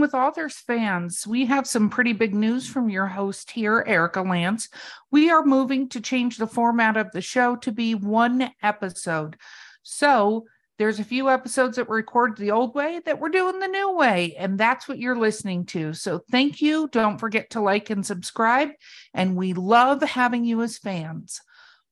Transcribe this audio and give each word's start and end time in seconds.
with 0.00 0.14
authors 0.14 0.56
fans, 0.56 1.26
we 1.26 1.46
have 1.46 1.66
some 1.66 1.90
pretty 1.90 2.12
big 2.12 2.34
news 2.34 2.66
from 2.66 2.88
your 2.88 3.06
host 3.06 3.50
here, 3.50 3.84
Erica 3.86 4.22
Lance. 4.22 4.68
We 5.10 5.30
are 5.30 5.44
moving 5.44 5.88
to 5.90 6.00
change 6.00 6.36
the 6.36 6.46
format 6.46 6.96
of 6.96 7.10
the 7.12 7.20
show 7.20 7.56
to 7.56 7.72
be 7.72 7.94
one 7.94 8.50
episode. 8.62 9.36
So 9.82 10.46
there's 10.78 10.98
a 10.98 11.04
few 11.04 11.28
episodes 11.28 11.76
that 11.76 11.88
were 11.88 11.96
recorded 11.96 12.38
the 12.38 12.52
old 12.52 12.74
way 12.74 13.00
that 13.04 13.20
we're 13.20 13.28
doing 13.28 13.58
the 13.58 13.68
new 13.68 13.94
way, 13.94 14.34
and 14.38 14.58
that's 14.58 14.88
what 14.88 14.98
you're 14.98 15.18
listening 15.18 15.66
to. 15.66 15.92
So 15.92 16.20
thank 16.30 16.62
you. 16.62 16.88
Don't 16.88 17.18
forget 17.18 17.50
to 17.50 17.60
like 17.60 17.90
and 17.90 18.04
subscribe. 18.04 18.70
And 19.12 19.36
we 19.36 19.52
love 19.52 20.02
having 20.02 20.44
you 20.44 20.62
as 20.62 20.78
fans. 20.78 21.40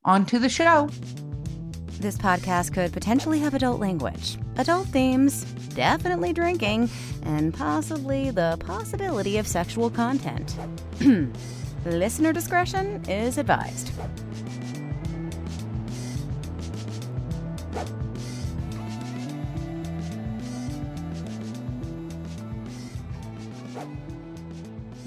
On 0.04 0.24
to 0.26 0.38
the 0.38 0.48
show. 0.48 0.88
This 2.00 2.16
podcast 2.16 2.74
could 2.74 2.92
potentially 2.92 3.40
have 3.40 3.54
adult 3.54 3.80
language, 3.80 4.38
adult 4.56 4.86
themes, 4.86 5.42
definitely 5.74 6.32
drinking, 6.32 6.88
and 7.24 7.52
possibly 7.52 8.30
the 8.30 8.56
possibility 8.60 9.36
of 9.36 9.48
sexual 9.48 9.90
content. 9.90 10.54
Listener 11.84 12.32
discretion 12.32 13.02
is 13.08 13.36
advised. 13.36 13.90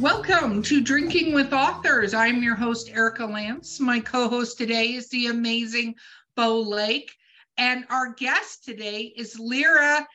Welcome 0.01 0.63
to 0.63 0.81
Drinking 0.81 1.35
with 1.35 1.53
Authors. 1.53 2.13
I'm 2.13 2.41
your 2.41 2.55
host, 2.55 2.89
Erica 2.89 3.25
Lance. 3.25 3.79
My 3.79 3.99
co 3.99 4.27
host 4.27 4.57
today 4.57 4.95
is 4.95 5.07
the 5.09 5.27
amazing 5.27 5.95
Bo 6.35 6.61
Lake. 6.61 7.11
And 7.57 7.85
our 7.89 8.13
guest 8.13 8.63
today 8.63 9.13
is 9.15 9.39
Lyra. 9.39 10.07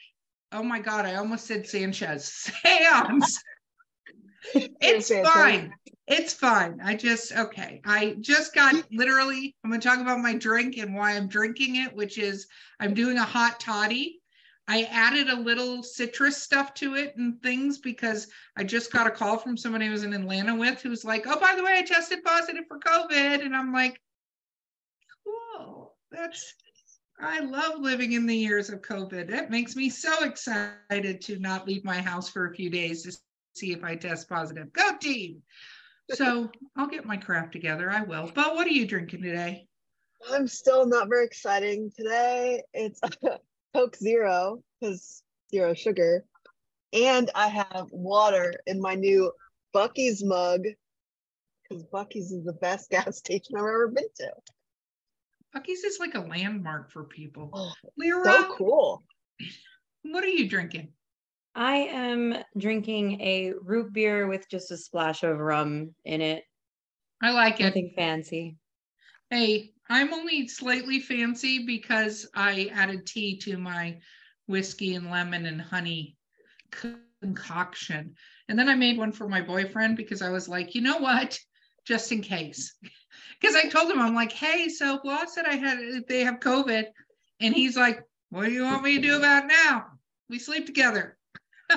Oh 0.52 0.62
my 0.62 0.80
God, 0.80 1.04
I 1.04 1.16
almost 1.16 1.46
said 1.46 1.66
Sanchez. 1.66 2.50
Saenz. 2.64 3.38
it's 4.80 5.10
fine. 5.10 5.72
It's 6.06 6.32
fine. 6.32 6.80
I 6.82 6.94
just, 6.94 7.36
okay. 7.36 7.80
I 7.84 8.16
just 8.20 8.54
got 8.54 8.74
literally, 8.92 9.56
I'm 9.64 9.70
going 9.70 9.80
to 9.80 9.88
talk 9.88 10.00
about 10.00 10.20
my 10.20 10.34
drink 10.34 10.76
and 10.76 10.94
why 10.94 11.12
I'm 11.12 11.28
drinking 11.28 11.76
it, 11.76 11.94
which 11.94 12.18
is 12.18 12.46
I'm 12.80 12.94
doing 12.94 13.18
a 13.18 13.24
hot 13.24 13.58
toddy 13.60 14.20
I 14.68 14.82
added 14.90 15.28
a 15.28 15.36
little 15.36 15.82
citrus 15.82 16.42
stuff 16.42 16.74
to 16.74 16.96
it 16.96 17.16
and 17.16 17.40
things 17.40 17.78
because 17.78 18.26
I 18.56 18.64
just 18.64 18.92
got 18.92 19.06
a 19.06 19.12
call 19.12 19.38
from 19.38 19.56
somebody 19.56 19.86
I 19.86 19.90
was 19.90 20.02
in 20.02 20.12
Atlanta 20.12 20.56
with 20.56 20.82
who's 20.82 21.04
like, 21.04 21.26
oh, 21.26 21.38
by 21.38 21.54
the 21.54 21.62
way, 21.62 21.78
I 21.78 21.82
tested 21.82 22.24
positive 22.24 22.64
for 22.66 22.78
COVID. 22.78 23.44
And 23.44 23.54
I'm 23.54 23.72
like. 23.72 24.00
That's, 26.16 26.54
I 27.20 27.40
love 27.40 27.80
living 27.80 28.12
in 28.12 28.26
the 28.26 28.34
years 28.34 28.70
of 28.70 28.80
COVID. 28.80 29.28
That 29.28 29.50
makes 29.50 29.76
me 29.76 29.90
so 29.90 30.24
excited 30.24 31.20
to 31.20 31.38
not 31.38 31.66
leave 31.66 31.84
my 31.84 32.00
house 32.00 32.30
for 32.30 32.46
a 32.46 32.54
few 32.54 32.70
days 32.70 33.02
to 33.02 33.12
see 33.54 33.72
if 33.72 33.84
I 33.84 33.96
test 33.96 34.26
positive. 34.28 34.72
Go 34.72 34.96
team. 34.98 35.42
So 36.14 36.50
I'll 36.76 36.86
get 36.86 37.04
my 37.04 37.18
crap 37.18 37.52
together. 37.52 37.90
I 37.90 38.02
will. 38.02 38.30
But 38.34 38.54
what 38.54 38.66
are 38.66 38.70
you 38.70 38.86
drinking 38.86 39.22
today? 39.22 39.68
I'm 40.30 40.48
still 40.48 40.86
not 40.86 41.08
very 41.08 41.26
exciting 41.26 41.92
today. 41.94 42.62
It's 42.72 43.00
Coke 43.74 43.96
Zero 43.96 44.62
because 44.80 45.22
zero 45.50 45.74
sugar. 45.74 46.24
And 46.94 47.30
I 47.34 47.48
have 47.48 47.88
water 47.90 48.54
in 48.66 48.80
my 48.80 48.94
new 48.94 49.30
Buc-ee's 49.74 50.24
mug 50.24 50.62
because 51.68 51.84
Buc-ee's 51.84 52.32
is 52.32 52.44
the 52.44 52.54
best 52.54 52.88
gas 52.90 53.18
station 53.18 53.56
I've 53.56 53.64
ever 53.64 53.88
been 53.88 54.08
to. 54.16 54.30
Buc-ee's 55.56 55.84
is 55.84 55.98
like 55.98 56.14
a 56.14 56.20
landmark 56.20 56.90
for 56.90 57.04
people. 57.04 57.50
Oh, 57.54 57.72
Lyra, 57.96 58.24
so 58.24 58.54
cool. 58.56 59.04
What 60.02 60.22
are 60.22 60.28
you 60.28 60.48
drinking? 60.48 60.92
I 61.54 61.76
am 61.76 62.36
drinking 62.58 63.20
a 63.22 63.54
root 63.62 63.92
beer 63.92 64.26
with 64.26 64.46
just 64.50 64.70
a 64.70 64.76
splash 64.76 65.22
of 65.22 65.38
rum 65.38 65.94
in 66.04 66.20
it. 66.20 66.44
I 67.22 67.30
like 67.30 67.60
it. 67.60 67.64
Nothing 67.64 67.92
fancy. 67.96 68.56
Hey, 69.30 69.72
I'm 69.88 70.12
only 70.12 70.46
slightly 70.46 71.00
fancy 71.00 71.64
because 71.64 72.28
I 72.34 72.70
added 72.74 73.06
tea 73.06 73.38
to 73.38 73.56
my 73.56 73.98
whiskey 74.46 74.94
and 74.94 75.10
lemon 75.10 75.46
and 75.46 75.60
honey 75.60 76.16
concoction. 76.70 78.14
And 78.48 78.58
then 78.58 78.68
I 78.68 78.74
made 78.74 78.98
one 78.98 79.12
for 79.12 79.26
my 79.26 79.40
boyfriend 79.40 79.96
because 79.96 80.20
I 80.20 80.28
was 80.28 80.48
like, 80.48 80.74
you 80.74 80.82
know 80.82 80.98
what? 80.98 81.38
Just 81.86 82.12
in 82.12 82.20
case. 82.20 82.76
Because 83.40 83.56
I 83.56 83.68
told 83.68 83.90
him, 83.90 84.00
I'm 84.00 84.14
like, 84.14 84.32
hey, 84.32 84.68
so 84.68 84.98
blah 85.02 85.26
said 85.26 85.46
I 85.46 85.56
had 85.56 85.78
they 86.08 86.20
have 86.20 86.40
COVID. 86.40 86.86
And 87.40 87.54
he's 87.54 87.76
like, 87.76 88.02
what 88.30 88.46
do 88.46 88.52
you 88.52 88.64
want 88.64 88.82
me 88.82 88.96
to 88.96 89.02
do 89.02 89.16
about 89.16 89.44
it 89.44 89.48
now? 89.48 89.86
We 90.28 90.38
sleep 90.38 90.66
together. 90.66 91.16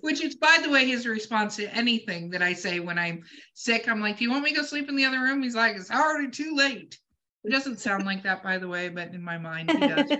Which 0.00 0.22
is, 0.22 0.34
by 0.34 0.58
the 0.62 0.70
way, 0.70 0.86
his 0.86 1.06
response 1.06 1.56
to 1.56 1.72
anything 1.72 2.30
that 2.30 2.42
I 2.42 2.52
say 2.52 2.80
when 2.80 2.98
I'm 2.98 3.22
sick. 3.54 3.88
I'm 3.88 4.00
like, 4.00 4.18
Do 4.18 4.24
you 4.24 4.30
want 4.30 4.42
me 4.42 4.50
to 4.50 4.56
go 4.56 4.62
sleep 4.62 4.88
in 4.88 4.96
the 4.96 5.04
other 5.04 5.20
room? 5.20 5.42
He's 5.42 5.54
like, 5.54 5.76
It's 5.76 5.90
already 5.90 6.30
too 6.30 6.56
late. 6.56 6.98
It 7.44 7.50
doesn't 7.50 7.78
sound 7.78 8.04
like 8.04 8.24
that, 8.24 8.42
by 8.42 8.58
the 8.58 8.68
way, 8.68 8.88
but 8.88 9.14
in 9.14 9.22
my 9.22 9.38
mind, 9.38 9.70
he 9.70 9.78
does. 9.78 10.10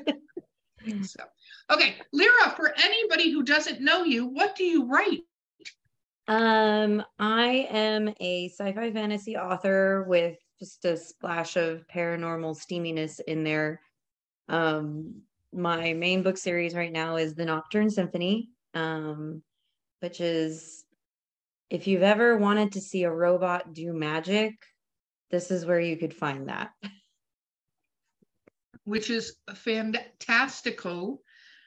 so, 1.11 1.25
okay, 1.71 1.97
Lyra, 2.13 2.55
for 2.55 2.73
anybody 2.79 3.33
who 3.33 3.43
doesn't 3.43 3.81
know 3.81 4.05
you, 4.05 4.27
what 4.27 4.55
do 4.55 4.65
you 4.65 4.87
write? 4.87 5.23
Um, 6.29 7.03
I 7.19 7.67
am 7.71 8.15
a 8.21 8.51
sci-fi 8.51 8.93
fantasy 8.93 9.37
author 9.37 10.05
with 10.07 10.37
just 10.59 10.85
a 10.85 10.97
splash 10.97 11.57
of 11.57 11.87
paranormal 11.89 12.57
steaminess 12.57 13.19
in 13.27 13.45
there. 13.45 13.81
Um, 14.49 15.23
my 15.53 15.95
main 15.95 16.23
book 16.23 16.37
series 16.37 16.75
right 16.75 16.93
now 16.93 17.17
is 17.17 17.35
The 17.35 17.47
Nocturne 17.47 17.91
Symphony. 17.91 18.51
Um, 18.75 19.43
which 20.01 20.21
is 20.21 20.85
if 21.71 21.87
you've 21.87 22.03
ever 22.03 22.37
wanted 22.37 22.73
to 22.73 22.81
see 22.81 23.05
a 23.05 23.11
robot 23.11 23.73
do 23.73 23.93
magic, 23.93 24.55
this 25.31 25.51
is 25.51 25.67
where 25.67 25.81
you 25.81 25.97
could 25.97 26.15
find 26.15 26.49
that. 26.49 26.71
Which 28.85 29.11
is 29.11 29.37
fantastical. 29.55 31.21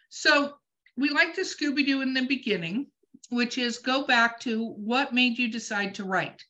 So 0.09 0.53
we 0.97 1.09
like 1.09 1.35
to 1.35 1.41
Scooby 1.41 1.85
Doo 1.85 2.01
in 2.01 2.15
the 2.15 2.25
beginning, 2.25 2.87
which 3.31 3.57
is 3.57 3.77
go 3.77 4.05
back 4.05 4.39
to 4.41 4.67
what 4.67 5.13
made 5.13 5.39
you 5.39 5.49
decide 5.49 5.95
to 5.95 6.03
write? 6.03 6.43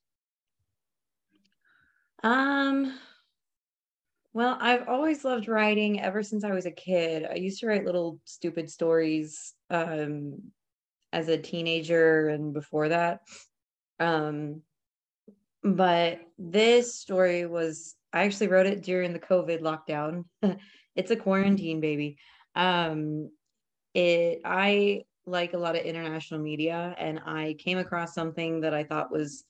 Um, 2.24 2.98
well, 4.34 4.58
I've 4.60 4.88
always 4.90 5.24
loved 5.24 5.48
writing 5.48 6.02
ever 6.02 6.24
since 6.24 6.44
I 6.44 6.54
was 6.54 6.66
a 6.66 6.72
kid. 6.72 7.28
I 7.30 7.36
used 7.36 7.60
to 7.60 7.68
write 7.68 7.86
little 7.86 8.20
stupid 8.26 8.70
stories 8.70 9.54
um, 9.70 10.42
as 11.14 11.28
a 11.28 11.38
teenager 11.38 12.30
and 12.30 12.52
before 12.52 12.90
that. 12.90 13.22
Um, 14.00 14.64
but 15.64 16.20
this 16.40 16.96
story 16.96 17.46
was, 17.46 17.96
I 18.12 18.24
actually 18.24 18.48
wrote 18.48 18.66
it 18.66 18.82
during 18.82 19.14
the 19.14 19.20
COVID 19.20 19.62
lockdown. 19.62 20.26
it's 20.96 21.12
a 21.12 21.16
quarantine 21.16 21.80
baby. 21.80 22.18
Um, 22.56 23.30
it, 23.94 24.42
I 24.44 25.04
like 25.26 25.54
a 25.54 25.58
lot 25.58 25.76
of 25.76 25.84
international 25.84 26.40
media 26.40 26.96
and 26.98 27.20
I 27.26 27.56
came 27.60 27.78
across 27.78 28.14
something 28.14 28.62
that 28.62 28.74
I 28.74 28.84
thought 28.84 29.12
was 29.12 29.44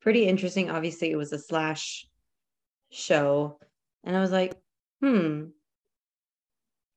pretty 0.00 0.26
interesting. 0.26 0.70
Obviously, 0.70 1.10
it 1.10 1.16
was 1.16 1.32
a 1.32 1.38
slash 1.38 2.06
show. 2.90 3.58
And 4.04 4.16
I 4.16 4.20
was 4.20 4.30
like, 4.30 4.54
hmm, 5.00 5.46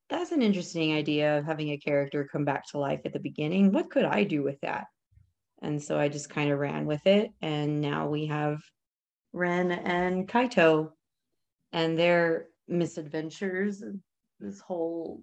that's 0.10 0.32
an 0.32 0.42
interesting 0.42 0.94
idea 0.94 1.38
of 1.38 1.46
having 1.46 1.70
a 1.70 1.78
character 1.78 2.28
come 2.32 2.46
back 2.46 2.68
to 2.68 2.78
life 2.78 3.02
at 3.06 3.14
the 3.14 3.20
beginning. 3.20 3.72
What 3.72 3.90
could 3.90 4.06
I 4.06 4.24
do 4.24 4.44
with 4.44 4.60
that? 4.62 4.86
And 5.62 5.82
so 5.82 6.00
I 6.00 6.10
just 6.10 6.30
kind 6.30 6.52
of 6.52 6.60
ran 6.60 6.86
with 6.86 7.06
it. 7.06 7.32
And 7.42 7.82
now 7.82 8.08
we 8.08 8.26
have 8.28 8.60
Ren 9.34 9.72
and 9.72 10.28
Kaito 10.28 10.92
and 11.72 11.98
their 11.98 12.48
misadventures, 12.68 13.84
this 14.40 14.60
whole 14.60 15.22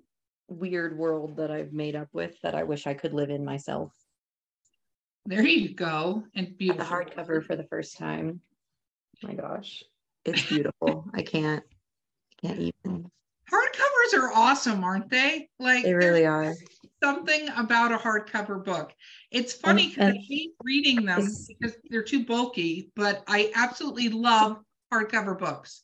weird 0.49 0.97
world 0.97 1.37
that 1.37 1.51
I've 1.51 1.73
made 1.73 1.97
up 1.97 2.09
with 2.13 2.41
that 2.43 2.55
I 2.55 2.65
wish 2.65 2.87
I 2.87 2.95
could 2.95 3.13
live 3.13 3.31
in 3.31 3.45
myself. 3.45 3.93
There 5.27 5.47
you 5.47 5.75
go. 5.75 6.25
And 6.35 6.57
beautiful. 6.57 6.85
The 6.85 6.91
hardcover 6.91 7.45
for 7.45 7.57
the 7.57 7.65
first 7.65 7.99
time. 7.99 8.41
my 9.23 9.35
gosh. 9.35 9.85
It's 10.25 10.43
beautiful. 10.49 11.05
I 11.13 11.23
can't, 11.23 11.63
I 11.65 12.47
can't 12.47 12.59
even 12.61 13.11
hardcovers 13.51 14.19
are 14.19 14.33
awesome, 14.33 14.85
aren't 14.85 15.11
they? 15.11 15.49
Like 15.59 15.85
they 15.85 15.95
really 15.95 16.27
are. 16.27 16.55
Something 17.03 17.49
about 17.57 17.93
a 17.93 17.97
hardcover 17.97 18.65
book. 18.65 18.93
It's 19.31 19.53
funny 19.53 19.89
because 19.89 20.15
I 20.15 20.19
hate 20.27 20.51
reading 20.63 21.05
them 21.05 21.29
because 21.49 21.77
they're 21.91 22.03
too 22.03 22.25
bulky, 22.25 22.91
but 22.97 23.23
I 23.27 23.53
absolutely 23.55 24.09
love 24.09 24.59
hardcover 24.93 25.39
books. 25.39 25.83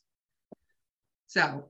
So, 1.27 1.69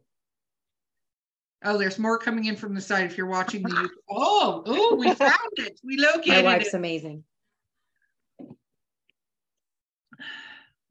oh, 1.64 1.78
there's 1.78 2.00
more 2.00 2.18
coming 2.18 2.46
in 2.46 2.56
from 2.56 2.74
the 2.76 2.82
side. 2.82 3.06
If 3.06 3.18
you're 3.18 3.28
watching 3.28 3.64
the 3.64 3.70
YouTube. 3.70 3.90
oh, 4.10 4.64
oh, 4.66 4.96
we 4.96 5.14
found 5.16 5.34
it. 5.58 5.80
We 5.84 5.98
located 5.98 6.44
My 6.46 6.56
wife's 6.56 6.74
it. 6.74 6.78
amazing. 6.78 7.24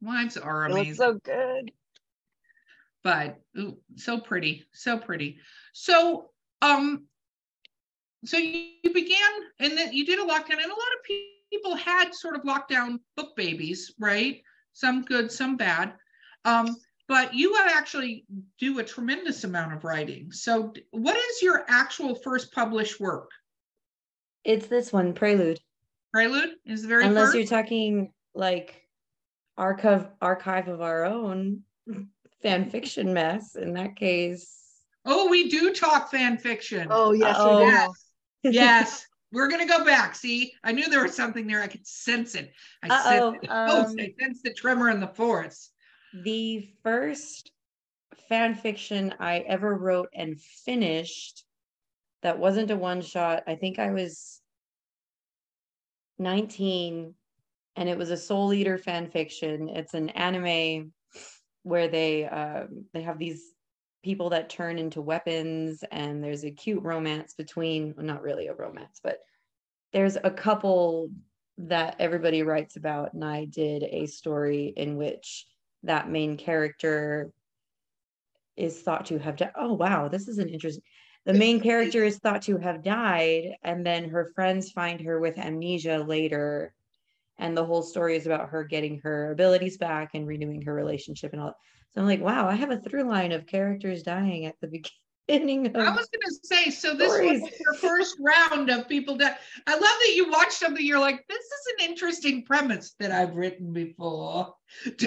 Wives 0.01 0.37
are 0.37 0.67
amazing. 0.67 0.95
so 0.95 1.19
good 1.25 1.73
but 3.05 3.39
ooh, 3.59 3.79
so 3.97 4.19
pretty, 4.19 4.65
so 4.73 4.99
pretty. 4.99 5.39
So, 5.75 6.31
um, 6.63 7.05
so 8.25 8.39
you, 8.39 8.69
you 8.83 8.93
began 8.93 9.31
and 9.61 9.77
then 9.77 9.93
you 9.93 10.07
did 10.07 10.19
a 10.19 10.25
lockdown 10.25 10.63
and 10.63 10.65
a 10.65 10.69
lot 10.69 10.95
of 10.99 11.19
people 11.53 11.75
had 11.77 12.15
sort 12.15 12.35
of 12.35 12.43
lockdown 12.43 12.99
book 13.17 13.37
babies 13.37 13.93
right 14.01 14.41
some 14.73 15.03
good 15.03 15.31
some 15.31 15.59
bad 15.59 15.93
um, 16.47 16.75
but 17.15 17.33
you 17.33 17.57
actually 17.57 18.27
do 18.59 18.81
a 18.81 18.83
tremendous 18.83 19.45
amount 19.45 19.73
of 19.73 19.85
writing. 19.85 20.33
So 20.33 20.75
what 20.91 21.17
is 21.17 21.43
your 21.43 21.65
actual 21.69 22.17
first 22.17 22.51
published 22.51 22.99
work? 22.99 23.31
It's 24.43 24.67
this 24.67 24.93
one 24.93 25.15
prelude. 25.15 25.61
Prelude 26.13 26.57
is 26.67 26.83
the 26.83 26.89
very 26.89 27.05
unless 27.05 27.27
first? 27.27 27.37
you're 27.37 27.47
talking 27.47 28.13
like 28.35 28.83
archive 29.57 30.09
archive 30.21 30.67
of 30.67 30.81
our 30.81 31.05
own 31.05 31.61
fan 32.43 32.69
fiction 32.69 33.15
mess 33.15 33.55
in 33.55 33.75
that 33.75 33.95
case. 33.95 34.53
Oh 35.05 35.29
we 35.29 35.49
do 35.49 35.73
talk 35.73 36.11
fan 36.11 36.37
fiction. 36.37 36.89
Oh 36.91 37.13
yes, 37.13 37.37
Uh-oh. 37.37 37.61
yes. 37.61 37.91
Yes. 38.43 39.07
We're 39.31 39.49
gonna 39.49 39.69
go 39.69 39.85
back. 39.85 40.17
See 40.17 40.53
i 40.65 40.73
knew 40.73 40.89
there 40.89 41.05
was 41.05 41.15
something 41.15 41.47
there. 41.47 41.63
I 41.63 41.69
could 41.69 41.87
sense 41.87 42.35
it. 42.35 42.53
I 42.83 42.89
Uh-oh, 42.89 43.31
sense 43.31 43.45
it. 43.45 43.51
Oh, 43.53 43.85
um, 43.85 43.97
I 44.01 44.13
sense 44.21 44.43
the 44.43 44.53
tremor 44.53 44.91
in 44.91 44.99
the 44.99 45.15
forest 45.15 45.74
the 46.23 46.69
first 46.83 47.51
fan 48.29 48.55
fiction 48.55 49.15
I 49.19 49.39
ever 49.41 49.75
wrote 49.75 50.09
and 50.15 50.41
finished 50.41 51.45
that 52.23 52.39
wasn't 52.39 52.71
a 52.71 52.77
one 52.77 53.03
shot. 53.03 53.43
I 53.47 53.57
think 53.57 53.79
I 53.79 53.91
was 53.91 54.41
19 56.19 57.15
and 57.77 57.89
it 57.89 57.99
was 57.99 58.11
a 58.11 58.17
Soul 58.17 58.55
Eater 58.55 58.79
fan 58.79 59.11
fiction. 59.11 59.69
It's 59.69 59.95
an 59.95 60.11
anime 60.11 60.93
where 61.65 61.89
they 61.89 62.27
um, 62.27 62.85
they 62.93 63.03
have 63.03 63.19
these 63.19 63.43
people 64.05 64.31
that 64.31 64.51
turn 64.51 64.79
into 64.79 65.01
weapons 65.01 65.83
and 65.91 66.23
there's 66.23 66.45
a 66.45 66.51
cute 66.51 66.83
romance 66.83 67.35
between 67.35 67.95
well, 67.97 68.07
not 68.07 68.23
really 68.23 68.47
a 68.47 68.55
romance, 68.55 69.01
but 69.03 69.19
there's 69.93 70.17
a 70.23 70.31
couple 70.31 71.11
that 71.59 71.97
everybody 71.99 72.43
writes 72.43 72.77
about 72.77 73.15
and 73.15 73.25
I 73.25 73.47
did 73.47 73.83
a 73.83 74.07
story 74.07 74.73
in 74.77 74.97
which 74.97 75.47
that 75.85 76.11
main 76.11 76.37
character 76.37 77.31
is 78.57 78.81
thought 78.81 79.07
to 79.07 79.19
have 79.19 79.37
died. 79.37 79.53
Oh 79.57 79.75
wow, 79.75 80.09
this 80.09 80.29
is 80.29 80.39
an 80.39 80.49
interesting. 80.49 80.83
The 81.27 81.35
main 81.35 81.61
character 81.61 82.05
is 82.05 82.19
thought 82.19 82.43
to 82.43 82.59
have 82.59 82.83
died, 82.83 83.53
and 83.63 83.85
then 83.87 84.11
her 84.11 84.33
friends 84.35 84.71
find 84.73 85.01
her 85.01 85.19
with 85.19 85.39
amnesia 85.39 86.05
later, 86.07 86.75
and 87.39 87.57
the 87.57 87.65
whole 87.65 87.83
story 87.83 88.17
is 88.17 88.27
about 88.27 88.51
her 88.51 88.65
getting 88.65 89.01
her 89.03 89.33
abilities 89.33 89.79
back 89.79 90.11
and 90.15 90.27
renewing 90.27 90.63
her 90.63 90.75
relationship 90.75 91.33
and 91.33 91.41
all. 91.41 91.55
So 91.95 92.01
I'm 92.01 92.07
like, 92.07 92.21
wow, 92.21 92.49
I 92.49 92.55
have 92.55 92.71
a 92.71 92.79
through 92.79 93.05
line 93.05 93.33
of 93.33 93.47
characters 93.47 94.03
dying 94.03 94.45
at 94.45 94.57
the 94.61 94.67
beginning. 94.67 94.91
Of, 95.27 95.77
I 95.77 95.91
was 95.91 96.07
going 96.09 96.21
to 96.27 96.39
say, 96.43 96.71
so 96.71 96.95
this 96.95 97.15
Stories. 97.15 97.41
was 97.41 97.51
your 97.59 97.75
first 97.75 98.17
round 98.21 98.69
of 98.69 98.87
people 98.87 99.17
that 99.17 99.41
I 99.67 99.73
love 99.73 99.81
that 99.81 100.13
you 100.15 100.31
watch 100.31 100.53
something. 100.53 100.85
You're 100.85 101.01
like, 101.01 101.25
this 101.29 101.39
is 101.39 101.75
an 101.79 101.89
interesting 101.89 102.45
premise 102.45 102.95
that 103.01 103.11
I've 103.11 103.35
written 103.35 103.73
before. 103.73 104.55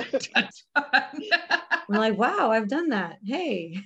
I'm 0.75 1.69
like, 1.87 2.17
wow, 2.17 2.49
I've 2.49 2.67
done 2.67 2.89
that. 2.89 3.19
Hey, 3.23 3.77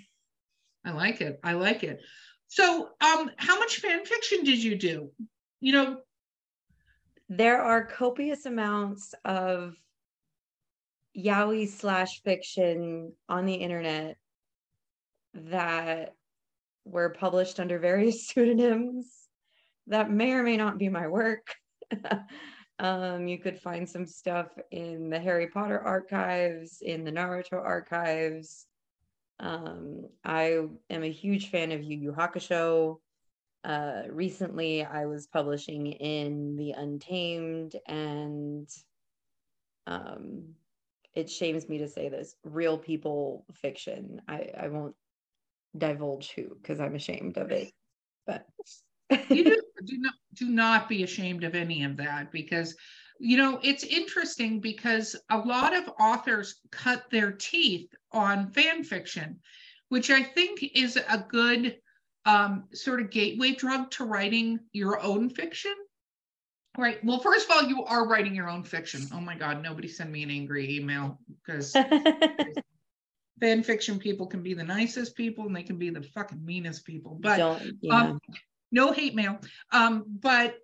I 0.85 0.91
like 0.91 1.19
it. 1.19 1.37
I 1.43 1.53
like 1.53 1.83
it. 1.83 1.99
So, 2.47 2.89
um, 3.01 3.31
how 3.35 3.59
much 3.59 3.77
fan 3.77 4.05
fiction 4.05 4.45
did 4.45 4.63
you 4.63 4.77
do? 4.77 5.11
You 5.59 5.73
know, 5.73 5.97
there 7.27 7.61
are 7.61 7.85
copious 7.85 8.45
amounts 8.45 9.13
of 9.25 9.75
yaoi 11.17 11.67
slash 11.67 12.21
fiction 12.23 13.11
on 13.27 13.45
the 13.45 13.55
internet 13.55 14.17
that 15.33 16.13
were 16.85 17.09
published 17.09 17.59
under 17.59 17.79
various 17.79 18.27
pseudonyms. 18.27 19.07
That 19.87 20.11
may 20.11 20.33
or 20.33 20.43
may 20.43 20.57
not 20.57 20.77
be 20.77 20.89
my 20.89 21.07
work. 21.07 21.55
Um, 22.81 23.27
you 23.27 23.37
could 23.37 23.59
find 23.59 23.87
some 23.87 24.07
stuff 24.07 24.47
in 24.71 25.11
the 25.11 25.19
harry 25.19 25.45
potter 25.45 25.79
archives 25.79 26.81
in 26.81 27.03
the 27.03 27.11
naruto 27.11 27.63
archives. 27.63 28.65
Um, 29.39 30.07
i 30.25 30.65
am 30.89 31.03
a 31.03 31.11
huge 31.11 31.51
fan 31.51 31.71
of 31.71 31.83
yu 31.83 31.97
yu 31.97 32.11
hakusho. 32.11 32.97
Uh, 33.63 34.03
recently 34.09 34.83
I 34.83 35.05
was 35.05 35.27
publishing 35.27 35.91
in 35.91 36.55
The 36.55 36.71
Untamed, 36.71 37.75
and 37.85 38.67
um, 39.85 40.55
it 41.13 41.29
shames 41.29 41.69
me 41.69 41.77
to 41.79 41.87
say 41.87 42.09
this 42.09 42.35
real 42.43 42.79
people 42.79 43.45
fiction. 43.53 44.21
I, 44.27 44.49
I 44.59 44.67
won't 44.69 44.95
divulge 45.77 46.31
who 46.35 46.55
because 46.55 46.79
I'm 46.79 46.95
ashamed 46.95 47.37
of 47.37 47.51
it. 47.51 47.71
But 48.25 48.45
you 49.29 49.43
do, 49.43 49.61
do 49.85 49.97
not 49.97 50.13
do 50.35 50.49
not 50.49 50.89
be 50.89 51.03
ashamed 51.03 51.43
of 51.43 51.55
any 51.55 51.83
of 51.83 51.97
that 51.97 52.31
because 52.31 52.75
you 53.19 53.37
know 53.37 53.59
it's 53.63 53.83
interesting 53.83 54.59
because 54.59 55.15
a 55.29 55.37
lot 55.37 55.75
of 55.75 55.89
authors 55.99 56.59
cut 56.71 57.03
their 57.11 57.31
teeth 57.31 57.89
on 58.11 58.49
fan 58.51 58.83
fiction 58.83 59.39
which 59.89 60.09
i 60.09 60.23
think 60.23 60.63
is 60.75 60.97
a 60.97 61.25
good 61.29 61.77
um, 62.23 62.65
sort 62.71 63.01
of 63.01 63.09
gateway 63.09 63.51
drug 63.51 63.89
to 63.89 64.05
writing 64.05 64.59
your 64.73 65.01
own 65.01 65.29
fiction 65.29 65.73
right 66.77 67.03
well 67.03 67.19
first 67.19 67.49
of 67.49 67.55
all 67.55 67.63
you 67.63 67.83
are 67.83 68.07
writing 68.07 68.35
your 68.35 68.49
own 68.49 68.63
fiction 68.63 69.01
oh 69.13 69.19
my 69.19 69.35
god 69.35 69.61
nobody 69.61 69.87
send 69.87 70.11
me 70.11 70.23
an 70.23 70.29
angry 70.29 70.77
email 70.77 71.19
because 71.43 71.75
fan 73.41 73.63
fiction 73.63 73.99
people 73.99 74.25
can 74.25 74.41
be 74.41 74.53
the 74.53 74.63
nicest 74.63 75.15
people 75.15 75.45
and 75.45 75.55
they 75.55 75.63
can 75.63 75.77
be 75.77 75.89
the 75.89 76.03
fucking 76.13 76.45
meanest 76.45 76.85
people 76.85 77.17
but 77.19 77.39
yeah. 77.81 77.93
um, 77.93 78.19
no 78.71 78.91
hate 78.91 79.15
mail. 79.15 79.39
Um, 79.71 80.05
but 80.07 80.55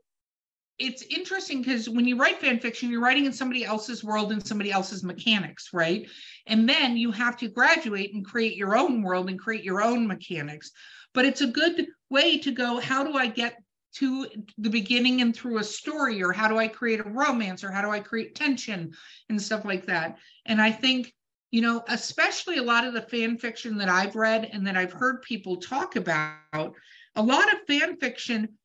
it's 0.80 1.02
interesting 1.04 1.62
because 1.62 1.90
when 1.90 2.08
you 2.08 2.18
write 2.18 2.40
fan 2.40 2.60
fiction, 2.60 2.90
you're 2.90 3.02
writing 3.02 3.26
in 3.26 3.34
somebody 3.34 3.66
else's 3.66 4.04
world 4.04 4.32
and 4.32 4.46
somebody 4.46 4.72
else's 4.72 5.04
mechanics, 5.04 5.70
right? 5.74 6.08
And 6.46 6.70
then 6.70 6.96
you 6.96 7.12
have 7.12 7.36
to 7.38 7.48
graduate 7.48 8.14
and 8.14 8.24
create 8.24 8.56
your 8.56 8.78
own 8.78 9.02
world 9.02 9.30
and 9.30 9.40
create 9.40 9.64
your 9.64 9.82
own 9.82 10.08
mechanics. 10.08 10.72
But 11.14 11.26
it's 11.26 11.42
a 11.42 11.48
good 11.48 11.88
way 12.10 12.38
to 12.40 12.52
go, 12.52 12.80
how 12.80 13.04
do 13.04 13.18
I 13.18 13.28
get 13.28 13.58
to 13.96 14.28
the 14.60 14.70
beginning 14.70 15.22
and 15.22 15.36
through 15.36 15.58
a 15.58 15.64
story, 15.64 16.22
or 16.22 16.32
how 16.32 16.48
do 16.48 16.60
I 16.60 16.68
create 16.68 17.00
a 17.00 17.10
romance, 17.10 17.64
or 17.64 17.72
how 17.72 17.82
do 17.82 17.90
I 17.90 18.00
create 18.00 18.36
tension 18.36 18.92
and 19.30 19.42
stuff 19.42 19.66
like 19.66 19.88
that? 19.88 20.20
And 20.46 20.62
I 20.62 20.72
think 20.72 21.12
you 21.52 21.62
know, 21.62 21.84
especially 21.88 22.58
a 22.58 22.64
lot 22.64 22.86
of 22.86 22.94
the 22.94 23.02
fan 23.02 23.38
fiction 23.38 23.78
that 23.78 23.90
I've 23.90 24.16
read 24.16 24.50
and 24.52 24.68
that 24.68 24.78
I've 24.78 24.92
heard 24.92 25.22
people 25.22 25.58
talk 25.58 25.96
about, 25.96 26.74
a 27.16 27.22
lot 27.22 27.52
of 27.54 27.66
fan 27.68 27.98
fiction 27.98 28.58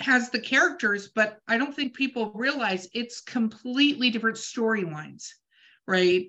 has 0.00 0.30
the 0.30 0.40
characters, 0.40 1.08
but 1.14 1.38
I 1.48 1.58
don't 1.58 1.74
think 1.74 1.94
people 1.94 2.32
realize 2.34 2.88
it's 2.94 3.20
completely 3.20 4.10
different 4.10 4.36
storylines, 4.36 5.28
right? 5.86 6.26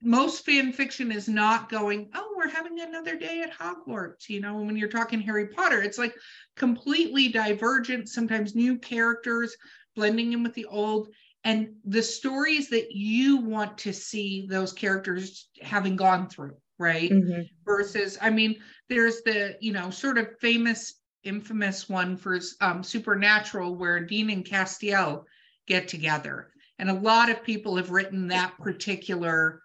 Most 0.00 0.44
fan 0.44 0.72
fiction 0.72 1.10
is 1.10 1.28
not 1.28 1.68
going, 1.68 2.10
oh, 2.14 2.34
we're 2.36 2.48
having 2.48 2.80
another 2.80 3.16
day 3.16 3.42
at 3.42 3.52
Hogwarts. 3.52 4.28
You 4.28 4.40
know, 4.40 4.58
when 4.58 4.76
you're 4.76 4.88
talking 4.88 5.20
Harry 5.20 5.48
Potter, 5.48 5.82
it's 5.82 5.98
like 5.98 6.14
completely 6.56 7.28
divergent, 7.28 8.08
sometimes 8.08 8.54
new 8.54 8.78
characters 8.78 9.56
blending 9.96 10.32
in 10.32 10.44
with 10.44 10.54
the 10.54 10.66
old 10.66 11.08
and 11.48 11.68
the 11.84 12.02
stories 12.02 12.68
that 12.68 12.92
you 12.92 13.38
want 13.38 13.78
to 13.78 13.92
see 13.92 14.46
those 14.48 14.72
characters 14.72 15.48
having 15.62 15.96
gone 15.96 16.28
through 16.28 16.56
right? 16.78 17.10
Mhm. 17.10 17.48
versus 17.64 18.16
i 18.20 18.30
mean 18.30 18.60
there's 18.88 19.22
the 19.22 19.56
you 19.60 19.72
know 19.72 19.90
sort 19.90 20.16
of 20.16 20.28
famous 20.40 21.00
infamous 21.24 21.88
one 21.88 22.16
for 22.16 22.38
um, 22.60 22.82
supernatural 22.82 23.74
where 23.74 24.04
dean 24.04 24.30
and 24.30 24.44
castiel 24.44 25.24
get 25.66 25.88
together. 25.88 26.52
And 26.78 26.88
a 26.88 26.94
lot 26.94 27.28
of 27.28 27.42
people 27.42 27.76
have 27.76 27.90
written 27.90 28.28
that 28.28 28.56
particular 28.58 29.62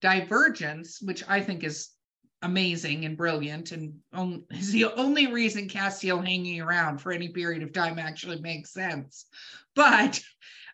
divergence 0.00 1.00
which 1.02 1.22
i 1.28 1.40
think 1.40 1.64
is 1.64 1.90
amazing 2.42 3.04
and 3.04 3.16
brilliant 3.16 3.72
and 3.72 3.94
on, 4.12 4.44
is 4.50 4.72
the 4.72 4.84
only 4.84 5.26
reason 5.26 5.68
castiel 5.68 6.24
hanging 6.24 6.60
around 6.60 6.98
for 6.98 7.12
any 7.12 7.28
period 7.28 7.62
of 7.62 7.72
time 7.72 7.98
actually 7.98 8.40
makes 8.40 8.72
sense. 8.72 9.26
But 9.74 10.20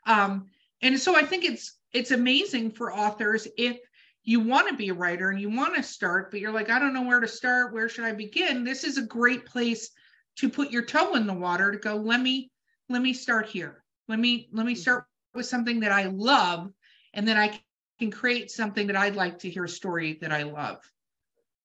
um, 0.06 0.46
and 0.80 0.98
so 0.98 1.16
i 1.16 1.22
think 1.22 1.44
it's 1.44 1.78
it's 1.92 2.10
amazing 2.10 2.70
for 2.70 2.92
authors 2.92 3.46
if 3.56 3.78
you 4.24 4.40
want 4.40 4.68
to 4.68 4.76
be 4.76 4.88
a 4.88 4.94
writer 4.94 5.30
and 5.30 5.40
you 5.40 5.50
want 5.50 5.74
to 5.74 5.82
start 5.82 6.30
but 6.30 6.40
you're 6.40 6.52
like 6.52 6.70
i 6.70 6.78
don't 6.78 6.94
know 6.94 7.02
where 7.02 7.20
to 7.20 7.28
start. 7.28 7.72
Where 7.72 7.88
should 7.88 8.04
i 8.04 8.12
begin? 8.12 8.64
This 8.64 8.84
is 8.84 8.98
a 8.98 9.02
great 9.02 9.46
place 9.46 9.90
to 10.36 10.48
put 10.48 10.70
your 10.70 10.84
toe 10.84 11.14
in 11.14 11.26
the 11.26 11.34
water 11.34 11.72
to 11.72 11.78
go 11.78 11.96
let 11.96 12.20
me 12.20 12.50
let 12.88 13.02
me 13.02 13.12
start 13.12 13.46
here. 13.46 13.82
Let 14.08 14.18
me 14.18 14.48
let 14.52 14.66
me 14.66 14.74
start 14.74 15.04
with 15.34 15.46
something 15.46 15.80
that 15.80 15.92
i 15.92 16.04
love 16.04 16.70
and 17.14 17.26
then 17.26 17.36
i 17.36 17.58
can 17.98 18.10
create 18.10 18.50
something 18.50 18.86
that 18.86 18.96
i'd 18.96 19.16
like 19.16 19.38
to 19.40 19.50
hear 19.50 19.64
a 19.64 19.68
story 19.68 20.18
that 20.20 20.32
i 20.32 20.42
love. 20.42 20.78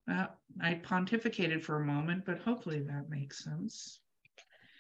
Uh, 0.09 0.27
i 0.61 0.75
pontificated 0.75 1.61
for 1.61 1.81
a 1.81 1.85
moment 1.85 2.23
but 2.25 2.39
hopefully 2.39 2.79
that 2.79 3.09
makes 3.09 3.43
sense 3.43 3.99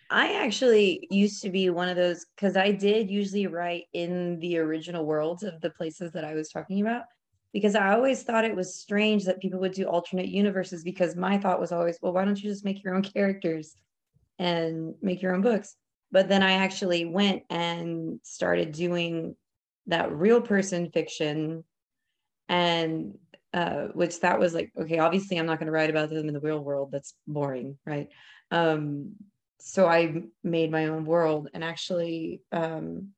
I 0.09 0.43
actually 0.43 1.07
used 1.11 1.41
to 1.43 1.49
be 1.49 1.69
one 1.69 1.89
of 1.89 1.95
those 1.95 2.25
because 2.35 2.55
I 2.55 2.71
did 2.71 3.09
usually 3.09 3.47
write 3.47 3.85
in 3.93 4.39
the 4.39 4.57
original 4.57 5.05
worlds 5.05 5.43
of 5.43 5.59
the 5.61 5.69
places 5.71 6.11
that 6.13 6.23
I 6.23 6.33
was 6.33 6.49
talking 6.49 6.81
about 6.81 7.03
because 7.53 7.75
I 7.75 7.93
always 7.93 8.23
thought 8.23 8.45
it 8.45 8.55
was 8.55 8.79
strange 8.79 9.25
that 9.25 9.41
people 9.41 9.59
would 9.59 9.73
do 9.73 9.85
alternate 9.85 10.27
universes 10.27 10.83
because 10.83 11.15
my 11.15 11.37
thought 11.37 11.59
was 11.59 11.71
always, 11.71 11.97
well, 12.01 12.13
why 12.13 12.23
don't 12.23 12.41
you 12.41 12.49
just 12.49 12.65
make 12.65 12.83
your 12.83 12.95
own 12.95 13.01
characters? 13.13 13.75
and 14.39 14.95
make 15.01 15.21
your 15.21 15.33
own 15.33 15.41
books. 15.41 15.75
But 16.11 16.29
then 16.29 16.43
I 16.43 16.53
actually 16.53 17.05
went 17.05 17.43
and 17.49 18.19
started 18.23 18.71
doing 18.71 19.35
that 19.87 20.11
real 20.11 20.41
person 20.41 20.91
fiction 20.91 21.63
and 22.49 23.17
uh, 23.53 23.87
which 23.93 24.19
that 24.19 24.39
was 24.39 24.53
like 24.53 24.71
okay 24.77 24.99
obviously 24.99 25.37
i'm 25.37 25.45
not 25.45 25.57
going 25.57 25.67
to 25.67 25.71
write 25.71 25.89
about 25.89 26.09
them 26.09 26.27
in 26.27 26.33
the 26.33 26.39
real 26.39 26.59
world 26.59 26.91
that's 26.91 27.13
boring 27.25 27.77
right 27.85 28.09
um, 28.51 29.13
so 29.59 29.87
i 29.87 30.21
made 30.43 30.71
my 30.71 30.87
own 30.87 31.05
world. 31.05 31.49
And 31.53 31.63
actually 31.63 32.41
um, 32.51 33.09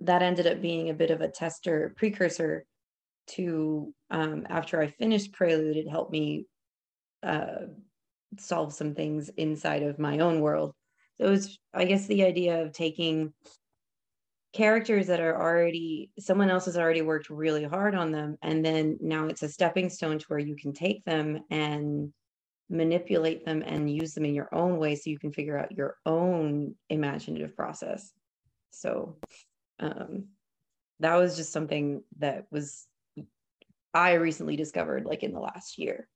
that 0.00 0.22
ended 0.22 0.46
up 0.46 0.62
being 0.62 0.90
a 0.90 0.94
bit 0.94 1.10
of 1.10 1.20
a 1.20 1.28
tester 1.28 1.94
precursor 1.96 2.64
to 3.28 3.92
um, 4.10 4.46
after 4.48 4.80
i 4.80 4.86
finished 4.86 5.32
prelude 5.32 5.76
it 5.76 5.88
helped 5.88 6.12
me 6.12 6.46
uh, 7.22 7.66
solve 8.38 8.72
some 8.72 8.94
things 8.94 9.28
inside 9.36 9.82
of 9.82 9.98
my 9.98 10.18
own 10.20 10.40
world. 10.40 10.74
So 11.20 11.26
it 11.26 11.30
was 11.30 11.58
i 11.74 11.84
guess 11.84 12.06
the 12.06 12.24
idea 12.24 12.62
of 12.62 12.72
taking 12.72 13.32
characters 14.54 15.08
that 15.08 15.20
are 15.20 15.40
already 15.40 16.10
someone 16.18 16.48
else 16.48 16.64
has 16.64 16.78
already 16.78 17.02
worked 17.02 17.28
really 17.28 17.64
hard 17.64 17.94
on 17.94 18.10
them 18.10 18.38
and 18.42 18.64
then 18.64 18.96
now 19.00 19.26
it's 19.26 19.42
a 19.42 19.48
stepping 19.48 19.90
stone 19.90 20.18
to 20.18 20.24
where 20.28 20.38
you 20.38 20.56
can 20.56 20.72
take 20.72 21.04
them 21.04 21.40
and 21.50 22.12
manipulate 22.70 23.44
them 23.44 23.62
and 23.66 23.90
use 23.90 24.14
them 24.14 24.24
in 24.24 24.34
your 24.34 24.52
own 24.54 24.78
way 24.78 24.94
so 24.94 25.10
you 25.10 25.18
can 25.18 25.32
figure 25.32 25.58
out 25.58 25.76
your 25.76 25.96
own 26.04 26.74
imaginative 26.90 27.56
process. 27.56 28.12
So 28.70 29.16
um 29.80 30.26
that 31.00 31.14
was 31.14 31.36
just 31.36 31.52
something 31.52 32.02
that 32.18 32.46
was 32.50 32.86
i 33.94 34.14
recently 34.14 34.56
discovered 34.56 35.04
like 35.04 35.22
in 35.22 35.32
the 35.32 35.40
last 35.40 35.78
year. 35.78 36.08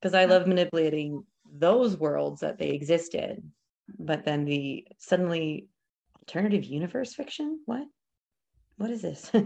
Because 0.00 0.14
i 0.14 0.26
love 0.26 0.46
manipulating 0.46 1.24
those 1.50 1.96
worlds 1.96 2.40
that 2.40 2.58
they 2.58 2.70
existed 2.70 3.42
but 3.98 4.24
then 4.24 4.44
the 4.44 4.86
suddenly 4.98 5.68
alternative 6.22 6.64
universe 6.64 7.14
fiction? 7.14 7.60
What? 7.66 7.86
What 8.76 8.90
is 8.90 9.02
this? 9.02 9.30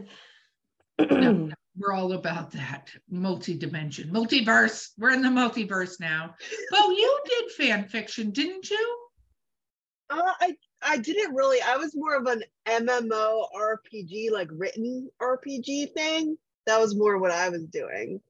No, 0.98 1.50
we're 1.78 1.92
all 1.92 2.12
about 2.12 2.50
that 2.52 2.88
multi-dimension 3.10 4.10
multiverse. 4.10 4.90
We're 4.98 5.12
in 5.12 5.22
the 5.22 5.28
multiverse 5.28 6.00
now. 6.00 6.34
Oh 6.72 6.90
you 6.90 7.20
did 7.28 7.52
fan 7.52 7.88
fiction 7.88 8.30
didn't 8.30 8.70
you? 8.70 8.98
Uh, 10.08 10.32
i 10.40 10.56
i 10.82 10.96
didn't 10.98 11.34
really. 11.34 11.58
I 11.60 11.76
was 11.76 11.94
more 11.94 12.16
of 12.16 12.26
an 12.26 12.42
mmo 12.66 13.46
rpg 13.54 14.30
like 14.30 14.48
written 14.52 15.10
rpg 15.20 15.92
thing. 15.92 16.38
That 16.66 16.80
was 16.80 16.96
more 16.96 17.18
what 17.18 17.30
i 17.30 17.48
was 17.48 17.64
doing. 17.64 18.20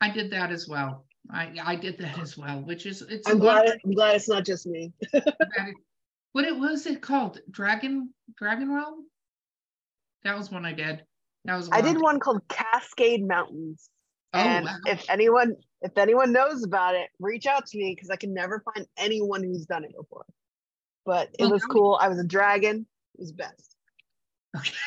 I 0.00 0.10
did 0.10 0.30
that 0.32 0.50
as 0.50 0.68
well. 0.68 1.04
I 1.30 1.52
i 1.62 1.76
did 1.76 1.98
that 1.98 2.18
as 2.20 2.38
well 2.38 2.60
which 2.62 2.86
is 2.86 3.02
it's 3.02 3.28
i'm 3.28 3.40
glad 3.40 3.68
i'm 3.84 3.90
glad 3.92 4.16
it's 4.16 4.28
not 4.28 4.44
just 4.44 4.66
me. 4.66 4.92
What 6.32 6.44
it 6.44 6.58
was 6.58 6.84
it 6.84 7.00
called? 7.00 7.40
Dragon 7.50 8.12
dragon 8.36 8.70
realm 8.70 9.06
that 10.22 10.36
was 10.36 10.50
one 10.50 10.66
i 10.66 10.72
did 10.72 11.02
that 11.46 11.56
was 11.56 11.68
i 11.72 11.80
did 11.80 12.00
one 12.00 12.18
called 12.20 12.42
cascade 12.48 13.26
mountains. 13.26 13.88
Oh, 14.34 14.38
and 14.40 14.64
wow. 14.66 14.76
if 14.86 15.08
anyone 15.08 15.56
if 15.82 15.96
anyone 15.96 16.32
knows 16.32 16.64
about 16.64 16.94
it 16.94 17.08
reach 17.20 17.46
out 17.46 17.66
to 17.66 17.78
me 17.78 17.94
because 17.94 18.10
i 18.10 18.16
can 18.16 18.34
never 18.34 18.62
find 18.74 18.86
anyone 18.96 19.42
who's 19.42 19.66
done 19.66 19.84
it 19.84 19.94
before. 19.96 20.26
But 21.04 21.28
it 21.38 21.42
Well, 21.44 21.52
was 21.52 21.64
cool. 21.64 21.96
I 22.00 22.08
was 22.08 22.18
a 22.18 22.24
dragon. 22.24 22.84
It 23.14 23.20
was 23.20 23.32
best. 23.32 23.76
Okay. 24.56 24.70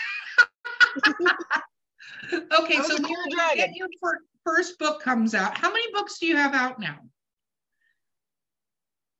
Was 2.77 2.87
so 2.87 2.97
cool 2.97 3.07
Leah, 3.07 3.35
dragon. 3.35 3.57
get 3.57 3.75
your 3.75 3.87
first 4.45 4.77
book 4.77 5.01
comes 5.01 5.33
out 5.33 5.57
how 5.57 5.69
many 5.71 5.91
books 5.93 6.19
do 6.19 6.27
you 6.27 6.35
have 6.35 6.53
out 6.53 6.79
now? 6.79 6.97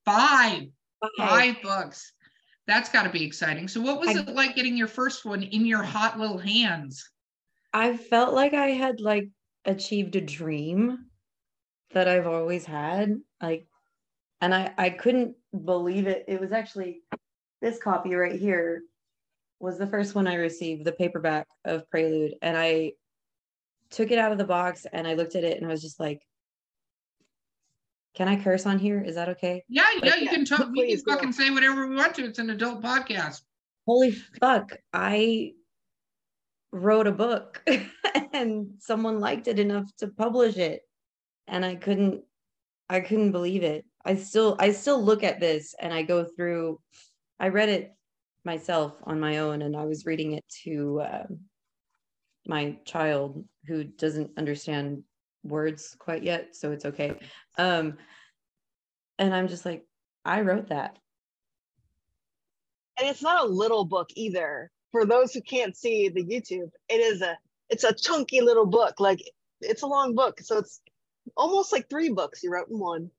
Five. 0.05 0.63
Five. 1.17 1.61
Books. 1.63 2.11
That's 2.67 2.89
got 2.89 3.03
to 3.03 3.09
be 3.09 3.23
exciting. 3.23 3.67
So 3.67 3.81
what 3.81 3.99
was 3.99 4.09
I- 4.09 4.19
it 4.19 4.27
like 4.35 4.55
getting 4.55 4.77
your 4.77 4.87
first 4.87 5.25
one 5.25 5.41
in 5.43 5.65
your 5.65 5.81
hot 5.83 6.19
little 6.19 6.37
hands 6.37 7.09
I 7.73 7.97
felt 7.97 8.33
like 8.33 8.53
I 8.53 8.67
had 8.67 8.99
like 8.99 9.29
achieved 9.65 10.15
a 10.15 10.21
dream 10.21 11.05
that 11.91 12.07
I've 12.07 12.27
always 12.27 12.65
had. 12.65 13.19
Like, 13.41 13.67
and 14.41 14.53
I 14.53 14.73
I 14.77 14.89
couldn't 14.89 15.35
believe 15.65 16.07
it. 16.07 16.25
It 16.27 16.39
was 16.39 16.51
actually 16.51 17.01
this 17.61 17.79
copy 17.81 18.15
right 18.15 18.39
here 18.39 18.83
was 19.59 19.77
the 19.77 19.87
first 19.87 20.15
one 20.15 20.27
I 20.27 20.35
received, 20.35 20.85
the 20.85 20.93
paperback 20.93 21.47
of 21.65 21.89
Prelude, 21.89 22.35
and 22.41 22.57
I 22.57 22.93
took 23.89 24.11
it 24.11 24.19
out 24.19 24.31
of 24.31 24.37
the 24.37 24.45
box 24.45 24.85
and 24.93 25.07
I 25.07 25.15
looked 25.15 25.35
at 25.35 25.43
it 25.43 25.57
and 25.57 25.65
I 25.65 25.69
was 25.69 25.81
just 25.81 25.99
like, 25.99 26.21
"Can 28.15 28.27
I 28.27 28.41
curse 28.41 28.65
on 28.65 28.79
here? 28.79 29.01
Is 29.01 29.15
that 29.15 29.29
okay?" 29.29 29.63
yeah 29.67 29.83
yeah 30.01 30.15
you 30.15 30.29
can 30.29 30.45
talk 30.45 30.69
we 30.71 30.95
can 30.95 31.03
fucking 31.03 31.31
say 31.33 31.49
whatever 31.49 31.87
we 31.87 31.95
want 31.95 32.15
to 32.15 32.23
it's 32.23 32.39
an 32.39 32.49
adult 32.51 32.81
podcast 32.81 33.41
holy 33.85 34.11
fuck 34.11 34.71
i 34.93 35.51
wrote 36.71 37.07
a 37.07 37.11
book 37.11 37.63
and 38.33 38.73
someone 38.79 39.19
liked 39.19 39.47
it 39.47 39.59
enough 39.59 39.89
to 39.97 40.07
publish 40.07 40.57
it. 40.57 40.81
And 41.47 41.65
i 41.65 41.75
couldn't 41.75 42.23
i 42.89 42.99
couldn't 42.99 43.31
believe 43.31 43.63
it. 43.63 43.85
I 44.05 44.15
still 44.15 44.55
i 44.59 44.71
still 44.71 45.03
look 45.03 45.23
at 45.23 45.39
this 45.39 45.75
and 45.79 45.93
i 45.93 46.03
go 46.03 46.23
through 46.23 46.79
i 47.39 47.47
read 47.49 47.69
it 47.69 47.93
myself 48.45 48.93
on 49.03 49.19
my 49.19 49.39
own 49.39 49.61
and 49.61 49.75
i 49.75 49.85
was 49.85 50.05
reading 50.05 50.33
it 50.33 50.45
to 50.63 51.01
uh, 51.01 51.27
my 52.47 52.77
child 52.85 53.43
who 53.67 53.83
doesn't 53.83 54.31
understand 54.37 55.03
words 55.43 55.95
quite 55.99 56.23
yet 56.23 56.55
so 56.55 56.71
it's 56.71 56.85
okay. 56.85 57.15
Um 57.57 57.97
and 59.17 59.33
i'm 59.33 59.47
just 59.47 59.65
like 59.65 59.85
i 60.23 60.41
wrote 60.41 60.69
that. 60.69 60.97
And 62.97 63.07
it's 63.07 63.21
not 63.21 63.45
a 63.45 63.47
little 63.47 63.85
book 63.85 64.09
either 64.15 64.71
for 64.91 65.05
those 65.05 65.33
who 65.33 65.41
can't 65.41 65.75
see 65.75 66.09
the 66.09 66.23
youtube 66.23 66.69
it 66.89 66.99
is 66.99 67.21
a 67.21 67.37
it's 67.69 67.83
a 67.83 67.93
chunky 67.93 68.41
little 68.41 68.65
book 68.65 68.99
like 68.99 69.19
it's 69.61 69.83
a 69.83 69.87
long 69.87 70.15
book 70.15 70.39
so 70.39 70.57
it's 70.57 70.81
almost 71.37 71.71
like 71.71 71.89
three 71.89 72.09
books 72.09 72.43
you 72.43 72.51
wrote 72.51 72.69
in 72.69 72.79
one 72.79 73.09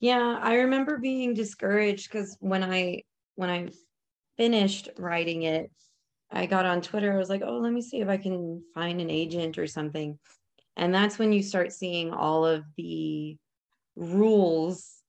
Yeah, 0.00 0.38
I 0.40 0.54
remember 0.54 0.96
being 0.96 1.34
discouraged 1.34 2.10
because 2.10 2.36
when 2.40 2.64
I 2.64 3.02
when 3.34 3.50
I 3.50 3.68
finished 4.38 4.88
writing 4.98 5.42
it, 5.42 5.70
I 6.30 6.46
got 6.46 6.64
on 6.64 6.80
Twitter. 6.80 7.12
I 7.12 7.18
was 7.18 7.28
like, 7.28 7.42
"Oh, 7.44 7.58
let 7.58 7.72
me 7.72 7.82
see 7.82 8.00
if 8.00 8.08
I 8.08 8.16
can 8.16 8.62
find 8.74 9.00
an 9.00 9.10
agent 9.10 9.58
or 9.58 9.66
something." 9.66 10.18
And 10.76 10.94
that's 10.94 11.18
when 11.18 11.32
you 11.32 11.42
start 11.42 11.72
seeing 11.72 12.12
all 12.12 12.46
of 12.46 12.64
the 12.78 13.36
rules 13.96 14.99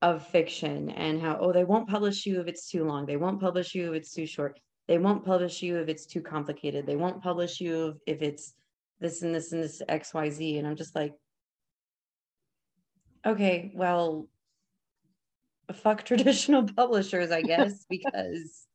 of 0.00 0.26
fiction 0.28 0.90
and 0.90 1.20
how 1.20 1.38
oh, 1.40 1.52
they 1.52 1.64
won't 1.64 1.88
publish 1.88 2.24
you 2.24 2.40
if 2.40 2.46
it's 2.46 2.70
too 2.70 2.84
long. 2.84 3.06
They 3.06 3.16
won't 3.16 3.40
publish 3.40 3.74
you 3.74 3.92
if 3.92 4.02
it's 4.02 4.14
too 4.14 4.26
short. 4.26 4.58
They 4.86 4.98
won't 4.98 5.24
publish 5.24 5.60
you 5.62 5.78
if 5.78 5.88
it's 5.88 6.06
too 6.06 6.22
complicated. 6.22 6.86
They 6.86 6.96
won't 6.96 7.22
publish 7.22 7.60
you 7.60 8.00
if, 8.06 8.22
it's 8.22 8.54
this 9.00 9.22
and 9.22 9.34
this 9.34 9.52
and 9.52 9.62
this 9.62 9.82
XYZ. 9.88 10.58
And 10.58 10.66
I'm 10.66 10.76
just 10.76 10.94
like, 10.94 11.14
okay, 13.26 13.72
well, 13.74 14.28
fuck 15.74 16.04
traditional 16.06 16.62
publishers, 16.62 17.30
I 17.30 17.42
guess, 17.42 17.84
because 17.90 18.66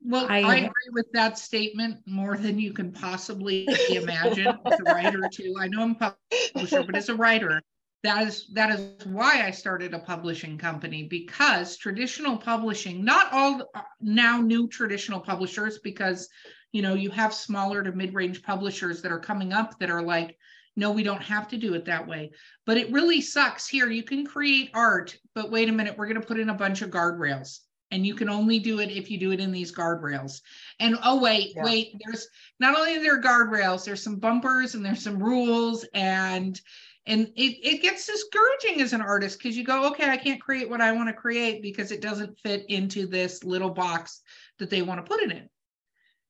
Well, 0.00 0.26
I, 0.28 0.40
I- 0.40 0.56
agree 0.56 0.90
with 0.92 1.12
that 1.12 1.38
statement 1.38 1.98
more 2.06 2.36
than 2.38 2.58
you 2.58 2.72
can 2.72 2.92
possibly 2.92 3.68
imagine 3.90 4.58
as 4.64 4.80
a 4.80 4.84
writer 4.84 5.20
too. 5.30 5.54
I 5.60 5.68
know 5.68 5.82
I'm 5.82 5.96
a 6.00 6.14
publisher, 6.54 6.82
but 6.82 6.96
as 6.96 7.10
a 7.10 7.14
writer, 7.14 7.62
that 8.02 8.26
is 8.26 8.46
that 8.52 8.70
is 8.70 9.06
why 9.06 9.42
I 9.46 9.50
started 9.50 9.94
a 9.94 9.98
publishing 9.98 10.58
company 10.58 11.04
because 11.04 11.76
traditional 11.76 12.36
publishing, 12.36 13.04
not 13.04 13.32
all 13.32 13.70
now 14.00 14.40
new 14.40 14.68
traditional 14.68 15.20
publishers, 15.20 15.78
because 15.78 16.28
you 16.72 16.82
know 16.82 16.94
you 16.94 17.10
have 17.10 17.32
smaller 17.32 17.82
to 17.82 17.92
mid-range 17.92 18.42
publishers 18.42 19.02
that 19.02 19.12
are 19.12 19.20
coming 19.20 19.52
up 19.52 19.78
that 19.78 19.90
are 19.90 20.02
like, 20.02 20.36
no, 20.76 20.90
we 20.90 21.02
don't 21.02 21.22
have 21.22 21.48
to 21.48 21.56
do 21.56 21.74
it 21.74 21.84
that 21.84 22.06
way. 22.06 22.32
But 22.66 22.76
it 22.76 22.90
really 22.92 23.20
sucks 23.20 23.68
here. 23.68 23.88
You 23.88 24.02
can 24.02 24.26
create 24.26 24.70
art, 24.74 25.16
but 25.34 25.50
wait 25.50 25.68
a 25.68 25.72
minute, 25.72 25.96
we're 25.96 26.08
going 26.08 26.20
to 26.20 26.26
put 26.26 26.40
in 26.40 26.50
a 26.50 26.54
bunch 26.54 26.82
of 26.82 26.90
guardrails 26.90 27.60
and 27.92 28.06
you 28.06 28.14
can 28.14 28.30
only 28.30 28.58
do 28.58 28.80
it 28.80 28.90
if 28.90 29.10
you 29.10 29.18
do 29.18 29.32
it 29.32 29.38
in 29.40 29.52
these 29.52 29.70
guardrails. 29.70 30.40
And 30.80 30.96
oh 31.04 31.20
wait, 31.20 31.52
Yeah. 31.54 31.64
wait, 31.64 31.94
there's 32.02 32.26
not 32.58 32.76
only 32.76 32.98
there 32.98 33.18
are 33.18 33.20
there 33.20 33.22
guardrails, 33.22 33.84
there's 33.84 34.02
some 34.02 34.16
bumpers 34.16 34.74
and 34.74 34.84
there's 34.84 35.04
some 35.04 35.22
rules 35.22 35.84
and 35.92 36.58
and 37.06 37.28
it, 37.36 37.58
it 37.62 37.82
gets 37.82 38.06
discouraging 38.06 38.80
as 38.80 38.92
an 38.92 39.00
artist 39.00 39.38
because 39.38 39.56
you 39.56 39.64
go, 39.64 39.88
okay, 39.90 40.08
I 40.08 40.16
can't 40.16 40.40
create 40.40 40.70
what 40.70 40.80
I 40.80 40.92
want 40.92 41.08
to 41.08 41.14
create 41.14 41.60
because 41.62 41.90
it 41.90 42.00
doesn't 42.00 42.38
fit 42.38 42.64
into 42.68 43.06
this 43.06 43.42
little 43.42 43.70
box 43.70 44.20
that 44.58 44.70
they 44.70 44.82
want 44.82 45.04
to 45.04 45.10
put 45.10 45.22
it 45.22 45.32
in. 45.32 45.48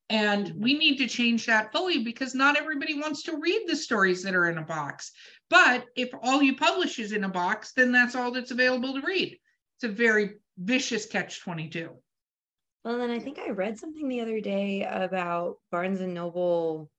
And 0.08 0.52
we 0.56 0.74
need 0.74 0.96
to 0.98 1.08
change 1.08 1.46
that 1.46 1.72
fully 1.72 2.04
because 2.04 2.34
not 2.34 2.58
everybody 2.58 3.00
wants 3.00 3.22
to 3.24 3.38
read 3.38 3.62
the 3.66 3.76
stories 3.76 4.22
that 4.22 4.34
are 4.34 4.48
in 4.50 4.58
a 4.58 4.62
box. 4.62 5.12
But 5.48 5.86
if 5.96 6.10
all 6.22 6.42
you 6.42 6.56
publish 6.56 6.98
is 6.98 7.12
in 7.12 7.24
a 7.24 7.28
box, 7.28 7.72
then 7.74 7.92
that's 7.92 8.14
all 8.14 8.30
that's 8.30 8.50
available 8.50 8.94
to 8.94 9.06
read. 9.06 9.38
It's 9.76 9.84
a 9.84 9.88
very 9.88 10.34
vicious 10.58 11.06
catch 11.06 11.40
22. 11.40 11.90
well, 12.84 12.98
then 12.98 13.10
I 13.10 13.18
think 13.18 13.38
I 13.38 13.50
read 13.50 13.78
something 13.78 14.08
the 14.08 14.20
other 14.20 14.40
day 14.40 14.84
about 14.84 15.56
Barnes 15.70 16.00
and 16.00 16.14
Noble 16.14 16.90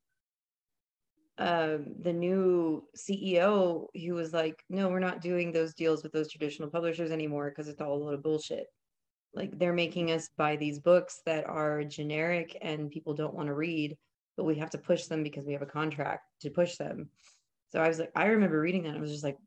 um, 1.44 1.88
the 2.00 2.14
new 2.14 2.86
CEO, 2.96 3.88
who 3.94 4.14
was 4.14 4.32
like, 4.32 4.64
no, 4.70 4.88
we're 4.88 5.00
not 5.00 5.20
doing 5.20 5.52
those 5.52 5.74
deals 5.74 6.02
with 6.02 6.14
those 6.14 6.32
traditional 6.32 6.70
publishers 6.70 7.12
anymore 7.12 7.50
because 7.50 7.68
it's 7.68 7.82
all 7.82 7.96
a 7.96 8.02
load 8.02 8.14
of 8.14 8.24
bullshit. 8.24 8.68
Like 9.34 9.60
they're 9.60 9.74
making 9.74 10.12
us 10.12 10.30
buy 10.38 10.56
these 10.56 10.80
books 10.80 11.22
that 11.26 11.46
are 11.46 11.84
generic 11.84 12.58
and 12.62 12.90
people 12.90 13.14
don't 13.14 13.34
want 13.34 13.48
to 13.48 13.54
read, 13.54 13.98
but 14.38 14.46
we 14.46 14.56
have 14.56 14.70
to 14.70 14.78
push 14.78 15.08
them 15.08 15.22
because 15.22 15.46
we 15.46 15.52
have 15.52 15.62
a 15.62 15.66
contract 15.66 16.24
to 16.42 16.50
push 16.50 16.78
them. 16.78 17.10
So 17.74 17.82
I 17.82 17.90
was 17.90 18.00
like, 18.00 18.12
I 18.16 18.28
remember 18.28 18.62
reading 18.62 18.84
that. 18.84 18.96
I 18.96 19.02
was 19.02 19.12
just 19.12 19.26
like, 19.26 19.38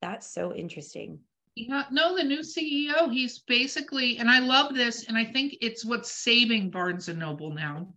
that's 0.00 0.32
so 0.32 0.54
interesting. 0.54 1.18
Yeah, 1.56 1.86
no, 1.90 2.16
the 2.16 2.22
new 2.22 2.40
CEO, 2.40 3.12
he's 3.12 3.40
basically, 3.40 4.18
and 4.18 4.30
I 4.30 4.38
love 4.38 4.74
this, 4.74 5.08
and 5.08 5.18
I 5.18 5.24
think 5.24 5.56
it's 5.60 5.84
what's 5.84 6.12
saving 6.12 6.70
Barnes 6.70 7.08
and 7.08 7.18
Noble 7.18 7.52
now, 7.52 7.92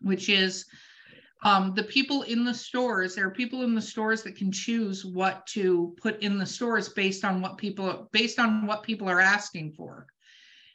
which 0.00 0.30
is 0.30 0.64
um, 1.44 1.74
the 1.74 1.82
people 1.82 2.22
in 2.22 2.44
the 2.44 2.54
stores. 2.54 3.14
There 3.14 3.26
are 3.26 3.30
people 3.30 3.62
in 3.62 3.74
the 3.74 3.82
stores 3.82 4.22
that 4.22 4.36
can 4.36 4.50
choose 4.50 5.04
what 5.04 5.46
to 5.48 5.94
put 6.00 6.20
in 6.22 6.38
the 6.38 6.46
stores 6.46 6.88
based 6.88 7.24
on 7.24 7.40
what 7.40 7.58
people 7.58 8.08
based 8.12 8.38
on 8.38 8.66
what 8.66 8.82
people 8.82 9.08
are 9.08 9.20
asking 9.20 9.72
for, 9.72 10.06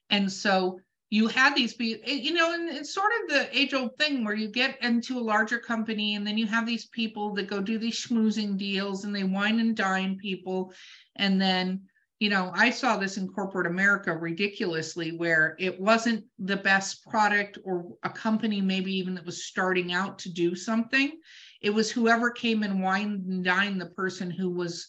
and 0.10 0.32
so 0.32 0.80
you 1.10 1.28
had 1.28 1.56
these 1.56 1.74
be 1.74 2.00
you 2.06 2.34
know 2.34 2.54
and 2.54 2.70
it's 2.70 2.94
sort 2.94 3.12
of 3.22 3.30
the 3.30 3.58
age 3.58 3.74
old 3.74 3.98
thing 3.98 4.24
where 4.24 4.36
you 4.36 4.48
get 4.48 4.82
into 4.84 5.18
a 5.18 5.20
larger 5.20 5.58
company 5.58 6.16
and 6.16 6.26
then 6.26 6.38
you 6.38 6.46
have 6.46 6.68
these 6.68 6.86
people 6.88 7.34
that 7.34 7.50
go 7.50 7.60
do 7.60 7.80
these 7.80 8.00
schmoozing 8.00 8.58
deals 8.58 9.04
and 9.06 9.16
they 9.16 9.24
wine 9.24 9.60
and 9.60 9.76
dine 9.76 10.18
people 10.18 10.72
and 11.16 11.42
then 11.42 11.82
you 12.20 12.30
know 12.30 12.52
i 12.56 12.70
saw 12.70 12.98
this 12.98 13.18
in 13.18 13.28
corporate 13.28 13.68
america 13.68 14.16
ridiculously 14.16 15.12
where 15.12 15.56
it 15.60 15.80
wasn't 15.80 16.24
the 16.40 16.58
best 16.58 17.06
product 17.08 17.58
or 17.66 17.86
a 18.04 18.10
company 18.10 18.62
maybe 18.62 18.94
even 18.94 19.16
that 19.16 19.26
was 19.26 19.46
starting 19.46 19.94
out 19.94 20.20
to 20.20 20.32
do 20.32 20.56
something 20.56 21.20
it 21.62 21.70
was 21.70 21.92
whoever 21.92 22.30
came 22.30 22.64
and 22.64 22.82
wine 22.82 23.24
and 23.28 23.44
dine 23.44 23.78
the 23.78 23.86
person 23.88 24.30
who 24.30 24.50
was 24.50 24.88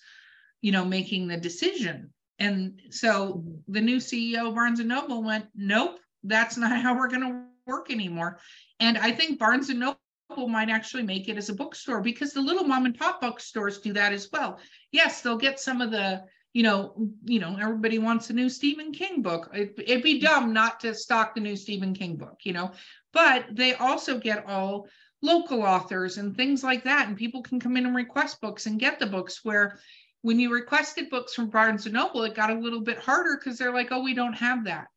you 0.61 0.73
know 0.73 0.85
making 0.85 1.27
the 1.27 1.37
decision 1.37 2.13
and 2.39 2.81
so 2.91 3.45
the 3.69 3.81
new 3.81 3.97
ceo 3.97 4.49
of 4.49 4.55
barnes 4.55 4.81
and 4.81 4.89
noble 4.89 5.23
went 5.23 5.47
nope 5.55 5.99
that's 6.25 6.57
not 6.57 6.81
how 6.83 6.97
we're 6.97 7.09
going 7.09 7.23
to 7.23 7.51
work 7.67 7.91
anymore. 7.91 8.39
And 8.81 8.99
I 8.99 9.13
think 9.13 9.39
Barnes 9.39 9.71
and 9.71 9.81
Noble 9.81 10.49
might 10.49 10.69
actually 10.69 11.03
make 11.03 11.29
it 11.29 11.37
as 11.37 11.49
a 11.49 11.55
bookstore 11.55 12.01
because 12.01 12.33
the 12.33 12.41
little 12.41 12.65
mom 12.65 12.87
and 12.87 12.99
pop 12.99 13.21
bookstores 13.21 13.79
do 13.79 13.93
that 13.95 14.13
as 14.13 14.29
well. 14.33 14.59
Yes, 14.93 15.21
they'll 15.21 15.37
get 15.37 15.61
some 15.61 15.81
of 15.81 15.91
the, 15.91 16.23
you 16.52 16.62
know, 16.62 17.11
you 17.25 17.38
know, 17.38 17.57
everybody 17.61 17.99
wants 17.99 18.30
a 18.30 18.33
new 18.33 18.49
Stephen 18.49 18.92
King 18.92 19.23
book. 19.23 19.50
It, 19.54 19.75
it'd 19.78 20.02
be 20.02 20.21
dumb 20.21 20.52
not 20.52 20.80
to 20.80 20.95
stock 20.95 21.35
the 21.35 21.40
new 21.40 21.57
Stephen 21.57 21.95
King 21.95 22.16
book, 22.16 22.38
you 22.42 22.52
know, 22.52 22.73
but 23.12 23.47
they 23.52 23.75
also 23.75 24.19
get 24.19 24.47
all 24.47 24.88
local 25.23 25.62
authors 25.62 26.16
and 26.16 26.37
things 26.37 26.64
like 26.64 26.85
that. 26.85 27.07
And 27.07 27.16
people 27.16 27.42
can 27.42 27.61
come 27.61 27.76
in 27.76 27.87
and 27.87 27.95
request 27.95 28.40
books 28.40 28.66
and 28.66 28.80
get 28.80 28.99
the 28.99 29.07
books 29.07 29.45
where 29.45 29.78
when 30.23 30.40
you 30.40 30.52
requested 30.52 31.09
books 31.09 31.35
from 31.35 31.50
Barnes 31.50 31.87
and 31.87 31.95
Noble, 31.95 32.25
it 32.25 32.35
got 32.35 32.50
a 32.50 32.59
little 32.59 32.80
bit 32.80 32.99
harder 32.99 33.37
because 33.37 33.59
they're 33.59 33.73
like, 33.73 33.88
oh, 33.90 34.02
we 34.02 34.14
don't 34.14 34.35
have 34.35 34.64
that. 34.64 34.88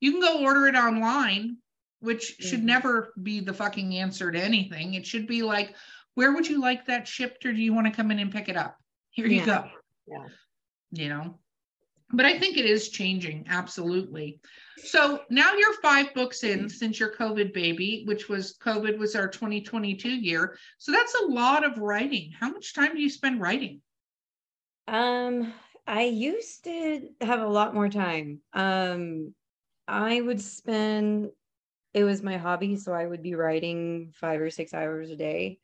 You 0.00 0.12
can 0.12 0.20
go 0.20 0.42
order 0.42 0.66
it 0.66 0.74
online, 0.74 1.58
which 2.00 2.34
mm-hmm. 2.34 2.48
should 2.48 2.64
never 2.64 3.12
be 3.22 3.40
the 3.40 3.54
fucking 3.54 3.94
answer 3.94 4.30
to 4.30 4.40
anything. 4.40 4.94
It 4.94 5.06
should 5.06 5.26
be 5.26 5.42
like, 5.42 5.74
where 6.14 6.32
would 6.32 6.48
you 6.48 6.60
like 6.60 6.86
that 6.86 7.06
shipped, 7.06 7.46
or 7.46 7.52
do 7.52 7.60
you 7.60 7.72
want 7.72 7.86
to 7.86 7.92
come 7.92 8.10
in 8.10 8.18
and 8.18 8.32
pick 8.32 8.48
it 8.48 8.56
up? 8.56 8.76
Here 9.10 9.26
you 9.26 9.44
go. 9.44 9.68
Yeah. 10.10 10.26
You 10.90 11.08
know, 11.08 11.38
but 12.12 12.24
I 12.24 12.38
think 12.38 12.56
it 12.56 12.64
is 12.64 12.88
changing 12.88 13.46
absolutely. 13.48 14.40
So 14.78 15.22
now 15.28 15.54
you're 15.54 15.74
five 15.82 16.14
books 16.14 16.44
in 16.44 16.68
since 16.68 16.98
your 16.98 17.14
COVID 17.14 17.52
baby, 17.52 18.04
which 18.06 18.28
was 18.28 18.56
COVID 18.64 18.96
was 18.96 19.14
our 19.14 19.28
2022 19.28 20.08
year. 20.08 20.56
So 20.78 20.92
that's 20.92 21.14
a 21.14 21.26
lot 21.26 21.64
of 21.64 21.78
writing. 21.78 22.32
How 22.38 22.48
much 22.50 22.74
time 22.74 22.94
do 22.94 23.02
you 23.02 23.10
spend 23.10 23.40
writing? 23.40 23.82
Um, 24.86 25.52
I 25.86 26.04
used 26.04 26.64
to 26.64 27.10
have 27.20 27.40
a 27.40 27.46
lot 27.46 27.74
more 27.74 27.90
time. 27.90 28.40
Um, 28.54 29.34
I 29.86 30.20
would 30.20 30.40
spend 30.40 31.30
it 31.94 32.04
was 32.04 32.22
my 32.22 32.36
hobby, 32.36 32.76
so 32.76 32.92
I 32.92 33.06
would 33.06 33.22
be 33.22 33.34
writing 33.34 34.12
five 34.14 34.40
or 34.40 34.50
six 34.50 34.72
hours 34.72 35.10
a 35.10 35.16
day. 35.16 35.58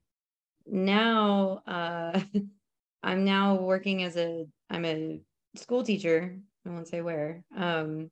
Now 0.66 1.62
uh 1.66 2.20
I'm 3.04 3.24
now 3.24 3.56
working 3.56 4.02
as 4.02 4.16
a 4.16 4.46
I'm 4.70 4.86
a 4.86 5.20
school 5.56 5.84
teacher. 5.84 6.38
I 6.66 6.70
won't 6.70 6.88
say 6.88 7.02
where. 7.02 7.44
Um 7.54 8.10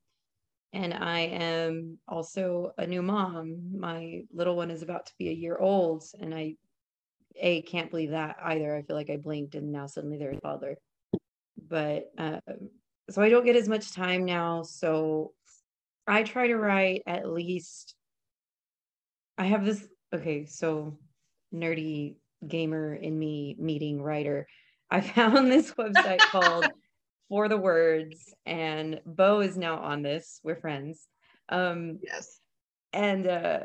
and 0.75 0.95
I 0.95 1.21
am 1.21 1.99
also 2.07 2.73
a 2.79 2.87
new 2.87 3.03
mom. 3.03 3.79
My 3.79 4.23
little 4.33 4.57
one 4.57 4.71
is 4.71 4.83
about 4.83 5.07
to 5.07 5.13
be 5.19 5.29
a 5.29 5.33
year 5.33 5.57
old, 5.59 6.05
and 6.21 6.35
I 6.35 6.55
a 7.37 7.63
can't 7.63 7.91
believe 7.91 8.11
that 8.11 8.37
either. 8.43 8.77
I 8.77 8.83
feel 8.83 8.97
like 8.97 9.11
I 9.11 9.17
blinked 9.17 9.55
and 9.55 9.73
now 9.73 9.87
suddenly 9.87 10.19
they're 10.19 10.31
a 10.33 10.41
toddler. 10.41 10.77
But 11.69 12.11
uh, 12.19 12.41
so 13.11 13.23
I 13.23 13.31
don't 13.31 13.47
get 13.47 13.57
as 13.57 13.69
much 13.69 13.93
time 13.93 14.27
now. 14.27 14.63
So 14.63 15.33
I 16.07 16.23
try 16.23 16.49
to 16.49 16.57
write 16.57 17.03
at 17.07 17.29
least. 17.29 17.95
I 19.39 19.47
have 19.47 19.65
this. 19.65 19.87
Okay, 20.15 20.45
so 20.45 20.99
nerdy 21.55 22.17
gamer 22.47 22.95
in 22.95 23.19
me 23.19 23.57
meeting 23.59 24.03
writer. 24.03 24.47
I 24.93 25.01
found 25.01 25.51
this 25.51 25.73
website 25.73 26.19
called 26.19 26.67
4TheWords, 27.33 28.19
and 28.45 29.01
Bo 29.07 29.41
is 29.41 29.57
now 29.57 29.79
on 29.79 30.03
this. 30.03 30.39
We're 30.45 30.61
friends. 30.61 31.09
Um, 31.49 31.99
yes. 32.03 32.41
And 32.93 33.27
uh, 33.27 33.61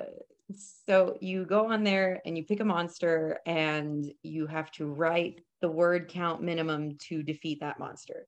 so 0.56 1.18
you 1.20 1.44
go 1.44 1.70
on 1.70 1.84
there 1.84 2.22
and 2.26 2.38
you 2.38 2.46
pick 2.46 2.62
a 2.62 2.66
monster, 2.66 3.40
and 3.46 4.10
you 4.24 4.48
have 4.48 4.72
to 4.72 4.86
write 4.86 5.42
the 5.60 5.70
word 5.70 6.08
count 6.08 6.42
minimum 6.42 6.98
to 7.10 7.24
defeat 7.24 7.60
that 7.60 7.78
monster. 7.78 8.26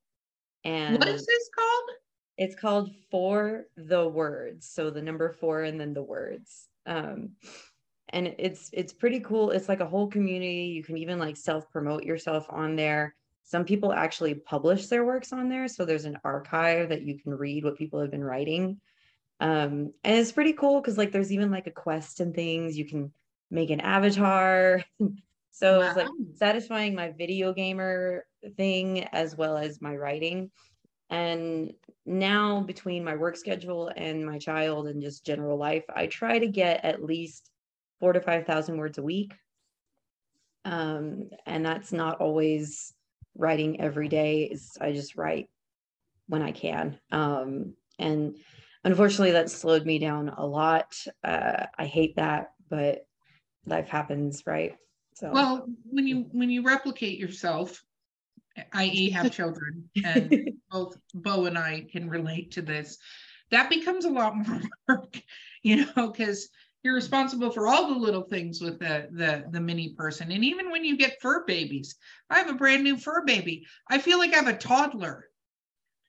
And 0.64 0.98
what 0.98 1.08
is 1.08 1.24
this 1.24 1.48
called? 1.56 1.96
It's 2.36 2.54
called 2.54 2.90
For 3.10 3.64
the 3.78 4.06
Words. 4.06 4.68
So 4.70 4.90
the 4.90 5.00
number 5.00 5.32
four 5.40 5.62
and 5.62 5.80
then 5.80 5.94
the 5.94 6.02
words. 6.02 6.68
Um, 6.84 7.30
and 8.10 8.34
it's 8.38 8.70
it's 8.72 8.92
pretty 8.92 9.20
cool. 9.20 9.50
It's 9.50 9.68
like 9.68 9.80
a 9.80 9.86
whole 9.86 10.08
community. 10.08 10.72
You 10.74 10.82
can 10.82 10.98
even 10.98 11.18
like 11.18 11.36
self-promote 11.36 12.04
yourself 12.04 12.46
on 12.50 12.76
there. 12.76 13.14
Some 13.44 13.64
people 13.64 13.92
actually 13.92 14.34
publish 14.34 14.86
their 14.86 15.04
works 15.04 15.32
on 15.32 15.48
there. 15.48 15.66
So 15.68 15.84
there's 15.84 16.04
an 16.04 16.18
archive 16.24 16.90
that 16.90 17.02
you 17.02 17.18
can 17.18 17.32
read 17.32 17.64
what 17.64 17.76
people 17.76 18.00
have 18.00 18.10
been 18.10 18.24
writing. 18.24 18.80
Um, 19.40 19.92
and 20.04 20.18
it's 20.18 20.32
pretty 20.32 20.52
cool 20.52 20.80
because 20.80 20.98
like 20.98 21.12
there's 21.12 21.32
even 21.32 21.50
like 21.50 21.66
a 21.66 21.72
quest 21.72 22.20
and 22.20 22.34
things. 22.34 22.76
You 22.76 22.84
can 22.84 23.12
make 23.50 23.70
an 23.70 23.80
avatar. 23.80 24.84
so 25.50 25.80
wow. 25.80 25.86
it's 25.86 25.96
like 25.96 26.08
satisfying 26.34 26.94
my 26.94 27.10
video 27.10 27.52
gamer 27.52 28.26
thing 28.56 29.04
as 29.12 29.36
well 29.36 29.56
as 29.56 29.80
my 29.80 29.96
writing. 29.96 30.50
And 31.10 31.72
now, 32.06 32.60
between 32.60 33.04
my 33.04 33.16
work 33.16 33.36
schedule 33.36 33.90
and 33.96 34.24
my 34.24 34.38
child 34.38 34.86
and 34.86 35.02
just 35.02 35.26
general 35.26 35.58
life, 35.58 35.84
I 35.94 36.06
try 36.06 36.38
to 36.38 36.46
get 36.46 36.84
at 36.84 37.02
least 37.02 37.50
four 38.00 38.12
to 38.12 38.20
5,000 38.20 38.78
words 38.78 38.98
a 38.98 39.02
week. 39.02 39.34
Um, 40.64 41.30
and 41.46 41.64
that's 41.64 41.92
not 41.92 42.20
always 42.20 42.92
writing 43.36 43.80
every 43.80 44.08
day. 44.08 44.48
It's, 44.50 44.76
I 44.80 44.92
just 44.92 45.16
write 45.16 45.48
when 46.26 46.42
I 46.42 46.52
can. 46.52 46.98
Um, 47.12 47.74
and 47.98 48.36
unfortunately, 48.84 49.32
that 49.32 49.50
slowed 49.50 49.86
me 49.86 49.98
down 49.98 50.30
a 50.30 50.44
lot. 50.44 50.94
Uh, 51.22 51.66
I 51.76 51.86
hate 51.86 52.16
that, 52.16 52.52
but 52.68 53.06
life 53.66 53.88
happens, 53.88 54.44
right? 54.46 54.76
So, 55.14 55.30
well, 55.32 55.66
when 55.84 56.06
you 56.06 56.26
when 56.32 56.50
you 56.50 56.62
replicate 56.62 57.18
yourself, 57.18 57.84
i.e., 58.72 59.10
have 59.10 59.30
children, 59.32 59.88
and 60.04 60.50
both 60.70 60.96
Bo 61.12 61.46
and 61.46 61.58
I 61.58 61.86
can 61.92 62.08
relate 62.08 62.52
to 62.52 62.62
this, 62.62 62.96
that 63.50 63.68
becomes 63.68 64.04
a 64.04 64.10
lot 64.10 64.36
more 64.36 64.60
work, 64.88 65.20
you 65.62 65.84
know, 65.84 66.08
because 66.08 66.48
you're 66.82 66.94
responsible 66.94 67.50
for 67.50 67.68
all 67.68 67.88
the 67.88 67.98
little 67.98 68.22
things 68.22 68.60
with 68.60 68.78
the, 68.78 69.08
the 69.12 69.44
the 69.50 69.60
mini 69.60 69.90
person. 69.90 70.32
And 70.32 70.44
even 70.44 70.70
when 70.70 70.84
you 70.84 70.96
get 70.96 71.20
fur 71.20 71.44
babies, 71.44 71.96
I 72.30 72.38
have 72.38 72.48
a 72.48 72.54
brand 72.54 72.84
new 72.84 72.96
fur 72.96 73.24
baby. 73.24 73.66
I 73.88 73.98
feel 73.98 74.18
like 74.18 74.32
I 74.32 74.36
have 74.36 74.48
a 74.48 74.56
toddler. 74.56 75.26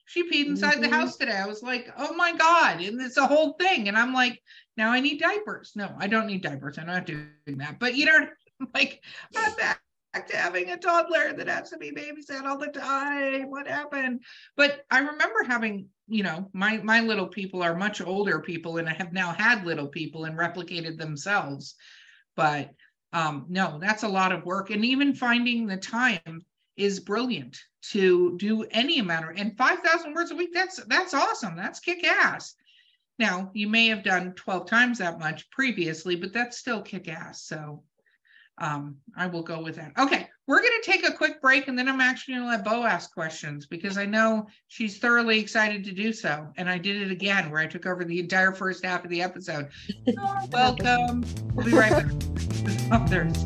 She 0.05 0.29
peed 0.29 0.47
inside 0.47 0.73
mm-hmm. 0.73 0.83
the 0.83 0.89
house 0.89 1.17
today. 1.17 1.37
I 1.37 1.47
was 1.47 1.63
like, 1.63 1.91
oh 1.97 2.13
my 2.13 2.35
God. 2.35 2.81
And 2.81 3.01
it's 3.01 3.17
a 3.17 3.27
whole 3.27 3.53
thing. 3.53 3.87
And 3.87 3.97
I'm 3.97 4.13
like, 4.13 4.41
now 4.75 4.91
I 4.91 4.99
need 4.99 5.21
diapers. 5.21 5.71
No, 5.75 5.93
I 5.97 6.07
don't 6.07 6.27
need 6.27 6.41
diapers. 6.41 6.77
I'm 6.77 6.87
not 6.87 7.05
doing 7.05 7.29
that. 7.57 7.79
But 7.79 7.95
you 7.95 8.05
know, 8.05 8.27
like 8.73 9.01
I'm 9.35 9.53
back 10.13 10.27
to 10.27 10.37
having 10.37 10.69
a 10.69 10.77
toddler 10.77 11.33
that 11.33 11.47
has 11.47 11.69
to 11.69 11.77
be 11.77 11.91
babysat 11.91 12.45
all 12.45 12.57
the 12.57 12.67
time. 12.67 13.49
What 13.49 13.67
happened? 13.67 14.21
But 14.55 14.85
I 14.89 14.99
remember 14.99 15.43
having, 15.47 15.87
you 16.07 16.23
know, 16.23 16.49
my 16.53 16.77
my 16.77 17.01
little 17.01 17.27
people 17.27 17.63
are 17.63 17.75
much 17.75 18.01
older 18.01 18.39
people 18.39 18.77
and 18.77 18.89
I 18.89 18.93
have 18.93 19.13
now 19.13 19.33
had 19.33 19.65
little 19.65 19.87
people 19.87 20.25
and 20.25 20.37
replicated 20.37 20.97
themselves. 20.97 21.75
But 22.35 22.71
um, 23.13 23.45
no, 23.49 23.79
that's 23.79 24.03
a 24.03 24.09
lot 24.09 24.31
of 24.31 24.45
work. 24.45 24.69
And 24.69 24.85
even 24.85 25.13
finding 25.13 25.65
the 25.65 25.77
time 25.77 26.45
is 26.77 26.99
brilliant 26.99 27.59
to 27.81 28.37
do 28.37 28.65
any 28.71 28.99
amount 28.99 29.29
of 29.29 29.37
and 29.37 29.57
5,000 29.57 30.13
words 30.13 30.31
a 30.31 30.35
week. 30.35 30.53
That's 30.53 30.83
that's 30.85 31.13
awesome. 31.13 31.55
That's 31.55 31.79
kick 31.79 32.05
ass. 32.05 32.55
Now, 33.19 33.51
you 33.53 33.67
may 33.67 33.87
have 33.87 34.03
done 34.03 34.33
12 34.33 34.65
times 34.67 34.97
that 34.97 35.19
much 35.19 35.49
previously, 35.51 36.15
but 36.15 36.33
that's 36.33 36.57
still 36.57 36.81
kick 36.81 37.07
ass. 37.07 37.43
So 37.43 37.83
um, 38.57 38.97
I 39.17 39.27
will 39.27 39.43
go 39.43 39.61
with 39.61 39.75
that. 39.77 39.91
Okay, 39.97 40.27
we're 40.47 40.59
going 40.59 40.81
to 40.83 40.91
take 40.91 41.07
a 41.07 41.13
quick 41.13 41.41
break 41.41 41.67
and 41.67 41.77
then 41.77 41.87
I'm 41.87 42.01
actually 42.01 42.35
going 42.35 42.45
to 42.45 42.49
let 42.49 42.65
Bo 42.65 42.83
ask 42.83 43.13
questions 43.13 43.65
because 43.65 43.97
I 43.97 44.05
know 44.05 44.47
she's 44.67 44.97
thoroughly 44.97 45.39
excited 45.39 45.83
to 45.85 45.91
do 45.91 46.11
so. 46.11 46.47
And 46.57 46.69
I 46.69 46.77
did 46.77 47.01
it 47.01 47.11
again 47.11 47.49
where 47.49 47.61
I 47.61 47.67
took 47.67 47.85
over 47.85 48.03
the 48.03 48.19
entire 48.19 48.51
first 48.51 48.83
half 48.83 49.03
of 49.03 49.09
the 49.09 49.21
episode. 49.21 49.69
welcome. 50.51 51.23
We'll 51.53 51.65
be 51.65 51.71
right 51.71 51.91
back. 51.91 52.11
Others. 52.91 53.45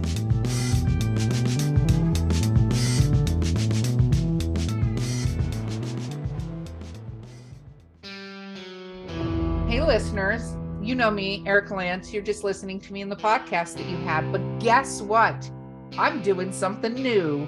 Hey, 9.70 9.82
listeners 9.82 10.55
you 10.86 10.94
know 10.94 11.10
me, 11.10 11.42
Erica 11.48 11.74
Lance. 11.74 12.14
You're 12.14 12.22
just 12.22 12.44
listening 12.44 12.80
to 12.82 12.94
me 12.94 13.02
in 13.02 13.10
the 13.10 13.16
podcast 13.16 13.74
that 13.78 13.88
you 13.88 13.98
had. 13.98 14.32
But 14.32 14.60
guess 14.60 15.02
what? 15.02 15.50
I'm 15.98 16.22
doing 16.22 16.52
something 16.52 16.94
new. 16.94 17.48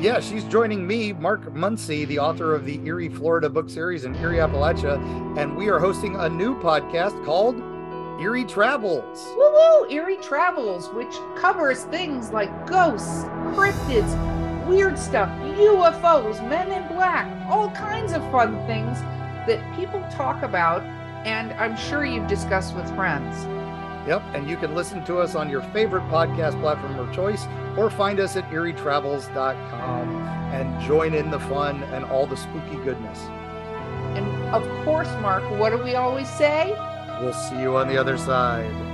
Yeah, 0.00 0.20
she's 0.20 0.44
joining 0.44 0.86
me, 0.86 1.12
Mark 1.12 1.52
Muncy, 1.52 2.06
the 2.06 2.20
author 2.20 2.54
of 2.54 2.64
the 2.64 2.80
Eerie, 2.86 3.08
Florida 3.08 3.48
book 3.48 3.68
series 3.68 4.04
in 4.04 4.14
Eerie, 4.14 4.36
Appalachia, 4.36 4.98
and 5.36 5.56
we 5.56 5.68
are 5.68 5.80
hosting 5.80 6.14
a 6.14 6.28
new 6.28 6.54
podcast 6.60 7.24
called 7.24 7.56
Eerie 8.20 8.44
Travels. 8.44 9.26
Woo 9.36 9.52
woo! 9.52 9.90
Eerie 9.90 10.18
Travels, 10.18 10.90
which 10.90 11.12
covers 11.36 11.84
things 11.84 12.30
like 12.30 12.68
ghosts, 12.68 13.24
cryptids, 13.56 14.66
weird 14.68 14.96
stuff, 14.96 15.28
UFOs, 15.56 16.48
men 16.48 16.70
in 16.70 16.86
black, 16.94 17.26
all 17.50 17.70
kinds 17.70 18.12
of 18.12 18.22
fun 18.30 18.64
things 18.68 19.00
that 19.48 19.76
people 19.76 20.04
talk 20.12 20.42
about 20.44 20.82
and 21.24 21.52
I'm 21.54 21.76
sure 21.76 22.04
you've 22.04 22.26
discussed 22.26 22.74
with 22.74 22.86
friends. 22.94 23.44
Yep, 24.06 24.22
and 24.34 24.48
you 24.48 24.56
can 24.56 24.74
listen 24.74 25.02
to 25.06 25.18
us 25.18 25.34
on 25.34 25.48
your 25.48 25.62
favorite 25.62 26.02
podcast 26.08 26.60
platform 26.60 26.98
of 26.98 27.12
choice 27.14 27.46
or 27.76 27.88
find 27.88 28.20
us 28.20 28.36
at 28.36 28.48
eerietravels.com 28.50 30.08
and 30.52 30.80
join 30.82 31.14
in 31.14 31.30
the 31.30 31.40
fun 31.40 31.82
and 31.84 32.04
all 32.04 32.26
the 32.26 32.36
spooky 32.36 32.76
goodness. 32.84 33.18
And 34.14 34.26
of 34.54 34.62
course, 34.84 35.08
Mark, 35.22 35.42
what 35.58 35.70
do 35.70 35.82
we 35.82 35.94
always 35.94 36.28
say? 36.28 36.76
We'll 37.20 37.32
see 37.32 37.60
you 37.60 37.76
on 37.76 37.88
the 37.88 37.96
other 37.96 38.18
side. 38.18 38.93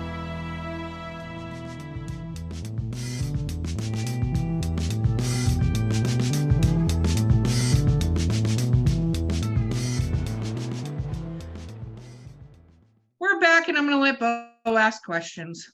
Ask 14.81 15.05
questions. 15.05 15.71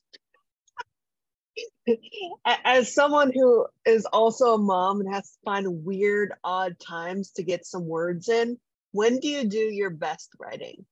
As 2.44 2.92
someone 2.92 3.32
who 3.32 3.66
is 3.86 4.04
also 4.06 4.54
a 4.54 4.58
mom 4.58 5.00
and 5.00 5.14
has 5.14 5.30
to 5.30 5.38
find 5.44 5.84
weird, 5.84 6.32
odd 6.44 6.78
times 6.78 7.30
to 7.32 7.42
get 7.42 7.64
some 7.64 7.86
words 7.86 8.28
in, 8.28 8.58
when 8.92 9.18
do 9.20 9.28
you 9.28 9.48
do 9.48 9.58
your 9.58 9.90
best 9.90 10.30
writing? 10.38 10.84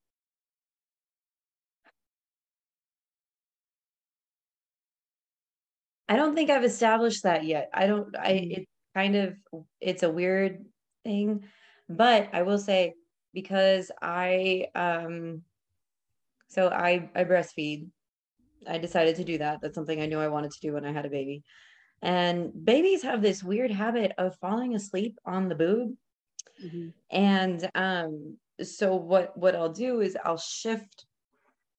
I 6.09 6.17
don't 6.17 6.35
think 6.35 6.51
I've 6.51 6.65
established 6.65 7.25
that 7.25 7.45
yet. 7.45 7.71
I 7.75 7.87
don't, 7.87 8.17
I, 8.17 8.33
mm. 8.33 8.59
it 8.59 8.69
kind 8.95 9.17
of, 9.17 9.35
it's 9.81 10.03
a 10.03 10.11
weird 10.11 10.65
thing, 11.03 11.45
but 11.89 12.29
I 12.33 12.43
will 12.43 12.59
say, 12.59 12.95
because 13.33 13.91
I, 14.01 14.69
um, 14.75 15.43
so 16.49 16.69
I 16.69 17.11
I 17.17 17.25
breastfeed. 17.25 17.89
I 18.69 18.79
decided 18.79 19.17
to 19.17 19.25
do 19.25 19.39
that. 19.39 19.61
That's 19.61 19.75
something 19.75 20.01
I 20.01 20.07
knew 20.07 20.19
I 20.19 20.29
wanted 20.29 20.53
to 20.53 20.61
do 20.61 20.73
when 20.73 20.85
I 20.85 20.93
had 20.93 21.07
a 21.07 21.11
baby. 21.11 21.43
And 22.03 22.53
babies 22.65 23.03
have 23.03 23.23
this 23.23 23.43
weird 23.43 23.71
habit 23.71 24.13
of 24.19 24.37
falling 24.37 24.75
asleep 24.75 25.19
on 25.25 25.49
the 25.49 25.55
boob. 25.55 25.95
Mm-hmm. 26.65 26.89
And 27.11 27.71
um, 27.75 28.37
so 28.63 28.95
what 28.95 29.37
what 29.37 29.57
I'll 29.57 29.73
do 29.73 30.01
is 30.01 30.17
I'll 30.25 30.39
shift 30.39 31.07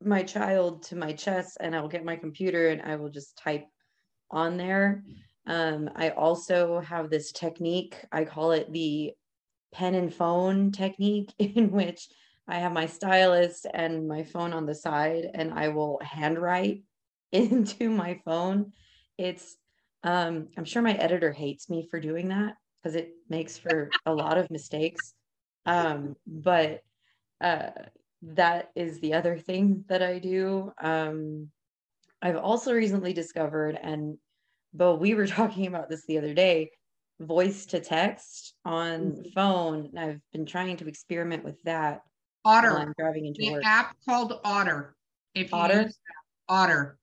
my 0.04 0.24
child 0.24 0.84
to 0.84 0.96
my 0.96 1.14
chest 1.14 1.58
and 1.60 1.76
I'll 1.76 1.88
get 1.88 2.04
my 2.04 2.16
computer 2.16 2.70
and 2.70 2.82
I 2.82 2.96
will 2.96 3.10
just 3.10 3.38
type 3.38 3.66
on 4.32 4.58
there. 4.58 5.04
Um, 5.48 5.90
I 5.96 6.10
also 6.10 6.80
have 6.82 7.10
this 7.10 7.32
technique, 7.32 7.96
I 8.12 8.26
call 8.26 8.52
it 8.52 8.72
the 8.72 9.14
pen 9.72 9.96
and 9.96 10.14
phone 10.14 10.72
technique, 10.72 11.34
in 11.40 11.72
which 11.72 12.08
I 12.48 12.60
have 12.60 12.72
my 12.72 12.86
stylist 12.86 13.66
and 13.74 14.08
my 14.08 14.24
phone 14.24 14.54
on 14.54 14.66
the 14.66 14.76
side, 14.76 15.30
and 15.34 15.54
I 15.54 15.70
will 15.70 16.00
handwrite 16.04 16.84
into 17.32 17.90
my 17.90 18.20
phone. 18.26 18.74
It's, 19.18 19.56
um, 20.04 20.50
I'm 20.58 20.66
sure 20.66 20.82
my 20.82 20.94
editor 20.94 21.32
hates 21.32 21.70
me 21.70 21.88
for 21.90 22.00
doing 22.00 22.30
that 22.30 22.56
because 22.82 22.96
it 22.96 23.12
makes 23.30 23.58
for 23.58 23.90
a 24.06 24.14
lot 24.14 24.38
of 24.38 24.52
mistakes. 24.52 25.14
Um, 25.66 26.16
but 26.28 26.82
uh, 27.42 27.72
that 28.22 28.70
is 28.76 29.00
the 29.00 29.14
other 29.14 29.38
thing 29.38 29.86
that 29.88 30.04
I 30.04 30.20
do. 30.20 30.72
Um, 30.80 31.50
I've 32.22 32.38
also 32.38 32.74
recently 32.74 33.14
discovered, 33.14 33.78
and 33.82 34.18
Bo, 34.74 34.96
we 34.96 35.16
were 35.16 35.28
talking 35.40 35.68
about 35.68 35.90
this 35.90 36.06
the 36.06 36.18
other 36.18 36.34
day 36.34 36.72
voice 37.20 37.66
to 37.68 37.80
text 37.80 38.54
on 38.66 39.00
mm-hmm. 39.00 39.30
phone. 39.34 39.98
I've 39.98 40.22
been 40.34 40.46
trying 40.46 40.78
to 40.78 40.88
experiment 40.88 41.44
with 41.44 41.62
that 41.64 42.02
Otter. 42.46 42.78
I'm 42.78 42.94
driving 42.98 43.26
into 43.26 43.42
the 43.42 43.54
work. 43.54 43.66
app 43.66 43.96
called 44.06 44.40
Otter. 44.44 44.96
If 45.34 45.54
Otter. 45.54 45.84
Use 45.84 45.98
Otter. 46.48 46.98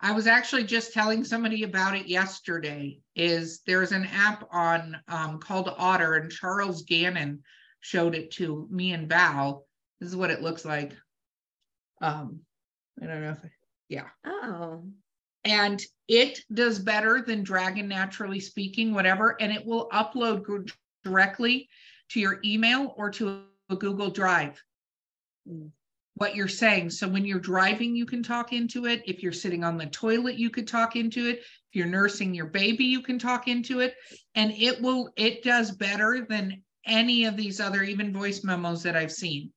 I 0.00 0.12
was 0.12 0.26
actually 0.26 0.64
just 0.64 0.92
telling 0.92 1.24
somebody 1.24 1.64
about 1.64 1.96
it 1.96 2.06
yesterday. 2.06 3.00
Is 3.16 3.60
there's 3.66 3.92
an 3.92 4.06
app 4.06 4.46
on 4.52 4.96
um, 5.08 5.38
called 5.40 5.74
Otter, 5.76 6.14
and 6.14 6.30
Charles 6.30 6.82
Gannon 6.82 7.42
showed 7.80 8.14
it 8.14 8.30
to 8.32 8.68
me 8.70 8.92
and 8.92 9.08
Val. 9.08 9.66
This 10.00 10.10
is 10.10 10.16
what 10.16 10.30
it 10.30 10.42
looks 10.42 10.64
like. 10.64 10.92
Um, 12.00 12.40
I 13.02 13.06
don't 13.06 13.22
know 13.22 13.30
if, 13.30 13.50
yeah. 13.88 14.08
Oh. 14.24 14.84
And 15.44 15.82
it 16.08 16.40
does 16.52 16.78
better 16.78 17.22
than 17.26 17.42
Dragon 17.42 17.88
NaturallySpeaking, 17.90 18.92
whatever, 18.92 19.36
and 19.40 19.52
it 19.52 19.64
will 19.64 19.88
upload 19.90 20.70
directly 21.02 21.68
to 22.10 22.20
your 22.20 22.40
email 22.44 22.94
or 22.96 23.10
to 23.10 23.28
a 23.28 23.40
Google 23.76 24.10
Drive 24.10 24.62
what 26.16 26.36
you're 26.36 26.48
saying. 26.48 26.90
So 26.90 27.08
when 27.08 27.24
you're 27.24 27.40
driving, 27.40 27.96
you 27.96 28.06
can 28.06 28.22
talk 28.22 28.52
into 28.52 28.86
it. 28.86 29.02
If 29.04 29.22
you're 29.22 29.32
sitting 29.32 29.64
on 29.64 29.76
the 29.76 29.86
toilet, 29.86 30.36
you 30.36 30.48
could 30.48 30.68
talk 30.68 30.96
into 30.96 31.28
it. 31.28 31.38
If 31.38 31.74
you're 31.74 31.86
nursing 31.86 32.34
your 32.34 32.46
baby, 32.46 32.84
you 32.84 33.02
can 33.02 33.18
talk 33.18 33.48
into 33.48 33.80
it. 33.80 33.94
And 34.34 34.52
it 34.52 34.80
will, 34.80 35.12
it 35.16 35.42
does 35.42 35.72
better 35.72 36.24
than 36.28 36.62
any 36.86 37.24
of 37.24 37.36
these 37.36 37.60
other 37.60 37.82
even 37.82 38.12
voice 38.12 38.44
memos 38.44 38.82
that 38.84 38.96
I've 38.96 39.12
seen. 39.12 39.52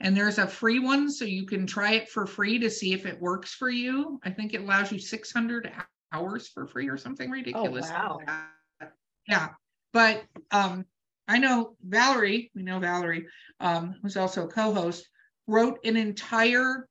And 0.00 0.16
there's 0.16 0.38
a 0.38 0.46
free 0.46 0.80
one, 0.80 1.10
so 1.10 1.24
you 1.24 1.46
can 1.46 1.66
try 1.66 1.92
it 1.92 2.08
for 2.08 2.26
free 2.26 2.58
to 2.58 2.68
see 2.68 2.92
if 2.92 3.06
it 3.06 3.20
works 3.20 3.54
for 3.54 3.70
you. 3.70 4.18
I 4.24 4.30
think 4.30 4.52
it 4.52 4.62
allows 4.62 4.90
you 4.90 4.98
600 4.98 5.72
hours 6.12 6.48
for 6.48 6.66
free 6.66 6.88
or 6.88 6.96
something 6.96 7.30
ridiculous. 7.30 7.88
Oh, 7.88 8.20
wow. 8.26 8.88
Yeah. 9.28 9.50
But 9.92 10.24
um, 10.50 10.84
I 11.26 11.38
know 11.38 11.76
Valerie, 11.82 12.50
we 12.54 12.62
know 12.62 12.78
Valerie, 12.78 13.26
um, 13.60 13.96
who's 14.02 14.16
also 14.16 14.44
a 14.44 14.50
co-host, 14.50 15.08
wrote 15.46 15.78
an 15.84 15.96
entire, 15.96 16.88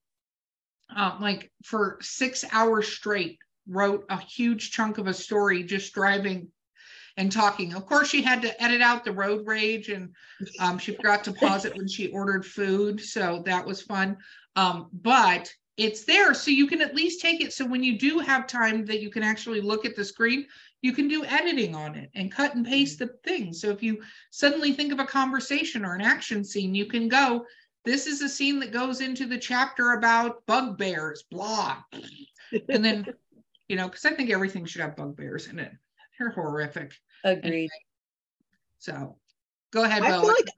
uh, 0.96 1.18
like 1.22 1.52
for 1.64 1.98
six 2.02 2.44
hours 2.52 2.88
straight, 2.88 3.38
wrote 3.68 4.06
a 4.10 4.20
huge 4.20 4.72
chunk 4.72 4.98
of 4.98 5.08
a 5.08 5.14
story 5.14 5.64
just 5.64 5.94
driving 5.94 6.48
and 7.18 7.32
talking. 7.32 7.74
Of 7.74 7.86
course, 7.86 8.10
she 8.10 8.22
had 8.22 8.42
to 8.42 8.64
edit 8.64 8.82
out 8.82 9.06
the 9.06 9.12
road 9.12 9.46
rage 9.46 9.90
and 9.90 10.10
um, 10.60 10.78
she 10.78 10.94
forgot 10.94 11.24
to 11.26 11.32
pause 11.32 11.66
it 11.66 11.76
when 11.76 11.88
she 11.88 12.08
ordered 12.08 12.46
food. 12.46 13.00
So 13.00 13.44
that 13.46 13.66
was 13.66 13.82
fun. 13.82 14.18
Um, 14.56 14.90
but 14.94 15.52
it's 15.78 16.06
there 16.06 16.34
so 16.34 16.52
you 16.52 16.68
can 16.68 16.82
at 16.82 16.96
least 16.96 17.22
take 17.22 17.42
it. 17.42 17.54
So 17.54 17.66
when 17.66 17.84
you 17.84 17.98
do 17.98 18.20
have 18.20 18.48
time 18.48 18.86
that 18.86 19.02
you 19.02 19.10
can 19.10 19.24
actually 19.24 19.62
look 19.62 19.86
at 19.86 19.96
the 19.96 20.06
screen, 20.06 20.46
you 20.84 20.92
can 20.92 21.08
do 21.08 21.24
editing 21.24 21.74
on 21.74 21.96
it 21.96 22.12
and 22.14 22.30
cut 22.30 22.56
and 22.56 22.66
paste 22.66 23.00
the 23.00 23.08
things. 23.24 23.62
So 23.62 23.70
if 23.70 23.82
you 23.82 24.02
suddenly 24.32 24.74
think 24.74 24.92
of 24.92 25.00
a 25.00 25.06
conversation 25.06 25.86
or 25.86 25.96
an 25.96 26.02
action 26.02 26.44
scene, 26.44 26.76
you 26.76 26.86
can 26.86 27.08
go, 27.08 27.46
this 27.86 28.06
is 28.06 28.22
a 28.22 28.28
scene 28.28 28.60
that 28.60 28.74
goes 28.74 29.00
into 29.00 29.26
the 29.26 29.38
chapter 29.38 29.94
about 29.94 30.46
bugbears, 30.46 31.24
blah. 31.32 31.78
and 32.52 32.84
then, 32.84 33.06
you 33.70 33.78
know, 33.78 33.88
because 33.88 34.04
I 34.04 34.12
think 34.12 34.30
everything 34.30 34.66
should 34.66 34.82
have 34.82 34.98
bugbears 34.98 35.48
in 35.48 35.58
it. 35.58 35.72
They're 36.20 36.32
horrific. 36.32 36.94
Agreed. 37.24 37.46
Anyway, 37.46 37.70
so 38.78 39.16
go 39.72 39.86
ahead, 39.86 40.04
I 40.04 40.20
Feel 40.20 40.28
like, 40.28 40.50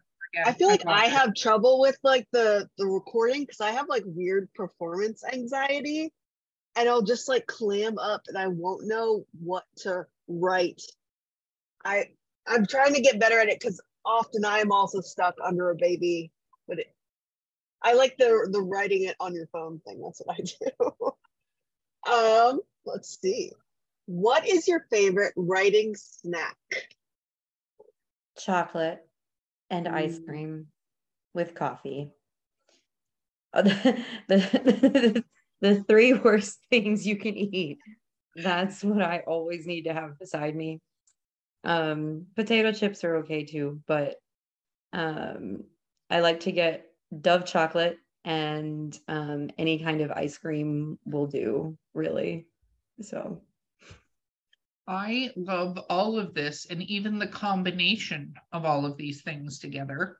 I 0.43 0.51
feel 0.53 0.67
like 0.69 0.87
I 0.87 1.05
have 1.05 1.35
trouble 1.35 1.79
with 1.79 1.97
like 2.03 2.27
the 2.33 2.67
the 2.77 2.85
recording 2.85 3.43
because 3.43 3.61
I 3.61 3.71
have 3.71 3.87
like 3.87 4.03
weird 4.05 4.49
performance 4.53 5.23
anxiety 5.23 6.11
and 6.75 6.89
I'll 6.89 7.03
just 7.03 7.29
like 7.29 7.47
clam 7.47 7.97
up 7.97 8.23
and 8.27 8.37
I 8.37 8.47
won't 8.47 8.85
know 8.85 9.25
what 9.39 9.63
to 9.77 10.05
write. 10.27 10.81
I 11.83 12.09
I'm 12.47 12.65
trying 12.65 12.93
to 12.93 13.01
get 13.01 13.19
better 13.19 13.39
at 13.39 13.49
it 13.49 13.59
because 13.59 13.81
often 14.05 14.45
I 14.45 14.59
am 14.59 14.71
also 14.71 15.01
stuck 15.01 15.35
under 15.43 15.69
a 15.69 15.75
baby. 15.75 16.31
But 16.67 16.79
it, 16.79 16.95
I 17.81 17.93
like 17.93 18.17
the 18.17 18.47
the 18.51 18.61
writing 18.61 19.03
it 19.03 19.15
on 19.19 19.33
your 19.35 19.47
phone 19.47 19.79
thing. 19.85 20.01
That's 20.01 20.21
what 20.23 20.37
I 20.39 20.43
do. 22.09 22.11
um, 22.13 22.59
let's 22.85 23.19
see. 23.21 23.51
What 24.07 24.47
is 24.47 24.67
your 24.67 24.85
favorite 24.91 25.33
writing 25.35 25.95
snack? 25.95 26.57
chocolate 28.37 29.07
and 29.69 29.87
ice 29.87 30.19
Mm. 30.19 30.25
cream 30.25 30.67
with 31.33 31.55
coffee. 31.55 32.11
Uh, 33.53 33.63
The, 34.27 34.35
the, 35.21 35.23
the 35.61 35.83
three 35.83 36.13
worst 36.13 36.59
things 36.69 37.07
you 37.07 37.15
can 37.15 37.35
eat. 37.37 37.79
That's 38.35 38.83
what 38.83 39.01
I 39.01 39.23
always 39.27 39.65
need 39.65 39.83
to 39.83 39.93
have 39.93 40.19
beside 40.19 40.55
me. 40.55 40.81
Um, 41.63 42.27
potato 42.35 42.71
chips 42.71 43.03
are 43.03 43.17
okay 43.17 43.43
too, 43.43 43.81
but 43.87 44.15
um, 44.93 45.63
I 46.09 46.19
like 46.19 46.41
to 46.41 46.51
get 46.51 46.85
Dove 47.21 47.45
chocolate 47.45 47.97
and 48.23 48.97
um, 49.07 49.49
any 49.57 49.79
kind 49.79 50.01
of 50.01 50.11
ice 50.11 50.37
cream 50.37 50.99
will 51.05 51.27
do, 51.27 51.77
really. 51.93 52.47
So 53.01 53.41
I 54.87 55.31
love 55.35 55.79
all 55.89 56.19
of 56.19 56.33
this 56.33 56.67
and 56.69 56.81
even 56.83 57.17
the 57.17 57.27
combination 57.27 58.33
of 58.51 58.65
all 58.65 58.85
of 58.85 58.97
these 58.97 59.21
things 59.21 59.59
together. 59.59 60.17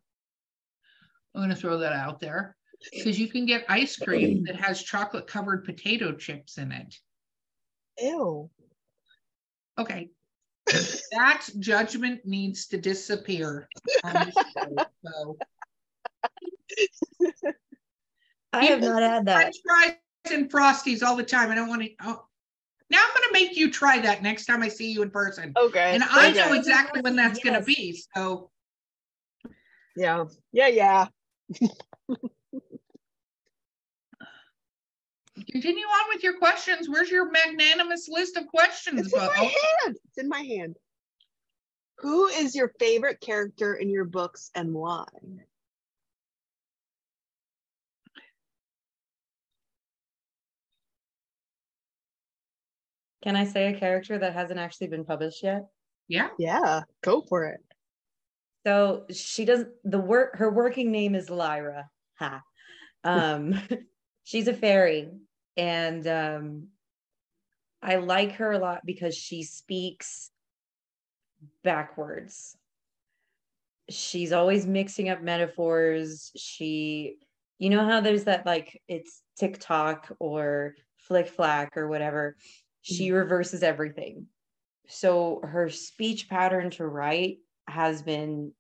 I'm 1.34 1.42
going 1.42 1.50
to 1.50 1.56
throw 1.56 1.78
that 1.80 1.94
out 1.94 2.20
there 2.20 2.56
because 2.92 3.20
you 3.20 3.28
can 3.28 3.46
get 3.46 3.66
ice 3.70 3.98
cream 3.98 4.44
that 4.46 4.56
has 4.56 4.82
chocolate 4.82 5.28
covered 5.28 5.66
potato 5.66 6.14
chips 6.14 6.58
in 6.58 6.72
it. 6.72 6.96
Ew. 8.00 8.50
Okay. 9.78 10.10
that 11.12 11.48
judgment 11.60 12.22
needs 12.26 12.68
to 12.68 12.78
disappear. 12.78 13.68
show, 14.04 14.88
so. 15.06 15.38
I 18.54 18.66
have 18.66 18.82
not 18.82 19.02
had 19.02 19.26
that. 19.26 19.36
French 19.36 19.56
fries 19.66 19.96
and 20.32 20.50
frosties 20.52 21.04
all 21.04 21.16
the 21.16 21.24
time. 21.24 21.52
I 21.52 21.56
don't 21.56 21.68
want 21.68 21.84
to. 21.84 21.90
Oh, 22.02 22.26
now 22.90 23.00
I'm 23.02 23.14
going 23.14 23.24
to 23.28 23.34
make 23.34 23.58
you 23.58 23.72
try 23.72 24.00
that 24.00 24.24
next 24.24 24.46
time 24.46 24.64
I 24.64 24.70
see 24.70 24.92
you 24.92 25.02
in 25.02 25.10
person. 25.10 25.54
Okay. 25.58 25.94
And 25.94 26.04
I 26.04 26.30
okay. 26.30 26.40
know 26.40 26.54
exactly 26.54 27.02
when 27.02 27.16
that's 27.16 27.40
going 27.40 27.60
to 27.60 27.66
be. 27.66 28.02
So 28.16 28.50
Yeah. 29.96 30.26
Yeah. 30.52 30.68
Yeah. 30.68 31.08
continue 35.56 35.86
on 35.86 36.10
with 36.14 36.22
your 36.22 36.38
questions. 36.38 36.90
Where's 36.90 37.10
your 37.10 37.32
magnanimous 37.32 38.10
list 38.10 38.36
of 38.36 38.46
questions, 38.48 39.00
It's 39.00 39.14
in 39.14 39.20
Bo? 39.22 39.28
my 39.28 39.34
hand. 39.38 39.98
It's 40.04 40.18
in 40.18 40.28
my 40.28 40.42
hand. 40.42 40.76
Who 42.00 42.28
is 42.28 42.54
your 42.54 42.74
favorite 42.78 43.22
character 43.22 43.76
in 43.76 43.90
your 43.90 44.04
books 44.04 44.52
and 44.54 44.74
why? 44.74 45.06
Can 53.24 53.38
I 53.38 53.46
say 53.46 53.74
a 53.74 53.80
character 53.80 54.18
that 54.20 54.34
hasn't 54.34 54.60
actually 54.60 54.88
been 54.88 55.06
published 55.06 55.42
yet? 55.42 55.68
Yeah. 56.10 56.28
Yeah, 56.38 56.82
go 57.02 57.22
for 57.22 57.46
it. 57.46 57.62
So 58.68 59.06
she 59.10 59.46
does 59.46 59.64
the 59.86 60.00
work. 60.00 60.36
Her 60.36 60.52
working 60.52 60.92
name 60.92 61.16
is 61.16 61.30
Lyra. 61.30 61.90
Ha. 62.20 62.42
Um, 63.06 63.58
she's 64.26 64.50
a 64.50 64.54
fairy, 64.54 65.10
and 65.58 66.08
um, 66.08 66.68
I 67.82 67.98
like 67.98 68.34
her 68.34 68.52
a 68.52 68.60
lot 68.60 68.82
because 68.86 69.16
she 69.16 69.44
speaks 69.44 70.32
backwards. 71.64 72.58
She's 73.90 74.32
always 74.32 74.66
mixing 74.66 75.10
up 75.10 75.22
metaphors. 75.22 76.32
She, 76.36 77.18
you 77.60 77.70
know 77.70 77.86
how 77.86 78.02
there's 78.02 78.24
that 78.24 78.46
like 78.46 78.82
it's 78.88 79.22
TikTok 79.38 80.12
or 80.20 80.76
Flick 80.98 81.28
Flack 81.28 81.78
or 81.78 81.88
whatever. 81.88 82.36
She 82.82 83.12
reverses 83.12 83.64
everything. 83.64 84.28
So 84.88 85.42
her 85.44 85.70
speech 85.70 86.30
pattern 86.30 86.70
to 86.72 86.88
write 86.88 87.38
has 87.68 88.02
been 88.02 88.52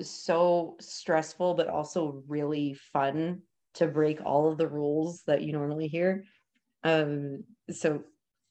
so 0.00 0.76
stressful 0.80 1.54
but 1.54 1.68
also 1.68 2.22
really 2.26 2.74
fun 2.92 3.42
to 3.76 3.86
break 3.86 4.20
all 4.24 4.50
of 4.50 4.58
the 4.58 4.68
rules 4.68 5.22
that 5.26 5.42
you 5.42 5.52
normally 5.52 5.88
hear 5.88 6.24
um 6.84 7.44
so 7.70 8.02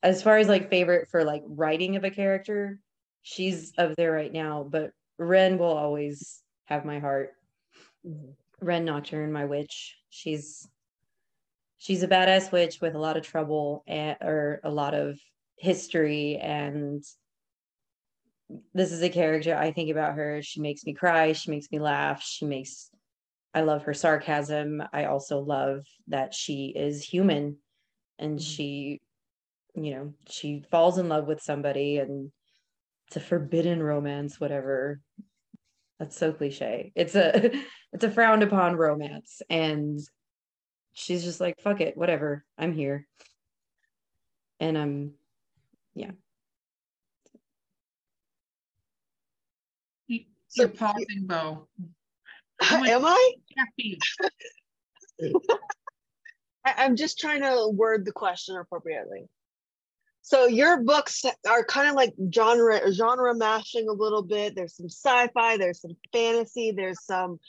as 0.03 0.21
far 0.21 0.37
as 0.37 0.47
like 0.47 0.69
favorite 0.69 1.07
for 1.09 1.23
like 1.23 1.43
writing 1.47 1.95
of 1.95 2.03
a 2.03 2.09
character 2.09 2.79
she's 3.21 3.73
up 3.77 3.95
there 3.95 4.11
right 4.11 4.33
now 4.33 4.65
but 4.69 4.91
ren 5.17 5.57
will 5.57 5.65
always 5.65 6.41
have 6.65 6.85
my 6.85 6.99
heart 6.99 7.31
ren 8.61 8.85
nocturne 8.85 9.31
my 9.31 9.45
witch 9.45 9.95
she's 10.09 10.67
she's 11.77 12.03
a 12.03 12.07
badass 12.07 12.51
witch 12.51 12.81
with 12.81 12.95
a 12.95 12.99
lot 12.99 13.17
of 13.17 13.25
trouble 13.25 13.83
and 13.87 14.17
or 14.21 14.59
a 14.63 14.69
lot 14.69 14.93
of 14.93 15.19
history 15.57 16.37
and 16.37 17.03
this 18.73 18.91
is 18.91 19.01
a 19.01 19.09
character 19.09 19.55
I 19.55 19.71
think 19.71 19.89
about 19.89 20.15
her. 20.15 20.41
She 20.41 20.61
makes 20.61 20.85
me 20.85 20.93
cry. 20.93 21.33
She 21.33 21.51
makes 21.51 21.71
me 21.71 21.79
laugh. 21.79 22.21
She 22.21 22.45
makes, 22.45 22.89
I 23.55 23.61
love 23.61 23.83
her 23.83 23.93
sarcasm. 23.93 24.83
I 24.91 25.05
also 25.05 25.39
love 25.39 25.85
that 26.09 26.33
she 26.33 26.73
is 26.75 27.01
human 27.01 27.55
and 28.19 28.37
mm-hmm. 28.37 28.43
she, 28.43 29.01
you 29.73 29.95
know, 29.95 30.13
she 30.27 30.65
falls 30.69 30.97
in 30.97 31.07
love 31.07 31.25
with 31.25 31.41
somebody 31.41 31.97
and 31.99 32.33
it's 33.07 33.15
a 33.15 33.21
forbidden 33.21 33.81
romance, 33.81 34.41
whatever. 34.41 34.99
That's 35.99 36.17
so 36.17 36.33
cliche. 36.33 36.91
It's 36.95 37.15
a, 37.15 37.51
it's 37.93 38.03
a 38.03 38.11
frowned 38.11 38.43
upon 38.43 38.75
romance. 38.75 39.41
And 39.49 40.01
she's 40.91 41.23
just 41.23 41.39
like, 41.39 41.61
fuck 41.61 41.79
it, 41.79 41.95
whatever. 41.95 42.43
I'm 42.57 42.73
here. 42.73 43.07
And 44.59 44.77
I'm, 44.77 45.13
yeah. 45.93 46.11
You- 50.07 50.25
So 50.49 50.63
You're 50.63 50.71
pausing, 50.71 51.25
Bo. 51.25 51.69
How 52.61 52.83
Am 52.83 53.05
I? 53.05 53.33
I- 56.65 56.75
I'm 56.77 56.95
just 56.95 57.19
trying 57.19 57.41
to 57.41 57.69
word 57.69 58.05
the 58.05 58.11
question 58.11 58.55
appropriately. 58.57 59.27
So 60.21 60.47
your 60.47 60.81
books 60.81 61.23
are 61.47 61.63
kind 61.65 61.87
of 61.87 61.95
like 61.95 62.13
genre 62.33 62.91
genre 62.91 63.35
mashing 63.35 63.87
a 63.87 63.93
little 63.93 64.23
bit. 64.23 64.55
There's 64.55 64.75
some 64.75 64.89
sci-fi, 64.89 65.57
there's 65.57 65.81
some 65.81 65.95
fantasy, 66.11 66.71
there's 66.71 67.03
some 67.03 67.39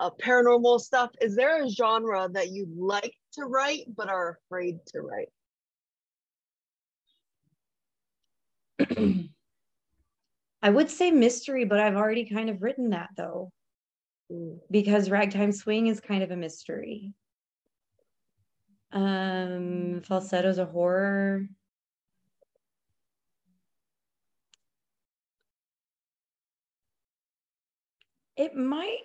uh, 0.00 0.10
paranormal 0.20 0.80
stuff. 0.80 1.10
Is 1.20 1.36
there 1.36 1.62
a 1.62 1.70
genre 1.70 2.28
that 2.32 2.50
you 2.50 2.66
like 2.76 3.14
to 3.34 3.44
write 3.44 3.84
but 3.96 4.08
are 4.08 4.40
afraid 4.46 4.78
to 4.88 5.00
write? 5.00 5.28
I 10.60 10.70
would 10.70 10.90
say 10.90 11.12
mystery, 11.12 11.64
but 11.64 11.78
I've 11.78 11.94
already 11.94 12.24
kind 12.28 12.50
of 12.50 12.62
written 12.62 12.90
that 12.90 13.10
though. 13.16 13.52
Because 14.70 15.10
Ragtime 15.10 15.52
Swing 15.52 15.86
is 15.86 16.00
kind 16.00 16.22
of 16.22 16.30
a 16.30 16.36
mystery. 16.36 17.12
Um, 18.92 20.02
falsetto's 20.08 20.58
a 20.58 20.66
horror. 20.66 21.46
It 28.36 28.56
might, 28.56 29.02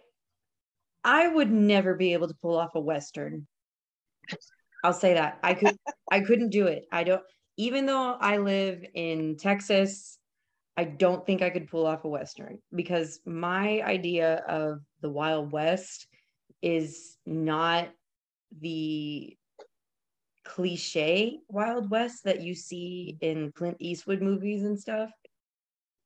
I 1.03 1.27
would 1.27 1.51
never 1.51 1.95
be 1.95 2.13
able 2.13 2.27
to 2.27 2.35
pull 2.41 2.57
off 2.57 2.75
a 2.75 2.79
Western. 2.79 3.47
I'll 4.83 4.93
say 4.93 5.13
that. 5.15 5.39
I 5.43 5.53
could, 5.53 5.77
I 6.11 6.21
couldn't 6.21 6.49
do 6.49 6.67
it. 6.67 6.85
I 6.91 7.03
don't, 7.03 7.21
even 7.57 7.85
though 7.85 8.13
I 8.13 8.37
live 8.37 8.83
in 8.93 9.37
Texas, 9.37 10.17
I 10.77 10.85
don't 10.85 11.25
think 11.25 11.41
I 11.41 11.49
could 11.49 11.67
pull 11.67 11.85
off 11.85 12.05
a 12.05 12.07
Western 12.07 12.59
because 12.73 13.19
my 13.25 13.81
idea 13.81 14.35
of 14.47 14.79
the 15.01 15.09
Wild 15.09 15.51
West 15.51 16.07
is 16.61 17.17
not 17.25 17.89
the 18.59 19.35
cliche 20.43 21.39
Wild 21.47 21.89
West 21.89 22.23
that 22.23 22.41
you 22.41 22.55
see 22.55 23.17
in 23.21 23.51
Clint 23.51 23.77
Eastwood 23.79 24.21
movies 24.21 24.63
and 24.63 24.79
stuff. 24.79 25.11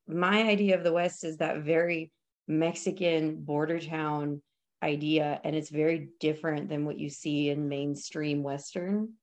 My 0.08 0.44
idea 0.44 0.76
of 0.78 0.84
the 0.84 0.92
West 0.92 1.24
is 1.24 1.38
that 1.38 1.64
very 1.64 2.12
Mexican 2.48 3.44
border 3.44 3.80
town 3.80 4.42
idea, 4.82 5.40
and 5.44 5.56
it's 5.56 5.70
very 5.70 6.10
different 6.20 6.68
than 6.68 6.86
what 6.86 7.00
you 7.00 7.10
see 7.10 7.50
in 7.50 7.70
mainstream 7.70 8.44
Western. 8.44 9.14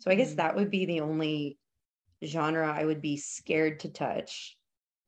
So 0.00 0.10
I 0.10 0.14
guess 0.14 0.34
Mm. 0.34 0.36
that 0.36 0.56
would 0.56 0.70
be 0.70 0.84
the 0.84 1.00
only 1.00 1.58
genre 2.22 2.70
I 2.70 2.84
would 2.84 3.00
be 3.00 3.16
scared 3.16 3.80
to 3.80 3.88
touch. 3.88 4.56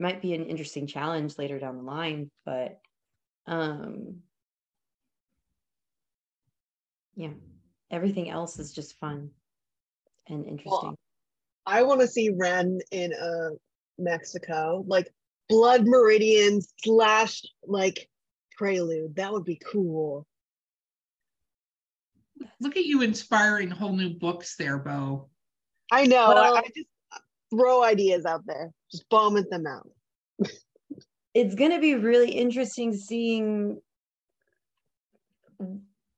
Might 0.01 0.23
be 0.23 0.33
an 0.33 0.47
interesting 0.47 0.87
challenge 0.87 1.37
later 1.37 1.59
down 1.59 1.77
the 1.77 1.83
line, 1.83 2.31
but 2.47 2.81
um 3.49 4.17
yeah, 7.17 7.31
everything 7.91 8.31
else 8.31 8.59
is 8.59 8.73
just 8.73 8.99
fun 8.99 9.31
and 10.29 10.47
interesting. 10.47 10.95
I 11.67 11.83
want 11.83 12.01
to 12.01 12.07
see 12.07 12.31
Ren 12.31 12.79
in 12.93 13.13
uh 13.13 13.51
Mexico, 13.99 14.85
like 14.87 15.13
Blood 15.49 15.87
Meridian 15.87 16.61
slash 16.85 17.43
like 17.67 18.09
Prelude. 18.57 19.17
That 19.17 19.33
would 19.33 19.45
be 19.45 19.61
cool. 19.73 20.27
Look 22.61 22.77
at 22.77 22.85
you 22.85 23.03
inspiring 23.03 23.71
whole 23.71 23.95
new 23.95 24.11
books 24.11 24.55
there, 24.57 24.79
Bo. 24.79 25.29
I 25.91 26.05
know. 26.07 26.27
I- 26.27 26.35
Well- 26.35 26.57
I, 26.57 26.63
just 26.77 26.89
throw 27.51 27.83
ideas 27.83 28.25
out 28.27 28.43
there. 28.47 28.71
Just 28.93 29.05
vomit 29.11 29.51
them 29.51 29.67
out. 29.67 29.89
it's 31.39 31.55
going 31.55 31.71
to 31.71 31.79
be 31.79 31.95
really 31.95 32.33
interesting 32.33 32.93
seeing 32.93 33.81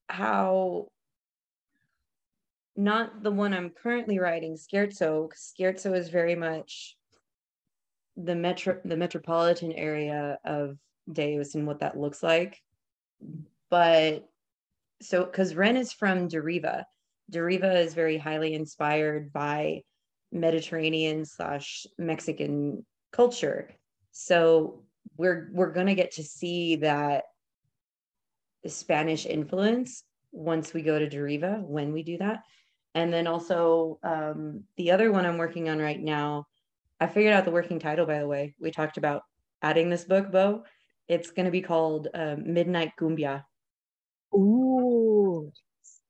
how 0.08 0.86
not 2.74 3.22
the 3.22 3.30
one 3.30 3.52
I'm 3.52 3.68
currently 3.68 4.18
writing, 4.18 4.56
Scherzo. 4.56 5.28
Scherzo 5.36 5.94
is 5.94 6.08
very 6.08 6.34
much 6.34 6.96
the 8.16 8.34
metro 8.34 8.78
the 8.82 8.96
metropolitan 8.96 9.72
area 9.72 10.38
of 10.42 10.78
Deus 11.12 11.54
and 11.54 11.66
what 11.66 11.80
that 11.80 11.98
looks 11.98 12.22
like. 12.22 12.58
But 13.68 14.26
so 15.02 15.26
because 15.26 15.54
Ren 15.54 15.76
is 15.76 15.92
from 15.92 16.28
Deriva. 16.30 16.84
Deriva 17.30 17.84
is 17.84 17.92
very 17.92 18.16
highly 18.16 18.54
inspired 18.54 19.34
by 19.34 19.82
Mediterranean 20.32 21.26
slash 21.26 21.86
Mexican 21.98 22.86
culture. 23.12 23.68
So 24.12 24.84
we're 25.16 25.50
we're 25.52 25.72
gonna 25.72 25.94
get 25.94 26.12
to 26.12 26.22
see 26.22 26.76
that 26.76 27.24
Spanish 28.66 29.26
influence 29.26 30.04
once 30.32 30.72
we 30.72 30.82
go 30.82 30.98
to 30.98 31.08
Deriva 31.08 31.62
when 31.62 31.92
we 31.92 32.02
do 32.02 32.18
that. 32.18 32.42
And 32.94 33.12
then 33.12 33.26
also 33.26 33.98
um, 34.02 34.64
the 34.76 34.90
other 34.90 35.12
one 35.12 35.26
I'm 35.26 35.38
working 35.38 35.68
on 35.68 35.78
right 35.78 36.00
now, 36.00 36.46
I 37.00 37.06
figured 37.06 37.32
out 37.32 37.44
the 37.44 37.50
working 37.50 37.78
title 37.78 38.06
by 38.06 38.18
the 38.18 38.26
way. 38.26 38.54
We 38.60 38.70
talked 38.70 38.96
about 38.96 39.22
adding 39.62 39.90
this 39.90 40.04
book, 40.04 40.30
Bo. 40.30 40.64
It's 41.08 41.30
going 41.30 41.46
to 41.46 41.52
be 41.52 41.62
called 41.62 42.08
uh, 42.14 42.36
Midnight 42.38 42.92
Cumbia. 42.98 43.44
Ooh. 44.34 45.52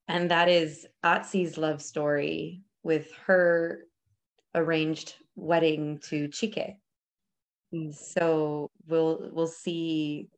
And 0.08 0.30
that 0.30 0.48
is 0.48 0.86
Atzi's 1.04 1.56
love 1.56 1.80
story 1.80 2.62
with 2.82 3.10
her 3.26 3.84
arranged 4.54 5.14
wedding 5.36 6.00
to 6.08 6.28
Chike. 6.28 6.76
Mm. 7.74 7.94
So 7.94 8.70
we'll 8.86 9.30
we'll 9.32 9.46
see 9.46 10.28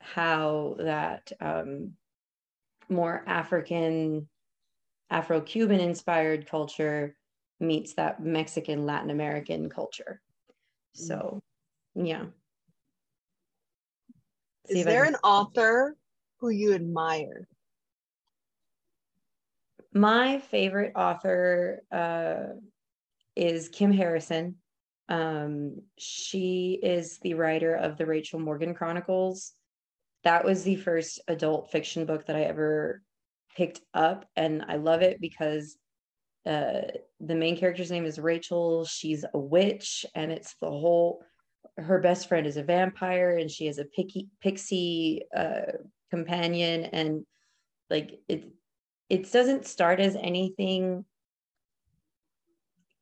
how 0.00 0.76
that 0.78 1.32
um, 1.40 1.92
more 2.88 3.24
African, 3.26 4.28
Afro 5.10 5.40
Cuban 5.40 5.80
inspired 5.80 6.48
culture 6.48 7.16
meets 7.58 7.94
that 7.94 8.22
Mexican 8.22 8.86
Latin 8.86 9.10
American 9.10 9.68
culture. 9.68 10.20
So, 10.92 11.42
yeah. 11.94 12.24
See 14.66 14.80
Is 14.80 14.84
there 14.84 15.04
an 15.04 15.16
author 15.22 15.96
who 16.38 16.48
you 16.48 16.74
admire? 16.74 17.48
My 19.92 20.38
favorite 20.38 20.92
author 20.96 21.82
uh, 21.90 22.58
is 23.34 23.68
Kim 23.68 23.92
Harrison. 23.92 24.56
Um, 25.08 25.82
she 25.98 26.78
is 26.82 27.18
the 27.18 27.34
writer 27.34 27.74
of 27.74 27.96
the 27.96 28.06
Rachel 28.06 28.40
Morgan 28.40 28.74
Chronicles 28.74 29.52
that 30.26 30.44
was 30.44 30.64
the 30.64 30.74
first 30.74 31.20
adult 31.28 31.70
fiction 31.70 32.04
book 32.04 32.26
that 32.26 32.34
I 32.34 32.42
ever 32.42 33.00
picked 33.56 33.80
up. 33.94 34.28
And 34.34 34.64
I 34.66 34.74
love 34.74 35.00
it 35.00 35.20
because 35.20 35.76
uh, 36.44 36.80
the 37.20 37.36
main 37.36 37.56
character's 37.56 37.92
name 37.92 38.04
is 38.04 38.18
Rachel. 38.18 38.84
She's 38.84 39.24
a 39.32 39.38
witch, 39.38 40.04
and 40.16 40.32
it's 40.32 40.56
the 40.60 40.66
whole 40.66 41.22
her 41.76 42.00
best 42.00 42.28
friend 42.28 42.44
is 42.44 42.56
a 42.56 42.64
vampire, 42.64 43.36
and 43.36 43.48
she 43.48 43.66
has 43.66 43.78
a 43.78 43.84
picky, 43.84 44.26
pixie 44.40 45.22
uh, 45.34 45.72
companion. 46.10 46.86
And 46.86 47.24
like 47.88 48.18
it, 48.28 48.48
it 49.08 49.30
doesn't 49.30 49.64
start 49.64 50.00
as 50.00 50.16
anything 50.16 51.04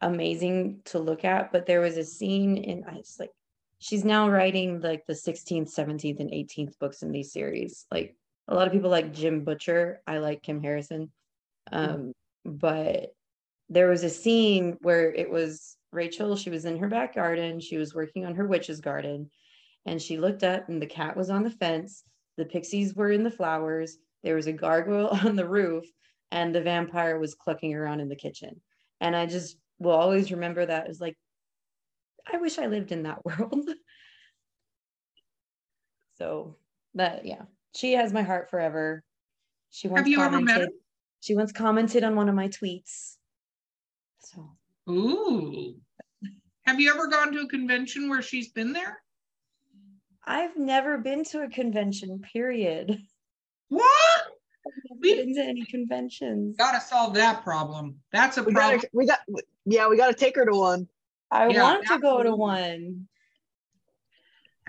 amazing 0.04 0.80
to 0.86 0.98
look 0.98 1.24
at, 1.24 1.52
but 1.52 1.66
there 1.66 1.80
was 1.80 1.96
a 1.96 2.04
scene 2.04 2.56
in 2.56 2.84
I 2.88 2.96
was 2.96 3.16
like 3.18 3.30
she's 3.78 4.04
now 4.04 4.28
writing 4.30 4.80
like 4.80 5.04
the 5.06 5.12
16th 5.12 5.74
17th 5.74 6.20
and 6.20 6.30
18th 6.30 6.78
books 6.78 7.02
in 7.02 7.12
these 7.12 7.32
series. 7.32 7.86
Like 7.90 8.16
a 8.48 8.54
lot 8.54 8.66
of 8.66 8.72
people 8.72 8.90
like 8.90 9.12
jim 9.12 9.44
butcher. 9.44 10.00
I 10.06 10.18
like 10.18 10.42
kim 10.42 10.62
harrison. 10.62 11.10
Um, 11.72 12.12
but 12.44 13.14
there 13.68 13.88
was 13.88 14.04
a 14.04 14.10
scene 14.10 14.76
where 14.82 15.12
it 15.12 15.30
was 15.30 15.76
rachel 15.90 16.36
she 16.36 16.50
was 16.50 16.64
in 16.64 16.76
her 16.76 16.88
back 16.88 17.14
garden 17.14 17.60
she 17.60 17.78
was 17.78 17.94
working 17.94 18.26
on 18.26 18.34
her 18.34 18.46
witch's 18.46 18.80
garden 18.80 19.30
and 19.86 20.02
she 20.02 20.18
looked 20.18 20.42
up 20.42 20.68
and 20.68 20.82
the 20.82 20.86
cat 20.86 21.16
was 21.16 21.30
on 21.30 21.44
the 21.44 21.50
fence 21.50 22.02
the 22.36 22.44
pixies 22.44 22.94
were 22.94 23.12
in 23.12 23.22
the 23.22 23.30
flowers 23.30 23.96
there 24.24 24.34
was 24.34 24.48
a 24.48 24.52
gargoyle 24.52 25.08
on 25.24 25.36
the 25.36 25.48
roof 25.48 25.84
and 26.34 26.52
the 26.52 26.60
vampire 26.60 27.18
was 27.18 27.34
clucking 27.34 27.74
around 27.74 28.00
in 28.00 28.08
the 28.08 28.16
kitchen. 28.16 28.60
And 29.00 29.14
i 29.14 29.24
just 29.24 29.56
will 29.84 29.92
always 29.92 30.32
remember 30.32 30.66
that 30.66 30.88
as 30.88 31.00
like 31.00 31.16
I 32.30 32.38
wish 32.38 32.58
I 32.58 32.66
lived 32.66 32.90
in 32.90 33.04
that 33.04 33.24
world. 33.24 33.68
so 36.16 36.56
but 36.94 37.24
yeah, 37.24 37.42
she 37.74 37.92
has 37.92 38.12
my 38.12 38.22
heart 38.22 38.50
forever. 38.50 39.02
She 39.70 39.88
once 39.88 40.00
Have 40.00 40.08
you 40.08 40.16
commented, 40.18 40.50
ever 40.50 40.60
met 40.60 40.68
her? 40.68 40.74
She 41.20 41.34
once 41.34 41.52
commented 41.52 42.04
on 42.04 42.16
one 42.16 42.28
of 42.28 42.34
my 42.34 42.48
tweets. 42.48 43.16
So 44.20 44.56
Ooh. 44.88 45.76
Have 46.66 46.80
you 46.80 46.90
ever 46.90 47.08
gone 47.08 47.32
to 47.32 47.40
a 47.40 47.48
convention 47.48 48.08
where 48.08 48.22
she's 48.22 48.50
been 48.50 48.72
there? 48.72 49.02
I've 50.26 50.56
never 50.56 50.96
been 50.96 51.24
to 51.24 51.42
a 51.42 51.50
convention, 51.50 52.22
period. 52.32 52.98
What? 53.68 54.22
We've 55.00 55.16
been 55.16 55.34
to 55.34 55.42
any 55.42 55.64
conventions. 55.66 56.56
Gotta 56.56 56.80
solve 56.80 57.14
that 57.14 57.44
problem. 57.44 57.96
That's 58.12 58.38
a 58.38 58.42
we 58.42 58.54
problem. 58.54 58.78
Gotta, 58.78 58.88
we 58.94 59.06
got 59.06 59.18
yeah, 59.64 59.88
we 59.88 59.96
gotta 59.96 60.14
take 60.14 60.36
her 60.36 60.46
to 60.46 60.56
one. 60.56 60.88
I 61.30 61.48
yeah, 61.48 61.62
want 61.62 61.86
to 61.86 61.98
go 61.98 62.22
to 62.22 62.34
one. 62.34 63.08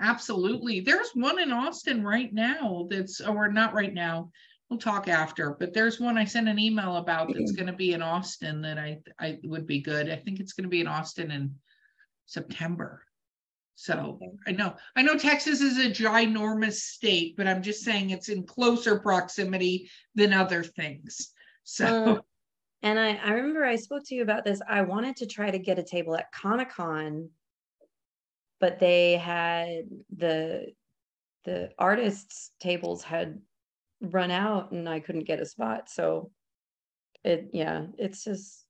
Absolutely. 0.00 0.80
There's 0.80 1.10
one 1.14 1.40
in 1.40 1.52
Austin 1.52 2.04
right 2.04 2.32
now 2.32 2.86
that's, 2.90 3.20
or 3.20 3.50
not 3.50 3.72
right 3.72 3.94
now. 3.94 4.30
We'll 4.68 4.80
talk 4.80 5.06
after, 5.06 5.56
but 5.58 5.72
there's 5.72 6.00
one 6.00 6.18
I 6.18 6.24
sent 6.24 6.48
an 6.48 6.58
email 6.58 6.96
about 6.96 7.32
that's 7.32 7.52
going 7.52 7.68
to 7.68 7.72
be 7.72 7.92
in 7.92 8.02
Austin 8.02 8.60
that 8.62 8.78
I 8.78 8.98
I 9.20 9.38
would 9.44 9.64
be 9.64 9.80
good. 9.80 10.10
I 10.10 10.16
think 10.16 10.40
it's 10.40 10.54
going 10.54 10.64
to 10.64 10.68
be 10.68 10.80
in 10.80 10.88
Austin 10.88 11.30
in 11.30 11.54
September. 12.26 13.02
So 13.76 14.18
okay. 14.20 14.32
I 14.48 14.50
know 14.50 14.74
I 14.96 15.02
know 15.02 15.16
Texas 15.16 15.60
is 15.60 15.78
a 15.78 15.88
ginormous 15.88 16.78
state, 16.78 17.36
but 17.36 17.46
I'm 17.46 17.62
just 17.62 17.84
saying 17.84 18.10
it's 18.10 18.28
in 18.28 18.44
closer 18.44 18.98
proximity 18.98 19.88
than 20.16 20.32
other 20.32 20.64
things. 20.64 21.32
So 21.62 21.86
uh, 21.86 22.20
and 22.86 23.00
I, 23.00 23.16
I 23.16 23.32
remember 23.32 23.64
I 23.64 23.74
spoke 23.74 24.04
to 24.06 24.14
you 24.14 24.22
about 24.22 24.44
this. 24.44 24.62
I 24.68 24.82
wanted 24.82 25.16
to 25.16 25.26
try 25.26 25.50
to 25.50 25.58
get 25.58 25.80
a 25.80 25.82
table 25.82 26.14
at 26.14 26.30
Comic 26.30 26.70
Con, 26.70 27.30
but 28.60 28.78
they 28.78 29.16
had 29.16 29.86
the 30.16 30.66
the 31.44 31.70
artists' 31.78 32.52
tables 32.60 33.02
had 33.02 33.40
run 34.00 34.30
out 34.30 34.70
and 34.70 34.88
I 34.88 35.00
couldn't 35.00 35.24
get 35.24 35.40
a 35.40 35.46
spot. 35.46 35.90
So 35.90 36.30
it 37.24 37.50
yeah, 37.52 37.86
it's 37.98 38.22
just 38.22 38.64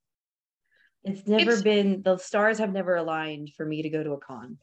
it's 1.05 1.29
never 1.29 1.52
it's, 1.52 1.62
been 1.62 2.00
the 2.00 2.16
stars 2.16 2.57
have 2.57 2.72
never 2.72 2.96
aligned 2.96 3.50
for 3.55 3.66
me 3.66 3.83
to 3.83 3.90
go 3.90 4.02
to 4.02 4.12
a 4.12 4.18
con. 4.18 4.57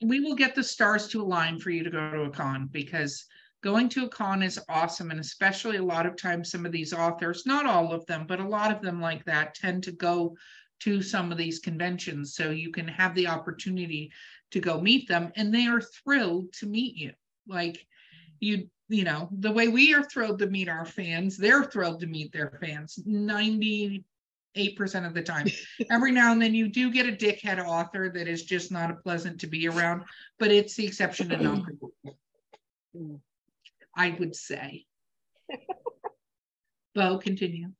We 0.00 0.20
will 0.20 0.34
get 0.34 0.54
the 0.54 0.64
stars 0.64 1.08
to 1.08 1.20
align 1.20 1.60
for 1.60 1.68
you 1.68 1.84
to 1.84 1.90
go 1.90 2.10
to 2.10 2.22
a 2.22 2.30
con 2.30 2.70
because 2.72 3.26
going 3.62 3.88
to 3.88 4.04
a 4.04 4.08
con 4.08 4.42
is 4.42 4.60
awesome 4.68 5.10
and 5.10 5.20
especially 5.20 5.76
a 5.76 5.82
lot 5.82 6.06
of 6.06 6.16
times 6.16 6.50
some 6.50 6.64
of 6.64 6.72
these 6.72 6.92
authors 6.92 7.44
not 7.44 7.66
all 7.66 7.92
of 7.92 8.06
them 8.06 8.24
but 8.26 8.40
a 8.40 8.48
lot 8.48 8.70
of 8.70 8.80
them 8.80 9.00
like 9.00 9.24
that 9.24 9.54
tend 9.54 9.82
to 9.82 9.92
go 9.92 10.36
to 10.80 11.02
some 11.02 11.32
of 11.32 11.38
these 11.38 11.58
conventions. 11.58 12.34
So 12.34 12.50
you 12.50 12.70
can 12.70 12.88
have 12.88 13.14
the 13.14 13.28
opportunity 13.28 14.12
to 14.50 14.60
go 14.60 14.80
meet 14.80 15.08
them 15.08 15.32
and 15.36 15.52
they 15.52 15.66
are 15.66 15.80
thrilled 15.80 16.52
to 16.54 16.66
meet 16.66 16.96
you. 16.96 17.12
Like 17.46 17.86
you 18.40 18.68
you 18.88 19.04
know 19.04 19.28
the 19.32 19.52
way 19.52 19.68
we 19.68 19.92
are 19.94 20.04
thrilled 20.04 20.38
to 20.38 20.46
meet 20.46 20.68
our 20.68 20.86
fans 20.86 21.36
they're 21.36 21.64
thrilled 21.64 22.00
to 22.00 22.06
meet 22.06 22.32
their 22.32 22.56
fans 22.60 22.98
98% 23.06 24.02
of 25.06 25.14
the 25.14 25.22
time. 25.22 25.46
Every 25.90 26.12
now 26.12 26.32
and 26.32 26.40
then 26.40 26.54
you 26.54 26.68
do 26.68 26.90
get 26.90 27.08
a 27.08 27.12
dickhead 27.12 27.62
author 27.64 28.10
that 28.10 28.28
is 28.28 28.44
just 28.44 28.70
not 28.70 28.90
a 28.90 28.94
pleasant 28.94 29.40
to 29.40 29.46
be 29.46 29.68
around 29.68 30.04
but 30.38 30.52
it's 30.52 30.74
the 30.74 30.86
exception 30.86 31.32
and 31.32 31.42
not 31.42 31.66
the 31.66 31.90
rule 32.94 33.20
I 33.98 34.16
would 34.18 34.36
say. 34.36 34.84
Bo, 36.94 37.18
continue. 37.18 37.72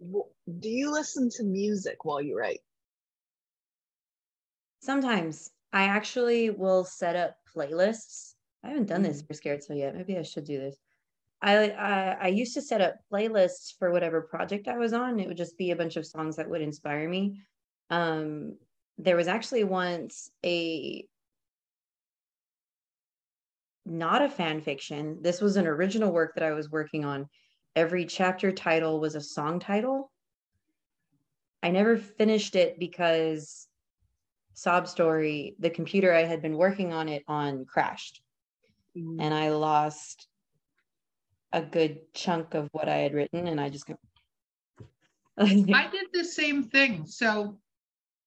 Do 0.00 0.68
you 0.68 0.92
listen 0.92 1.30
to 1.36 1.44
music 1.44 2.04
while 2.04 2.20
you 2.20 2.36
write? 2.36 2.60
Sometimes 4.82 5.50
I 5.72 5.84
actually 5.84 6.50
will 6.50 6.84
set 6.84 7.16
up 7.16 7.36
playlists. 7.56 8.34
I 8.64 8.68
haven't 8.68 8.88
done 8.88 9.02
this 9.02 9.22
mm. 9.22 9.26
for 9.28 9.34
Scherzo 9.34 9.78
yet. 9.78 9.96
Maybe 9.96 10.18
I 10.18 10.22
should 10.22 10.44
do 10.44 10.58
this. 10.58 10.76
I, 11.40 11.70
I, 11.70 12.16
I 12.22 12.28
used 12.28 12.54
to 12.54 12.62
set 12.62 12.80
up 12.80 12.96
playlists 13.12 13.74
for 13.78 13.92
whatever 13.92 14.22
project 14.22 14.66
I 14.66 14.78
was 14.78 14.92
on. 14.92 15.20
It 15.20 15.28
would 15.28 15.36
just 15.36 15.56
be 15.56 15.70
a 15.70 15.76
bunch 15.76 15.96
of 15.96 16.06
songs 16.06 16.36
that 16.36 16.50
would 16.50 16.60
inspire 16.60 17.08
me. 17.08 17.40
Um, 17.88 18.56
there 18.98 19.16
was 19.16 19.28
actually 19.28 19.64
once 19.64 20.30
a 20.44 21.06
not 23.86 24.22
a 24.22 24.28
fan 24.28 24.60
fiction. 24.60 25.18
This 25.20 25.40
was 25.40 25.56
an 25.56 25.66
original 25.66 26.12
work 26.12 26.34
that 26.34 26.44
I 26.44 26.52
was 26.52 26.70
working 26.70 27.04
on. 27.04 27.28
Every 27.76 28.06
chapter 28.06 28.52
title 28.52 29.00
was 29.00 29.14
a 29.14 29.20
song 29.20 29.58
title. 29.58 30.10
I 31.62 31.70
never 31.70 31.96
finished 31.96 32.56
it 32.56 32.78
because 32.78 33.66
sob 34.54 34.86
story, 34.86 35.56
the 35.58 35.70
computer 35.70 36.12
I 36.12 36.24
had 36.24 36.42
been 36.42 36.56
working 36.56 36.92
on 36.92 37.08
it 37.08 37.24
on 37.26 37.64
crashed 37.64 38.20
Mm. 38.96 39.16
and 39.20 39.34
I 39.34 39.50
lost 39.50 40.28
a 41.52 41.62
good 41.62 42.12
chunk 42.14 42.54
of 42.54 42.68
what 42.72 42.88
I 42.88 42.98
had 42.98 43.14
written 43.14 43.46
and 43.46 43.60
I 43.60 43.68
just 43.68 43.86
go 43.86 43.96
I 45.36 45.46
did 45.90 46.06
the 46.12 46.24
same 46.24 46.64
thing. 46.64 47.06
So 47.06 47.58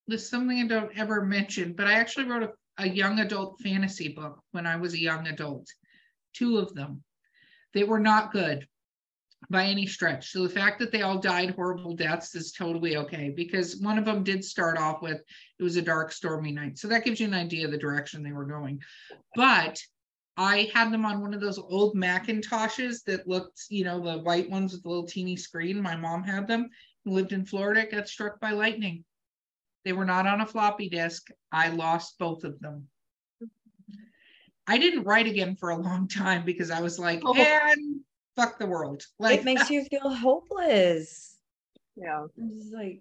this 0.07 0.23
is 0.23 0.29
something 0.29 0.59
I 0.59 0.67
don't 0.67 0.97
ever 0.97 1.25
mention, 1.25 1.71
but 1.71 1.87
I 1.87 1.93
actually 1.93 2.25
wrote 2.25 2.43
a, 2.43 2.51
a 2.77 2.87
young 2.87 3.19
adult 3.19 3.59
fantasy 3.61 4.09
book 4.09 4.41
when 4.51 4.65
I 4.67 4.75
was 4.75 4.93
a 4.93 4.99
young 4.99 5.27
adult. 5.27 5.67
Two 6.33 6.57
of 6.57 6.73
them. 6.73 7.03
They 7.73 7.83
were 7.83 7.99
not 7.99 8.31
good 8.31 8.67
by 9.49 9.65
any 9.65 9.85
stretch. 9.85 10.31
So 10.31 10.43
the 10.43 10.53
fact 10.53 10.79
that 10.79 10.91
they 10.91 11.01
all 11.01 11.19
died 11.19 11.51
horrible 11.51 11.95
deaths 11.95 12.35
is 12.35 12.51
totally 12.51 12.97
okay 12.97 13.29
because 13.29 13.77
one 13.77 13.97
of 13.97 14.05
them 14.05 14.23
did 14.23 14.43
start 14.43 14.77
off 14.77 15.01
with 15.01 15.21
it 15.59 15.63
was 15.63 15.75
a 15.75 15.81
dark, 15.81 16.11
stormy 16.11 16.51
night. 16.51 16.77
So 16.77 16.87
that 16.87 17.05
gives 17.05 17.19
you 17.19 17.27
an 17.27 17.33
idea 17.33 17.65
of 17.65 17.71
the 17.71 17.77
direction 17.77 18.23
they 18.23 18.31
were 18.31 18.45
going. 18.45 18.81
But 19.35 19.81
I 20.37 20.69
had 20.73 20.91
them 20.91 21.05
on 21.05 21.21
one 21.21 21.33
of 21.33 21.41
those 21.41 21.57
old 21.57 21.95
Macintoshes 21.95 23.03
that 23.05 23.27
looked, 23.27 23.63
you 23.69 23.83
know, 23.83 23.99
the 23.99 24.19
white 24.19 24.49
ones 24.49 24.73
with 24.73 24.83
the 24.83 24.89
little 24.89 25.07
teeny 25.07 25.35
screen. 25.35 25.81
My 25.81 25.95
mom 25.95 26.23
had 26.23 26.47
them 26.47 26.69
lived 27.05 27.31
in 27.31 27.45
Florida, 27.45 27.85
got 27.89 28.07
struck 28.07 28.39
by 28.39 28.51
lightning. 28.51 29.03
They 29.87 29.93
were 29.93 30.03
not 30.03 30.27
on 30.27 30.41
a 30.41 30.45
floppy 30.45 30.89
disk. 30.89 31.29
I 31.49 31.69
lost 31.69 32.19
both 32.19 32.43
of 32.43 32.59
them. 32.59 32.89
I 34.67 34.77
didn't 34.77 35.05
write 35.05 35.27
again 35.27 35.55
for 35.55 35.69
a 35.69 35.77
long 35.77 36.09
time 36.09 36.43
because 36.43 36.69
I 36.71 36.81
was 36.81 36.99
like, 36.99 37.21
Oh. 37.23 37.33
and 37.33 38.01
fuck 38.35 38.59
the 38.59 38.65
world. 38.65 39.05
Like 39.17 39.39
it 39.39 39.45
makes 39.45 39.69
you 39.69 39.85
feel 39.85 40.13
hopeless. 40.13 41.37
Yeah. 41.95 42.25
I'm 42.37 42.59
just 42.59 42.73
like 42.73 42.99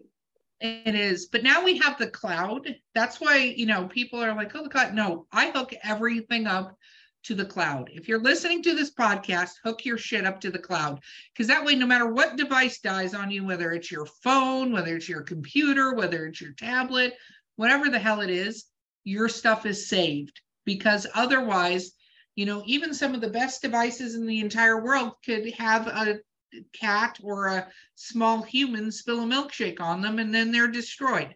it 0.61 0.95
is. 0.95 1.27
But 1.27 1.43
now 1.43 1.65
we 1.65 1.77
have 1.79 1.99
the 1.99 2.07
cloud. 2.07 2.73
That's 2.95 3.21
why, 3.21 3.39
you 3.39 3.67
know, 3.67 3.89
people 3.89 4.23
are 4.23 4.37
like, 4.37 4.55
oh, 4.55 4.63
the 4.63 4.71
cloud. 4.71 4.95
No, 4.95 5.27
I 5.33 5.51
hook 5.51 5.75
everything 5.83 6.47
up 6.47 6.79
to 7.27 7.35
the 7.35 7.45
cloud. 7.45 7.91
If 7.93 8.09
you're 8.09 8.23
listening 8.23 8.63
to 8.63 8.75
this 8.75 8.93
podcast, 8.93 9.51
hook 9.65 9.85
your 9.85 9.99
shit 9.99 10.25
up 10.25 10.41
to 10.41 10.51
the 10.51 10.59
cloud. 10.59 11.01
Because 11.33 11.49
that 11.49 11.65
way, 11.65 11.75
no 11.75 11.87
matter 11.87 12.07
what 12.07 12.37
device 12.37 12.81
dies 12.81 13.15
on 13.15 13.31
you, 13.31 13.45
whether 13.45 13.73
it's 13.73 13.91
your 13.91 14.07
phone, 14.07 14.73
whether 14.73 14.95
it's 14.97 15.09
your 15.09 15.23
computer, 15.23 15.95
whether 15.95 16.27
it's 16.27 16.41
your 16.41 16.53
tablet, 16.53 17.15
whatever 17.57 17.89
the 17.89 17.99
hell 17.99 18.21
it 18.21 18.31
is, 18.31 18.67
your 19.05 19.29
stuff 19.29 19.67
is 19.67 19.89
saved. 19.89 20.41
Because 20.65 21.07
otherwise, 21.15 21.93
you 22.37 22.47
know, 22.47 22.63
even 22.67 22.95
some 22.95 23.15
of 23.15 23.21
the 23.21 23.31
best 23.31 23.63
devices 23.63 24.15
in 24.15 24.27
the 24.27 24.41
entire 24.41 24.83
world 24.83 25.15
could 25.25 25.53
have 25.55 25.89
a 25.89 26.21
cat 26.73 27.19
or 27.23 27.49
a 27.49 27.69
small 27.97 28.43
human 28.43 28.93
spill 28.93 29.21
a 29.21 29.27
milkshake 29.27 29.81
on 29.81 30.01
them 30.01 30.19
and 30.19 30.35
then 30.35 30.53
they're 30.53 30.69
destroyed. 30.69 31.35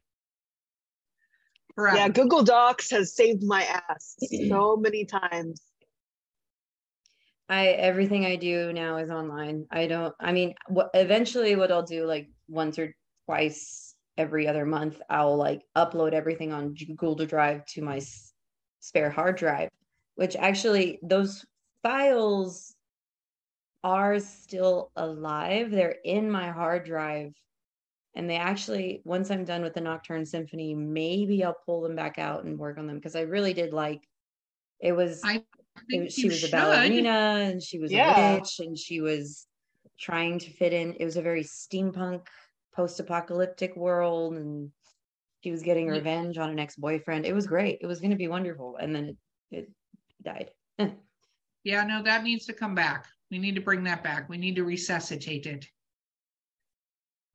Forever. 1.74 1.96
Yeah, 1.96 2.08
Google 2.08 2.42
Docs 2.42 2.90
has 2.90 3.14
saved 3.14 3.42
my 3.42 3.64
ass 3.64 4.16
so 4.48 4.76
many 4.76 5.04
times. 5.04 5.62
I 7.50 7.66
everything 7.68 8.24
I 8.24 8.36
do 8.36 8.72
now 8.72 8.96
is 8.98 9.10
online. 9.10 9.66
I 9.72 9.88
don't 9.88 10.14
I 10.20 10.32
mean 10.32 10.54
eventually 10.94 11.56
what 11.56 11.72
I'll 11.72 11.82
do 11.82 12.06
like 12.06 12.28
once 12.48 12.78
or 12.78 12.94
twice 13.26 13.96
every 14.16 14.46
other 14.46 14.64
month 14.64 15.02
I'll 15.10 15.36
like 15.36 15.62
upload 15.76 16.12
everything 16.12 16.52
on 16.52 16.74
Google 16.74 17.16
Drive 17.26 17.66
to 17.66 17.82
my 17.82 17.98
s- 17.98 18.32
spare 18.80 19.10
hard 19.10 19.36
drive 19.36 19.68
which 20.14 20.36
actually 20.36 21.00
those 21.02 21.44
files 21.82 22.76
are 23.82 24.20
still 24.20 24.92
alive. 24.96 25.70
They're 25.70 25.96
in 26.04 26.30
my 26.30 26.50
hard 26.50 26.84
drive 26.84 27.32
and 28.14 28.30
they 28.30 28.36
actually 28.36 29.02
once 29.04 29.30
I'm 29.30 29.44
done 29.44 29.62
with 29.62 29.74
the 29.74 29.80
Nocturne 29.80 30.26
Symphony 30.26 30.74
maybe 30.74 31.42
I'll 31.44 31.56
pull 31.66 31.80
them 31.82 31.96
back 31.96 32.18
out 32.18 32.44
and 32.44 32.58
work 32.58 32.78
on 32.78 32.86
them 32.86 32.96
because 32.96 33.16
I 33.16 33.22
really 33.22 33.54
did 33.54 33.72
like 33.72 34.02
it 34.80 34.92
was 34.92 35.20
I 35.24 35.44
was, 35.92 36.14
she 36.14 36.28
was 36.28 36.44
a 36.44 36.50
ballerina 36.50 37.40
and 37.42 37.62
she 37.62 37.78
was 37.78 37.92
Yeah. 37.92 38.32
a 38.32 38.36
witch 38.36 38.60
and 38.60 38.76
she 38.76 39.00
was 39.00 39.46
trying 39.98 40.38
to 40.38 40.50
fit 40.50 40.72
in 40.72 40.94
it 40.94 41.04
was 41.04 41.16
a 41.16 41.22
very 41.22 41.44
steampunk 41.44 42.26
post-apocalyptic 42.74 43.76
world 43.76 44.34
and 44.34 44.70
she 45.42 45.50
was 45.50 45.62
getting 45.62 45.88
revenge 45.88 46.38
on 46.38 46.50
an 46.50 46.58
ex-boyfriend 46.58 47.26
it 47.26 47.34
was 47.34 47.46
great 47.46 47.78
it 47.80 47.86
was 47.86 48.00
going 48.00 48.10
to 48.10 48.16
be 48.16 48.28
wonderful 48.28 48.76
and 48.76 48.94
then 48.94 49.04
it, 49.04 49.16
it 49.50 49.70
died 50.22 50.50
Yeah, 51.64 51.84
no, 51.84 52.02
that 52.02 52.24
needs 52.24 52.46
to 52.46 52.52
come 52.52 52.74
back. 52.74 53.06
We 53.30 53.38
need 53.38 53.54
to 53.56 53.60
bring 53.60 53.84
that 53.84 54.02
back. 54.02 54.28
We 54.28 54.38
need 54.38 54.56
to 54.56 54.64
resuscitate 54.64 55.46
it. 55.46 55.66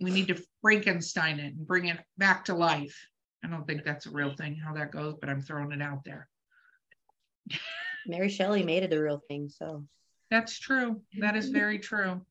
We 0.02 0.12
need 0.12 0.28
to 0.30 0.42
Frankenstein 0.62 1.40
it 1.40 1.54
and 1.54 1.68
bring 1.68 1.86
it 1.86 2.00
back 2.18 2.46
to 2.46 2.56
life. 2.56 2.98
I 3.44 3.48
don't 3.48 3.66
think 3.68 3.84
that's 3.84 4.08
a 4.08 4.12
real 4.12 4.34
thing, 4.36 4.56
how 4.56 4.74
that 4.74 4.92
goes, 4.92 5.16
but 5.20 5.30
I'm 5.30 5.42
throwing 5.42 5.72
it 5.72 5.82
out 5.82 6.04
there. 6.04 6.28
mary 8.08 8.30
shelley 8.30 8.64
made 8.64 8.84
it 8.84 8.94
a 8.94 9.02
real 9.02 9.22
thing 9.28 9.50
so 9.50 9.84
That's 10.32 10.58
true. 10.60 11.02
That 11.20 11.36
is 11.36 11.50
very 11.50 11.78
true. 11.80 12.22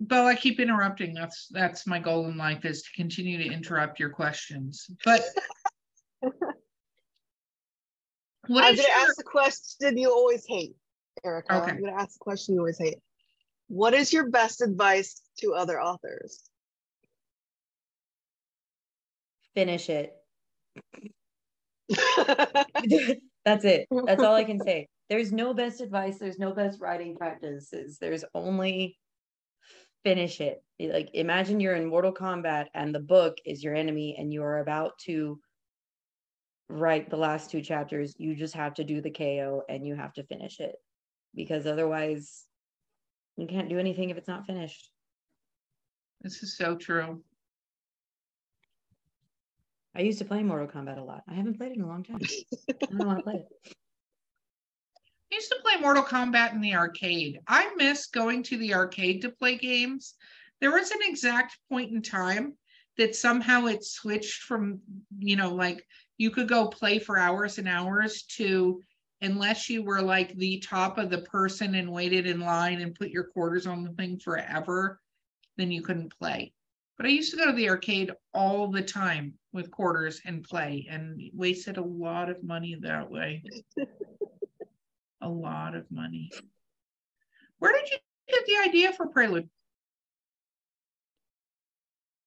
Bo, 0.00 0.26
I 0.26 0.34
keep 0.34 0.58
interrupting. 0.58 1.14
That's 1.14 1.46
that's 1.50 1.86
my 1.86 2.00
goal 2.00 2.26
in 2.28 2.36
life 2.36 2.64
is 2.64 2.82
to 2.82 2.90
continue 2.96 3.38
to 3.38 3.44
interrupt 3.44 4.00
your 4.00 4.10
questions. 4.10 4.90
But 5.04 5.22
what 6.22 6.34
I'm 8.64 8.74
gonna 8.74 8.88
your- 8.88 8.96
ask 9.04 9.16
the 9.16 9.22
question 9.22 9.96
you 9.96 10.10
always 10.10 10.44
hate, 10.48 10.74
Erica. 11.22 11.54
Okay. 11.54 11.70
I'm 11.72 11.80
gonna 11.80 12.00
ask 12.00 12.14
the 12.14 12.18
question 12.24 12.54
you 12.54 12.60
always 12.60 12.78
hate. 12.78 12.98
What 13.68 13.94
is 13.94 14.12
your 14.12 14.28
best 14.30 14.60
advice 14.62 15.20
to 15.40 15.54
other 15.54 15.80
authors? 15.80 16.42
finish 19.54 19.90
it 19.90 20.16
that's 23.44 23.64
it. 23.64 23.86
That's 24.06 24.22
all 24.22 24.34
i 24.34 24.44
can 24.44 24.60
say. 24.60 24.88
There's 25.08 25.32
no 25.32 25.52
best 25.52 25.80
advice. 25.80 26.18
There's 26.18 26.38
no 26.38 26.52
best 26.52 26.80
writing 26.80 27.16
practices. 27.16 27.98
There's 28.00 28.24
only 28.34 28.96
finish 30.04 30.40
it. 30.40 30.62
Like 30.80 31.10
imagine 31.12 31.60
you're 31.60 31.74
in 31.74 31.86
mortal 31.86 32.12
kombat 32.12 32.66
and 32.74 32.94
the 32.94 33.00
book 33.00 33.36
is 33.44 33.62
your 33.62 33.74
enemy 33.74 34.16
and 34.18 34.32
you're 34.32 34.58
about 34.58 34.98
to 35.04 35.38
write 36.68 37.10
the 37.10 37.16
last 37.16 37.50
two 37.50 37.60
chapters. 37.60 38.14
You 38.16 38.34
just 38.34 38.54
have 38.54 38.74
to 38.74 38.84
do 38.84 39.00
the 39.00 39.10
ko 39.10 39.62
and 39.68 39.86
you 39.86 39.94
have 39.94 40.14
to 40.14 40.24
finish 40.24 40.60
it 40.60 40.76
because 41.34 41.66
otherwise 41.66 42.46
you 43.36 43.46
can't 43.46 43.68
do 43.68 43.78
anything 43.78 44.10
if 44.10 44.16
it's 44.16 44.28
not 44.28 44.46
finished. 44.46 44.90
This 46.22 46.42
is 46.42 46.56
so 46.56 46.76
true. 46.76 47.22
I 49.94 50.00
used 50.00 50.18
to 50.18 50.24
play 50.24 50.42
mortal 50.42 50.66
kombat 50.66 50.98
a 50.98 51.02
lot 51.02 51.22
i 51.28 51.34
haven't 51.34 51.56
played 51.56 51.72
it 51.72 51.78
in 51.78 51.84
a 51.84 51.88
long 51.88 52.02
time 52.02 52.20
i 52.68 52.96
don't 52.96 53.06
want 53.06 53.18
to 53.18 53.24
play 53.24 53.34
it 53.34 53.74
I 55.32 55.36
used 55.36 55.48
to 55.48 55.60
play 55.62 55.80
Mortal 55.80 56.02
Kombat 56.02 56.52
in 56.52 56.60
the 56.60 56.74
arcade. 56.74 57.40
I 57.48 57.74
miss 57.76 58.04
going 58.04 58.42
to 58.44 58.58
the 58.58 58.74
arcade 58.74 59.22
to 59.22 59.30
play 59.30 59.56
games. 59.56 60.14
There 60.60 60.72
was 60.72 60.90
an 60.90 60.98
exact 61.04 61.56
point 61.70 61.90
in 61.90 62.02
time 62.02 62.54
that 62.98 63.16
somehow 63.16 63.64
it 63.64 63.82
switched 63.82 64.42
from, 64.42 64.80
you 65.18 65.36
know, 65.36 65.54
like 65.54 65.86
you 66.18 66.30
could 66.30 66.48
go 66.48 66.66
play 66.66 66.98
for 66.98 67.18
hours 67.18 67.56
and 67.56 67.66
hours 67.66 68.24
to 68.36 68.82
unless 69.22 69.70
you 69.70 69.82
were 69.82 70.02
like 70.02 70.34
the 70.34 70.58
top 70.58 70.98
of 70.98 71.08
the 71.08 71.22
person 71.22 71.76
and 71.76 71.90
waited 71.90 72.26
in 72.26 72.40
line 72.40 72.82
and 72.82 72.94
put 72.94 73.08
your 73.08 73.24
quarters 73.24 73.66
on 73.66 73.84
the 73.84 73.90
thing 73.92 74.18
forever, 74.18 75.00
then 75.56 75.70
you 75.70 75.80
couldn't 75.80 76.12
play. 76.18 76.52
But 76.98 77.06
I 77.06 77.10
used 77.10 77.30
to 77.30 77.38
go 77.38 77.46
to 77.46 77.52
the 77.52 77.70
arcade 77.70 78.12
all 78.34 78.70
the 78.70 78.82
time 78.82 79.34
with 79.52 79.70
quarters 79.70 80.20
and 80.24 80.44
play 80.44 80.86
and 80.90 81.20
wasted 81.34 81.76
a 81.76 81.82
lot 81.84 82.30
of 82.30 82.42
money 82.42 82.76
that 82.80 83.10
way 83.10 83.42
a 85.22 85.28
lot 85.28 85.74
of 85.74 85.90
money. 85.90 86.30
Where 87.58 87.72
did 87.72 87.90
you 87.90 87.98
get 88.28 88.46
the 88.46 88.68
idea 88.68 88.92
for 88.92 89.06
Prelude? 89.06 89.48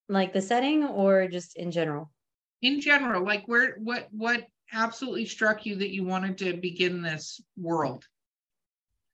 like 0.08 0.34
the 0.34 0.42
setting 0.42 0.84
or 0.84 1.28
just 1.28 1.58
in 1.58 1.72
general 1.72 2.12
In 2.62 2.80
general, 2.80 3.24
like 3.24 3.44
where 3.48 3.76
what 3.78 4.08
what 4.12 4.46
absolutely 4.72 5.26
struck 5.26 5.66
you 5.66 5.76
that 5.78 5.94
you 5.94 6.04
wanted 6.04 6.38
to 6.40 6.58
begin 6.58 7.02
this 7.02 7.42
world? 7.58 8.06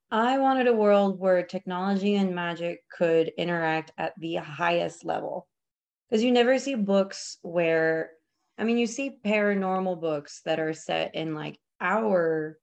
I 0.10 0.40
wanted 0.40 0.68
a 0.68 0.76
world 0.76 1.20
where 1.20 1.44
technology 1.44 2.16
and 2.16 2.36
magic 2.36 2.82
could 2.90 3.32
interact 3.38 3.94
at 3.98 4.14
the 4.20 4.36
highest 4.36 5.06
level. 5.06 5.48
Because 6.12 6.24
you 6.26 6.32
never 6.32 6.60
see 6.60 6.76
books 6.76 7.38
where, 7.42 8.12
I 8.58 8.66
mean, 8.66 8.78
you 8.78 8.86
see 8.86 9.18
paranormal 9.26 10.02
books 10.02 10.42
that 10.44 10.60
are 10.60 10.74
set 10.74 11.16
in 11.16 11.34
like 11.34 11.58
our 11.80 12.58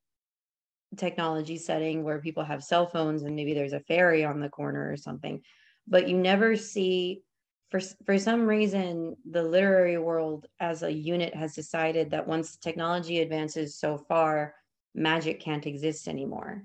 technology 0.96 1.56
setting 1.56 2.04
where 2.04 2.20
people 2.20 2.44
have 2.44 2.62
cell 2.62 2.86
phones 2.86 3.22
and 3.22 3.34
maybe 3.34 3.54
there's 3.54 3.72
a 3.72 3.80
fairy 3.80 4.22
on 4.22 4.38
the 4.38 4.50
corner 4.50 4.92
or 4.92 4.96
something. 4.96 5.40
But 5.86 6.08
you 6.08 6.16
never 6.18 6.56
see, 6.56 7.22
for, 7.70 7.80
for 8.04 8.18
some 8.18 8.46
reason, 8.46 9.16
the 9.28 9.42
literary 9.42 9.98
world 9.98 10.46
as 10.60 10.82
a 10.82 10.92
unit 10.92 11.34
has 11.34 11.54
decided 11.54 12.10
that 12.10 12.28
once 12.28 12.56
technology 12.56 13.20
advances 13.20 13.78
so 13.78 13.96
far, 13.96 14.54
magic 14.94 15.40
can't 15.40 15.66
exist 15.66 16.08
anymore 16.08 16.64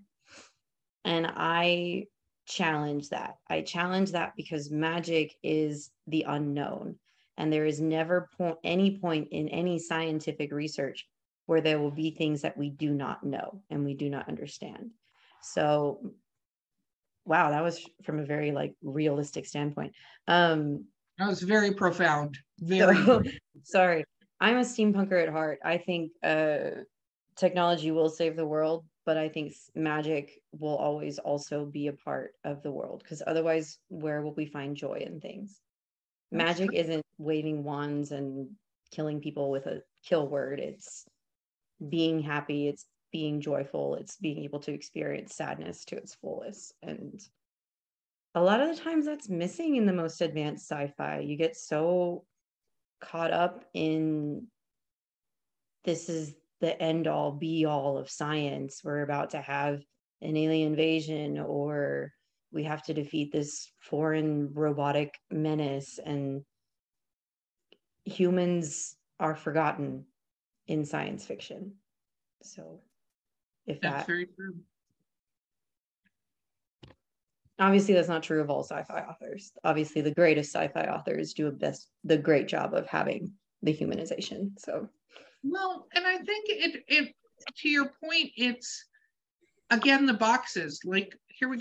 and 1.05 1.27
i 1.27 2.05
challenge 2.45 3.09
that. 3.09 3.37
I 3.49 3.61
challenge 3.61 4.11
that 4.11 4.33
because 4.35 4.71
magic 4.71 5.35
is 5.43 5.91
the 6.07 6.25
unknown. 6.27 6.95
And 7.37 7.51
there 7.51 7.65
is 7.65 7.81
never 7.81 8.29
po- 8.37 8.59
any 8.63 8.99
point 8.99 9.29
in 9.31 9.49
any 9.49 9.79
scientific 9.79 10.51
research 10.51 11.07
where 11.45 11.61
there 11.61 11.79
will 11.79 11.91
be 11.91 12.11
things 12.11 12.41
that 12.41 12.57
we 12.57 12.69
do 12.69 12.91
not 12.91 13.23
know 13.23 13.61
and 13.69 13.83
we 13.83 13.95
do 13.95 14.09
not 14.09 14.29
understand. 14.29 14.91
So, 15.41 16.13
wow, 17.25 17.51
that 17.51 17.63
was 17.63 17.83
from 18.03 18.19
a 18.19 18.25
very 18.25 18.51
like 18.51 18.75
realistic 18.81 19.45
standpoint. 19.45 19.93
Um, 20.27 20.85
that 21.17 21.27
was 21.27 21.41
very 21.41 21.73
profound. 21.73 22.37
Very. 22.59 22.95
So, 23.03 23.23
sorry, 23.63 24.05
I'm 24.39 24.57
a 24.57 24.61
steampunker 24.61 25.21
at 25.21 25.29
heart. 25.29 25.59
I 25.63 25.77
think 25.77 26.11
uh, 26.23 26.81
technology 27.35 27.91
will 27.91 28.09
save 28.09 28.35
the 28.35 28.45
world, 28.45 28.85
but 29.05 29.17
I 29.17 29.29
think 29.29 29.53
magic 29.75 30.41
will 30.57 30.75
always 30.75 31.19
also 31.19 31.65
be 31.65 31.87
a 31.87 31.93
part 31.93 32.33
of 32.43 32.63
the 32.63 32.71
world 32.71 33.01
because 33.03 33.21
otherwise, 33.25 33.77
where 33.89 34.21
will 34.21 34.33
we 34.33 34.45
find 34.45 34.75
joy 34.75 35.03
in 35.05 35.19
things? 35.19 35.59
Magic 36.31 36.69
isn't 36.73 37.05
waving 37.17 37.63
wands 37.63 38.11
and 38.11 38.49
killing 38.91 39.19
people 39.19 39.51
with 39.51 39.67
a 39.67 39.81
kill 40.03 40.27
word. 40.27 40.59
It's 40.59 41.05
being 41.89 42.21
happy, 42.21 42.67
it's 42.67 42.85
being 43.11 43.41
joyful, 43.41 43.95
it's 43.95 44.15
being 44.17 44.43
able 44.43 44.59
to 44.61 44.73
experience 44.73 45.35
sadness 45.35 45.85
to 45.85 45.97
its 45.97 46.15
fullest. 46.15 46.73
And 46.81 47.21
a 48.35 48.41
lot 48.41 48.61
of 48.61 48.75
the 48.75 48.81
times 48.81 49.05
that's 49.05 49.29
missing 49.29 49.75
in 49.75 49.85
the 49.85 49.93
most 49.93 50.21
advanced 50.21 50.67
sci-fi. 50.69 51.19
You 51.19 51.35
get 51.37 51.55
so 51.55 52.25
caught 52.99 53.31
up 53.31 53.65
in 53.73 54.47
this 55.83 56.09
is 56.09 56.33
the 56.64 56.82
end 56.82 57.07
all 57.07 57.34
be 57.34 57.66
all 57.66 57.97
of 57.97 58.09
science. 58.09 58.80
We're 58.86 59.01
about 59.01 59.32
to 59.32 59.41
have 59.41 59.82
an 60.22 60.38
alien 60.38 60.70
invasion 60.70 61.38
or 61.38 62.14
we 62.53 62.64
have 62.64 62.84
to 62.84 62.93
defeat 62.93 63.34
this 63.34 63.70
foreign 63.82 64.53
robotic 64.53 65.20
menace 65.30 65.99
and 66.03 66.43
humans 68.05 68.95
are 69.20 69.36
forgotten 69.36 70.05
in 70.66 70.86
science 70.86 71.26
fiction. 71.26 71.74
So 72.43 72.80
if 73.68 73.82
That's 73.82 73.97
that 73.97 74.07
very 74.07 74.28
true. 74.28 74.55
obviously 77.59 77.93
that's 77.93 78.07
not 78.07 78.24
true 78.24 78.39
of 78.41 78.49
all 78.49 78.64
sci-fi 78.64 79.01
authors 79.01 79.51
obviously 79.64 80.01
the 80.01 80.14
greatest 80.14 80.53
sci-fi 80.53 80.86
authors 80.88 81.34
do 81.34 81.47
a 81.47 81.51
best 81.51 81.88
the 82.03 82.18
great 82.18 82.47
job 82.47 82.74
of 82.74 82.88
having 82.88 83.32
the 83.61 83.74
humanization 83.74 84.51
so 84.57 84.89
Well, 85.43 85.87
and 85.93 86.05
I 86.07 86.17
think 86.17 86.45
it 86.47 86.83
it 86.87 87.13
to 87.57 87.69
your 87.69 87.91
point, 88.03 88.31
it's 88.37 88.85
again 89.69 90.05
the 90.05 90.13
boxes. 90.13 90.79
Like 90.85 91.17
here 91.27 91.49
we 91.49 91.57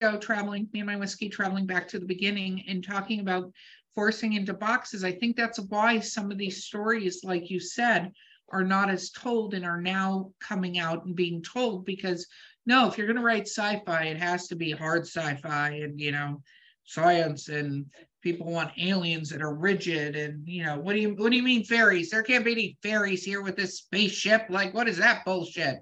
go 0.00 0.18
traveling, 0.18 0.68
me 0.72 0.80
and 0.80 0.86
my 0.86 0.96
whiskey 0.96 1.28
traveling 1.28 1.66
back 1.66 1.88
to 1.88 1.98
the 1.98 2.06
beginning 2.06 2.64
and 2.68 2.84
talking 2.84 3.20
about 3.20 3.52
forcing 3.94 4.34
into 4.34 4.54
boxes. 4.54 5.04
I 5.04 5.12
think 5.12 5.36
that's 5.36 5.60
why 5.60 6.00
some 6.00 6.30
of 6.30 6.38
these 6.38 6.64
stories, 6.64 7.24
like 7.24 7.50
you 7.50 7.60
said, 7.60 8.12
are 8.50 8.64
not 8.64 8.90
as 8.90 9.10
told 9.10 9.54
and 9.54 9.64
are 9.64 9.80
now 9.80 10.30
coming 10.40 10.78
out 10.78 11.04
and 11.04 11.16
being 11.16 11.42
told 11.42 11.84
because 11.84 12.26
no, 12.66 12.86
if 12.86 12.96
you're 12.96 13.06
going 13.06 13.16
to 13.16 13.22
write 13.22 13.48
sci-fi, 13.48 14.04
it 14.04 14.18
has 14.18 14.46
to 14.48 14.54
be 14.54 14.70
hard 14.70 15.02
sci-fi 15.02 15.70
and 15.70 16.00
you 16.00 16.12
know 16.12 16.42
science 16.84 17.48
and 17.48 17.86
people 18.22 18.50
want 18.50 18.72
aliens 18.78 19.28
that 19.30 19.42
are 19.42 19.54
rigid 19.54 20.16
and 20.16 20.46
you 20.46 20.64
know 20.64 20.78
what 20.78 20.94
do 20.94 21.00
you 21.00 21.14
what 21.14 21.30
do 21.30 21.36
you 21.36 21.42
mean 21.42 21.64
fairies? 21.64 22.10
There 22.10 22.22
can't 22.22 22.44
be 22.44 22.52
any 22.52 22.76
fairies 22.82 23.24
here 23.24 23.42
with 23.42 23.56
this 23.56 23.78
spaceship. 23.78 24.46
Like 24.48 24.72
what 24.72 24.88
is 24.88 24.98
that 24.98 25.24
bullshit? 25.24 25.80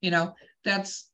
You 0.00 0.10
know 0.10 0.34
that's 0.64 1.10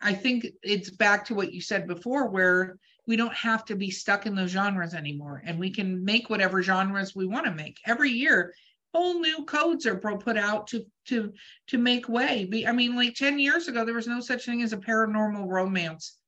i 0.00 0.12
think 0.12 0.46
it's 0.62 0.90
back 0.90 1.24
to 1.26 1.34
what 1.34 1.52
you 1.52 1.60
said 1.60 1.86
before 1.86 2.28
where 2.28 2.78
we 3.06 3.16
don't 3.16 3.34
have 3.34 3.64
to 3.64 3.76
be 3.76 3.90
stuck 3.90 4.24
in 4.24 4.34
those 4.34 4.50
genres 4.50 4.94
anymore 4.94 5.42
and 5.44 5.58
we 5.58 5.70
can 5.70 6.04
make 6.04 6.30
whatever 6.30 6.62
genres 6.62 7.14
we 7.14 7.26
want 7.26 7.44
to 7.44 7.52
make. 7.52 7.78
Every 7.86 8.10
year 8.10 8.54
whole 8.94 9.20
new 9.20 9.44
codes 9.44 9.86
are 9.86 9.96
put 9.96 10.36
out 10.36 10.66
to 10.68 10.84
to 11.06 11.32
to 11.68 11.78
make 11.78 12.08
way. 12.08 12.48
I 12.66 12.72
mean 12.72 12.96
like 12.96 13.14
10 13.14 13.38
years 13.38 13.68
ago 13.68 13.84
there 13.84 13.94
was 13.94 14.06
no 14.06 14.20
such 14.20 14.44
thing 14.44 14.62
as 14.62 14.72
a 14.72 14.78
paranormal 14.78 15.46
romance 15.46 16.18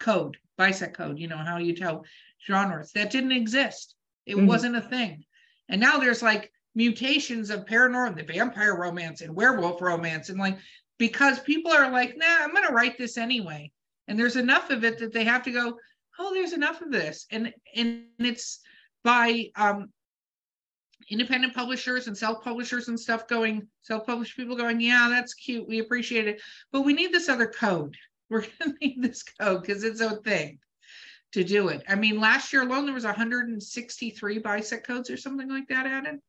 code 0.00 0.36
BISAC 0.58 0.94
code 0.94 1.18
you 1.18 1.28
know 1.28 1.36
how 1.36 1.58
you 1.58 1.74
tell 1.74 2.04
genres 2.46 2.92
that 2.92 3.10
didn't 3.10 3.32
exist. 3.32 3.94
It 4.26 4.36
Mhm. 4.36 4.46
wasn't 4.46 4.76
a 4.76 4.80
thing. 4.80 5.24
And 5.68 5.80
now 5.80 5.98
there's 5.98 6.22
like 6.22 6.52
mutations 6.74 7.50
of 7.50 7.64
paranormal 7.64 8.16
the 8.16 8.32
vampire 8.32 8.76
romance 8.76 9.20
and 9.20 9.34
werewolf 9.34 9.80
romance. 9.80 10.28
And 10.28 10.38
like 10.38 10.58
because 10.98 11.40
people 11.40 11.72
are 11.72 11.90
like 11.90 12.16
nah 12.16 12.26
i'm 12.40 12.52
going 12.52 12.66
to 12.66 12.72
write 12.72 12.98
this 12.98 13.16
anyway. 13.16 13.70
And 14.08 14.18
there's 14.18 14.36
enough 14.36 14.70
of 14.70 14.84
it 14.84 14.98
that 14.98 15.12
they 15.12 15.24
have 15.24 15.42
to 15.44 15.52
go 15.52 15.78
oh 16.18 16.34
there's 16.34 16.52
enough 16.52 16.80
of 16.82 16.90
this. 16.90 17.26
And 17.30 17.52
and 17.74 18.04
it's 18.18 18.60
by 19.02 19.50
um 19.56 19.92
independent 21.10 21.54
publishers 21.54 22.06
and 22.06 22.16
self-publishers 22.16 22.88
and 22.88 22.98
stuff 22.98 23.28
going 23.28 23.68
self-published 23.82 24.36
people 24.36 24.56
going 24.56 24.80
yeah 24.80 25.08
that's 25.10 25.34
cute. 25.34 25.66
We 25.68 25.78
appreciate 25.80 26.26
it. 26.28 26.40
But 26.72 26.82
we 26.82 26.92
need 26.94 27.12
this 27.12 27.28
other 27.28 27.46
code. 27.46 27.96
We're 28.30 28.40
going 28.42 28.52
to 28.72 28.74
need 28.80 29.02
this 29.02 29.22
code 29.22 29.62
because 29.62 29.84
it's 29.84 30.00
a 30.00 30.16
thing 30.16 30.58
to 31.34 31.42
do 31.42 31.68
it 31.68 31.82
i 31.88 31.96
mean 31.96 32.20
last 32.20 32.52
year 32.52 32.62
alone 32.62 32.84
there 32.84 32.94
was 32.94 33.04
163 33.04 34.40
BISAC 34.40 34.84
codes 34.84 35.10
or 35.10 35.16
something 35.16 35.48
like 35.48 35.66
that 35.68 35.84
added 35.84 36.20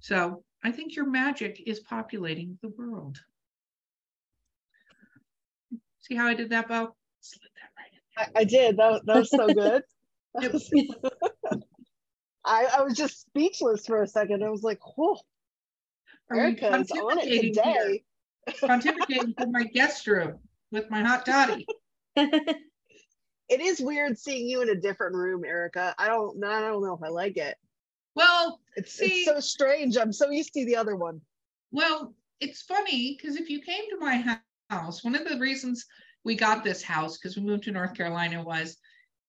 so 0.00 0.42
i 0.64 0.72
think 0.72 0.96
your 0.96 1.08
magic 1.08 1.62
is 1.64 1.78
populating 1.78 2.58
the 2.60 2.68
world 2.70 3.20
see 6.00 6.16
how 6.16 6.26
i 6.26 6.34
did 6.34 6.50
that 6.50 6.66
bo 6.66 6.74
that 6.74 7.70
right 7.76 7.92
in 7.92 8.00
I, 8.16 8.40
I 8.40 8.44
did. 8.44 8.76
That, 8.76 9.06
that 9.06 9.16
was 9.16 9.30
so 9.30 9.46
good. 9.46 9.82
I, 12.44 12.66
I 12.78 12.82
was 12.82 12.94
just 12.94 13.20
speechless 13.20 13.86
for 13.86 14.02
a 14.02 14.08
second. 14.08 14.42
I 14.42 14.50
was 14.50 14.62
like, 14.62 14.80
whoa, 14.96 15.16
we 16.30 16.38
Erica's 16.38 16.90
on 16.90 17.18
it 17.18 17.26
pontificating 17.26 17.42
here? 17.42 17.52
today. 17.52 18.04
pontificating 18.62 19.36
from 19.38 19.52
my 19.52 19.64
guest 19.64 20.06
room 20.06 20.38
with 20.72 20.90
my 20.90 21.02
hot 21.02 21.24
toddy. 21.24 21.66
It 23.50 23.60
is 23.60 23.80
weird 23.80 24.16
seeing 24.16 24.48
you 24.48 24.62
in 24.62 24.70
a 24.70 24.74
different 24.80 25.14
room, 25.14 25.44
Erica. 25.44 25.94
I 25.98 26.06
don't 26.06 26.42
I 26.44 26.60
don't 26.60 26.82
know 26.82 26.94
if 26.94 27.02
I 27.02 27.08
like 27.08 27.36
it. 27.36 27.56
Well, 28.14 28.60
It's 28.76 28.92
See- 28.92 29.04
it's 29.22 29.26
so 29.26 29.40
strange. 29.40 29.96
I'm 29.96 30.12
so 30.12 30.30
used 30.30 30.54
to 30.54 30.64
the 30.64 30.76
other 30.76 30.96
one. 30.96 31.20
well, 31.72 32.14
it's 32.40 32.62
funny 32.62 33.16
because 33.16 33.36
if 33.36 33.50
you 33.50 33.60
came 33.60 33.84
to 33.90 33.98
my 33.98 34.40
house, 34.70 35.04
one 35.04 35.14
of 35.14 35.28
the 35.28 35.38
reasons 35.38 35.84
we 36.24 36.34
got 36.34 36.64
this 36.64 36.82
house 36.82 37.18
because 37.18 37.36
we 37.36 37.42
moved 37.42 37.64
to 37.64 37.70
North 37.72 37.94
Carolina 37.94 38.42
was 38.42 38.78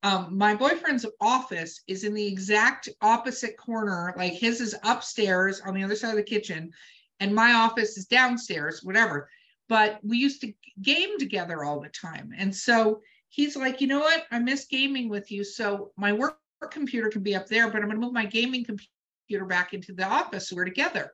um, 0.03 0.37
my 0.37 0.55
boyfriend's 0.55 1.05
office 1.19 1.81
is 1.87 2.03
in 2.05 2.13
the 2.13 2.25
exact 2.25 2.89
opposite 3.01 3.57
corner. 3.57 4.13
Like 4.17 4.33
his 4.33 4.61
is 4.61 4.75
upstairs 4.83 5.61
on 5.61 5.73
the 5.73 5.83
other 5.83 5.95
side 5.95 6.11
of 6.11 6.15
the 6.15 6.23
kitchen, 6.23 6.71
and 7.19 7.35
my 7.35 7.53
office 7.53 7.97
is 7.97 8.05
downstairs, 8.05 8.81
whatever. 8.83 9.29
But 9.69 9.99
we 10.03 10.17
used 10.17 10.41
to 10.41 10.53
game 10.81 11.19
together 11.19 11.63
all 11.63 11.79
the 11.81 11.89
time. 11.89 12.31
And 12.37 12.55
so 12.55 13.01
he's 13.31 13.55
like, 13.55 13.81
you 13.81 13.87
know 13.87 13.99
what? 13.99 14.25
I 14.29 14.37
miss 14.39 14.65
gaming 14.65 15.09
with 15.09 15.31
you. 15.31 15.43
So 15.43 15.91
my 15.97 16.13
work 16.13 16.37
computer 16.69 17.09
can 17.09 17.23
be 17.23 17.35
up 17.35 17.47
there, 17.47 17.67
but 17.67 17.77
I'm 17.77 17.87
going 17.87 17.95
to 17.95 18.05
move 18.05 18.13
my 18.13 18.25
gaming 18.25 18.63
computer 18.63 19.45
back 19.45 19.73
into 19.73 19.93
the 19.93 20.05
office 20.05 20.49
so 20.49 20.55
we're 20.55 20.65
together. 20.65 21.13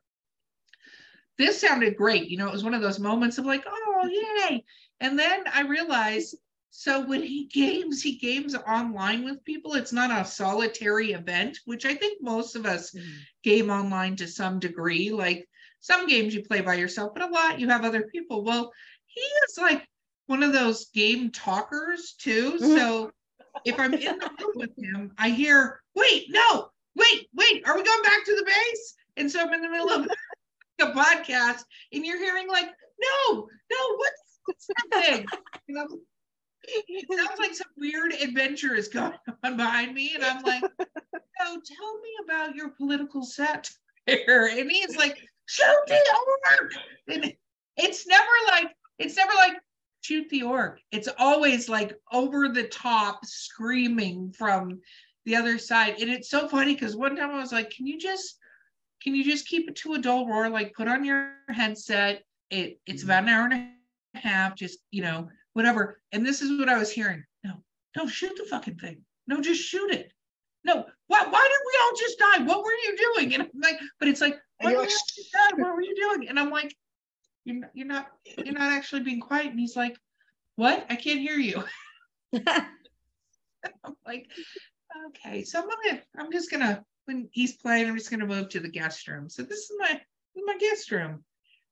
This 1.38 1.62
sounded 1.62 1.96
great. 1.96 2.28
You 2.28 2.38
know, 2.38 2.48
it 2.48 2.54
was 2.54 2.64
one 2.64 2.74
of 2.74 2.82
those 2.82 3.00
moments 3.00 3.38
of 3.38 3.46
like, 3.46 3.64
oh, 3.68 4.10
yay. 4.50 4.66
And 5.00 5.18
then 5.18 5.44
I 5.54 5.62
realized 5.62 6.36
so 6.72 7.06
when 7.06 7.22
he 7.22 7.46
games, 7.54 8.02
he 8.02 8.18
games 8.18 8.56
online 8.56 9.24
with 9.24 9.46
people. 9.46 9.76
It's 9.76 9.94
not 9.94 10.12
a 10.12 10.28
solitary 10.28 11.14
event, 11.14 11.60
which 11.66 11.86
I 11.86 11.94
think 11.94 12.22
most 12.22 12.56
of 12.56 12.66
us 12.66 12.92
mm-hmm. 12.92 13.08
game 13.44 13.70
online 13.70 14.16
to 14.18 14.28
some 14.28 14.60
degree. 14.60 15.12
Like 15.12 15.48
some 15.82 16.08
games 16.08 16.34
you 16.34 16.44
play 16.44 16.62
by 16.62 16.74
yourself, 16.74 17.14
but 17.14 17.30
a 17.30 17.32
lot 17.32 17.60
you 17.60 17.70
have 17.70 17.86
other 17.86 18.10
people. 18.12 18.44
Well, 18.44 18.74
he 19.06 19.22
is 19.22 19.60
like 19.60 19.88
one 20.28 20.44
of 20.44 20.54
those 20.54 20.86
game 20.94 21.32
talkers 21.32 22.14
too. 22.20 22.54
Mhm. 22.54 22.78
So 22.78 23.12
if 23.66 23.80
I'm 23.80 23.94
in 23.94 24.20
the 24.20 24.30
room 24.40 24.52
with 24.56 24.78
him, 24.78 25.14
I 25.18 25.30
hear, 25.30 25.82
wait, 25.96 26.28
no, 26.30 26.72
wait, 26.96 27.28
wait, 27.34 27.68
are 27.68 27.76
we 27.76 27.84
going 27.84 28.04
back 28.04 28.26
to 28.26 28.36
the 28.36 28.46
base? 28.46 28.94
And 29.18 29.32
so 29.32 29.42
I'm 29.42 29.54
in 29.54 29.62
the 29.62 29.70
middle 29.70 29.90
of 29.90 30.08
a 30.80 30.86
podcast 30.92 31.64
and 31.92 32.06
you're 32.06 32.20
hearing 32.20 32.48
like, 32.48 32.70
no, 33.00 33.48
no, 33.72 33.96
what's, 33.96 34.40
what's 34.46 34.68
happening? 34.94 35.26
You 35.68 35.76
know, 35.76 35.88
it 36.68 37.18
sounds 37.18 37.40
like 37.40 37.56
some 37.56 37.68
weird 37.78 38.14
adventure 38.14 38.76
is 38.76 38.88
going 38.88 39.14
on 39.44 39.58
behind 39.58 39.94
me. 39.94 40.12
And 40.16 40.24
I'm 40.24 40.44
like, 40.44 40.62
no, 40.62 41.62
tell 41.66 42.00
me 42.00 42.10
about 42.24 42.56
your 42.56 42.70
political 42.70 43.24
satire. 43.24 43.72
And 44.08 44.72
he's 44.72 44.96
like, 44.98 45.18
shoot 45.46 45.76
the 45.88 46.00
orc. 46.60 46.74
And 47.08 47.34
it's 47.78 48.08
never 48.08 48.24
like, 48.48 48.76
it's 49.00 49.16
never 49.16 49.34
like, 49.34 49.54
shoot 50.02 50.28
the 50.30 50.44
orc. 50.44 50.80
It's 50.92 51.10
always 51.18 51.70
like 51.70 51.98
over 52.12 52.50
the 52.50 52.68
top 52.68 53.26
screaming 53.26 54.32
from 54.32 54.80
the 55.26 55.36
other 55.36 55.58
side. 55.58 55.96
And 56.00 56.10
it's 56.10 56.30
so 56.30 56.48
funny 56.48 56.74
because 56.74 56.96
one 56.96 57.16
time 57.16 57.32
I 57.32 57.40
was 57.40 57.52
like, 57.52 57.70
can 57.70 57.86
you 57.88 58.00
just, 58.00 58.38
can 59.04 59.14
you 59.16 59.24
just 59.24 59.48
keep 59.48 59.70
it 59.70 59.76
to 59.78 59.94
a 59.94 60.00
dull 60.00 60.28
roar? 60.28 60.50
Like 60.50 60.74
put 60.74 60.88
on 60.88 61.04
your 61.04 61.34
headset. 61.50 62.24
It 62.50 62.80
it's 62.86 63.04
about 63.04 63.24
an 63.24 63.30
hour 63.30 63.46
and 63.46 63.72
a 64.16 64.18
half. 64.18 64.56
Just, 64.56 64.80
you 64.92 65.02
know, 65.02 65.30
whatever. 65.54 66.00
And 66.12 66.26
this 66.26 66.42
is 66.42 66.58
what 66.58 66.70
I 66.70 66.78
was 66.78 66.92
hearing. 66.92 67.24
No, 67.44 67.56
no, 67.98 68.08
shoot 68.08 68.36
the 68.38 68.46
fucking 68.46 68.78
thing. 68.78 69.02
No, 69.28 69.42
just 69.42 69.62
shoot 69.62 69.92
it. 69.92 70.12
No, 70.64 70.86
why, 71.08 71.26
why 71.30 71.50
did 71.50 71.62
we 71.66 71.80
all 71.82 71.98
just 71.98 72.20
die? 72.20 72.44
What 72.44 72.64
were 72.64 72.72
you 72.72 72.98
doing? 73.14 73.34
And 73.34 73.44
I'm 73.44 73.50
like, 73.62 73.80
but 74.00 74.08
it's 74.08 74.22
like, 74.22 74.38
what, 74.60 74.74
were, 74.74 74.80
oh 74.80 74.82
like, 74.82 74.90
you 74.90 75.64
what 75.64 75.76
were 75.76 75.82
you 75.82 75.96
doing? 75.96 76.30
And 76.30 76.40
I'm 76.40 76.50
like, 76.50 76.76
you're 77.48 77.56
not, 77.56 77.70
you're 77.74 77.88
not, 77.88 78.08
you're 78.38 78.54
not 78.54 78.74
actually 78.74 79.04
being 79.04 79.22
quiet. 79.22 79.48
And 79.48 79.60
he's 79.60 79.76
like, 79.76 79.98
what? 80.56 80.86
I 80.90 80.96
can't 80.96 81.22
hear 81.22 81.38
you. 81.38 81.64
I'm 83.84 83.96
like, 84.06 84.30
okay, 85.08 85.44
so 85.44 85.62
I'm 85.62 85.68
gonna, 85.68 86.02
I'm 86.18 86.32
just 86.32 86.52
gonna, 86.52 86.84
when 87.06 87.30
he's 87.32 87.54
playing, 87.54 87.88
I'm 87.88 87.98
just 87.98 88.12
gonna 88.12 88.26
move 88.26 88.50
to 88.50 88.60
the 88.60 88.70
guest 88.70 89.08
room. 89.08 89.30
So 89.30 89.44
this 89.44 89.60
is 89.60 89.72
my, 89.80 89.94
this 89.94 90.02
is 90.36 90.44
my 90.46 90.58
guest 90.58 90.92
room 90.92 91.24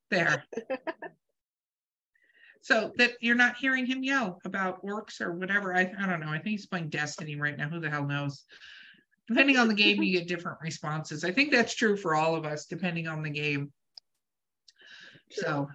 there. 0.09 0.45
so 2.61 2.91
that 2.95 3.11
you're 3.19 3.35
not 3.35 3.57
hearing 3.57 3.85
him 3.85 4.03
yell 4.03 4.39
about 4.45 4.83
orcs 4.83 5.19
or 5.19 5.33
whatever. 5.33 5.75
I, 5.75 5.91
I 5.99 6.07
don't 6.07 6.21
know. 6.21 6.29
I 6.29 6.37
think 6.37 6.47
he's 6.47 6.67
playing 6.67 6.89
Destiny 6.89 7.35
right 7.35 7.57
now. 7.57 7.67
Who 7.67 7.81
the 7.81 7.89
hell 7.89 8.05
knows? 8.05 8.45
Depending 9.27 9.57
on 9.57 9.67
the 9.67 9.73
game, 9.73 10.01
you 10.01 10.17
get 10.17 10.27
different 10.27 10.59
responses. 10.61 11.23
I 11.23 11.31
think 11.31 11.51
that's 11.51 11.75
true 11.75 11.97
for 11.97 12.15
all 12.15 12.35
of 12.35 12.45
us, 12.45 12.65
depending 12.65 13.07
on 13.07 13.23
the 13.23 13.29
game. 13.29 13.71
So, 15.31 15.69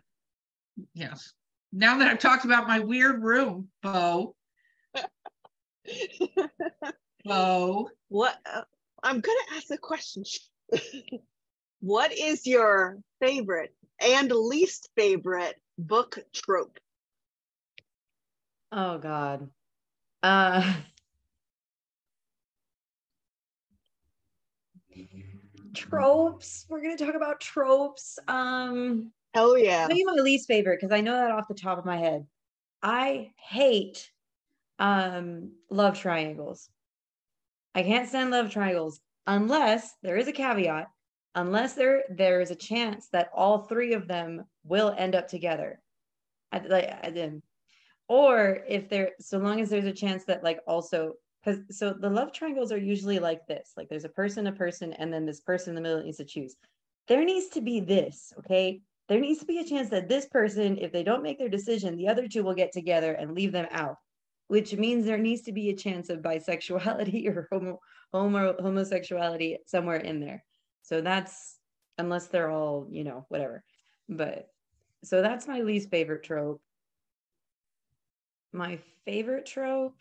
yes. 0.95 1.33
Now 1.73 1.99
that 1.99 2.09
I've 2.09 2.19
talked 2.19 2.45
about 2.45 2.67
my 2.67 2.81
weird 2.81 3.23
room, 3.23 3.69
Bo, 3.83 4.35
Bo, 7.25 7.91
what 8.09 8.37
uh, 8.53 8.63
I'm 9.03 9.21
gonna 9.21 9.39
ask 9.57 9.71
a 9.71 9.79
question. 9.79 10.25
what 11.81 12.13
is 12.13 12.47
your 12.47 12.99
favorite 13.21 13.75
and 14.01 14.31
least 14.33 14.91
favorite 14.97 15.57
book 15.79 16.19
trope? 16.33 16.79
oh 18.73 18.99
God. 18.99 19.49
Uh 20.23 20.75
tropes. 25.75 26.67
We're 26.69 26.83
gonna 26.83 26.97
talk 26.97 27.15
about 27.15 27.41
tropes. 27.41 28.19
Um 28.27 29.13
Hell 29.35 29.57
yeah. 29.59 29.87
Maybe 29.89 30.05
my 30.05 30.12
least 30.14 30.49
favorite 30.49 30.81
because 30.81 30.93
I 30.93 31.01
know 31.01 31.14
that 31.14 31.31
off 31.31 31.49
the 31.49 31.55
top 31.55 31.78
of 31.78 31.85
my 31.85 31.97
head. 31.97 32.26
I 32.83 33.33
hate 33.37 34.11
um 34.78 35.53
love 35.70 35.99
triangles. 35.99 36.70
I 37.74 37.83
can't 37.83 38.09
stand 38.09 38.31
love 38.31 38.51
triangles 38.51 39.01
unless 39.26 39.95
there 40.03 40.16
is 40.16 40.28
a 40.28 40.33
caveat, 40.33 40.89
unless 41.35 41.74
there 41.74 42.05
there 42.11 42.41
is 42.41 42.51
a 42.51 42.57
chance 42.57 43.09
that 43.09 43.31
all 43.35 43.62
three 43.64 43.93
of 43.95 44.09
them 44.09 44.45
will 44.64 44.95
end 44.97 45.14
up 45.14 45.28
together. 45.28 45.81
I, 46.53 46.59
I 47.03 47.11
did. 47.11 47.43
Or 48.09 48.64
if 48.68 48.89
there 48.89 49.12
so 49.20 49.39
long 49.39 49.61
as 49.61 49.70
there's 49.70 49.85
a 49.85 49.93
chance 49.93 50.24
that 50.24 50.43
like 50.45 50.61
also 50.66 51.14
because 51.45 51.78
so 51.78 51.93
the 51.93 52.11
love 52.11 52.33
triangles 52.33 52.72
are 52.72 52.78
usually 52.78 53.18
like 53.18 53.47
this 53.47 53.72
like 53.76 53.89
there's 53.89 54.05
a 54.05 54.09
person 54.11 54.47
a 54.49 54.53
person 54.53 54.93
and 54.95 55.12
then 55.12 55.26
this 55.26 55.41
person 55.41 55.70
in 55.70 55.74
the 55.76 55.81
middle 55.81 56.03
needs 56.03 56.18
to 56.18 56.24
choose 56.24 56.57
there 57.09 57.24
needs 57.24 57.49
to 57.49 57.61
be 57.61 57.81
this 57.81 58.33
okay 58.39 58.83
there 59.11 59.21
needs 59.21 59.41
to 59.41 59.47
be 59.47 59.59
a 59.59 59.65
chance 59.65 59.91
that 59.91 60.09
this 60.09 60.27
person 60.27 60.79
if 60.79 60.91
they 60.91 61.03
don't 61.03 61.23
make 61.23 61.39
their 61.39 61.51
decision 61.51 61.97
the 61.97 62.09
other 62.09 62.27
two 62.27 62.43
will 62.43 62.55
get 62.55 62.73
together 62.73 63.13
and 63.13 63.35
leave 63.35 63.53
them 63.53 63.67
out 63.71 63.97
which 64.51 64.75
means 64.75 65.05
there 65.05 65.17
needs 65.17 65.43
to 65.43 65.53
be 65.53 65.71
a 65.71 65.77
chance 65.77 66.11
of 66.11 66.23
bisexuality 66.23 67.25
or 67.37 67.47
homo, 67.53 67.79
homo 68.13 68.57
homosexuality 68.61 69.59
somewhere 69.65 69.99
in 69.99 70.19
there. 70.19 70.43
So 70.83 71.01
that's 71.01 71.57
unless 71.99 72.27
they're 72.27 72.51
all 72.51 72.89
you 72.91 73.05
know 73.05 73.27
whatever. 73.29 73.63
But 74.09 74.49
so 75.05 75.23
that's 75.23 75.47
my 75.47 75.61
least 75.61 75.89
favorite 75.89 76.25
trope. 76.25 76.61
My 78.53 78.81
favorite 79.05 79.47
trope 79.47 79.95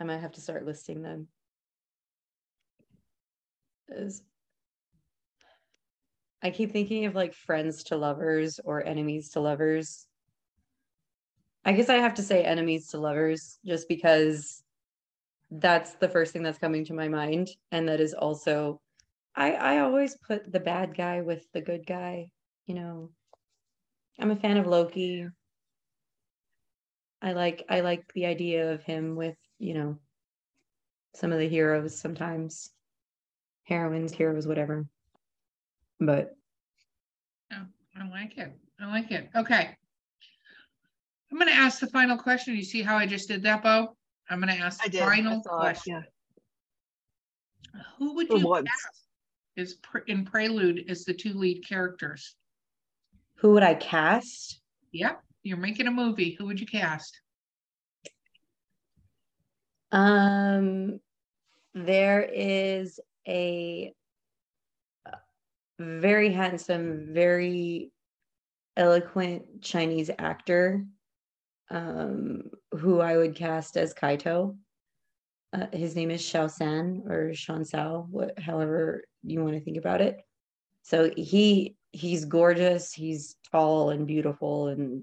I 0.00 0.04
might 0.04 0.20
have 0.20 0.32
to 0.32 0.40
start 0.40 0.64
listing 0.64 1.02
them. 1.02 1.28
Is 3.88 4.22
I 6.42 6.50
keep 6.50 6.72
thinking 6.72 7.04
of 7.04 7.14
like 7.14 7.34
friends 7.34 7.84
to 7.84 7.96
lovers 7.96 8.60
or 8.64 8.84
enemies 8.84 9.30
to 9.30 9.40
lovers. 9.40 10.06
I 11.64 11.72
guess 11.72 11.90
I 11.90 11.96
have 11.96 12.14
to 12.14 12.22
say 12.22 12.42
enemies 12.42 12.88
to 12.88 12.98
lovers 12.98 13.58
just 13.66 13.88
because 13.88 14.62
that's 15.50 15.94
the 15.94 16.08
first 16.08 16.32
thing 16.32 16.42
that's 16.42 16.58
coming 16.58 16.86
to 16.86 16.94
my 16.94 17.08
mind. 17.08 17.50
And 17.70 17.86
that 17.88 18.00
is 18.00 18.14
also, 18.14 18.80
I, 19.34 19.52
I 19.52 19.78
always 19.80 20.16
put 20.26 20.50
the 20.50 20.60
bad 20.60 20.96
guy 20.96 21.20
with 21.20 21.44
the 21.52 21.60
good 21.60 21.86
guy. 21.86 22.30
You 22.66 22.76
know, 22.76 23.10
I'm 24.18 24.30
a 24.30 24.36
fan 24.36 24.56
of 24.56 24.66
Loki. 24.66 25.26
I 27.20 27.32
like 27.32 27.64
I 27.68 27.80
like 27.80 28.10
the 28.14 28.24
idea 28.24 28.72
of 28.72 28.82
him 28.82 29.14
with, 29.14 29.36
you 29.60 29.74
know, 29.74 29.96
some 31.14 31.30
of 31.32 31.38
the 31.38 31.48
heroes 31.48 31.96
sometimes. 32.00 32.70
Heroines, 33.64 34.10
heroes, 34.12 34.48
whatever. 34.48 34.84
But 36.00 36.34
Oh, 37.52 37.66
I 37.96 38.08
like 38.08 38.36
it. 38.38 38.52
I 38.80 38.86
like 38.90 39.12
it. 39.12 39.28
Okay. 39.36 39.70
I'm 41.30 41.38
going 41.38 41.50
to 41.50 41.56
ask 41.56 41.78
the 41.78 41.86
final 41.88 42.16
question. 42.16 42.56
You 42.56 42.64
see 42.64 42.82
how 42.82 42.96
I 42.96 43.06
just 43.06 43.28
did 43.28 43.42
that, 43.44 43.62
Bo? 43.62 43.94
I'm 44.28 44.40
going 44.40 44.52
to 44.56 44.60
ask 44.60 44.80
I 44.82 44.86
the 44.86 44.92
did. 44.92 45.00
Final 45.00 45.42
saw 45.42 45.58
it, 45.58 45.60
question. 45.60 46.04
Yeah. 47.74 47.82
Who 47.98 48.14
would 48.14 48.26
For 48.28 48.38
you 48.38 48.46
once. 48.48 48.68
cast 48.68 49.04
is 49.56 49.74
pre- 49.74 50.00
in 50.08 50.24
Prelude 50.24 50.84
as 50.88 51.04
the 51.04 51.14
two 51.14 51.34
lead 51.34 51.64
characters? 51.68 52.34
who 53.36 53.52
would 53.54 53.62
I 53.62 53.74
cast? 53.74 54.60
Yep, 54.92 55.22
you're 55.44 55.56
making 55.56 55.86
a 55.86 55.90
movie. 55.90 56.32
Who 56.38 56.44
would 56.46 56.60
you 56.60 56.66
cast? 56.66 57.20
Um, 59.92 61.00
there 61.74 62.22
is 62.22 63.00
a 63.26 63.92
uh, 65.06 65.16
very 65.78 66.32
handsome, 66.32 67.08
very 67.12 67.92
eloquent 68.76 69.62
Chinese 69.62 70.10
actor 70.18 70.84
um, 71.70 72.42
who 72.72 73.00
I 73.00 73.16
would 73.16 73.34
cast 73.34 73.76
as 73.76 73.94
Kaito. 73.94 74.56
Uh, 75.52 75.66
his 75.72 75.96
name 75.96 76.10
is 76.10 76.22
Xiao 76.22 76.46
Zhan 76.46 77.08
or 77.10 77.34
Sean 77.34 77.62
Xiao, 77.62 78.08
what, 78.08 78.38
however 78.38 79.04
you 79.22 79.42
want 79.42 79.54
to 79.54 79.60
think 79.60 79.76
about 79.76 80.00
it. 80.00 80.20
So 80.82 81.10
he 81.16 81.76
he's 81.92 82.24
gorgeous. 82.24 82.92
He's 82.92 83.36
tall 83.50 83.90
and 83.90 84.06
beautiful, 84.06 84.68
and 84.68 85.02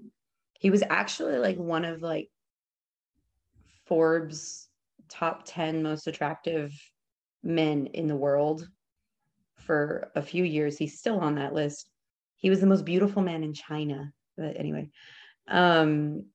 he 0.58 0.70
was 0.70 0.82
actually 0.88 1.38
like 1.38 1.56
one 1.56 1.84
of 1.84 2.02
like 2.02 2.30
Forbes 3.86 4.67
top 5.08 5.42
10 5.44 5.82
most 5.82 6.06
attractive 6.06 6.72
men 7.42 7.86
in 7.86 8.06
the 8.06 8.16
world 8.16 8.68
for 9.56 10.10
a 10.14 10.22
few 10.22 10.44
years. 10.44 10.78
He's 10.78 10.98
still 10.98 11.18
on 11.18 11.36
that 11.36 11.54
list. 11.54 11.90
He 12.36 12.50
was 12.50 12.60
the 12.60 12.66
most 12.66 12.84
beautiful 12.84 13.22
man 13.22 13.42
in 13.42 13.52
China. 13.52 14.12
But 14.36 14.58
anyway, 14.58 14.90
um, 15.48 16.26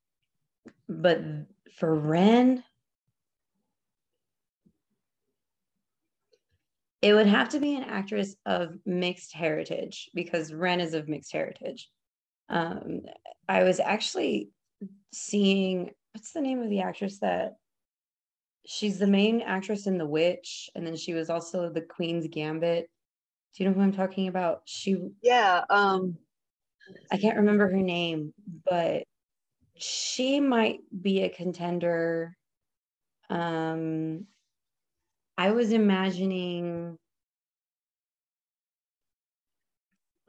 but 0.89 1.21
for 1.77 1.93
Ren, 1.95 2.63
it 7.01 7.13
would 7.13 7.27
have 7.27 7.49
to 7.49 7.59
be 7.59 7.75
an 7.75 7.83
actress 7.83 8.35
of 8.45 8.77
mixed 8.85 9.33
heritage 9.33 10.09
because 10.13 10.53
Ren 10.53 10.79
is 10.79 10.93
of 10.93 11.09
mixed 11.09 11.33
heritage. 11.33 11.89
Um, 12.49 13.01
I 13.47 13.63
was 13.63 13.79
actually 13.79 14.51
seeing 15.11 15.91
what's 16.13 16.31
the 16.31 16.41
name 16.41 16.61
of 16.61 16.69
the 16.69 16.81
actress 16.81 17.19
that 17.19 17.55
she's 18.65 18.99
the 18.99 19.07
main 19.07 19.41
actress 19.41 19.87
in 19.87 19.97
The 19.97 20.05
Witch, 20.05 20.69
and 20.75 20.85
then 20.85 20.95
she 20.95 21.13
was 21.13 21.29
also 21.29 21.69
the 21.69 21.81
Queen's 21.81 22.27
Gambit. 22.27 22.89
Do 23.55 23.63
you 23.63 23.69
know 23.69 23.75
who 23.75 23.81
I'm 23.81 23.93
talking 23.93 24.27
about? 24.27 24.61
She 24.65 24.97
Yeah. 25.21 25.63
Um, 25.69 26.17
I 27.11 27.17
can't 27.17 27.37
remember 27.37 27.69
her 27.69 27.81
name, 27.81 28.33
but 28.69 29.03
she 29.77 30.39
might 30.39 30.79
be 31.01 31.21
a 31.21 31.29
contender. 31.29 32.35
Um, 33.29 34.25
I 35.37 35.51
was 35.51 35.71
imagining 35.71 36.97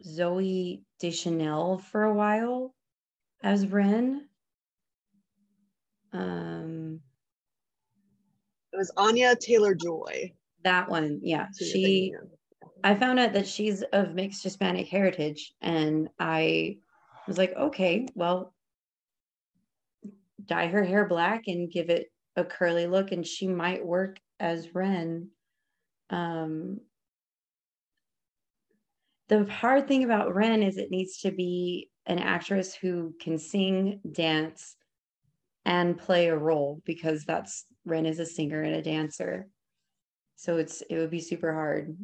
Zooey 0.07 0.82
Deschanel 0.99 1.78
for 1.78 2.05
a 2.05 2.14
while 2.14 2.74
as 3.43 3.66
Ren. 3.66 4.28
Um, 6.12 7.01
it 8.75 8.77
was 8.77 8.91
Anya 8.97 9.37
Taylor 9.37 9.75
Joy. 9.75 10.33
that 10.64 10.89
one, 10.89 11.20
yeah. 11.22 11.47
She 11.59 12.12
I 12.83 12.95
found 12.95 13.18
out 13.18 13.33
that 13.33 13.47
she's 13.47 13.83
of 13.93 14.14
mixed 14.14 14.43
Hispanic 14.43 14.89
heritage, 14.89 15.55
and 15.62 16.09
I 16.18 16.79
was 17.27 17.39
like, 17.39 17.55
okay, 17.57 18.07
well, 18.14 18.53
dye 20.45 20.66
her 20.66 20.83
hair 20.83 21.07
black 21.07 21.45
and 21.47 21.70
give 21.70 21.89
it 21.89 22.11
a 22.37 22.45
curly 22.45 22.87
look, 22.87 23.12
and 23.12 23.27
she 23.27 23.47
might 23.47 23.87
work 23.87 24.18
as 24.41 24.75
Ren. 24.75 25.29
um 26.11 26.81
the 29.29 29.45
hard 29.47 29.89
thing 29.89 30.05
about 30.05 30.35
Ren 30.35 30.62
is 30.62 30.77
it 30.77 30.91
needs 30.91 31.20
to 31.20 31.31
be 31.31 31.89
an 32.07 32.18
actress 32.18 32.75
who 32.75 33.14
can 33.18 33.39
sing, 33.39 34.01
dance, 34.12 34.77
and 35.65 35.99
play 35.99 36.29
a 36.29 36.37
role 36.37 36.83
because 36.85 37.25
that's 37.25 37.65
Ren 37.85 38.07
is 38.07 38.19
a 38.19 38.27
singer 38.27 38.62
and 38.62 38.75
a 38.75 38.83
dancer. 38.83 39.49
So 40.37 40.59
it's 40.59 40.83
it 40.83 40.99
would 40.99 41.11
be 41.11 41.21
super 41.21 41.53
hard. 41.53 41.97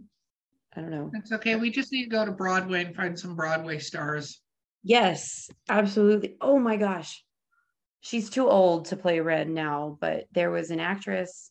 I 0.75 0.81
don't 0.81 0.91
know. 0.91 1.11
That's 1.13 1.33
okay. 1.33 1.57
We 1.57 1.71
just 1.71 1.93
need 1.93 2.05
to 2.05 2.11
go 2.11 2.25
to 2.25 2.33
Broadway 2.33 2.85
and 2.85 2.95
find 2.95 3.19
some 3.19 3.35
Broadway 3.35 3.79
stars. 3.79 4.41
Yes, 4.83 5.51
absolutely. 5.69 6.37
Oh 6.41 6.59
my 6.59 6.77
gosh. 6.77 7.25
She's 8.01 8.31
too 8.31 8.49
old 8.49 8.87
to 8.87 8.97
play 8.97 9.21
Ren 9.21 9.53
now, 9.53 9.99
but 10.01 10.25
there 10.33 10.51
was 10.51 10.71
an 10.71 10.81
actress. 10.81 11.51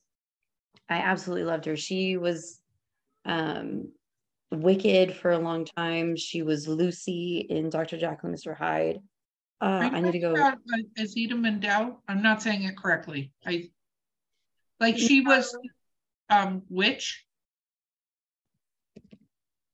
I 0.90 0.98
absolutely 0.98 1.46
loved 1.46 1.66
her. 1.66 1.76
She 1.76 2.18
was 2.18 2.60
um 3.26 3.92
Wicked 4.52 5.16
for 5.16 5.30
a 5.30 5.38
long 5.38 5.66
time. 5.66 6.16
She 6.16 6.42
was 6.42 6.68
Lucy 6.68 7.46
in 7.48 7.70
Dr. 7.70 8.00
Jekyll 8.00 8.30
and 8.30 8.36
Mr. 8.36 8.58
Hyde. 8.58 8.98
Uh, 9.62 9.90
I 9.92 10.00
need 10.00 10.14
to 10.14 10.20
go. 10.20 10.34
Azita 10.98 11.38
Mandel. 11.38 12.02
I'm 12.08 12.22
not 12.22 12.42
saying 12.42 12.64
it 12.64 12.78
correctly. 12.78 13.32
I 13.46 13.70
like 14.80 14.98
she 14.98 15.22
was 15.22 15.56
um 16.30 16.64
witch, 16.70 17.26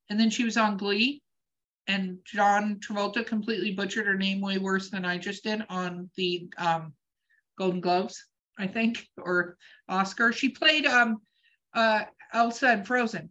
and 0.10 0.20
then 0.20 0.30
she 0.32 0.44
was 0.44 0.58
on 0.58 0.78
Glee, 0.78 1.22
and 1.86 2.18
John 2.26 2.80
Travolta 2.80 3.26
completely 3.26 3.74
butchered 3.74 4.08
her 4.08 4.18
name 4.18 4.42
way 4.42 4.58
worse 4.58 4.90
than 4.90 5.06
I 5.06 5.20
just 5.20 5.44
did 5.44 5.64
on 5.70 6.10
the 6.18 6.50
um 6.58 6.94
Golden 7.58 7.82
Globes, 7.82 8.26
I 8.58 8.66
think, 8.68 9.08
or 9.18 9.58
Oscar. 9.88 10.32
She 10.34 10.50
played 10.50 10.88
um 10.88 11.18
uh 11.76 12.06
Elsa 12.34 12.74
in 12.74 12.86
Frozen. 12.86 13.30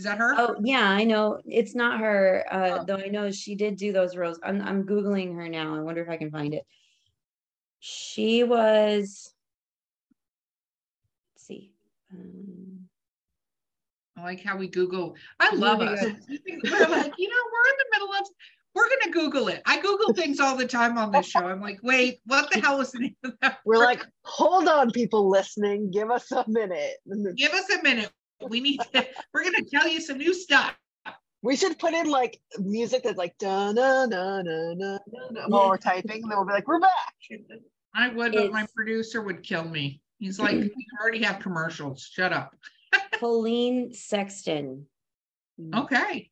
Is 0.00 0.04
that 0.04 0.16
her? 0.16 0.34
Oh 0.38 0.56
yeah, 0.62 0.88
I 0.88 1.04
know 1.04 1.42
it's 1.44 1.74
not 1.74 2.00
her. 2.00 2.46
Uh, 2.50 2.78
oh. 2.80 2.84
Though 2.86 2.96
I 2.96 3.08
know 3.08 3.30
she 3.30 3.54
did 3.54 3.76
do 3.76 3.92
those 3.92 4.16
roles. 4.16 4.40
I'm 4.42 4.62
I'm 4.62 4.86
googling 4.86 5.34
her 5.34 5.46
now. 5.46 5.76
I 5.76 5.80
wonder 5.80 6.00
if 6.00 6.08
I 6.08 6.16
can 6.16 6.30
find 6.30 6.54
it. 6.54 6.64
She 7.80 8.42
was. 8.42 9.30
Let's 11.34 11.46
see. 11.46 11.72
Um, 12.14 12.88
I 14.16 14.22
like 14.22 14.42
how 14.42 14.56
we 14.56 14.68
Google. 14.68 15.16
I 15.38 15.54
love 15.54 15.82
it. 15.82 15.90
We're 15.90 16.88
like, 16.88 17.12
you 17.18 17.28
know, 17.28 17.42
we're 17.52 17.68
in 17.68 17.76
the 17.76 17.86
middle 17.92 18.14
of. 18.14 18.26
We're 18.74 18.88
gonna 18.88 19.12
Google 19.12 19.48
it. 19.48 19.60
I 19.66 19.82
Google 19.82 20.14
things 20.14 20.40
all 20.40 20.56
the 20.56 20.66
time 20.66 20.96
on 20.96 21.12
this 21.12 21.26
show. 21.26 21.40
I'm 21.40 21.60
like, 21.60 21.80
wait, 21.82 22.20
what 22.24 22.50
the 22.50 22.60
hell 22.60 22.80
is 22.80 22.92
the 22.92 23.00
name 23.00 23.16
of 23.22 23.34
that? 23.42 23.58
We're 23.66 23.76
like, 23.76 24.06
hold 24.22 24.66
on, 24.66 24.92
people 24.92 25.28
listening. 25.28 25.90
Give 25.90 26.10
us 26.10 26.32
a 26.32 26.46
minute. 26.48 26.94
Give 27.36 27.52
us 27.52 27.68
a 27.68 27.82
minute 27.82 28.10
we 28.48 28.60
need 28.60 28.80
to, 28.92 29.06
we're 29.34 29.42
going 29.42 29.54
to 29.54 29.64
tell 29.64 29.88
you 29.88 30.00
some 30.00 30.18
new 30.18 30.34
stuff. 30.34 30.74
We 31.42 31.56
should 31.56 31.78
put 31.78 31.94
in 31.94 32.10
like 32.10 32.38
music 32.58 33.02
that's 33.04 33.16
like 33.16 33.36
da 33.38 33.72
na 33.72 34.04
na 34.04 34.42
na 34.42 34.74
na 34.74 34.98
na 35.30 35.48
while 35.48 35.70
we're 35.70 35.78
typing. 35.78 36.22
And 36.22 36.30
then 36.30 36.38
we'll 36.38 36.46
be 36.46 36.52
like, 36.52 36.68
we're 36.68 36.80
back. 36.80 37.14
I 37.94 38.08
would, 38.08 38.32
but 38.34 38.52
my 38.52 38.66
producer 38.74 39.22
would 39.22 39.42
kill 39.42 39.64
me. 39.64 40.02
He's 40.18 40.38
like, 40.38 40.52
you 40.58 40.70
already 41.00 41.22
have 41.22 41.40
commercials. 41.40 42.08
Shut 42.12 42.32
up. 42.32 42.54
Colleen 43.18 43.92
Sexton. 43.92 44.86
Okay. 45.74 46.30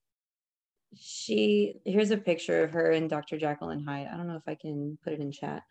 She 0.97 1.75
here's 1.85 2.11
a 2.11 2.17
picture 2.17 2.65
of 2.65 2.73
her 2.73 2.91
and 2.91 3.11
Dr. 3.11 3.39
Jekyll 3.39 3.71
and 3.71 3.87
Hyde. 3.87 4.09
I 4.13 4.17
don't 4.17 4.27
know 4.27 4.37
if 4.37 4.47
I 4.47 4.55
can 4.55 4.99
put 5.05 5.13
it 5.13 5.21
in 5.21 5.33
chat, 5.33 5.63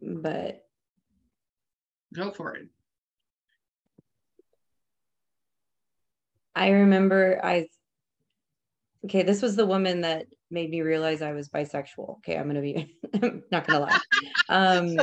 but 0.00 0.64
go 2.12 2.30
for 2.30 2.54
it. 2.54 2.68
I 6.54 6.70
remember 6.70 7.40
I 7.42 7.66
okay, 9.04 9.22
this 9.22 9.42
was 9.42 9.56
the 9.56 9.66
woman 9.66 10.02
that 10.02 10.26
made 10.50 10.70
me 10.70 10.80
realize 10.80 11.20
I 11.22 11.32
was 11.32 11.48
bisexual. 11.48 12.18
Okay, 12.18 12.36
I'm 12.36 12.46
gonna 12.46 12.60
be 12.60 12.96
not 13.50 13.66
gonna 13.66 13.80
lie. 13.80 14.00
Um 14.48 14.98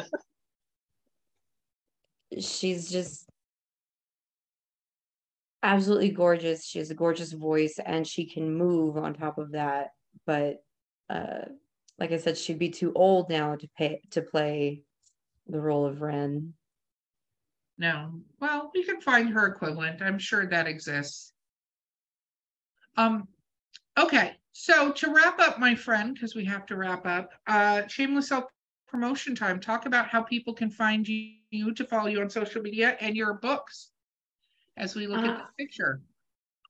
she's 2.40 2.90
just 2.90 3.30
absolutely 5.64 6.10
gorgeous. 6.10 6.66
She 6.66 6.80
has 6.80 6.90
a 6.92 6.96
gorgeous 6.96 7.34
voice 7.34 7.80
and 7.86 8.08
she 8.08 8.26
can 8.26 8.54
move 8.54 8.98
on 8.98 9.14
top 9.14 9.38
of 9.38 9.52
that. 9.52 9.90
But 10.26 10.64
uh 11.10 11.46
like 12.00 12.12
I 12.12 12.18
said, 12.18 12.38
she'd 12.38 12.58
be 12.60 12.70
too 12.70 12.92
old 12.96 13.30
now 13.30 13.56
to 13.56 13.68
pay 13.78 14.02
to 14.12 14.22
play 14.22 14.84
the 15.48 15.60
role 15.60 15.86
of 15.86 16.02
Ren. 16.02 16.54
No. 17.78 18.12
Well, 18.40 18.72
we 18.74 18.84
can 18.84 19.02
find 19.02 19.30
her 19.30 19.48
equivalent. 19.48 20.02
I'm 20.02 20.20
sure 20.20 20.46
that 20.48 20.68
exists. 20.68 21.31
Um, 22.98 23.28
okay, 23.98 24.34
so 24.52 24.92
to 24.92 25.14
wrap 25.14 25.40
up, 25.40 25.60
my 25.60 25.76
friend, 25.76 26.14
because 26.14 26.36
we 26.36 26.46
have 26.46 26.66
to 26.68 26.76
wrap 26.76 27.06
up, 27.06 27.32
uh, 27.48 27.88
shameless 27.88 28.30
self 28.30 28.46
promotion 28.88 29.34
time. 29.34 29.60
Talk 29.60 29.86
about 29.86 30.08
how 30.08 30.22
people 30.22 30.54
can 30.54 30.70
find 30.70 31.08
you 31.08 31.74
to 31.74 31.86
follow 31.86 32.08
you 32.08 32.22
on 32.22 32.30
social 32.30 32.62
media 32.62 32.98
and 33.00 33.16
your 33.16 33.36
books 33.36 33.90
as 34.78 34.96
we 34.96 35.08
look 35.08 35.24
uh, 35.24 35.30
at 35.30 35.38
the 35.38 35.64
picture. 35.64 36.02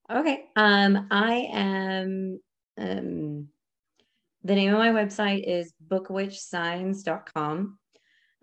Okay. 0.09 0.45
Um, 0.55 1.07
I 1.09 1.49
am 1.51 2.39
um 2.77 3.47
the 4.43 4.55
name 4.55 4.73
of 4.73 4.79
my 4.79 4.89
website 4.89 5.43
is 5.47 5.73
bookwitchsigns.com. 5.87 7.77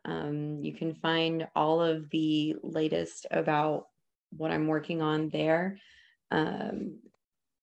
Um, 0.05 0.61
you 0.63 0.73
can 0.73 0.95
find 0.95 1.49
all 1.57 1.83
of 1.83 2.09
the 2.11 2.55
latest 2.63 3.27
about 3.31 3.89
what 4.31 4.53
I'm 4.53 4.69
working 4.69 5.03
on 5.03 5.29
there. 5.31 5.79
Um, 6.31 6.99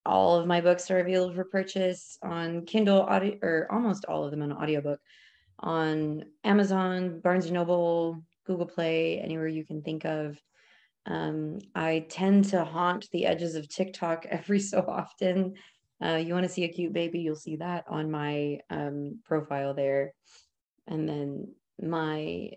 all 0.06 0.36
of 0.36 0.47
my 0.47 0.62
books 0.62 0.89
are 0.91 0.99
available 0.99 1.34
for 1.34 1.45
purchase 1.45 2.18
on 2.22 2.66
Kindle 2.66 3.01
audio 3.01 3.38
or 3.41 3.68
almost 3.72 4.06
all 4.06 4.24
of 4.24 4.32
them 4.32 4.41
on 4.41 4.53
audiobook 4.53 4.99
on 5.60 6.26
Amazon, 6.43 7.20
Barnes 7.20 7.45
and 7.45 7.53
Noble, 7.53 8.22
Google 8.45 8.66
Play, 8.66 9.20
anywhere 9.20 9.47
you 9.47 9.66
can 9.66 9.82
think 9.82 10.06
of. 10.06 10.39
Um, 11.06 11.60
I 11.74 12.06
tend 12.10 12.45
to 12.45 12.64
haunt 12.64 13.10
the 13.12 13.26
edges 13.26 13.56
of 13.56 13.70
TikTok 13.70 14.26
every 14.30 14.60
so 14.60 14.86
often. 14.88 15.53
Uh, 16.03 16.16
you 16.16 16.34
want 16.34 16.45
to 16.45 16.51
see 16.51 16.66
a 16.66 16.70
cute 16.70 16.93
baby, 16.93 17.20
you'll 17.20 17.36
see 17.36 17.56
that 17.58 17.86
on 17.88 18.12
my 18.12 18.60
um, 18.70 19.20
profile 19.26 19.74
there. 19.74 20.14
And 20.88 21.08
then 21.08 21.53
my 21.82 22.51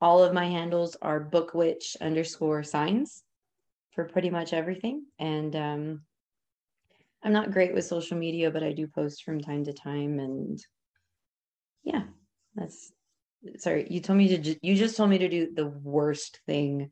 all 0.00 0.22
of 0.22 0.34
my 0.34 0.44
handles 0.44 0.96
are 1.00 1.24
bookwitch 1.24 1.96
underscore 2.00 2.62
signs 2.62 3.22
for 3.94 4.04
pretty 4.04 4.28
much 4.28 4.52
everything. 4.52 5.06
And 5.18 5.56
um, 5.56 6.02
I'm 7.24 7.32
not 7.32 7.50
great 7.50 7.72
with 7.72 7.86
social 7.86 8.18
media, 8.18 8.50
but 8.50 8.62
I 8.62 8.72
do 8.72 8.86
post 8.86 9.24
from 9.24 9.40
time 9.40 9.64
to 9.64 9.72
time. 9.72 10.18
And 10.18 10.62
yeah, 11.82 12.02
that's 12.54 12.92
sorry. 13.58 13.86
You 13.88 14.00
told 14.00 14.18
me 14.18 14.28
to, 14.28 14.38
ju- 14.38 14.58
you 14.60 14.76
just 14.76 14.96
told 14.96 15.08
me 15.08 15.18
to 15.18 15.28
do 15.28 15.48
the 15.52 15.66
worst 15.66 16.40
thing. 16.46 16.90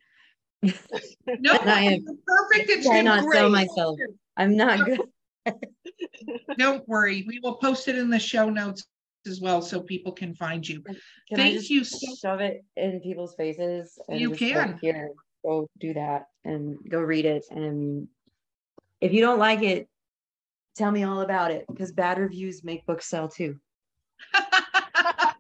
No, 0.62 0.72
I 1.52 1.82
am 1.82 2.04
perfect. 2.26 2.70
It's 2.70 2.86
try 2.86 3.02
not 3.02 3.24
great. 3.24 3.38
sell 3.38 3.50
myself. 3.50 3.98
I'm 4.36 4.56
not 4.56 4.78
no. 4.78 4.84
good. 4.86 5.54
Don't 6.58 6.88
worry. 6.88 7.24
We 7.28 7.40
will 7.40 7.56
post 7.56 7.88
it 7.88 7.96
in 7.96 8.08
the 8.08 8.18
show 8.18 8.48
notes 8.48 8.86
as 9.26 9.40
well 9.40 9.60
so 9.60 9.82
people 9.82 10.12
can 10.12 10.34
find 10.34 10.66
you. 10.66 10.82
Can 11.28 11.36
Thank 11.36 11.68
you. 11.68 11.84
So- 11.84 12.14
shove 12.20 12.40
it 12.40 12.64
in 12.76 13.00
people's 13.00 13.34
faces. 13.34 13.98
you 14.08 14.30
can. 14.30 14.78
Here, 14.80 15.10
go 15.44 15.68
do 15.78 15.92
that 15.92 16.28
and 16.42 16.78
go 16.88 17.00
read 17.00 17.26
it. 17.26 17.44
And 17.50 18.08
if 19.00 19.12
you 19.12 19.20
don't 19.20 19.38
like 19.38 19.62
it, 19.62 19.88
Tell 20.76 20.90
me 20.90 21.04
all 21.04 21.20
about 21.20 21.50
it 21.50 21.66
because 21.68 21.92
bad 21.92 22.18
reviews 22.18 22.64
make 22.64 22.86
books 22.86 23.06
sell 23.06 23.28
too. 23.28 23.56
that 24.32 25.36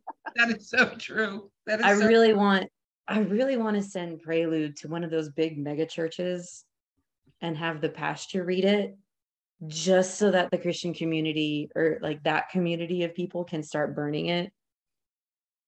is 0.48 0.68
so 0.68 0.94
true. 0.96 1.50
That 1.66 1.80
is 1.80 1.86
I 1.86 1.94
so 1.94 2.06
really 2.06 2.30
true. 2.30 2.38
want 2.38 2.68
I 3.08 3.20
really 3.20 3.56
want 3.56 3.76
to 3.76 3.82
send 3.82 4.22
Prelude 4.22 4.76
to 4.78 4.88
one 4.88 5.04
of 5.04 5.10
those 5.10 5.30
big 5.30 5.58
mega 5.58 5.86
churches 5.86 6.64
and 7.40 7.56
have 7.56 7.80
the 7.80 7.88
pastor 7.88 8.44
read 8.44 8.64
it 8.64 8.96
just 9.66 10.18
so 10.18 10.30
that 10.30 10.50
the 10.50 10.58
Christian 10.58 10.94
community 10.94 11.70
or 11.74 11.98
like 12.02 12.22
that 12.24 12.50
community 12.50 13.04
of 13.04 13.14
people 13.14 13.44
can 13.44 13.62
start 13.62 13.94
burning 13.94 14.26
it. 14.26 14.52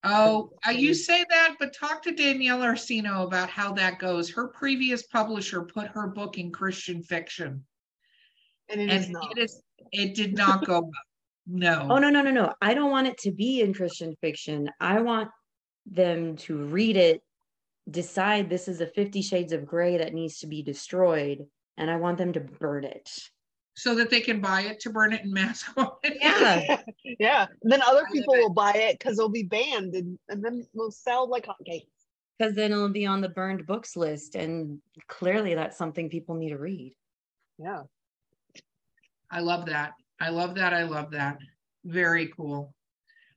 Oh, 0.03 0.51
you 0.71 0.93
say 0.93 1.25
that, 1.29 1.55
but 1.59 1.73
talk 1.73 2.03
to 2.03 2.11
Danielle 2.11 2.61
Orsino 2.61 3.23
about 3.23 3.49
how 3.49 3.73
that 3.73 3.97
goes. 3.97 4.29
Her 4.29 4.47
previous 4.49 5.03
publisher 5.07 5.63
put 5.63 5.87
her 5.87 6.07
book 6.07 6.37
in 6.37 6.51
Christian 6.51 7.01
fiction. 7.01 7.65
And 8.69 8.81
it 8.81 8.89
and 8.89 9.03
is 9.03 9.09
not. 9.09 9.37
It, 9.37 9.41
is, 9.41 9.61
it 9.91 10.15
did 10.15 10.35
not 10.35 10.65
go 10.65 10.89
No. 11.47 11.87
Oh 11.91 11.97
no, 11.97 12.09
no, 12.09 12.21
no, 12.21 12.31
no. 12.31 12.53
I 12.61 12.73
don't 12.73 12.91
want 12.91 13.07
it 13.07 13.17
to 13.19 13.31
be 13.31 13.61
in 13.61 13.73
Christian 13.73 14.15
fiction. 14.21 14.69
I 14.79 15.01
want 15.01 15.29
them 15.85 16.35
to 16.37 16.57
read 16.57 16.97
it, 16.97 17.21
decide 17.89 18.49
this 18.49 18.67
is 18.67 18.81
a 18.81 18.87
50 18.87 19.21
shades 19.21 19.53
of 19.53 19.65
gray 19.65 19.97
that 19.97 20.13
needs 20.13 20.39
to 20.39 20.47
be 20.47 20.63
destroyed, 20.63 21.45
and 21.77 21.91
I 21.91 21.97
want 21.97 22.17
them 22.17 22.33
to 22.33 22.39
burn 22.39 22.83
it. 22.83 23.09
So 23.77 23.93
that 23.95 24.09
they 24.09 24.21
can 24.21 24.39
buy 24.39 24.61
it 24.61 24.79
to 24.81 24.89
burn 24.89 25.11
it 25.13 25.23
in 25.23 25.33
mass 25.33 25.69
Yeah. 26.21 26.81
yeah. 27.19 27.47
then 27.61 27.81
other 27.81 28.05
people 28.11 28.33
will 28.35 28.53
buy 28.53 28.71
it 28.71 28.97
because 28.97 29.19
it'll 29.19 29.29
be 29.29 29.43
banned 29.43 29.93
and, 29.95 30.17
and 30.29 30.43
then 30.43 30.65
we'll 30.73 30.91
sell 30.91 31.29
like 31.29 31.45
hotcakes. 31.45 31.85
because 32.39 32.55
then 32.55 32.71
it'll 32.71 32.87
be 32.87 33.05
on 33.05 33.19
the 33.19 33.27
burned 33.27 33.67
books 33.67 33.97
list 33.97 34.35
and 34.35 34.79
clearly 35.07 35.55
that's 35.55 35.77
something 35.77 36.09
people 36.09 36.35
need 36.35 36.51
to 36.51 36.57
read 36.57 36.95
Yeah. 37.57 37.81
I 39.35 39.39
love 39.39 39.65
that. 39.65 39.91
I 40.21 40.29
love 40.29 40.55
that. 40.55 40.73
I 40.73 40.83
love 40.83 41.11
that. 41.11 41.39
Very 41.83 42.27
cool. 42.27 42.73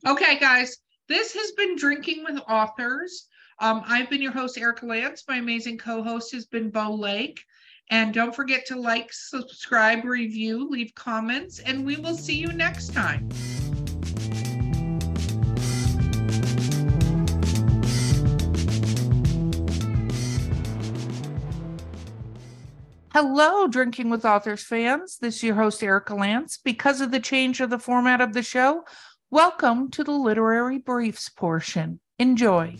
Okay, 0.06 0.38
guys, 0.38 0.76
this 1.08 1.34
has 1.34 1.50
been 1.52 1.74
Drinking 1.74 2.22
with 2.22 2.38
Authors. 2.48 3.26
Um, 3.58 3.82
I've 3.84 4.08
been 4.08 4.22
your 4.22 4.30
host, 4.30 4.56
Erica 4.56 4.86
Lance. 4.86 5.24
My 5.26 5.38
amazing 5.38 5.76
co 5.76 6.00
host 6.04 6.32
has 6.34 6.46
been 6.46 6.70
Bo 6.70 6.94
Lake. 6.94 7.42
And 7.90 8.14
don't 8.14 8.34
forget 8.34 8.64
to 8.66 8.76
like, 8.78 9.12
subscribe, 9.12 10.04
review, 10.04 10.68
leave 10.70 10.94
comments, 10.94 11.58
and 11.58 11.84
we 11.84 11.96
will 11.96 12.14
see 12.14 12.36
you 12.36 12.52
next 12.52 12.94
time. 12.94 13.28
Hello, 23.14 23.66
Drinking 23.66 24.10
with 24.10 24.26
Authors 24.26 24.62
fans. 24.62 25.16
This 25.18 25.36
is 25.36 25.42
your 25.42 25.54
host, 25.54 25.82
Erica 25.82 26.14
Lance. 26.14 26.58
Because 26.62 27.00
of 27.00 27.10
the 27.10 27.18
change 27.18 27.58
of 27.62 27.70
the 27.70 27.78
format 27.78 28.20
of 28.20 28.34
the 28.34 28.42
show, 28.42 28.84
welcome 29.30 29.90
to 29.92 30.04
the 30.04 30.12
literary 30.12 30.76
briefs 30.76 31.30
portion. 31.30 32.00
Enjoy. 32.18 32.76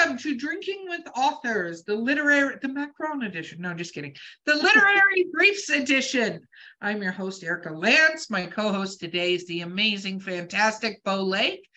Welcome 0.00 0.16
to 0.16 0.34
Drinking 0.34 0.86
with 0.88 1.02
Authors, 1.14 1.84
the 1.84 1.94
literary, 1.94 2.56
the 2.62 2.68
Macron 2.68 3.24
edition. 3.24 3.60
No, 3.60 3.74
just 3.74 3.92
kidding. 3.92 4.16
The 4.46 4.54
Literary 4.54 5.26
Briefs 5.32 5.68
edition. 5.68 6.40
I'm 6.80 7.02
your 7.02 7.12
host, 7.12 7.44
Erica 7.44 7.70
Lance. 7.70 8.30
My 8.30 8.46
co 8.46 8.72
host 8.72 8.98
today 8.98 9.34
is 9.34 9.46
the 9.46 9.60
amazing, 9.60 10.20
fantastic 10.20 11.04
Bo 11.04 11.22
Lake. 11.22 11.68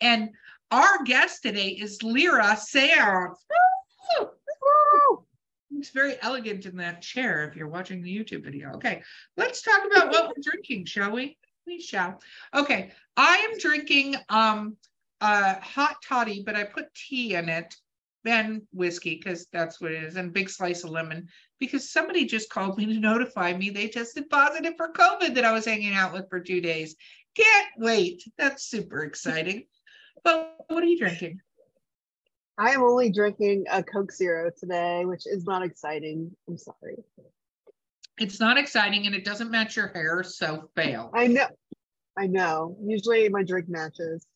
And 0.00 0.30
our 0.72 1.04
guest 1.04 1.44
today 1.44 1.68
is 1.68 2.02
Lyra 2.02 2.56
Saenz. 2.56 3.36
It's 5.70 5.90
very 5.90 6.20
elegant 6.20 6.66
in 6.66 6.78
that 6.78 7.00
chair 7.00 7.48
if 7.48 7.54
you're 7.54 7.68
watching 7.68 8.02
the 8.02 8.12
YouTube 8.12 8.42
video. 8.42 8.72
Okay, 8.72 9.04
let's 9.36 9.62
talk 9.62 9.82
about 9.88 10.10
what 10.10 10.26
we're 10.26 10.42
drinking, 10.42 10.86
shall 10.86 11.12
we? 11.12 11.38
We 11.64 11.80
shall. 11.80 12.20
Okay, 12.52 12.90
I 13.16 13.36
am 13.36 13.58
drinking 13.58 14.16
um 14.30 14.76
uh 15.20 15.54
hot 15.60 15.96
toddy, 16.06 16.42
but 16.44 16.56
I 16.56 16.64
put 16.64 16.94
tea 16.94 17.34
in 17.34 17.48
it 17.48 17.74
and 18.24 18.62
whiskey 18.72 19.14
because 19.16 19.46
that's 19.52 19.80
what 19.80 19.92
it 19.92 20.04
is, 20.04 20.16
and 20.16 20.32
big 20.32 20.50
slice 20.50 20.84
of 20.84 20.90
lemon 20.90 21.28
because 21.58 21.90
somebody 21.90 22.24
just 22.24 22.50
called 22.50 22.76
me 22.76 22.86
to 22.86 23.00
notify 23.00 23.52
me 23.52 23.70
they 23.70 23.88
tested 23.88 24.28
positive 24.30 24.74
for 24.76 24.92
COVID 24.92 25.34
that 25.34 25.44
I 25.44 25.52
was 25.52 25.64
hanging 25.64 25.94
out 25.94 26.12
with 26.12 26.28
for 26.28 26.40
two 26.40 26.60
days. 26.60 26.94
Can't 27.34 27.68
wait. 27.78 28.22
That's 28.36 28.64
super 28.64 29.02
exciting. 29.04 29.64
But 30.24 30.56
what 30.66 30.82
are 30.82 30.86
you 30.86 30.98
drinking? 30.98 31.40
I 32.58 32.70
am 32.70 32.82
only 32.82 33.08
drinking 33.08 33.66
a 33.70 33.84
Coke 33.84 34.10
Zero 34.10 34.50
today, 34.58 35.04
which 35.04 35.28
is 35.28 35.44
not 35.44 35.62
exciting. 35.62 36.32
I'm 36.48 36.58
sorry. 36.58 36.96
It's 38.18 38.40
not 38.40 38.58
exciting 38.58 39.06
and 39.06 39.14
it 39.14 39.24
doesn't 39.24 39.52
match 39.52 39.76
your 39.76 39.86
hair, 39.86 40.24
so 40.24 40.70
fail. 40.74 41.12
I 41.14 41.28
know. 41.28 41.46
I 42.18 42.26
know. 42.26 42.76
Usually 42.82 43.28
my 43.28 43.44
drink 43.44 43.68
matches. 43.68 44.26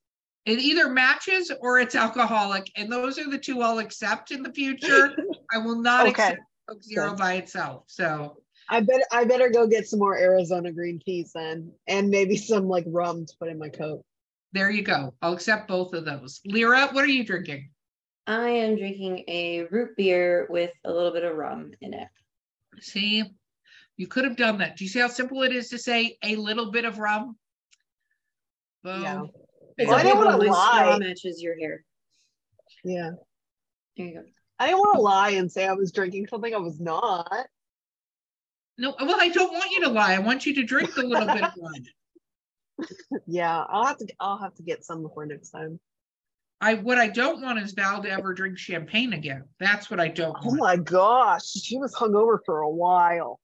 It 0.45 0.59
either 0.59 0.89
matches 0.89 1.53
or 1.61 1.79
it's 1.79 1.95
alcoholic, 1.95 2.71
and 2.77 2.91
those 2.91 3.19
are 3.19 3.31
the 3.31 3.39
two 3.39 3.63
I'll 3.63 3.79
accept 3.79 4.33
in 4.33 4.43
the 4.43 4.53
future. 4.53 5.15
I 5.53 5.59
will 5.59 5.81
not 5.81 6.07
Okay. 6.09 6.11
accept 6.11 6.41
Coke 6.69 6.83
Zero 6.83 7.15
by 7.15 7.35
itself. 7.35 7.85
So 7.87 8.39
I 8.69 8.81
bet 8.81 9.03
I 9.13 9.25
better 9.25 9.51
go 9.51 9.67
get 9.67 9.87
some 9.87 10.01
more 10.01 10.19
Arizona 10.19 10.73
green 10.73 10.99
teas 10.99 11.33
then, 11.35 11.73
and 11.87 12.09
maybe 12.11 12.37
some 12.37 12.69
like 12.69 12.85
rum 12.89 13.25
to 13.27 13.37
put 13.39 13.49
in 13.49 13.59
my 13.59 13.69
Coke. 13.69 14.05
there 14.53 14.71
you 14.71 14.83
go. 14.83 15.15
I'll 15.23 15.33
accept 15.33 15.69
both 15.69 15.95
of 15.95 16.05
those. 16.05 16.41
Lyra, 16.45 16.89
what 16.93 17.05
are 17.05 17.09
you 17.09 17.25
drinking? 17.25 17.71
i 18.29 18.49
am 18.49 18.77
drinking 18.77 19.25
a 19.27 19.65
root 19.73 19.97
beer 19.97 20.47
with 20.49 20.71
a 20.85 20.93
little 20.93 21.11
bit 21.11 21.25
of 21.25 21.35
rum 21.37 21.73
in 21.81 21.93
it 21.93 22.07
See, 22.81 23.25
you 23.97 24.07
could 24.07 24.25
have 24.25 24.37
done 24.37 24.59
that. 24.59 24.77
Do 24.77 24.85
you 24.85 24.89
see 24.91 25.01
how 25.01 25.09
simple 25.09 25.43
it 25.43 25.53
is 25.53 25.69
to 25.71 25.79
say 25.79 26.17
a 26.25 26.37
little 26.37 26.71
bit 26.71 26.85
of 26.85 26.99
rum? 26.99 27.37
Boom. 28.83 29.03
Yeah. 29.03 29.23
Well, 29.79 29.95
I 29.95 30.03
didn't 30.03 30.19
my 30.21 30.39
straw 30.45 30.91
lie. 30.91 30.99
matches 30.99 31.43
your 31.43 31.59
hair 31.59 31.85
Yeah. 32.85 33.11
there 33.97 34.07
you 34.07 34.15
go 34.15 34.23
I 34.59 34.67
didn't 34.67 34.81
want 34.81 34.95
to 34.97 35.01
lie 35.01 35.31
and 35.31 35.51
say 35.51 35.67
I 35.67 35.73
was 35.73 35.91
drinking 35.93 36.29
something 36.29 36.55
I 36.55 36.59
was 36.59 36.79
not. 36.79 37.47
No, 38.79 38.95
well, 39.01 39.17
I 39.21 39.29
don't 39.29 39.53
want 39.53 39.71
you 39.73 39.81
to 39.83 39.89
lie. 39.91 40.15
I 40.15 40.19
want 40.21 40.47
you 40.47 40.55
to 40.55 40.63
drink 40.63 40.95
the 40.95 41.03
little 41.03 41.27
bit 41.27 41.43
of. 41.43 41.53
Yeah, 43.27 43.65
I'll 43.69 43.85
have 43.87 43.99
to 43.99 44.07
I'll 44.21 44.39
have 44.39 44.55
to 44.55 44.63
get 44.63 44.85
some 44.85 45.03
before 45.03 45.27
next 45.27 45.51
time. 45.51 45.79
I 46.61 46.75
what 46.75 46.99
I 46.99 47.09
don't 47.09 47.43
want 47.43 47.59
is 47.59 47.73
Val 47.73 48.03
to 48.03 48.09
ever 48.11 48.33
drink 48.35 48.57
champagne 48.57 49.13
again. 49.15 49.45
That's 49.59 49.91
what 49.91 49.99
I 50.01 50.09
don't 50.09 50.37
Oh 50.43 50.49
want. 50.49 50.61
my 50.61 50.77
gosh, 50.77 51.45
she 51.51 51.77
was 51.79 51.93
hungover 51.95 52.39
for 52.47 52.61
a 52.61 52.71
while. 52.71 53.41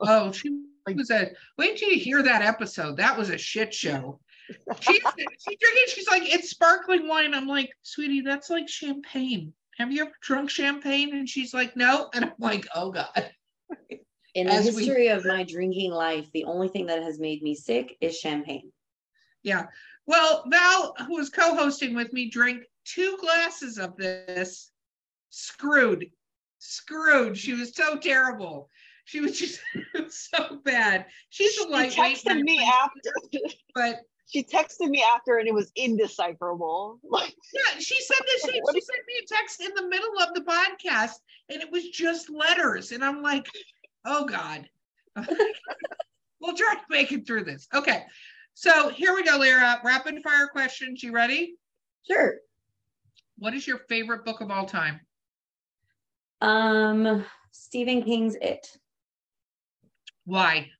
Oh, 0.00 0.30
she 0.32 0.50
Like- 0.86 0.96
was 0.96 1.10
a 1.10 1.30
wait 1.58 1.78
till 1.78 1.88
you 1.90 1.98
hear 1.98 2.22
that 2.22 2.42
episode. 2.42 2.96
That 2.98 3.18
was 3.18 3.30
a 3.30 3.38
shit 3.38 3.72
show. 3.74 4.20
She's 4.80 5.00
she's 5.00 5.58
drinking, 5.58 5.84
she's 5.88 6.08
like, 6.08 6.22
it's 6.24 6.50
sparkling 6.50 7.08
wine. 7.08 7.34
I'm 7.34 7.46
like, 7.46 7.70
sweetie, 7.82 8.20
that's 8.20 8.50
like 8.50 8.68
champagne. 8.68 9.52
Have 9.78 9.90
you 9.90 10.02
ever 10.02 10.12
drunk 10.22 10.50
champagne? 10.50 11.14
And 11.14 11.28
she's 11.28 11.52
like, 11.54 11.76
no. 11.76 12.08
And 12.14 12.26
I'm 12.26 12.32
like, 12.38 12.66
oh 12.74 12.90
God. 12.92 13.30
in 14.34 14.46
the 14.46 14.52
As 14.52 14.74
we- 14.74 14.84
history 14.84 15.08
of 15.08 15.24
my 15.24 15.44
drinking 15.44 15.92
life 15.92 16.28
the 16.32 16.44
only 16.44 16.68
thing 16.68 16.86
that 16.86 17.02
has 17.02 17.18
made 17.18 17.42
me 17.42 17.54
sick 17.54 17.96
is 18.00 18.18
champagne 18.18 18.70
Yeah. 19.42 19.66
Well, 20.06 20.44
Val, 20.48 20.94
who 21.06 21.14
was 21.14 21.30
co-hosting 21.30 21.94
with 21.94 22.12
me, 22.12 22.28
drank 22.28 22.64
two 22.84 23.16
glasses 23.20 23.78
of 23.78 23.96
this. 23.96 24.70
Screwed. 25.30 26.10
Screwed. 26.58 27.38
She 27.38 27.54
was 27.54 27.74
so 27.74 27.96
terrible. 27.96 28.68
She 29.06 29.20
was 29.20 29.38
just 29.38 29.60
so 30.08 30.58
bad. 30.64 31.06
She's 31.30 31.56
a 31.58 31.62
She 31.64 31.68
lightweight, 31.68 32.18
texted 32.18 32.42
me 32.42 32.62
after. 32.62 33.10
but 33.74 34.00
She 34.26 34.42
texted 34.42 34.88
me 34.88 35.04
after, 35.14 35.38
and 35.38 35.46
it 35.46 35.54
was 35.54 35.70
indecipherable. 35.76 36.98
Like, 37.08 37.34
Yeah, 37.52 37.78
she 37.78 38.00
said 38.00 38.16
that 38.18 38.40
she, 38.44 38.52
she 38.52 38.80
sent 38.80 39.02
me 39.06 39.14
a 39.22 39.26
text 39.34 39.60
in 39.60 39.70
the 39.76 39.88
middle 39.88 40.18
of 40.20 40.34
the 40.34 40.40
podcast 40.40 41.16
and 41.50 41.62
it 41.62 41.70
was 41.70 41.88
just 41.90 42.30
letters. 42.30 42.90
And 42.92 43.04
I'm 43.04 43.22
like, 43.22 43.46
oh 44.04 44.24
God. 44.24 44.68
we'll 46.40 46.56
try 46.56 46.74
to 46.74 46.80
make 46.90 47.12
it 47.12 47.26
through 47.26 47.44
this. 47.44 47.68
Okay. 47.72 48.02
So 48.54 48.88
here 48.88 49.14
we 49.14 49.22
go, 49.22 49.36
Lyra. 49.38 49.80
Rapid 49.84 50.22
fire 50.22 50.48
questions. 50.48 51.02
You 51.02 51.12
ready? 51.12 51.56
sure 52.10 52.36
What 53.38 53.54
is 53.54 53.66
your 53.66 53.78
favorite 53.88 54.24
book 54.24 54.40
of 54.40 54.50
all 54.50 54.66
time? 54.66 55.00
um 56.40 57.24
stephen 57.52 58.02
king's 58.02 58.34
it 58.36 58.66
Why? 60.24 60.70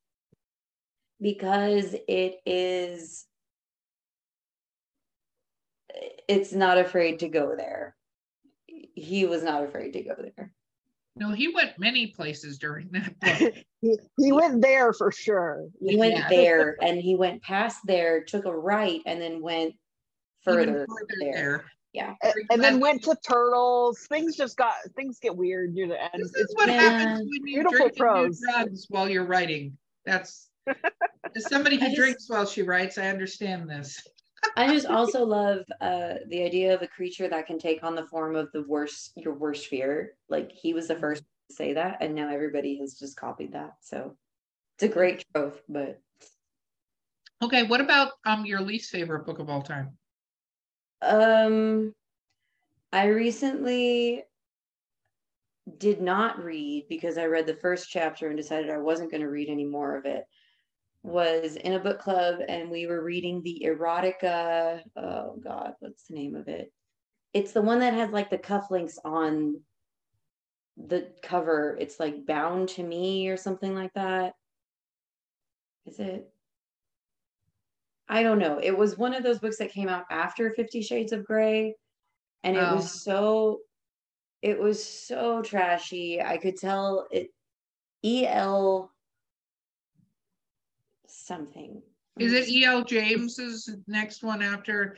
because 1.20 1.94
it 2.08 2.36
is 2.44 3.24
it's 6.28 6.52
not 6.52 6.78
afraid 6.78 7.18
to 7.20 7.28
go 7.28 7.54
there 7.56 7.94
he 8.94 9.24
was 9.26 9.42
not 9.42 9.62
afraid 9.64 9.92
to 9.92 10.02
go 10.02 10.14
there 10.18 10.52
No, 11.16 11.30
he 11.30 11.48
went 11.54 11.78
many 11.78 12.08
places 12.08 12.58
during 12.58 12.88
that 12.92 13.14
he, 13.80 13.98
he 14.18 14.32
went 14.32 14.62
there 14.62 14.92
for 14.92 15.10
sure. 15.12 15.66
he 15.80 15.96
went 15.96 16.14
Yeah. 16.14 16.28
there 16.28 16.76
and 16.82 16.98
he 17.00 17.14
went 17.14 17.42
past 17.42 17.78
there 17.84 18.22
took 18.24 18.44
a 18.46 18.56
right 18.56 19.00
and 19.06 19.20
then 19.20 19.42
went 19.42 19.74
Even 20.48 20.64
further, 20.66 20.86
there. 21.20 21.64
Yeah. 21.92 22.14
A- 22.24 22.32
And 22.50 22.62
then 22.62 22.80
went 22.80 23.02
to 23.04 23.16
turtles. 23.26 24.06
Things 24.08 24.36
just 24.36 24.56
got 24.56 24.74
things 24.96 25.18
get 25.20 25.36
weird 25.36 25.74
near 25.74 25.86
the 25.86 26.02
end. 26.02 26.10
This 26.22 26.30
is 26.30 26.34
It's 26.42 26.54
what 26.56 26.68
Yeah. 26.68 26.80
happens 26.80 27.20
when 27.20 27.46
you 27.46 27.62
Beautiful 27.62 27.78
drink 27.78 27.82
and 27.90 27.94
do 27.96 28.02
prose. 28.02 28.40
drugs 28.40 28.86
while 28.88 29.08
you're 29.08 29.24
writing. 29.26 29.78
That's 30.04 30.48
as 31.36 31.48
somebody 31.48 31.76
who 31.76 31.86
just- 31.86 31.96
drinks 31.96 32.28
while 32.28 32.46
she 32.46 32.62
writes, 32.62 32.98
I 32.98 33.06
understand 33.08 33.68
this. 33.70 34.04
I 34.56 34.68
just 34.68 34.86
also 34.86 35.24
love 35.24 35.64
uh 35.80 36.14
the 36.28 36.42
idea 36.42 36.74
of 36.74 36.82
a 36.82 36.86
creature 36.86 37.28
that 37.28 37.46
can 37.46 37.58
take 37.58 37.82
on 37.82 37.94
the 37.94 38.06
form 38.06 38.36
of 38.36 38.50
the 38.52 38.62
worst 38.62 39.12
your 39.16 39.34
worst 39.34 39.66
fear 39.66 40.14
like 40.28 40.52
he 40.52 40.74
was 40.74 40.88
the 40.88 40.96
first 40.96 41.22
to 41.48 41.54
say 41.54 41.72
that 41.72 41.98
and 42.00 42.14
now 42.14 42.28
everybody 42.28 42.78
has 42.78 42.94
just 42.94 43.16
copied 43.16 43.52
that 43.52 43.72
so 43.80 44.16
it's 44.76 44.84
a 44.84 44.88
great 44.88 45.24
trope 45.34 45.60
but 45.68 46.00
Okay, 47.44 47.64
what 47.64 47.82
about 47.82 48.12
um 48.24 48.46
your 48.46 48.62
least 48.62 48.90
favorite 48.90 49.26
book 49.26 49.38
of 49.38 49.50
all 49.50 49.60
time? 49.60 49.98
Um, 51.02 51.94
I 52.90 53.06
recently 53.06 54.24
did 55.76 56.00
not 56.00 56.42
read 56.42 56.86
because 56.88 57.18
I 57.18 57.26
read 57.26 57.46
the 57.46 57.56
first 57.56 57.90
chapter 57.90 58.28
and 58.28 58.36
decided 58.36 58.70
I 58.70 58.78
wasn't 58.78 59.10
going 59.10 59.22
to 59.22 59.28
read 59.28 59.50
any 59.50 59.66
more 59.66 59.94
of 59.94 60.06
it. 60.06 60.24
Was 61.04 61.56
in 61.56 61.74
a 61.74 61.78
book 61.78 61.98
club 61.98 62.40
and 62.48 62.70
we 62.70 62.86
were 62.86 63.04
reading 63.04 63.42
the 63.42 63.62
erotica. 63.66 64.80
Oh 64.96 65.36
God, 65.38 65.74
what's 65.80 66.04
the 66.04 66.14
name 66.14 66.34
of 66.34 66.48
it? 66.48 66.72
It's 67.34 67.52
the 67.52 67.60
one 67.60 67.80
that 67.80 67.92
has 67.92 68.10
like 68.10 68.30
the 68.30 68.38
cufflinks 68.38 68.96
on 69.04 69.60
the 70.78 71.12
cover. 71.22 71.76
It's 71.78 72.00
like 72.00 72.24
Bound 72.24 72.70
to 72.70 72.82
Me 72.82 73.28
or 73.28 73.36
something 73.36 73.74
like 73.74 73.92
that. 73.92 74.32
Is 75.84 75.98
it? 75.98 76.32
I 78.08 78.22
don't 78.22 78.38
know. 78.38 78.58
It 78.62 78.76
was 78.76 78.96
one 78.96 79.12
of 79.12 79.22
those 79.22 79.40
books 79.40 79.58
that 79.58 79.72
came 79.72 79.90
out 79.90 80.04
after 80.10 80.54
Fifty 80.54 80.80
Shades 80.80 81.12
of 81.12 81.26
Grey. 81.26 81.74
And 82.44 82.56
it 82.56 82.60
Oh. 82.60 82.76
was 82.76 83.02
so 83.02 83.60
it 84.40 84.58
was 84.58 84.82
so 84.82 85.42
trashy. 85.42 86.22
I 86.22 86.38
could 86.38 86.56
tell 86.56 87.06
it 87.10 87.28
EL 88.02 88.90
something. 91.26 91.82
Is 92.18 92.32
it 92.32 92.48
E.L. 92.48 92.84
James's 92.84 93.74
next 93.88 94.22
one 94.22 94.40
after? 94.42 94.96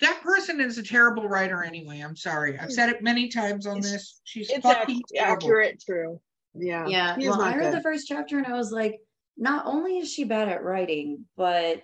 That 0.00 0.20
person 0.22 0.60
is 0.60 0.76
a 0.76 0.82
terrible 0.82 1.28
writer 1.28 1.62
anyway. 1.62 2.00
I'm 2.00 2.16
sorry. 2.16 2.58
I've 2.58 2.72
said 2.72 2.90
it 2.90 3.02
many 3.02 3.28
times 3.28 3.66
on 3.66 3.78
It's- 3.78 3.92
this. 3.92 4.20
She's 4.24 4.50
It's 4.50 4.60
fucking 4.62 4.96
ac- 4.96 5.02
terrible. 5.14 5.32
accurate, 5.36 5.82
true. 5.84 6.20
Yeah. 6.54 6.86
Yeah. 6.86 7.16
Well, 7.18 7.40
I 7.40 7.56
read 7.56 7.70
good. 7.72 7.78
the 7.78 7.82
first 7.82 8.06
chapter 8.06 8.36
and 8.38 8.46
I 8.46 8.52
was 8.52 8.70
like, 8.70 9.00
not 9.36 9.66
only 9.66 9.98
is 9.98 10.12
she 10.12 10.24
bad 10.24 10.48
at 10.48 10.62
writing, 10.62 11.24
but 11.36 11.82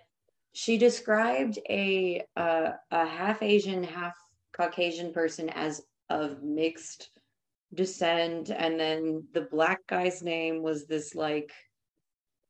she 0.53 0.77
described 0.79 1.59
a 1.69 2.23
uh, 2.37 2.73
a 2.91 3.07
half 3.07 3.43
Asian, 3.43 3.83
half 3.83 4.15
Caucasian 4.53 5.13
person 5.13 5.49
as 5.49 5.81
of 6.11 6.43
mixed 6.43 7.11
descent, 7.75 8.51
and 8.51 8.79
then 8.79 9.25
the 9.33 9.43
black 9.43 9.79
guy's 9.89 10.23
name 10.23 10.63
was 10.63 10.87
this 10.87 11.15
like 11.15 11.53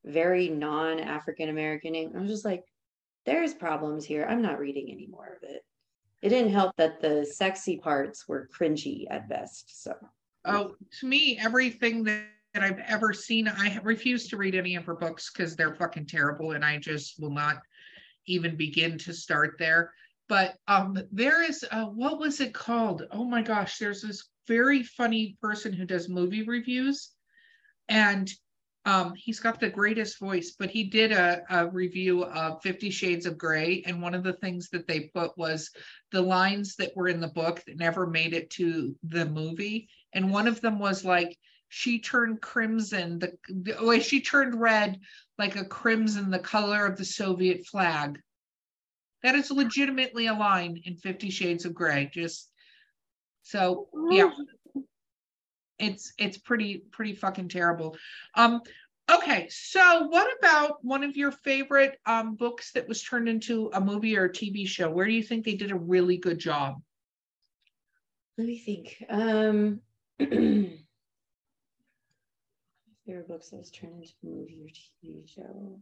very 0.04 0.48
non-African 0.48 1.48
American 1.48 1.92
name. 1.92 2.12
I 2.16 2.20
was 2.20 2.30
just 2.30 2.44
like, 2.44 2.64
there's 3.26 3.54
problems 3.54 4.04
here. 4.04 4.26
I'm 4.28 4.42
not 4.42 4.58
reading 4.58 4.88
any 4.90 5.06
more 5.06 5.36
of 5.36 5.48
it. 5.48 5.62
It 6.22 6.30
didn't 6.30 6.52
help 6.52 6.76
that 6.76 7.00
the 7.00 7.24
sexy 7.24 7.78
parts 7.78 8.28
were 8.28 8.48
cringy 8.58 9.06
at 9.10 9.28
best. 9.28 9.82
So 9.82 9.94
Oh, 10.44 10.74
to 11.00 11.06
me, 11.06 11.38
everything 11.40 12.02
that, 12.04 12.24
that 12.54 12.62
I've 12.62 12.80
ever 12.86 13.12
seen, 13.12 13.46
I 13.46 13.68
have 13.68 13.84
refused 13.84 14.30
to 14.30 14.36
read 14.36 14.54
any 14.54 14.74
of 14.74 14.84
her 14.86 14.94
books 14.94 15.30
because 15.30 15.54
they're 15.54 15.74
fucking 15.74 16.06
terrible, 16.06 16.52
and 16.52 16.64
I 16.64 16.78
just 16.78 17.20
will 17.20 17.30
not 17.30 17.58
even 18.26 18.56
begin 18.56 18.96
to 18.98 19.12
start 19.12 19.56
there. 19.58 19.92
But 20.28 20.56
um, 20.68 20.96
there 21.12 21.42
is 21.42 21.64
what 21.72 22.18
was 22.18 22.40
it 22.40 22.54
called? 22.54 23.06
Oh 23.10 23.24
my 23.24 23.42
gosh, 23.42 23.78
there's 23.78 24.02
this 24.02 24.28
very 24.46 24.82
funny 24.82 25.36
person 25.42 25.72
who 25.72 25.84
does 25.84 26.08
movie 26.08 26.44
reviews, 26.44 27.10
and 27.88 28.30
um, 28.86 29.14
he's 29.14 29.40
got 29.40 29.60
the 29.60 29.68
greatest 29.68 30.18
voice. 30.18 30.54
But 30.58 30.70
he 30.70 30.84
did 30.84 31.12
a, 31.12 31.42
a 31.50 31.68
review 31.68 32.24
of 32.24 32.62
Fifty 32.62 32.90
Shades 32.90 33.26
of 33.26 33.36
Grey, 33.36 33.82
and 33.86 34.00
one 34.00 34.14
of 34.14 34.22
the 34.22 34.32
things 34.34 34.68
that 34.70 34.86
they 34.86 35.10
put 35.14 35.36
was 35.36 35.70
the 36.12 36.22
lines 36.22 36.76
that 36.76 36.96
were 36.96 37.08
in 37.08 37.20
the 37.20 37.28
book 37.28 37.62
that 37.66 37.78
never 37.78 38.06
made 38.06 38.32
it 38.32 38.50
to 38.50 38.96
the 39.02 39.26
movie. 39.26 39.88
And 40.12 40.32
one 40.32 40.48
of 40.48 40.60
them 40.60 40.78
was 40.78 41.04
like 41.04 41.36
she 41.68 42.00
turned 42.00 42.40
crimson 42.40 43.18
the, 43.18 43.32
the 43.48 43.76
way 43.80 44.00
she 44.00 44.20
turned 44.20 44.60
red 44.60 44.98
like 45.38 45.56
a 45.56 45.64
crimson 45.64 46.28
the 46.28 46.38
color 46.38 46.84
of 46.84 46.96
the 46.96 47.04
soviet 47.04 47.64
flag. 47.66 48.20
That 49.22 49.34
is 49.34 49.50
legitimately 49.50 50.26
a 50.26 50.34
line 50.34 50.80
in 50.84 50.96
50 50.96 51.30
shades 51.30 51.64
of 51.64 51.74
gray 51.74 52.10
just 52.12 52.50
so 53.42 53.88
yeah 54.10 54.30
it's 55.80 56.12
it's 56.18 56.38
pretty 56.38 56.84
pretty 56.90 57.14
fucking 57.14 57.48
terrible 57.48 57.96
um 58.36 58.60
okay 59.10 59.48
so 59.50 60.06
what 60.08 60.30
about 60.38 60.84
one 60.84 61.02
of 61.02 61.16
your 61.16 61.32
favorite 61.32 61.98
um 62.06 62.36
books 62.36 62.72
that 62.72 62.86
was 62.86 63.02
turned 63.02 63.28
into 63.28 63.70
a 63.74 63.80
movie 63.80 64.16
or 64.16 64.24
a 64.24 64.32
tv 64.32 64.66
show 64.66 64.90
where 64.90 65.06
do 65.06 65.12
you 65.12 65.22
think 65.22 65.44
they 65.44 65.56
did 65.56 65.70
a 65.70 65.76
really 65.76 66.16
good 66.16 66.38
job 66.38 66.76
Let 68.40 68.46
me 68.46 68.58
think. 68.58 69.04
Um, 69.10 69.82
favorite 70.18 70.80
books 73.28 73.50
that 73.50 73.58
was 73.58 73.70
turned 73.70 74.02
into 74.02 74.14
a 74.22 74.26
movie 74.26 74.62
or 74.64 75.08
TV 75.08 75.28
show. 75.28 75.78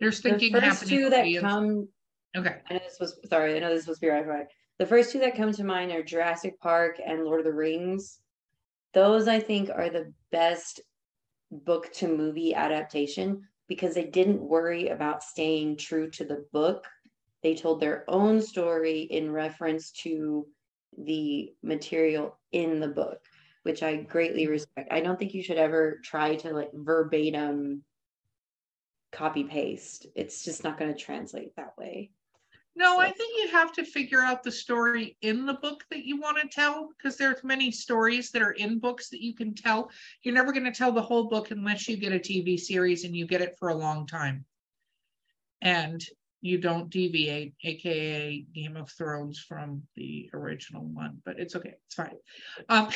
There's 0.00 0.20
The 0.20 0.30
thinking 0.30 0.52
first 0.52 0.64
happening 0.64 0.98
two 0.98 1.10
that 1.10 1.24
me. 1.24 1.38
come, 1.38 1.88
okay 2.36 2.56
I 2.68 2.74
know 2.74 2.80
this 2.80 2.98
was 3.00 3.18
sorry, 3.28 3.56
I 3.56 3.58
know 3.60 3.74
this 3.74 3.86
was 3.86 3.98
be 3.98 4.08
right, 4.08 4.26
right. 4.26 4.46
The 4.78 4.86
first 4.86 5.12
two 5.12 5.20
that 5.20 5.36
come 5.36 5.52
to 5.52 5.64
mind 5.64 5.92
are 5.92 6.02
Jurassic 6.02 6.60
Park 6.60 7.00
and 7.04 7.24
Lord 7.24 7.40
of 7.40 7.46
the 7.46 7.52
Rings. 7.52 8.18
Those 8.92 9.26
I 9.28 9.40
think 9.40 9.70
are 9.70 9.88
the 9.88 10.12
best 10.30 10.80
book 11.50 11.92
to 11.94 12.08
movie 12.08 12.54
adaptation 12.54 13.42
because 13.68 13.94
they 13.94 14.04
didn't 14.04 14.40
worry 14.40 14.88
about 14.88 15.22
staying 15.22 15.76
true 15.76 16.10
to 16.10 16.24
the 16.24 16.44
book. 16.52 16.86
They 17.42 17.54
told 17.54 17.80
their 17.80 18.04
own 18.08 18.40
story 18.42 19.02
in 19.02 19.30
reference 19.30 19.90
to 20.02 20.46
the 20.98 21.52
material 21.62 22.38
in 22.52 22.80
the 22.80 22.88
book, 22.88 23.18
which 23.62 23.82
I 23.82 23.96
greatly 23.96 24.42
mm-hmm. 24.42 24.52
respect. 24.52 24.92
I 24.92 25.00
don't 25.00 25.18
think 25.18 25.34
you 25.34 25.42
should 25.42 25.58
ever 25.58 26.00
try 26.04 26.36
to 26.36 26.52
like 26.52 26.70
verbatim 26.72 27.82
copy 29.16 29.44
paste. 29.44 30.06
It's 30.14 30.44
just 30.44 30.62
not 30.62 30.78
going 30.78 30.92
to 30.92 30.98
translate 30.98 31.56
that 31.56 31.76
way. 31.78 32.10
No, 32.78 33.00
I 33.00 33.10
think 33.10 33.42
you 33.42 33.48
have 33.52 33.72
to 33.72 33.84
figure 33.84 34.20
out 34.20 34.42
the 34.42 34.52
story 34.52 35.16
in 35.22 35.46
the 35.46 35.54
book 35.54 35.82
that 35.90 36.04
you 36.04 36.20
want 36.20 36.36
to 36.38 36.46
tell 36.46 36.90
because 36.90 37.16
there's 37.16 37.42
many 37.42 37.70
stories 37.70 38.30
that 38.32 38.42
are 38.42 38.52
in 38.52 38.78
books 38.78 39.08
that 39.08 39.22
you 39.22 39.34
can 39.34 39.54
tell. 39.54 39.90
You're 40.22 40.34
never 40.34 40.52
going 40.52 40.66
to 40.66 40.72
tell 40.72 40.92
the 40.92 41.00
whole 41.00 41.30
book 41.30 41.50
unless 41.50 41.88
you 41.88 41.96
get 41.96 42.12
a 42.12 42.18
TV 42.18 42.60
series 42.60 43.04
and 43.04 43.16
you 43.16 43.26
get 43.26 43.40
it 43.40 43.56
for 43.58 43.70
a 43.70 43.74
long 43.74 44.06
time. 44.06 44.44
And 45.62 46.04
you 46.42 46.58
don't 46.58 46.90
deviate, 46.90 47.54
aka 47.64 48.44
Game 48.54 48.76
of 48.76 48.90
Thrones 48.90 49.38
from 49.38 49.82
the 49.94 50.28
original 50.34 50.84
one, 50.84 51.22
but 51.24 51.38
it's 51.38 51.56
okay, 51.56 51.76
it's 51.86 51.94
fine. 51.94 52.16
Um, 52.68 52.88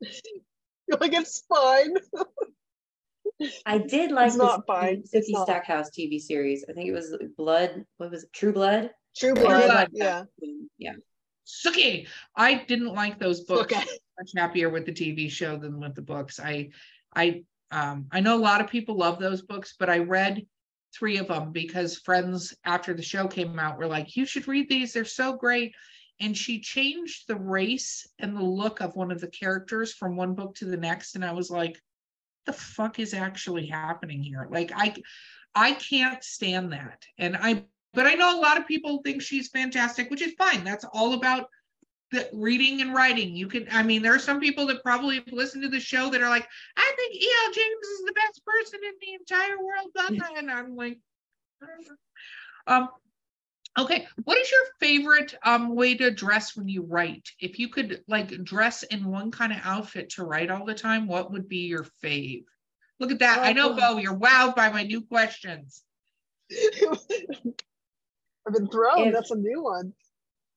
like 1.00 1.12
it's 1.12 1.42
fine. 1.48 1.94
I 3.66 3.78
did 3.78 4.12
like 4.12 4.28
It's 4.28 4.36
this 4.36 4.42
not 4.42 4.66
fine. 4.66 5.00
It's 5.00 5.10
City 5.10 5.32
not. 5.32 5.46
Stackhouse 5.46 5.90
TV 5.90 6.20
series. 6.20 6.64
I 6.68 6.72
think 6.72 6.88
it 6.88 6.92
was 6.92 7.16
Blood. 7.36 7.84
What 7.98 8.10
was 8.10 8.24
it? 8.24 8.32
True 8.32 8.52
Blood. 8.52 8.90
True 9.16 9.32
I 9.32 9.34
did 9.34 9.44
blood. 9.44 9.68
like 9.68 9.88
Yeah. 9.92 10.24
Yeah. 10.78 10.94
Sookie, 11.46 12.08
I 12.34 12.64
didn't 12.64 12.94
like 12.94 13.18
those 13.18 13.42
books. 13.42 13.72
Okay. 13.72 13.84
much 14.18 14.32
happier 14.34 14.68
with 14.68 14.84
the 14.84 14.92
TV 14.92 15.30
show 15.30 15.56
than 15.56 15.78
with 15.78 15.94
the 15.94 16.02
books. 16.02 16.40
I, 16.40 16.70
I, 17.14 17.44
um, 17.70 18.06
I 18.10 18.20
know 18.20 18.36
a 18.36 18.40
lot 18.40 18.60
of 18.60 18.68
people 18.68 18.96
love 18.96 19.18
those 19.18 19.42
books, 19.42 19.74
but 19.78 19.88
I 19.88 19.98
read 19.98 20.44
three 20.94 21.18
of 21.18 21.28
them 21.28 21.52
because 21.52 21.98
friends 21.98 22.54
after 22.64 22.94
the 22.94 23.02
show 23.02 23.28
came 23.28 23.58
out 23.58 23.78
were 23.78 23.86
like, 23.86 24.16
"You 24.16 24.24
should 24.24 24.48
read 24.48 24.68
these; 24.68 24.92
they're 24.92 25.04
so 25.04 25.36
great." 25.36 25.74
And 26.20 26.36
she 26.36 26.60
changed 26.60 27.28
the 27.28 27.36
race 27.36 28.06
and 28.18 28.34
the 28.34 28.42
look 28.42 28.80
of 28.80 28.96
one 28.96 29.10
of 29.10 29.20
the 29.20 29.28
characters 29.28 29.92
from 29.92 30.16
one 30.16 30.34
book 30.34 30.54
to 30.56 30.64
the 30.64 30.76
next, 30.76 31.14
and 31.14 31.24
I 31.24 31.32
was 31.32 31.50
like, 31.50 31.78
"The 32.46 32.52
fuck 32.52 32.98
is 32.98 33.14
actually 33.14 33.66
happening 33.66 34.22
here?" 34.22 34.48
Like, 34.50 34.72
I, 34.74 34.94
I 35.54 35.72
can't 35.72 36.22
stand 36.24 36.72
that, 36.72 37.04
and 37.18 37.36
I. 37.36 37.64
But 37.94 38.06
I 38.06 38.12
know 38.14 38.38
a 38.38 38.42
lot 38.42 38.58
of 38.58 38.66
people 38.66 39.00
think 39.02 39.22
she's 39.22 39.48
fantastic, 39.48 40.10
which 40.10 40.20
is 40.20 40.34
fine. 40.36 40.64
That's 40.64 40.84
all 40.92 41.14
about 41.14 41.48
the 42.12 42.28
reading 42.32 42.80
and 42.82 42.94
writing. 42.94 43.34
You 43.34 43.48
can, 43.48 43.66
I 43.72 43.82
mean, 43.82 44.02
there 44.02 44.14
are 44.14 44.18
some 44.18 44.38
people 44.38 44.66
that 44.66 44.82
probably 44.82 45.16
have 45.16 45.32
listened 45.32 45.62
to 45.64 45.68
the 45.68 45.80
show 45.80 46.10
that 46.10 46.20
are 46.20 46.28
like, 46.28 46.46
I 46.76 46.92
think 46.96 47.14
E.L. 47.14 47.52
James 47.52 47.86
is 47.86 48.04
the 48.04 48.12
best 48.12 48.44
person 48.44 48.80
in 48.84 48.92
the 49.00 49.14
entire 49.14 49.56
world. 49.58 49.90
blah, 49.94 50.10
blah," 50.10 50.38
And 50.38 50.50
I'm 50.50 50.76
like, 50.76 50.98
um, 52.66 52.90
okay, 53.78 54.06
what 54.24 54.38
is 54.38 54.50
your 54.50 54.60
favorite 54.80 55.34
um 55.44 55.74
way 55.74 55.94
to 55.96 56.10
dress 56.10 56.56
when 56.56 56.68
you 56.68 56.82
write? 56.82 57.28
If 57.40 57.58
you 57.58 57.68
could 57.68 58.02
like 58.08 58.28
dress 58.44 58.82
in 58.84 59.04
one 59.04 59.30
kind 59.30 59.52
of 59.52 59.58
outfit 59.64 60.10
to 60.10 60.24
write 60.24 60.50
all 60.50 60.64
the 60.64 60.74
time, 60.74 61.06
what 61.06 61.32
would 61.32 61.48
be 61.48 61.66
your 61.66 61.86
fave? 62.02 62.44
Look 62.98 63.10
at 63.10 63.18
that. 63.18 63.40
I 63.40 63.52
know, 63.52 63.70
Um, 63.70 63.76
Bo, 63.76 63.96
you're 63.98 64.16
wowed 64.16 64.56
by 64.56 64.70
my 64.70 64.82
new 64.82 65.02
questions. 65.02 65.82
I've 68.46 68.54
been 68.54 68.68
thrown. 68.68 69.08
If- 69.08 69.14
That's 69.14 69.30
a 69.30 69.36
new 69.36 69.62
one. 69.62 69.92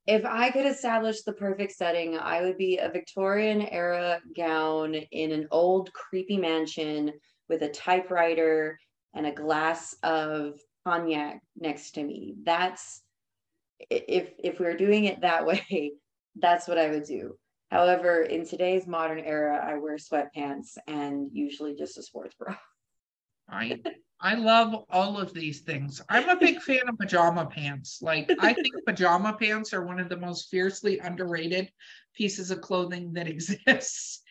If 0.07 0.25
I 0.25 0.49
could 0.49 0.65
establish 0.65 1.21
the 1.21 1.33
perfect 1.33 1.73
setting, 1.73 2.17
I 2.17 2.41
would 2.41 2.57
be 2.57 2.77
a 2.77 2.89
Victorian 2.89 3.61
era 3.61 4.19
gown 4.35 4.95
in 4.95 5.31
an 5.31 5.47
old 5.51 5.93
creepy 5.93 6.37
mansion 6.37 7.13
with 7.47 7.61
a 7.61 7.69
typewriter 7.69 8.79
and 9.13 9.27
a 9.27 9.31
glass 9.31 9.93
of 10.01 10.59
cognac 10.83 11.41
next 11.59 11.91
to 11.91 12.03
me. 12.03 12.35
That's 12.43 13.03
i- 13.03 13.08
if 13.89 14.33
if 14.39 14.59
we 14.59 14.65
are 14.65 14.77
doing 14.77 15.05
it 15.05 15.21
that 15.21 15.45
way, 15.45 15.93
that's 16.35 16.67
what 16.67 16.77
I 16.77 16.89
would 16.89 17.05
do. 17.05 17.37
However, 17.71 18.21
in 18.21 18.47
today's 18.47 18.87
modern 18.87 19.19
era, 19.19 19.63
I 19.63 19.77
wear 19.77 19.97
sweatpants 19.97 20.77
and 20.87 21.29
usually 21.31 21.75
just 21.75 21.97
a 21.97 22.03
sports 22.03 22.35
bra. 22.35 22.55
I 23.49 23.81
I 24.21 24.35
love 24.35 24.85
all 24.89 25.17
of 25.17 25.33
these 25.33 25.61
things. 25.61 26.01
I'm 26.09 26.29
a 26.29 26.35
big 26.35 26.61
fan 26.61 26.87
of 26.87 26.97
pajama 26.97 27.45
pants. 27.45 27.99
Like 28.01 28.31
I 28.39 28.53
think 28.53 28.67
pajama 28.85 29.33
pants 29.39 29.73
are 29.73 29.85
one 29.85 29.99
of 29.99 30.09
the 30.09 30.17
most 30.17 30.49
fiercely 30.49 30.99
underrated 30.99 31.71
pieces 32.13 32.51
of 32.51 32.61
clothing 32.61 33.13
that 33.13 33.27
exists. 33.27 34.21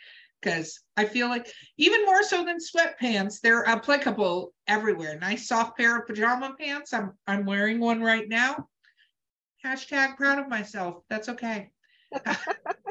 because 0.41 0.81
I 0.97 1.05
feel 1.05 1.29
like 1.29 1.51
even 1.79 2.05
more 2.05 2.23
so 2.23 2.45
than 2.45 2.59
sweatpants, 2.59 3.41
they're 3.41 3.67
applicable 3.67 4.53
everywhere. 4.67 5.19
Nice 5.19 5.49
soft 5.49 5.77
pair 5.77 5.99
of 5.99 6.07
pajama 6.07 6.55
pants. 6.59 6.93
I'm 6.93 7.13
I'm 7.27 7.45
wearing 7.45 7.81
one 7.81 8.01
right 8.03 8.29
now. 8.29 8.69
Hashtag 9.65 10.17
proud 10.17 10.39
of 10.39 10.49
myself. 10.49 11.03
That's 11.11 11.29
okay. 11.29 11.71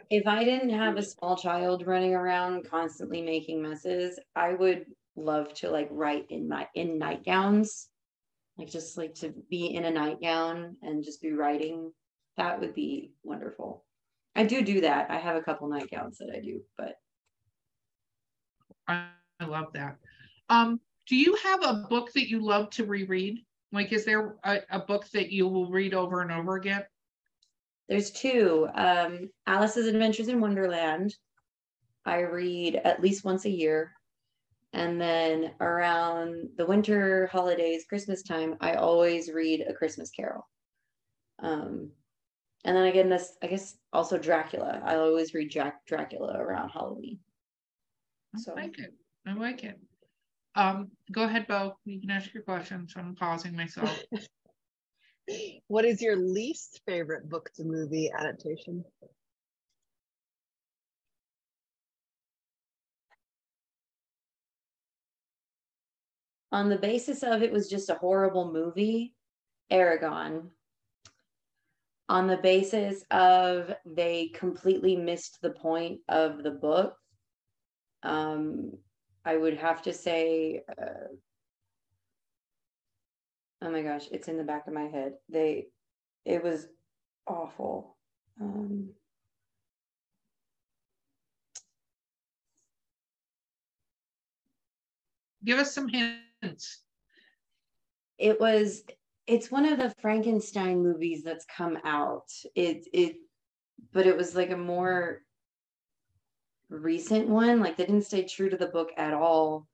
if 0.10 0.28
I 0.28 0.44
didn't 0.44 0.70
have 0.70 0.98
a 0.98 1.04
small 1.04 1.38
child 1.38 1.86
running 1.88 2.14
around 2.14 2.70
constantly 2.70 3.22
making 3.22 3.62
messes, 3.62 4.20
I 4.36 4.54
would 4.54 4.86
love 5.16 5.54
to 5.56 5.70
like 5.70 5.88
write 5.92 6.26
in 6.30 6.48
my 6.48 6.68
in 6.76 7.00
nightgowns. 7.00 7.88
Like 8.58 8.70
just 8.70 8.98
like 8.98 9.14
to 9.16 9.34
be 9.50 9.68
in 9.68 9.86
a 9.86 9.92
nightgown 9.92 10.78
and 10.82 11.04
just 11.04 11.22
be 11.22 11.32
writing. 11.32 11.92
That 12.38 12.60
would 12.60 12.74
be 12.74 13.14
wonderful. 13.24 13.86
I 14.36 14.46
do 14.46 14.62
do 14.62 14.82
that. 14.82 15.10
I 15.10 15.18
have 15.18 15.36
a 15.36 15.42
couple 15.42 15.68
nightgowns 15.68 16.18
that 16.20 16.30
I 16.36 16.40
do, 16.40 16.62
but 16.78 16.96
I, 18.88 19.08
I 19.40 19.46
love 19.46 19.74
that. 19.74 19.98
Um, 20.50 20.80
do 21.08 21.16
you 21.16 21.36
have 21.44 21.64
a 21.64 21.88
book 21.90 22.12
that 22.14 22.30
you 22.30 22.40
love 22.40 22.70
to 22.72 22.86
reread? 22.86 23.40
Like, 23.72 23.92
is 23.92 24.06
there 24.06 24.36
a, 24.44 24.60
a 24.70 24.80
book 24.80 25.08
that 25.14 25.32
you 25.32 25.48
will 25.48 25.70
read 25.70 25.94
over 25.94 26.22
and 26.22 26.32
over 26.32 26.56
again? 26.56 26.84
There's 27.90 28.12
two. 28.12 28.68
Um, 28.74 29.30
Alice's 29.46 29.88
Adventures 29.88 30.28
in 30.28 30.42
Wonderland. 30.42 31.16
I 32.06 32.20
read 32.20 32.76
at 32.84 33.02
least 33.02 33.26
once 33.26 33.46
a 33.46 33.50
year. 33.50 33.94
And 34.74 35.00
then 35.00 35.52
around 35.62 36.50
the 36.58 36.66
winter 36.66 37.28
holidays, 37.28 37.86
Christmas 37.88 38.22
time, 38.24 38.56
I 38.62 38.74
always 38.74 39.32
read 39.32 39.66
A 39.68 39.74
Christmas 39.74 40.10
Carol. 40.12 40.48
Um, 41.40 41.92
and 42.66 42.76
then 42.76 42.86
again, 42.86 43.10
this, 43.10 43.38
I 43.42 43.48
guess, 43.48 43.78
also 43.94 44.18
Dracula. 44.18 44.82
I 44.84 44.96
always 44.96 45.34
read 45.34 45.50
Jack 45.50 45.86
Dracula 45.86 46.38
around 46.38 46.70
Halloween. 46.70 47.20
So. 48.38 48.54
I 48.54 48.62
like 48.62 48.80
it. 48.80 48.94
I 49.26 49.34
like 49.34 49.64
it. 49.64 49.80
Um, 50.58 50.90
go 51.12 51.24
ahead, 51.24 51.46
Bo. 51.46 51.78
You 51.86 52.02
can 52.02 52.10
ask 52.10 52.34
your 52.34 52.42
questions. 52.42 52.96
I'm 52.98 53.14
pausing 53.14 53.56
myself. 53.56 53.96
what 55.68 55.86
is 55.86 56.02
your 56.02 56.16
least 56.16 56.82
favorite 56.88 57.30
book 57.30 57.52
to 57.58 57.64
movie 57.64 58.10
adaptation? 58.12 58.84
On 66.52 66.70
the 66.70 66.78
basis 66.78 67.22
of 67.22 67.44
it 67.44 67.52
was 67.52 67.70
just 67.70 67.92
a 67.92 67.96
horrible 67.96 68.52
movie, 68.52 69.14
Eragon. 69.72 70.48
On 72.10 72.26
the 72.26 72.38
basis 72.38 73.04
of 73.12 73.76
they 73.86 74.30
completely 74.30 74.96
missed 74.96 75.38
the 75.44 75.52
point 75.52 76.00
of 76.10 76.42
the 76.42 76.50
book, 76.50 76.96
um, 78.02 78.72
I 79.28 79.36
would 79.36 79.58
have 79.58 79.82
to 79.82 79.92
say, 79.92 80.64
uh, 80.82 81.10
oh 83.62 83.70
my 83.70 83.82
gosh, 83.82 84.08
it's 84.10 84.30
in 84.30 84.38
the 84.38 84.44
back 84.46 84.68
of 84.68 84.74
my 84.74 84.86
head. 84.86 85.16
They, 85.28 85.68
it 86.24 86.42
was 86.42 86.68
awful. 87.28 87.98
Um, 88.40 88.92
Give 95.44 95.60
us 95.60 95.76
some 95.76 95.90
hints. 95.90 96.84
It 98.18 98.40
was, 98.40 98.84
it's 99.28 99.52
one 99.52 99.66
of 99.66 99.78
the 99.78 99.94
Frankenstein 100.02 100.82
movies 100.82 101.24
that's 101.24 101.46
come 101.46 101.78
out. 101.84 102.32
It, 102.56 102.88
it, 102.94 103.18
but 103.92 104.08
it 104.08 104.16
was 104.16 104.38
like 104.38 104.52
a 104.52 104.58
more 104.58 105.22
recent 106.70 107.28
one. 107.28 107.60
Like 107.60 107.78
they 107.78 107.86
didn't 107.86 108.06
stay 108.06 108.24
true 108.24 108.50
to 108.50 108.58
the 108.58 108.68
book 108.68 108.90
at 108.98 109.14
all. 109.14 109.68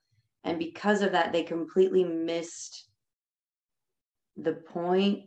And 0.44 0.60
because 0.60 1.02
of 1.02 1.14
that, 1.14 1.32
they 1.32 1.44
completely 1.44 2.04
missed 2.04 2.88
the 4.38 4.54
point. 4.54 5.26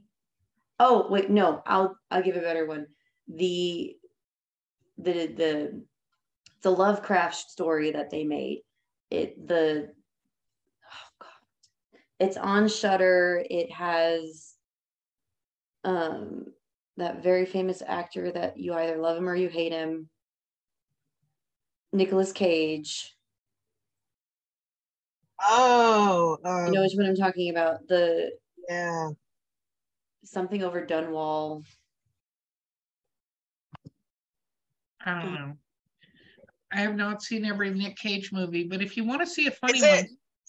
Oh, 0.79 1.07
wait, 1.09 1.31
no, 1.31 1.63
I'll 1.67 1.97
I'll 2.11 2.23
give 2.23 2.37
a 2.37 2.41
better 2.41 2.67
one. 2.67 2.87
The 3.29 3.97
the 4.99 5.27
the 5.27 5.83
the 6.63 6.71
Lovecraft 6.71 7.37
story 7.37 7.93
that 7.93 8.11
they 8.11 8.25
made. 8.25 8.63
It 9.11 9.47
the 9.47 9.89
oh 10.85 11.09
god. 11.21 12.01
It's 12.21 12.37
on 12.37 12.69
shutter 12.69 13.45
It 13.49 13.71
has 13.73 14.55
um 15.85 16.47
that 16.97 17.23
very 17.23 17.47
famous 17.47 17.83
actor 17.87 18.33
that 18.33 18.59
you 18.59 18.75
either 18.75 18.97
love 18.97 19.17
him 19.17 19.29
or 19.29 19.37
you 19.37 19.49
hate 19.49 19.73
him 19.73 20.09
Nicolas 21.97 22.33
Cage. 22.33 23.17
Oh, 25.43 26.39
um, 26.45 26.67
you 26.67 26.73
know 26.73 26.83
which 26.83 26.95
one 26.95 27.07
I'm 27.07 27.17
talking 27.17 27.51
about? 27.51 27.87
The 27.89 28.31
yeah, 28.69 29.11
something 30.25 30.63
over 30.63 30.87
Dunwall. 30.87 31.65
I 35.05 35.23
don't 35.23 35.35
know. 35.35 35.53
I 36.73 36.81
have 36.81 36.97
not 36.97 37.23
seen 37.23 37.45
every 37.45 37.73
Nick 37.73 37.97
Cage 37.97 38.33
movie, 38.33 38.65
but 38.65 38.83
if 38.83 38.97
you 38.97 39.05
want 39.05 39.21
to 39.21 39.27
see 39.27 39.47
a 39.47 39.51
funny 39.51 39.81
one, 39.81 40.07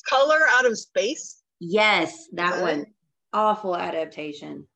Color 0.09 0.39
Out 0.49 0.65
of 0.65 0.77
Space. 0.77 1.43
Yes, 1.59 2.27
that 2.33 2.61
one. 2.61 2.85
Awful 3.33 3.75
adaptation. 3.75 4.67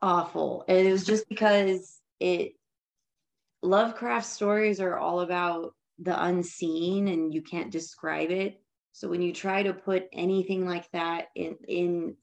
Awful. 0.00 0.64
And 0.68 0.86
it 0.86 0.92
was 0.92 1.04
just 1.04 1.28
because 1.28 2.00
it 2.18 2.54
Lovecraft 3.62 4.26
stories 4.26 4.80
are 4.80 4.96
all 4.96 5.20
about 5.20 5.74
the 5.98 6.24
unseen 6.24 7.08
and 7.08 7.32
you 7.34 7.42
can't 7.42 7.70
describe 7.70 8.30
it. 8.30 8.60
So 8.92 9.08
when 9.08 9.22
you 9.22 9.32
try 9.32 9.62
to 9.62 9.74
put 9.74 10.08
anything 10.12 10.66
like 10.66 10.90
that 10.92 11.28
in 11.34 11.56
in 11.68 12.16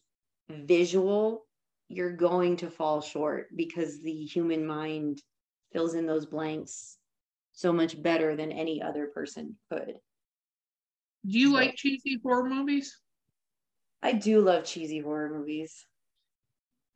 visual, 0.50 1.46
you're 1.90 2.16
going 2.16 2.58
to 2.58 2.70
fall 2.70 3.02
short 3.02 3.48
because 3.56 4.02
the 4.02 4.26
human 4.26 4.66
mind 4.66 5.22
fills 5.72 5.94
in 5.94 6.06
those 6.06 6.26
blanks 6.26 6.98
so 7.54 7.72
much 7.72 8.02
better 8.02 8.36
than 8.36 8.52
any 8.52 8.82
other 8.82 9.08
person 9.08 9.56
could. 9.72 9.96
Do 11.26 11.40
you 11.40 11.50
so, 11.50 11.54
like 11.54 11.76
cheesy 11.76 12.20
horror 12.24 12.50
movies? 12.50 12.98
I 14.02 14.14
do 14.14 14.42
love 14.42 14.64
cheesy 14.64 15.00
horror 15.00 15.30
movies. 15.30 15.86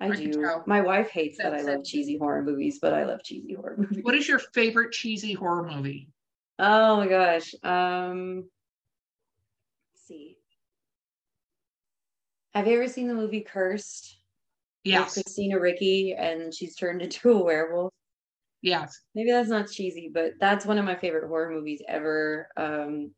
I, 0.02 0.08
I 0.08 0.16
do. 0.16 0.64
My 0.66 0.82
wife 0.82 1.12
hates 1.12 1.38
That's 1.38 1.64
that 1.64 1.72
I 1.72 1.76
love 1.76 1.86
cheesy 1.86 2.18
horror 2.18 2.42
movies, 2.42 2.80
but 2.82 2.92
I 2.94 3.04
love 3.06 3.22
cheesy 3.24 3.54
horror 3.54 3.76
movies. 3.78 4.04
What 4.04 4.16
is 4.16 4.28
your 4.28 4.40
favorite 4.40 4.92
cheesy 4.92 5.34
horror 5.34 5.64
movie? 5.64 6.10
Oh 6.58 6.98
my 6.98 7.08
gosh. 7.08 7.54
Um 7.64 8.50
let's 9.94 10.08
see. 10.08 10.38
Have 12.56 12.68
you 12.68 12.78
ever 12.78 12.88
seen 12.88 13.08
the 13.08 13.14
movie 13.14 13.42
Cursed? 13.42 14.18
Yes. 14.84 15.14
Christina 15.14 15.60
Ricci 15.60 16.16
and 16.18 16.52
she's 16.52 16.76
turned 16.76 17.02
into 17.04 17.32
a 17.32 17.44
werewolf. 17.44 17.94
Yes. 18.64 19.00
Maybe 19.14 19.32
that's 19.32 19.50
not 19.50 19.70
cheesy, 19.70 20.10
but 20.12 20.34
that's 20.40 20.66
one 20.66 20.80
of 20.80 20.86
my 20.86 20.96
favorite 20.96 21.28
horror 21.28 21.52
movies 21.52 21.84
ever. 21.88 22.48
Um 22.58 23.12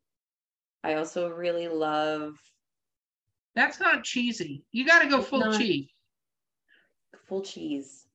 I 0.82 0.94
also 0.96 1.30
really 1.30 1.68
love 1.68 2.34
That's 3.54 3.80
not 3.80 4.04
cheesy. 4.04 4.64
You 4.70 4.84
got 4.84 5.00
to 5.00 5.08
go 5.08 5.22
full 5.22 5.40
not, 5.40 5.58
cheese 5.58 5.88
cheese. 7.40 8.06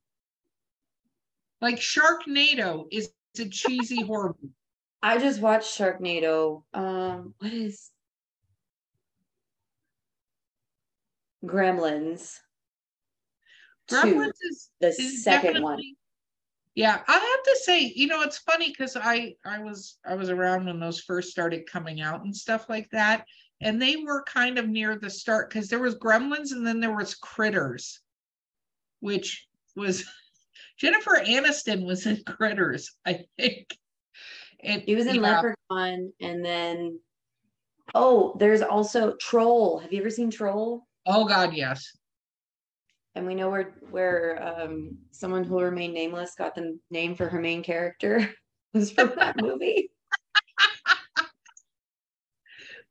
Like 1.61 1.77
Sharknado 1.77 2.85
is 2.91 3.11
a 3.39 3.45
cheesy 3.45 4.01
horror. 4.05 4.35
I 5.01 5.17
just 5.17 5.41
watched 5.41 5.77
Sharknado. 5.77 6.63
Um, 6.73 7.33
what 7.39 7.53
is 7.53 7.91
Gremlins? 11.45 12.37
Gremlins 13.89 14.31
Two, 14.41 14.47
is 14.47 14.69
the 14.79 14.87
is 14.87 15.23
second 15.23 15.63
one. 15.63 15.81
Yeah, 16.75 17.01
I 17.07 17.13
have 17.13 17.43
to 17.43 17.59
say, 17.63 17.91
you 17.95 18.07
know, 18.07 18.21
it's 18.21 18.37
funny 18.37 18.69
because 18.69 18.95
I 18.95 19.35
I 19.45 19.59
was 19.59 19.97
I 20.05 20.15
was 20.15 20.29
around 20.29 20.65
when 20.65 20.79
those 20.79 21.01
first 21.01 21.29
started 21.29 21.69
coming 21.69 22.01
out 22.01 22.23
and 22.23 22.35
stuff 22.35 22.69
like 22.69 22.89
that, 22.91 23.25
and 23.61 23.81
they 23.81 23.97
were 23.97 24.23
kind 24.23 24.57
of 24.57 24.69
near 24.69 24.97
the 24.97 25.09
start 25.09 25.49
because 25.49 25.67
there 25.67 25.79
was 25.79 25.95
Gremlins 25.95 26.51
and 26.51 26.65
then 26.65 26.79
there 26.79 26.95
was 26.95 27.15
Critters, 27.15 28.01
which 28.99 29.47
was 29.75 30.05
Jennifer 30.79 31.21
Aniston 31.25 31.85
was 31.85 32.05
in 32.05 32.23
Critters, 32.25 32.95
I 33.05 33.25
think. 33.37 33.67
And, 34.61 34.81
he 34.81 34.95
was 34.95 35.07
in 35.07 35.15
yeah. 35.15 35.21
Leprechaun, 35.21 36.11
and 36.21 36.43
then 36.43 36.99
oh, 37.95 38.35
there's 38.39 38.61
also 38.61 39.15
Troll. 39.15 39.79
Have 39.79 39.93
you 39.93 39.99
ever 39.99 40.09
seen 40.09 40.29
Troll? 40.29 40.83
Oh 41.05 41.25
God, 41.25 41.53
yes. 41.53 41.85
And 43.15 43.25
we 43.25 43.35
know 43.35 43.49
where 43.49 43.75
where 43.89 44.61
um, 44.61 44.97
someone 45.11 45.43
who 45.43 45.55
will 45.55 45.63
remain 45.63 45.93
nameless 45.93 46.35
got 46.37 46.55
the 46.55 46.77
name 46.91 47.15
for 47.15 47.27
her 47.27 47.39
main 47.39 47.63
character 47.63 48.29
was 48.73 48.91
from 48.91 49.13
that 49.17 49.35
movie. 49.41 49.89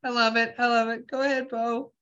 I 0.04 0.10
love 0.10 0.36
it. 0.36 0.54
I 0.58 0.66
love 0.66 0.88
it. 0.88 1.06
Go 1.06 1.22
ahead, 1.22 1.48
Bo. 1.48 1.92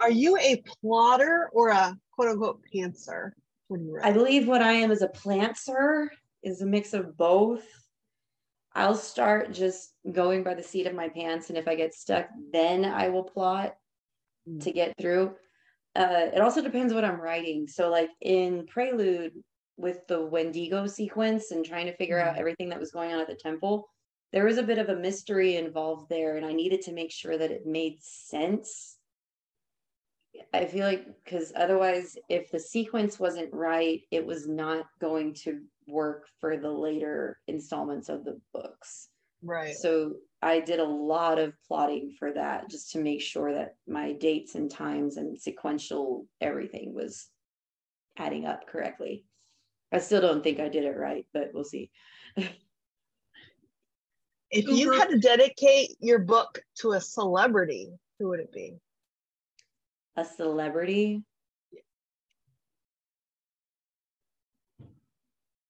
Are 0.00 0.10
you 0.10 0.36
a 0.38 0.62
plotter 0.80 1.50
or 1.52 1.70
a 1.70 1.96
quote 2.18 2.30
unquote 2.30 2.64
pantser? 2.74 3.30
I 4.02 4.12
believe 4.12 4.48
what 4.48 4.62
I 4.62 4.72
am 4.72 4.90
is 4.90 5.02
a 5.02 5.08
plantser, 5.08 6.08
is 6.42 6.62
a 6.62 6.66
mix 6.66 6.92
of 6.94 7.16
both. 7.16 7.64
I'll 8.74 8.96
start 8.96 9.52
just 9.52 9.94
going 10.10 10.42
by 10.42 10.54
the 10.54 10.62
seat 10.62 10.86
of 10.86 10.94
my 10.94 11.08
pants. 11.08 11.48
And 11.48 11.58
if 11.58 11.68
I 11.68 11.74
get 11.74 11.94
stuck, 11.94 12.28
then 12.52 12.84
I 12.84 13.08
will 13.08 13.24
plot 13.24 13.76
Mm. 14.48 14.62
to 14.62 14.72
get 14.72 14.96
through. 14.98 15.36
Uh, 15.94 16.30
it 16.32 16.40
also 16.40 16.62
depends 16.62 16.94
what 16.94 17.04
I'm 17.04 17.20
writing. 17.20 17.66
So, 17.66 17.90
like 17.90 18.10
in 18.20 18.66
Prelude 18.66 19.34
with 19.76 20.06
the 20.06 20.24
Wendigo 20.24 20.86
sequence 20.86 21.50
and 21.50 21.64
trying 21.64 21.86
to 21.86 21.96
figure 21.96 22.18
out 22.18 22.36
Mhm. 22.36 22.40
everything 22.40 22.68
that 22.70 22.80
was 22.80 22.90
going 22.90 23.12
on 23.12 23.20
at 23.20 23.26
the 23.26 23.34
temple, 23.34 23.88
there 24.32 24.44
was 24.44 24.58
a 24.58 24.62
bit 24.62 24.78
of 24.78 24.88
a 24.88 24.96
mystery 24.96 25.56
involved 25.56 26.08
there. 26.08 26.36
And 26.36 26.46
I 26.46 26.52
needed 26.52 26.82
to 26.82 26.92
make 26.92 27.10
sure 27.10 27.36
that 27.36 27.50
it 27.50 27.66
made 27.66 28.02
sense. 28.02 28.97
I 30.52 30.66
feel 30.66 30.86
like 30.86 31.06
because 31.24 31.52
otherwise, 31.56 32.16
if 32.28 32.50
the 32.50 32.58
sequence 32.60 33.18
wasn't 33.18 33.52
right, 33.52 34.00
it 34.10 34.24
was 34.24 34.48
not 34.48 34.86
going 35.00 35.34
to 35.44 35.60
work 35.86 36.26
for 36.40 36.56
the 36.56 36.70
later 36.70 37.38
installments 37.46 38.08
of 38.08 38.24
the 38.24 38.40
books. 38.52 39.08
Right. 39.42 39.76
So 39.76 40.14
I 40.42 40.60
did 40.60 40.80
a 40.80 40.84
lot 40.84 41.38
of 41.38 41.54
plotting 41.66 42.14
for 42.18 42.32
that 42.32 42.70
just 42.70 42.92
to 42.92 42.98
make 42.98 43.20
sure 43.20 43.52
that 43.52 43.76
my 43.86 44.12
dates 44.12 44.54
and 44.54 44.70
times 44.70 45.16
and 45.16 45.40
sequential 45.40 46.26
everything 46.40 46.94
was 46.94 47.28
adding 48.16 48.46
up 48.46 48.66
correctly. 48.66 49.24
I 49.92 49.98
still 49.98 50.20
don't 50.20 50.42
think 50.42 50.60
I 50.60 50.68
did 50.68 50.84
it 50.84 50.96
right, 50.96 51.26
but 51.32 51.50
we'll 51.54 51.64
see. 51.64 51.90
If 54.50 54.66
you 54.66 54.92
had 54.92 55.10
to 55.10 55.18
dedicate 55.18 55.96
your 56.00 56.20
book 56.20 56.60
to 56.80 56.92
a 56.92 57.00
celebrity, 57.00 57.90
who 58.18 58.28
would 58.28 58.40
it 58.40 58.52
be? 58.52 58.78
A 60.18 60.24
celebrity. 60.24 61.22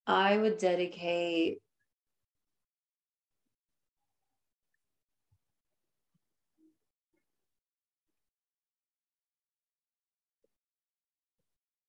I 0.07 0.39
would 0.39 0.57
dedicate 0.57 1.59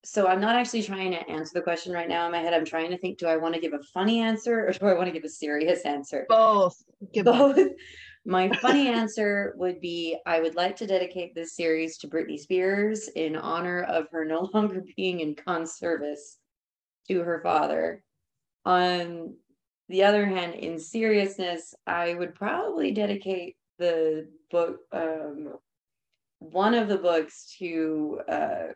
so 0.04 0.28
I'm 0.28 0.42
not 0.42 0.58
actually 0.58 0.84
trying 0.84 1.12
to 1.12 1.30
answer 1.30 1.52
the 1.54 1.62
question 1.62 1.94
right 1.94 2.10
now 2.10 2.26
in 2.26 2.34
my 2.34 2.40
head. 2.40 2.54
I'm 2.54 2.66
trying 2.66 2.90
to 2.90 2.98
think, 2.98 3.20
do 3.20 3.28
I 3.28 3.38
want 3.38 3.56
to 3.56 3.62
give 3.62 3.72
a 3.72 3.80
funny 3.94 4.20
answer 4.20 4.68
or 4.68 4.74
do 4.74 4.86
I 4.88 4.96
want 4.96 5.06
to 5.06 5.14
give 5.14 5.24
a 5.24 5.30
serious 5.30 5.84
answer? 5.84 6.26
Both. 6.28 6.84
Give 7.14 7.24
both. 7.24 7.58
My 8.30 8.48
funny 8.58 8.90
answer 8.90 9.56
would 9.58 9.82
be 9.82 10.16
I 10.24 10.40
would 10.40 10.54
like 10.54 10.76
to 10.76 10.86
dedicate 10.86 11.34
this 11.34 11.56
series 11.56 11.98
to 11.98 12.08
Britney 12.08 12.38
Spears 12.38 13.08
in 13.08 13.36
honor 13.36 13.82
of 13.82 14.06
her 14.12 14.24
no 14.24 14.42
longer 14.54 14.84
being 14.96 15.22
in 15.22 15.34
con 15.34 15.66
service 15.66 16.38
to 17.08 17.24
her 17.24 17.42
father. 17.42 18.04
On 18.66 19.34
the 19.88 20.04
other 20.04 20.28
hand, 20.28 20.54
in 20.54 20.78
seriousness, 20.78 21.74
I 21.88 22.14
would 22.14 22.36
probably 22.36 22.92
dedicate 22.92 23.58
the 23.80 24.30
book, 24.52 24.82
um, 24.92 25.56
one 26.38 26.76
of 26.76 26.88
the 26.88 27.00
books 27.00 27.56
to 27.58 28.22
uh, 28.30 28.68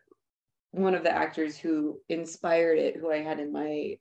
one 0.71 0.95
of 0.95 1.03
the 1.03 1.15
actors 1.15 1.57
who 1.57 1.99
inspired 2.09 2.79
it, 2.79 2.95
who 2.95 3.11
I 3.11 3.21
had 3.21 3.39
in 3.39 3.53
my 3.53 3.99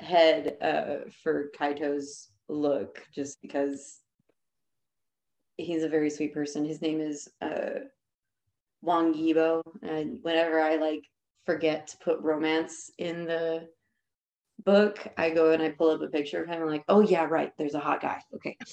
head 0.00 0.56
uh, 0.60 1.08
for 1.22 1.52
Kaito's 1.56 2.32
look, 2.48 3.00
just 3.14 3.40
because 3.40 4.00
he's 5.56 5.82
a 5.82 5.88
very 5.88 6.10
sweet 6.10 6.34
person. 6.34 6.64
His 6.64 6.82
name 6.82 7.00
is 7.00 7.28
uh, 7.40 7.80
Wang 8.82 9.14
Yibo, 9.14 9.62
and 9.82 10.18
whenever 10.22 10.60
I 10.60 10.76
like 10.76 11.04
forget 11.44 11.86
to 11.88 11.96
put 11.98 12.20
romance 12.20 12.90
in 12.98 13.24
the 13.24 13.68
book, 14.64 15.06
I 15.16 15.30
go 15.30 15.52
and 15.52 15.62
I 15.62 15.70
pull 15.70 15.90
up 15.90 16.02
a 16.02 16.08
picture 16.08 16.42
of 16.42 16.48
him. 16.48 16.62
I'm 16.62 16.68
like, 16.68 16.84
oh 16.88 17.00
yeah, 17.00 17.24
right. 17.24 17.52
There's 17.58 17.74
a 17.74 17.80
hot 17.80 18.00
guy. 18.00 18.20
Okay. 18.34 18.56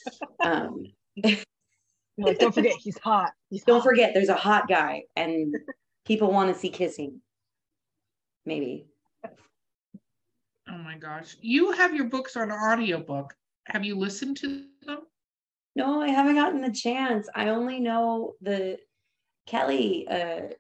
Um, 0.44 0.84
like, 2.18 2.38
don't 2.38 2.54
forget, 2.54 2.76
he's 2.78 2.98
hot. 2.98 3.32
He's 3.50 3.64
don't 3.64 3.78
hot. 3.78 3.86
forget, 3.86 4.14
there's 4.14 4.28
a 4.28 4.36
hot 4.36 4.68
guy, 4.68 5.04
and 5.16 5.56
people 6.06 6.32
want 6.32 6.54
to 6.54 6.60
see 6.60 6.68
kissing. 6.68 7.22
Maybe. 8.46 8.88
Oh 10.70 10.78
my 10.78 10.98
gosh. 10.98 11.38
You 11.40 11.72
have 11.72 11.94
your 11.96 12.06
books 12.06 12.36
on 12.36 12.52
audiobook. 12.52 13.34
Have 13.68 13.86
you 13.86 13.98
listened 13.98 14.38
to 14.38 14.66
them? 14.86 15.04
No, 15.76 16.02
I 16.02 16.10
haven't 16.10 16.36
gotten 16.36 16.62
the 16.62 16.72
chance. 16.72 17.28
I 17.34 17.50
only 17.50 17.80
know 17.80 18.34
the 18.42 18.78
Kelly 19.48 20.08
uh 20.08 20.54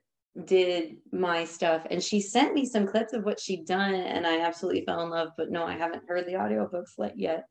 did 0.45 0.97
my 1.11 1.45
stuff 1.45 1.85
and 1.91 2.01
she 2.01 2.19
sent 2.19 2.55
me 2.55 2.65
some 2.65 2.87
clips 2.87 3.13
of 3.13 3.23
what 3.23 3.39
she'd 3.39 3.65
done 3.65 3.93
and 3.93 4.25
I 4.25 4.41
absolutely 4.41 4.83
fell 4.83 5.03
in 5.03 5.11
love, 5.11 5.29
but 5.37 5.51
no, 5.51 5.63
I 5.63 5.73
haven't 5.73 6.07
heard 6.07 6.25
the 6.25 6.33
audiobooks 6.33 6.97
yet. 7.15 7.45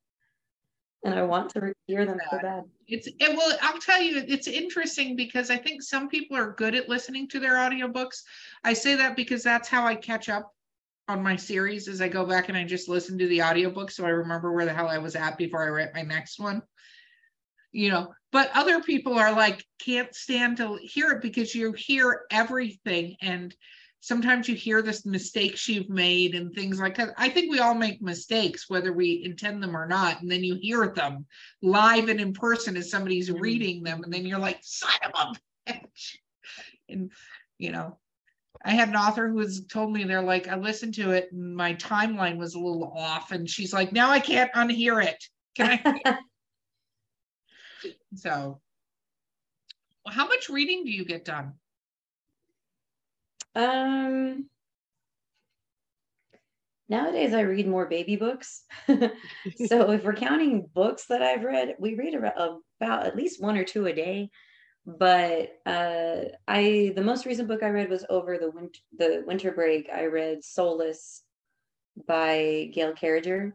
And 1.05 1.15
I 1.15 1.23
want 1.23 1.51
to 1.51 1.73
hear 1.87 2.05
them 2.07 2.19
so 2.31 2.39
bad. 2.39 2.65
It's 2.89 3.07
it 3.07 3.37
well, 3.37 3.57
I'll 3.61 3.79
tell 3.79 4.01
you, 4.01 4.25
it's 4.27 4.49
interesting 4.49 5.17
because 5.17 5.51
I 5.51 5.57
think 5.57 5.83
some 5.83 6.09
people 6.09 6.37
are 6.37 6.53
good 6.53 6.75
at 6.75 6.89
listening 6.89 7.29
to 7.29 7.41
their 7.41 7.55
audiobooks. 7.55 8.23
I 8.65 8.73
say 8.73 8.95
that 8.97 9.17
because 9.17 9.43
that's 9.43 9.69
how 9.69 9.85
I 9.85 9.95
catch 9.95 10.29
up 10.29 10.53
on 11.09 11.23
my 11.23 11.37
series 11.37 11.89
as 11.89 12.01
I 12.01 12.09
go 12.09 12.25
back 12.25 12.49
and 12.49 12.57
I 12.57 12.65
just 12.65 12.89
listen 12.89 13.19
to 13.19 13.27
the 13.27 13.43
audiobook 13.43 13.91
so 13.91 14.05
I 14.05 14.11
remember 14.11 14.53
where 14.53 14.65
the 14.65 14.73
hell 14.73 14.89
I 14.89 14.99
was 14.99 15.17
at 15.17 15.37
before 15.37 15.65
I 15.65 15.71
write 15.71 15.95
my 15.95 16.03
next 16.03 16.39
one. 16.39 16.63
You 17.73 17.91
know, 17.91 18.15
but 18.33 18.51
other 18.55 18.83
people 18.83 19.19
are 19.19 19.33
like 19.33 19.65
can't 19.79 20.15
stand 20.15 20.59
to 20.59 20.79
hear 20.83 21.13
it 21.13 21.23
because 21.23 21.55
you 21.55 21.73
hear 21.73 22.23
everything 22.31 23.17
and 23.21 23.55
sometimes 24.03 24.49
you 24.49 24.57
hear 24.57 24.83
the 24.83 25.01
mistakes 25.05 25.69
you've 25.69 25.89
made 25.89 26.35
and 26.35 26.53
things 26.53 26.81
like 26.81 26.97
that. 26.97 27.11
I 27.17 27.29
think 27.29 27.51
we 27.51 27.61
all 27.61 27.75
make 27.75 28.03
mistakes, 28.03 28.69
whether 28.69 28.93
we 28.93 29.23
intend 29.25 29.63
them 29.63 29.77
or 29.77 29.87
not. 29.87 30.21
And 30.21 30.31
then 30.31 30.43
you 30.43 30.59
hear 30.61 30.89
them 30.89 31.25
live 31.63 32.09
and 32.09 32.21
in 32.21 32.33
person 32.33 32.77
as 32.77 32.91
somebody's 32.91 33.31
mm-hmm. 33.31 33.41
reading 33.41 33.83
them. 33.85 34.03
And 34.03 34.13
then 34.13 34.27
you're 34.27 34.41
like, 34.41 34.59
son 34.63 34.91
of 35.05 35.37
a 35.67 35.71
bitch. 35.71 36.17
And, 36.89 37.13
you 37.59 37.71
know, 37.71 37.97
I 38.65 38.73
had 38.73 38.89
an 38.89 38.97
author 38.97 39.29
who 39.29 39.39
has 39.39 39.65
told 39.67 39.93
me 39.93 40.03
they're 40.03 40.21
like, 40.21 40.49
I 40.49 40.57
listened 40.57 40.95
to 40.95 41.13
it 41.13 41.29
and 41.31 41.55
my 41.55 41.75
timeline 41.75 42.39
was 42.39 42.55
a 42.55 42.61
little 42.61 42.93
off. 42.97 43.31
And 43.31 43.49
she's 43.49 43.73
like, 43.73 43.93
now 43.93 44.11
I 44.11 44.19
can't 44.19 44.53
unhear 44.53 45.05
it. 45.05 45.23
Can 45.55 45.79
I? 45.85 46.17
so, 48.15 48.61
how 50.09 50.27
much 50.27 50.49
reading 50.49 50.85
do 50.85 50.91
you 50.91 51.05
get 51.05 51.25
done? 51.25 51.55
Um 53.55 54.49
nowadays 56.89 57.33
I 57.35 57.41
read 57.41 57.67
more 57.67 57.87
baby 57.87 58.17
books. 58.17 58.65
so 58.87 59.91
if 59.93 60.05
we're 60.05 60.15
counting 60.15 60.69
books 60.75 61.07
that 61.07 61.23
I've 61.23 61.43
read, 61.45 61.77
we 61.79 61.95
read 61.95 62.15
about, 62.15 62.61
at 62.81 63.17
least 63.17 63.43
one 63.43 63.57
or 63.57 63.65
two 63.65 63.87
a 63.87 63.93
day. 63.93 64.31
But 64.85 65.51
uh 65.65 66.25
I 66.49 66.93
the 66.97 67.05
most 67.05 67.27
recent 67.27 67.49
book 67.49 67.63
I 67.63 67.69
read 67.69 67.91
was 67.91 68.05
over 68.11 68.39
the 68.39 68.51
winter 68.51 68.81
the 68.99 69.23
winter 69.27 69.53
break. 69.53 69.89
I 69.93 70.07
read 70.07 70.43
Soulless 70.43 71.23
by 72.07 72.71
Gail 72.73 72.93
Carriger, 72.95 73.55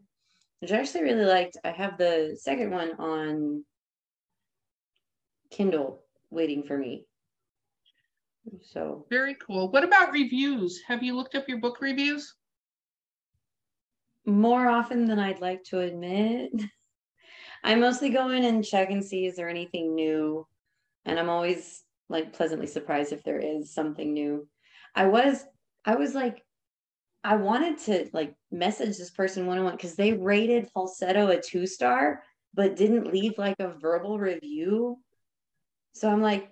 which 0.59 0.71
I 0.71 0.77
actually 0.77 1.03
really 1.03 1.25
liked. 1.25 1.57
I 1.63 1.71
have 1.71 1.97
the 1.97 2.37
second 2.39 2.71
one 2.71 2.91
on 2.99 3.65
Kindle 5.49 6.03
waiting 6.29 6.63
for 6.63 6.77
me. 6.77 7.05
So 8.61 9.05
Very 9.09 9.35
cool. 9.35 9.69
What 9.71 9.83
about 9.83 10.11
reviews? 10.11 10.81
Have 10.87 11.03
you 11.03 11.15
looked 11.15 11.35
up 11.35 11.47
your 11.47 11.59
book 11.59 11.81
reviews? 11.81 12.33
more 14.27 14.67
often 14.67 15.05
than 15.05 15.17
I'd 15.17 15.41
like 15.41 15.63
to 15.65 15.79
admit. 15.79 16.51
I 17.63 17.75
mostly 17.75 18.09
go 18.09 18.29
in 18.29 18.43
and 18.43 18.63
check 18.63 18.91
and 18.91 19.03
see 19.03 19.25
is 19.25 19.35
there 19.35 19.49
anything 19.49 19.95
new. 19.95 20.45
And 21.05 21.17
I'm 21.17 21.29
always 21.29 21.83
like 22.09 22.33
pleasantly 22.33 22.67
surprised 22.67 23.13
if 23.13 23.23
there 23.23 23.39
is 23.39 23.73
something 23.73 24.13
new. 24.13 24.47
I 24.93 25.07
was 25.07 25.43
I 25.85 25.95
was 25.95 26.13
like 26.13 26.43
I 27.23 27.37
wanted 27.37 27.79
to 27.79 28.09
like 28.13 28.35
message 28.51 28.97
this 28.97 29.09
person 29.09 29.47
one 29.47 29.57
on 29.57 29.63
one 29.63 29.75
because 29.75 29.95
they 29.95 30.13
rated 30.13 30.69
falsetto 30.69 31.27
a 31.29 31.41
two 31.41 31.65
star, 31.65 32.21
but 32.53 32.75
didn't 32.75 33.11
leave 33.11 33.37
like 33.37 33.59
a 33.59 33.73
verbal 33.79 34.19
review. 34.19 34.97
So 35.97 36.09
I'm 36.09 36.21
like, 36.21 36.51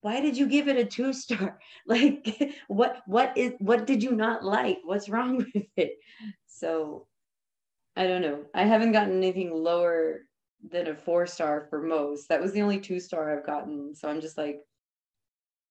why 0.00 0.20
did 0.20 0.36
you 0.36 0.48
give 0.48 0.68
it 0.68 0.76
a 0.76 0.84
two 0.84 1.12
star? 1.12 1.58
Like, 1.86 2.56
what 2.68 3.02
what 3.06 3.36
is 3.36 3.52
what 3.58 3.86
did 3.86 4.02
you 4.02 4.12
not 4.12 4.42
like? 4.42 4.78
What's 4.84 5.08
wrong 5.08 5.36
with 5.54 5.66
it? 5.76 5.92
So 6.46 7.06
I 7.96 8.06
don't 8.06 8.22
know. 8.22 8.44
I 8.54 8.64
haven't 8.64 8.92
gotten 8.92 9.18
anything 9.18 9.52
lower 9.52 10.20
than 10.70 10.88
a 10.88 10.96
four 10.96 11.26
star 11.26 11.66
for 11.68 11.82
most. 11.82 12.28
That 12.28 12.40
was 12.40 12.52
the 12.52 12.62
only 12.62 12.80
two 12.80 13.00
star 13.00 13.36
I've 13.36 13.46
gotten. 13.46 13.94
So 13.94 14.08
I'm 14.08 14.20
just 14.20 14.38
like, 14.38 14.60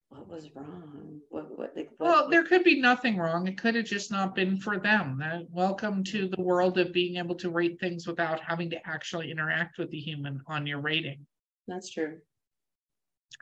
what 0.09 0.27
was 0.27 0.55
wrong? 0.55 1.19
What 1.29 1.57
what 1.57 1.73
like 1.75 1.89
what, 1.97 2.07
Well, 2.07 2.29
there 2.29 2.43
could 2.43 2.63
be 2.63 2.79
nothing 2.79 3.17
wrong. 3.17 3.47
It 3.47 3.57
could 3.57 3.75
have 3.75 3.85
just 3.85 4.11
not 4.11 4.35
been 4.35 4.57
for 4.57 4.77
them. 4.77 5.21
Welcome 5.51 6.03
to 6.05 6.27
the 6.29 6.41
world 6.41 6.77
of 6.77 6.93
being 6.93 7.17
able 7.17 7.35
to 7.35 7.49
rate 7.49 7.79
things 7.79 8.07
without 8.07 8.39
having 8.39 8.69
to 8.69 8.87
actually 8.87 9.31
interact 9.31 9.79
with 9.79 9.89
the 9.89 9.99
human 9.99 10.41
on 10.47 10.67
your 10.67 10.79
rating, 10.79 11.25
that's 11.67 11.89
true. 11.89 12.19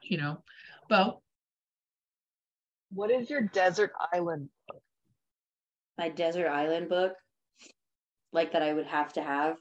You 0.04 0.18
know? 0.18 0.44
Well, 0.90 1.24
What 2.94 3.12
is 3.12 3.30
your 3.30 3.42
desert 3.42 3.92
island? 4.14 4.50
My 5.98 6.10
desert 6.10 6.48
island 6.48 6.90
book, 6.90 7.14
like 8.34 8.54
that 8.54 8.62
I 8.64 8.74
would 8.74 8.88
have 8.88 9.14
to 9.14 9.22
have. 9.24 9.58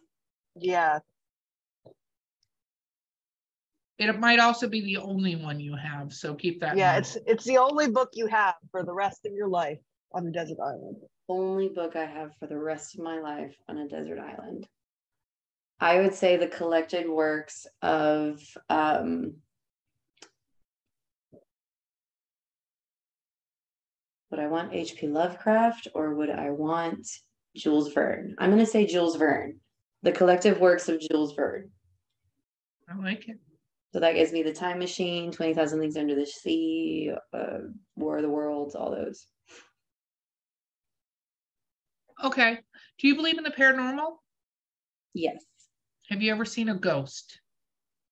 Yeah, 0.57 0.99
It 3.99 4.19
might 4.19 4.41
also 4.41 4.67
be 4.67 4.81
the 4.81 4.97
only 4.97 5.37
one 5.37 5.61
you 5.61 5.77
have, 5.77 6.13
so 6.13 6.35
keep 6.35 6.61
that. 6.61 6.73
in 6.73 6.79
yeah. 6.79 6.93
mind. 6.93 6.99
It's 7.01 7.19
it's 7.27 7.45
the 7.45 7.59
only 7.59 7.89
book 7.91 8.09
you 8.15 8.27
have 8.29 8.55
for 8.71 8.83
the 8.83 8.95
rest 8.95 9.27
of 9.27 9.33
your 9.35 9.49
life 9.49 9.79
on 10.13 10.27
a 10.27 10.31
desert 10.31 10.59
island. 10.59 10.97
Only 11.29 11.69
book 11.69 11.97
I 11.97 12.07
have 12.07 12.31
for 12.41 12.47
the 12.47 12.59
rest 12.59 12.95
of 12.95 13.05
my 13.05 13.21
life 13.21 13.55
on 13.69 13.77
a 13.77 13.87
desert 13.89 14.19
island. 14.19 14.67
I 15.79 16.01
would 16.01 16.15
say 16.15 16.37
the 16.37 16.49
collected 16.49 17.09
works 17.09 17.67
of 17.83 18.41
um 18.71 19.35
would 24.31 24.41
I 24.41 24.47
want 24.47 24.73
H.P. 24.73 25.09
Lovecraft 25.09 25.89
or 25.95 26.15
would 26.15 26.31
I 26.31 26.51
want 26.51 27.07
Jules 27.57 27.93
Verne? 27.93 28.35
I'm 28.39 28.51
going 28.51 28.65
to 28.65 28.67
say 28.67 28.87
Jules 28.87 29.17
Verne. 29.17 29.59
The 30.03 30.13
collective 30.13 30.61
works 30.61 30.89
of 30.89 31.01
Jules 31.01 31.35
Verne. 31.35 31.71
I 32.89 32.97
like 32.97 33.29
it. 33.29 33.39
So 33.93 34.01
that 34.01 34.15
gives 34.15 34.33
me 34.33 34.43
the 34.43 34.53
Time 34.53 34.79
Machine, 34.79 35.33
Twenty 35.33 35.53
Thousand 35.53 35.81
Leagues 35.81 35.97
Under 35.97 36.15
the 36.15 36.27
Sea, 36.27 37.13
uh, 37.33 37.59
War 37.97 38.17
of 38.17 38.23
the 38.23 38.29
Worlds, 38.29 38.77
all 38.77 38.93
those. 38.93 39.27
Okay. 42.23 42.59
Do 42.99 43.09
you 43.09 43.17
believe 43.17 43.39
in 43.39 43.45
the 43.45 43.51
paranormal? 43.51 44.13
Yes. 45.13 45.45
Have 46.09 46.23
you 46.23 46.33
ever 46.33 46.45
seen 46.45 46.69
a 46.69 46.75
ghost? 46.75 47.41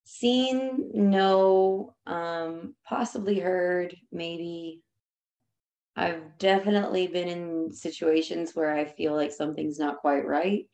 Seen, 0.05 0.91
no. 0.95 1.95
Um, 2.07 2.75
possibly 2.87 3.39
heard, 3.39 3.95
maybe. 4.11 4.83
I've 5.99 6.39
definitely 6.39 7.09
been 7.09 7.27
in 7.27 7.73
situations 7.73 8.53
where 8.55 8.73
I 8.73 8.85
feel 8.85 9.15
like 9.15 9.33
something's 9.33 9.81
not 9.81 9.99
quite 9.99 10.25
right. 10.25 10.69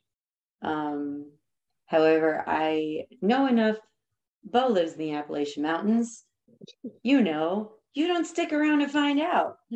Um, 0.60 1.30
however, 1.86 2.44
I 2.46 3.06
know 3.22 3.46
enough. 3.46 3.76
Bo 4.44 4.68
lives 4.68 4.92
in 4.92 4.98
the 4.98 5.14
Appalachian 5.14 5.62
Mountains. 5.62 6.24
You 7.02 7.22
know, 7.22 7.72
you 7.94 8.06
don't 8.06 8.26
stick 8.26 8.52
around 8.52 8.80
to 8.80 8.88
find 8.88 9.18
out. 9.18 9.56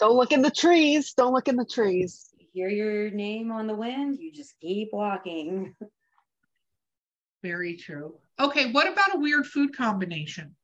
Don't 0.00 0.16
look 0.16 0.32
in 0.32 0.40
the 0.40 0.50
trees. 0.50 1.12
Don't 1.12 1.34
look 1.34 1.46
in 1.46 1.56
the 1.56 1.64
trees. 1.66 2.30
Hear 2.54 2.70
your 2.70 3.10
name 3.10 3.52
on 3.52 3.66
the 3.66 3.74
wind, 3.74 4.16
you 4.18 4.32
just 4.32 4.54
keep 4.58 4.88
walking. 4.94 5.74
Very 7.42 7.76
true. 7.76 8.14
Okay. 8.40 8.72
What 8.72 8.90
about 8.90 9.14
a 9.14 9.18
weird 9.18 9.46
food 9.46 9.76
combination? 9.76 10.56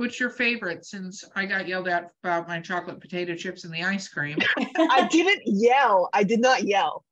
What's 0.00 0.18
your 0.18 0.30
favorite 0.30 0.86
since 0.86 1.24
I 1.36 1.44
got 1.44 1.68
yelled 1.68 1.86
at 1.86 2.12
about 2.24 2.48
my 2.48 2.58
chocolate 2.58 3.00
potato 3.02 3.34
chips 3.34 3.64
and 3.64 3.74
the 3.74 3.82
ice 3.82 4.08
cream? 4.08 4.38
I 4.78 5.06
didn't 5.12 5.42
yell. 5.44 6.08
I 6.14 6.24
did 6.24 6.40
not 6.40 6.62
yell. 6.62 7.04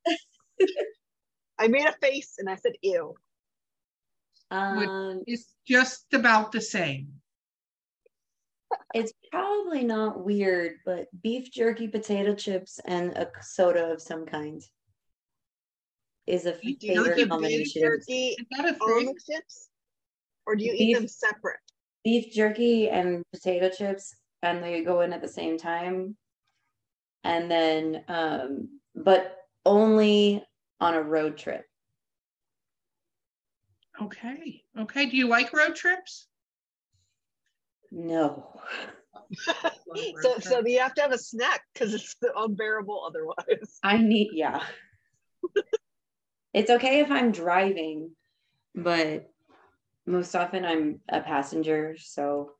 I 1.59 1.67
made 1.67 1.85
a 1.85 1.91
face 2.01 2.33
and 2.39 2.49
I 2.49 2.55
said, 2.55 2.71
ew. 2.81 3.13
Um, 4.49 5.21
It's 5.27 5.53
just 5.67 6.15
about 6.15 6.51
the 6.51 6.61
same. 6.61 7.09
it's 8.95 9.13
probably 9.31 9.83
not 9.83 10.25
weird, 10.25 10.77
but 10.83 11.09
beef 11.21 11.51
jerky, 11.51 11.87
potato 11.87 12.33
chips, 12.33 12.79
and 12.85 13.11
a 13.11 13.29
soda 13.43 13.91
of 13.91 14.01
some 14.01 14.25
kind 14.25 14.63
is 16.25 16.47
a 16.47 16.53
Beef 16.53 16.79
Do 16.79 16.87
you 16.87 16.93
eat 16.93 16.97
favorite 16.97 17.15
beef 17.17 17.29
combination. 17.29 17.81
jerky 17.83 18.27
Is 18.29 18.45
that 18.57 18.65
a 18.65 18.73
thing? 18.73 19.13
chips? 19.29 19.69
Or 20.47 20.55
do 20.55 20.63
you 20.63 20.73
eat 20.75 20.95
them 20.95 21.07
separate? 21.07 21.59
Beef 22.03 22.33
jerky 22.33 22.89
and 22.89 23.23
potato 23.33 23.69
chips, 23.69 24.15
and 24.41 24.63
they 24.63 24.83
go 24.83 25.01
in 25.01 25.13
at 25.13 25.21
the 25.21 25.27
same 25.27 25.57
time. 25.57 26.15
And 27.23 27.51
then, 27.51 28.03
um, 28.07 28.79
but 28.95 29.35
only 29.65 30.43
on 30.79 30.93
a 30.93 31.01
road 31.01 31.37
trip. 31.37 31.65
Okay. 34.01 34.63
Okay. 34.79 35.05
Do 35.07 35.17
you 35.17 35.27
like 35.27 35.51
road 35.51 35.75
trips? 35.75 36.27
No. 37.91 38.59
so 40.21 40.39
so 40.39 40.65
you 40.65 40.79
have 40.79 40.93
to 40.95 41.01
have 41.01 41.11
a 41.11 41.17
snack 41.17 41.61
because 41.73 41.93
it's 41.93 42.15
unbearable 42.35 43.03
otherwise. 43.05 43.79
I 43.83 43.97
need, 43.97 44.29
yeah. 44.33 44.63
it's 46.53 46.69
okay 46.69 47.01
if 47.01 47.11
I'm 47.11 47.31
driving, 47.31 48.11
but 48.75 49.29
most 50.09 50.35
often 50.35 50.65
I'm 50.65 50.99
a 51.07 51.21
passenger. 51.21 51.95
So 51.97 52.53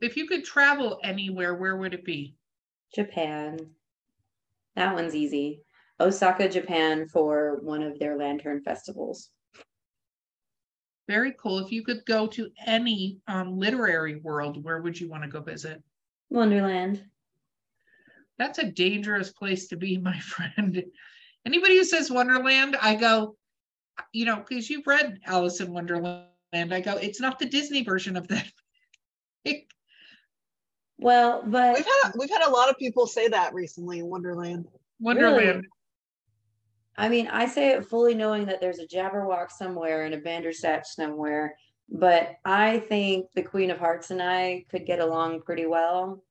If 0.00 0.16
you 0.16 0.26
could 0.26 0.44
travel 0.44 0.98
anywhere, 1.04 1.54
where 1.54 1.76
would 1.76 1.94
it 1.94 2.04
be? 2.04 2.34
Japan, 2.94 3.58
that 4.74 4.94
one's 4.94 5.14
easy. 5.14 5.62
Osaka, 6.00 6.48
Japan 6.48 7.06
for 7.06 7.60
one 7.62 7.82
of 7.82 7.98
their 7.98 8.16
lantern 8.16 8.62
festivals. 8.62 9.30
Very 11.06 11.34
cool. 11.40 11.58
If 11.60 11.70
you 11.70 11.84
could 11.84 12.04
go 12.04 12.26
to 12.28 12.50
any 12.66 13.18
um, 13.28 13.58
literary 13.58 14.16
world, 14.16 14.62
where 14.64 14.80
would 14.80 14.98
you 14.98 15.08
want 15.08 15.22
to 15.22 15.28
go 15.28 15.40
visit? 15.40 15.82
Wonderland. 16.30 17.04
That's 18.38 18.58
a 18.58 18.70
dangerous 18.70 19.32
place 19.32 19.68
to 19.68 19.76
be, 19.76 19.98
my 20.10 20.18
friend. 20.18 20.82
Anybody 21.46 21.76
who 21.76 21.84
says 21.84 22.10
Wonderland, 22.10 22.76
I 22.80 22.96
go, 22.96 23.36
you 24.12 24.24
know, 24.24 24.36
because 24.36 24.68
you've 24.70 24.86
read 24.86 25.20
Alice 25.26 25.60
in 25.60 25.72
Wonderland. 25.72 26.26
I 26.52 26.80
go, 26.80 26.96
it's 26.96 27.20
not 27.20 27.38
the 27.38 27.46
Disney 27.46 27.82
version 27.84 28.16
of 28.16 28.28
that. 28.28 28.50
Well, 31.00 31.42
but 31.46 31.76
We've 31.76 31.86
had 31.86 32.12
we've 32.18 32.30
had 32.30 32.42
a 32.46 32.50
lot 32.50 32.68
of 32.68 32.76
people 32.76 33.06
say 33.06 33.28
that 33.28 33.54
recently 33.54 34.00
in 34.00 34.06
Wonderland. 34.06 34.66
Wonderland. 35.00 35.66
I 36.98 37.08
mean, 37.08 37.26
I 37.28 37.46
say 37.46 37.70
it 37.70 37.86
fully 37.86 38.14
knowing 38.14 38.44
that 38.46 38.60
there's 38.60 38.80
a 38.80 38.86
Jabberwock 38.86 39.50
somewhere 39.50 40.04
and 40.04 40.14
a 40.14 40.18
Bandersnatch 40.18 40.86
somewhere, 40.86 41.56
but 41.88 42.36
I 42.44 42.80
think 42.80 43.32
the 43.34 43.42
Queen 43.42 43.70
of 43.70 43.78
Hearts 43.78 44.10
and 44.10 44.22
I 44.22 44.66
could 44.70 44.84
get 44.84 45.00
along 45.00 45.40
pretty 45.40 45.64
well. 45.64 46.22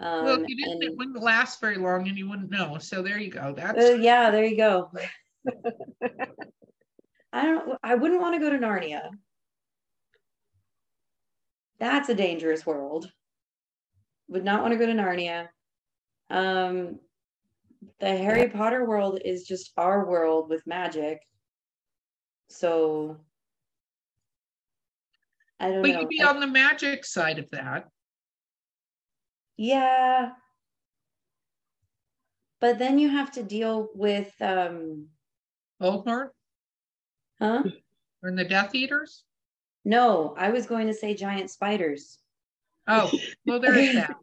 Um, 0.00 0.24
Well, 0.24 0.42
if 0.42 0.48
you 0.48 0.56
didn't, 0.56 0.82
it 0.82 0.96
wouldn't 0.98 1.22
last 1.22 1.62
very 1.62 1.76
long 1.76 2.06
and 2.06 2.18
you 2.18 2.28
wouldn't 2.28 2.50
know. 2.50 2.76
So 2.78 3.00
there 3.00 3.18
you 3.18 3.30
go. 3.30 3.54
That's 3.56 3.82
Uh, 3.82 3.94
yeah, 3.94 4.30
there 4.30 4.44
you 4.44 4.58
go. 4.58 4.90
I 7.32 7.44
don't. 7.46 7.78
I 7.82 7.94
wouldn't 7.94 8.20
want 8.20 8.34
to 8.34 8.40
go 8.40 8.50
to 8.50 8.58
Narnia. 8.58 9.08
That's 11.80 12.08
a 12.08 12.14
dangerous 12.14 12.64
world. 12.64 13.10
Would 14.28 14.44
not 14.44 14.62
want 14.62 14.72
to 14.72 14.78
go 14.78 14.86
to 14.86 14.92
Narnia. 14.92 15.48
Um, 16.30 17.00
the 18.00 18.16
Harry 18.16 18.48
Potter 18.48 18.84
world 18.88 19.20
is 19.24 19.44
just 19.44 19.72
our 19.76 20.08
world 20.08 20.48
with 20.48 20.66
magic. 20.66 21.18
So 22.48 23.18
I 25.60 25.70
don't 25.70 25.82
but 25.82 25.90
know. 25.90 26.00
you'd 26.00 26.08
be 26.08 26.22
I- 26.22 26.28
on 26.28 26.40
the 26.40 26.46
magic 26.46 27.04
side 27.04 27.38
of 27.38 27.50
that. 27.50 27.88
yeah. 29.56 30.32
But 32.60 32.78
then 32.78 32.98
you 32.98 33.10
have 33.10 33.30
to 33.32 33.42
deal 33.42 33.88
with 33.94 34.32
um 34.40 35.08
Voldemort 35.84 36.30
huh? 37.38 37.62
or 38.22 38.28
in 38.28 38.36
the 38.36 38.44
Death 38.44 38.74
Eaters. 38.74 39.24
No, 39.84 40.34
I 40.38 40.50
was 40.50 40.66
going 40.66 40.86
to 40.86 40.94
say 40.94 41.14
giant 41.14 41.50
spiders. 41.50 42.18
Oh, 42.86 43.10
well, 43.46 43.60
there 43.60 43.76
is 43.76 43.94
that. 43.94 44.16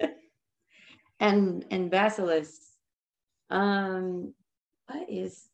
and 1.20 1.64
and 1.70 1.90
basilisks. 1.90 2.76
Um, 3.50 4.34
what 4.86 5.10
is? 5.10 5.48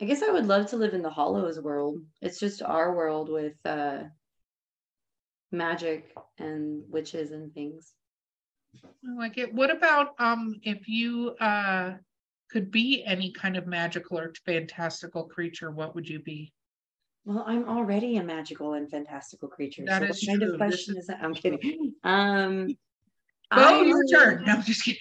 I 0.00 0.04
guess 0.04 0.22
I 0.22 0.30
would 0.30 0.46
love 0.46 0.70
to 0.70 0.76
live 0.76 0.94
in 0.94 1.02
the 1.02 1.10
Hollows 1.10 1.58
world. 1.58 1.98
It's 2.22 2.38
just 2.38 2.62
our 2.62 2.94
world 2.94 3.28
with 3.28 3.54
uh, 3.64 4.04
magic 5.50 6.14
and 6.38 6.84
witches 6.88 7.32
and 7.32 7.52
things. 7.52 7.92
I 8.76 9.14
like 9.16 9.38
it. 9.38 9.52
What 9.52 9.70
about 9.70 10.14
um 10.18 10.60
if 10.62 10.88
you 10.88 11.30
uh 11.40 11.94
could 12.50 12.70
be 12.70 13.04
any 13.04 13.32
kind 13.32 13.56
of 13.56 13.66
magical 13.66 14.18
or 14.18 14.32
fantastical 14.44 15.24
creature, 15.24 15.70
what 15.70 15.94
would 15.94 16.08
you 16.08 16.20
be? 16.20 16.52
Well, 17.24 17.44
I'm 17.46 17.68
already 17.68 18.16
a 18.16 18.24
magical 18.24 18.72
and 18.74 18.90
fantastical 18.90 19.48
creature. 19.48 19.84
That 19.86 20.02
so 20.02 20.08
is 20.08 20.22
what 20.22 20.30
kind 20.30 20.42
true. 20.42 20.52
of 20.52 20.56
question 20.58 20.96
is 20.96 21.02
is 21.02 21.06
that? 21.08 21.22
I'm 21.22 21.34
kidding. 21.34 21.94
Um, 22.04 22.76
Oh, 23.50 23.82
your 23.82 24.04
turn. 24.06 24.42
No, 24.46 24.54
I'm 24.54 24.62
just 24.62 24.84
kidding. 24.84 24.98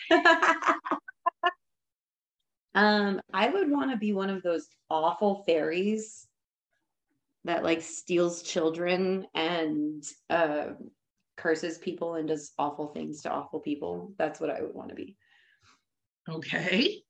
um, 2.75 3.21
I 3.33 3.49
would 3.49 3.69
want 3.69 3.91
to 3.91 3.97
be 3.97 4.13
one 4.13 4.29
of 4.29 4.41
those 4.43 4.67
awful 4.89 5.43
fairies 5.45 6.27
that 7.43 7.63
like 7.63 7.81
steals 7.81 8.41
children 8.41 9.25
and 9.33 10.03
uh, 10.29 10.67
curses 11.35 11.77
people 11.77 12.15
and 12.15 12.27
does 12.27 12.51
awful 12.57 12.87
things 12.87 13.21
to 13.21 13.31
awful 13.31 13.59
people. 13.59 14.13
That's 14.17 14.39
what 14.39 14.49
I 14.49 14.61
would 14.61 14.73
want 14.73 14.89
to 14.89 14.95
be. 14.95 15.15
Okay, 16.29 17.03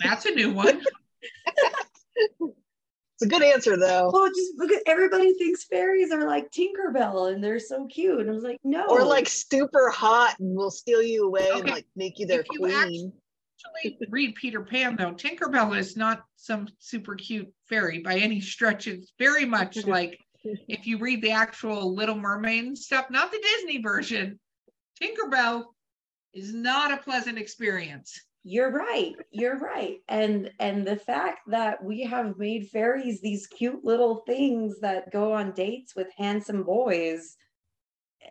that's 0.00 0.26
a 0.26 0.30
new 0.30 0.52
one. 0.52 0.80
It's 3.20 3.26
a 3.26 3.26
good 3.26 3.42
answer 3.42 3.76
though. 3.76 4.10
Well, 4.12 4.28
just 4.28 4.52
because 4.60 4.80
everybody 4.86 5.34
thinks 5.34 5.64
fairies 5.64 6.12
are 6.12 6.24
like 6.24 6.52
Tinkerbell 6.52 7.32
and 7.32 7.42
they're 7.42 7.58
so 7.58 7.88
cute. 7.88 8.20
And 8.20 8.30
I 8.30 8.32
was 8.32 8.44
like, 8.44 8.58
no. 8.62 8.86
Or 8.86 9.04
like 9.04 9.28
super 9.28 9.90
hot 9.90 10.36
and 10.38 10.54
will 10.54 10.70
steal 10.70 11.02
you 11.02 11.26
away 11.26 11.48
and 11.52 11.68
like 11.68 11.86
make 11.96 12.20
you 12.20 12.26
their 12.26 12.40
If 12.40 12.46
you 12.52 12.60
queen. 12.60 13.12
Actually, 13.82 13.98
read 14.10 14.36
Peter 14.36 14.60
Pan 14.60 14.94
though. 14.94 15.14
Tinkerbell 15.14 15.76
is 15.76 15.96
not 15.96 16.22
some 16.36 16.68
super 16.78 17.16
cute 17.16 17.52
fairy 17.68 17.98
by 17.98 18.18
any 18.18 18.40
stretch. 18.40 18.86
It's 18.86 19.12
very 19.18 19.44
much 19.44 19.76
like 19.86 20.16
if 20.44 20.86
you 20.86 20.98
read 20.98 21.20
the 21.20 21.32
actual 21.32 21.92
Little 21.96 22.14
Mermaid 22.14 22.78
stuff, 22.78 23.06
not 23.10 23.32
the 23.32 23.42
Disney 23.42 23.82
version. 23.82 24.38
Tinkerbell 25.02 25.64
is 26.38 26.54
not 26.54 26.92
a 26.92 27.02
pleasant 27.02 27.38
experience. 27.38 28.20
you're 28.44 28.70
right. 28.72 29.14
You're 29.30 29.58
right. 29.58 29.98
And 30.08 30.50
and 30.58 30.86
the 30.86 30.96
fact 30.96 31.40
that 31.48 31.82
we 31.84 32.02
have 32.02 32.38
made 32.38 32.68
fairies 32.68 33.20
these 33.20 33.46
cute 33.46 33.84
little 33.84 34.22
things 34.26 34.80
that 34.80 35.12
go 35.12 35.32
on 35.32 35.52
dates 35.52 35.94
with 35.94 36.08
handsome 36.16 36.62
boys 36.62 37.36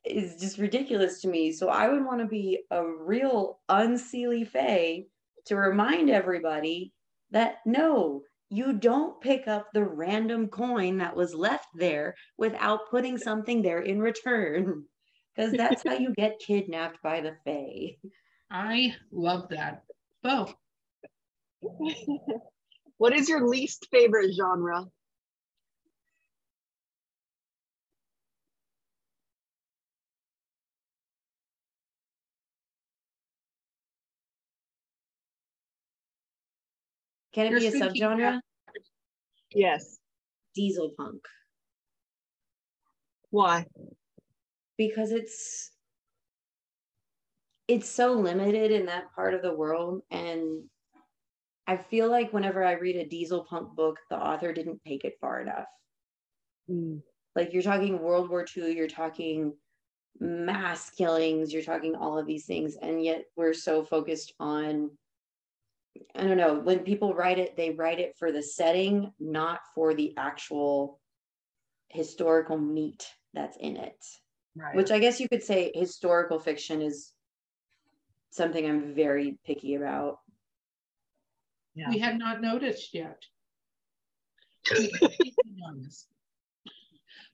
is 0.05 0.39
just 0.39 0.57
ridiculous 0.57 1.21
to 1.21 1.27
me. 1.27 1.51
So 1.51 1.69
I 1.69 1.89
would 1.89 2.03
want 2.05 2.21
to 2.21 2.27
be 2.27 2.63
a 2.71 2.83
real 2.85 3.59
unseelie 3.69 4.47
fae 4.47 5.05
to 5.45 5.55
remind 5.55 6.09
everybody 6.09 6.93
that 7.31 7.57
no, 7.65 8.23
you 8.49 8.73
don't 8.73 9.19
pick 9.21 9.47
up 9.47 9.67
the 9.73 9.83
random 9.83 10.47
coin 10.47 10.97
that 10.97 11.15
was 11.15 11.33
left 11.33 11.67
there 11.75 12.15
without 12.37 12.89
putting 12.89 13.17
something 13.17 13.61
there 13.61 13.81
in 13.81 13.99
return. 14.01 14.85
Because 15.37 15.51
that's 15.53 15.83
how 15.85 15.93
you 15.93 16.13
get 16.15 16.39
kidnapped 16.39 17.01
by 17.03 17.21
the 17.21 17.35
fae. 17.45 17.97
I 18.49 18.95
love 19.11 19.49
that. 19.49 19.83
Bo, 20.23 20.51
what 22.97 23.13
is 23.13 23.29
your 23.29 23.47
least 23.47 23.87
favorite 23.91 24.33
genre? 24.35 24.85
Can 37.33 37.45
it 37.45 37.51
You're 37.51 37.59
be 37.59 37.67
a 37.67 37.71
thinking 37.71 38.01
subgenre? 38.01 38.39
Yes. 39.51 39.99
Diesel 40.55 40.93
punk. 40.97 41.21
Why? 43.29 43.67
Because 44.77 45.11
it's 45.11 45.71
it's 47.67 47.89
so 47.89 48.13
limited 48.13 48.71
in 48.71 48.85
that 48.85 49.13
part 49.13 49.33
of 49.33 49.41
the 49.41 49.53
world. 49.53 50.01
And 50.11 50.63
i 51.69 51.75
feel 51.75 52.09
like 52.09 52.31
whenever 52.31 52.63
i 52.63 52.71
read 52.71 52.95
a 52.95 53.05
diesel 53.05 53.43
punk 53.43 53.75
book 53.75 53.97
the 54.09 54.15
author 54.15 54.53
didn't 54.53 54.79
take 54.87 55.03
it 55.03 55.17
far 55.19 55.41
enough. 55.41 55.67
Mm. 56.71 57.01
like 57.35 57.53
you're 57.53 57.61
talking 57.61 58.01
world 58.01 58.29
war 58.29 58.45
ii 58.55 58.75
you're 58.75 58.87
talking 58.87 59.53
mass 60.19 60.89
killings 60.89 61.53
you're 61.53 61.61
talking 61.61 61.95
all 61.95 62.17
of 62.17 62.25
these 62.25 62.45
things. 62.45 62.77
And 62.81 63.03
yet 63.03 63.25
we're 63.35 63.53
so 63.53 63.83
focused 63.83 64.33
on 64.39 64.91
i 66.15 66.23
don't 66.23 66.37
know 66.37 66.55
when 66.59 66.79
people 66.79 67.13
write 67.13 67.39
it 67.39 67.57
they 67.57 67.71
write 67.71 67.99
it 67.99 68.15
for 68.17 68.31
the 68.31 68.41
setting 68.41 69.11
not 69.19 69.59
for 69.75 69.93
the 69.93 70.13
actual 70.17 70.99
historical 71.89 72.57
meat 72.57 73.05
that's 73.33 73.57
in 73.57 73.77
it 73.77 73.97
Right. 74.57 74.75
which 74.75 74.89
I 74.91 74.97
guess 74.97 75.19
you 75.19 75.29
could 75.29 75.43
say 75.43 75.71
historical 75.75 76.39
fiction 76.39 76.81
is 76.81 77.11
something 78.31 78.65
I'm 78.65 78.95
very 78.95 79.37
picky 79.45 79.75
about. 79.75 80.19
yeah. 81.75 81.89
we 81.89 81.99
had 81.99 82.17
not 82.17 82.41
noticed 82.41 82.93
yet. 82.93 83.21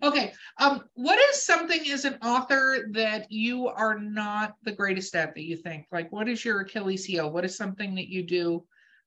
okay. 0.04 0.34
Um, 0.60 0.84
what 0.95 1.18
is 1.30 1.45
something 1.45 1.90
as 1.90 2.04
an 2.06 2.18
author 2.22 2.88
that 2.91 3.32
you 3.32 3.68
are 3.70 3.98
not 3.98 4.56
the 4.64 4.74
greatest 4.74 5.16
at 5.16 5.34
that 5.34 5.44
you 5.44 5.56
think? 5.56 5.86
Like, 5.91 6.12
what 6.12 6.28
is 6.28 6.44
your 6.44 6.60
Achilles 6.62 7.06
heel? 7.06 7.32
What 7.32 7.45
is 7.45 7.56
something 7.56 7.95
that 7.95 8.10
you 8.10 8.24
do 8.24 8.66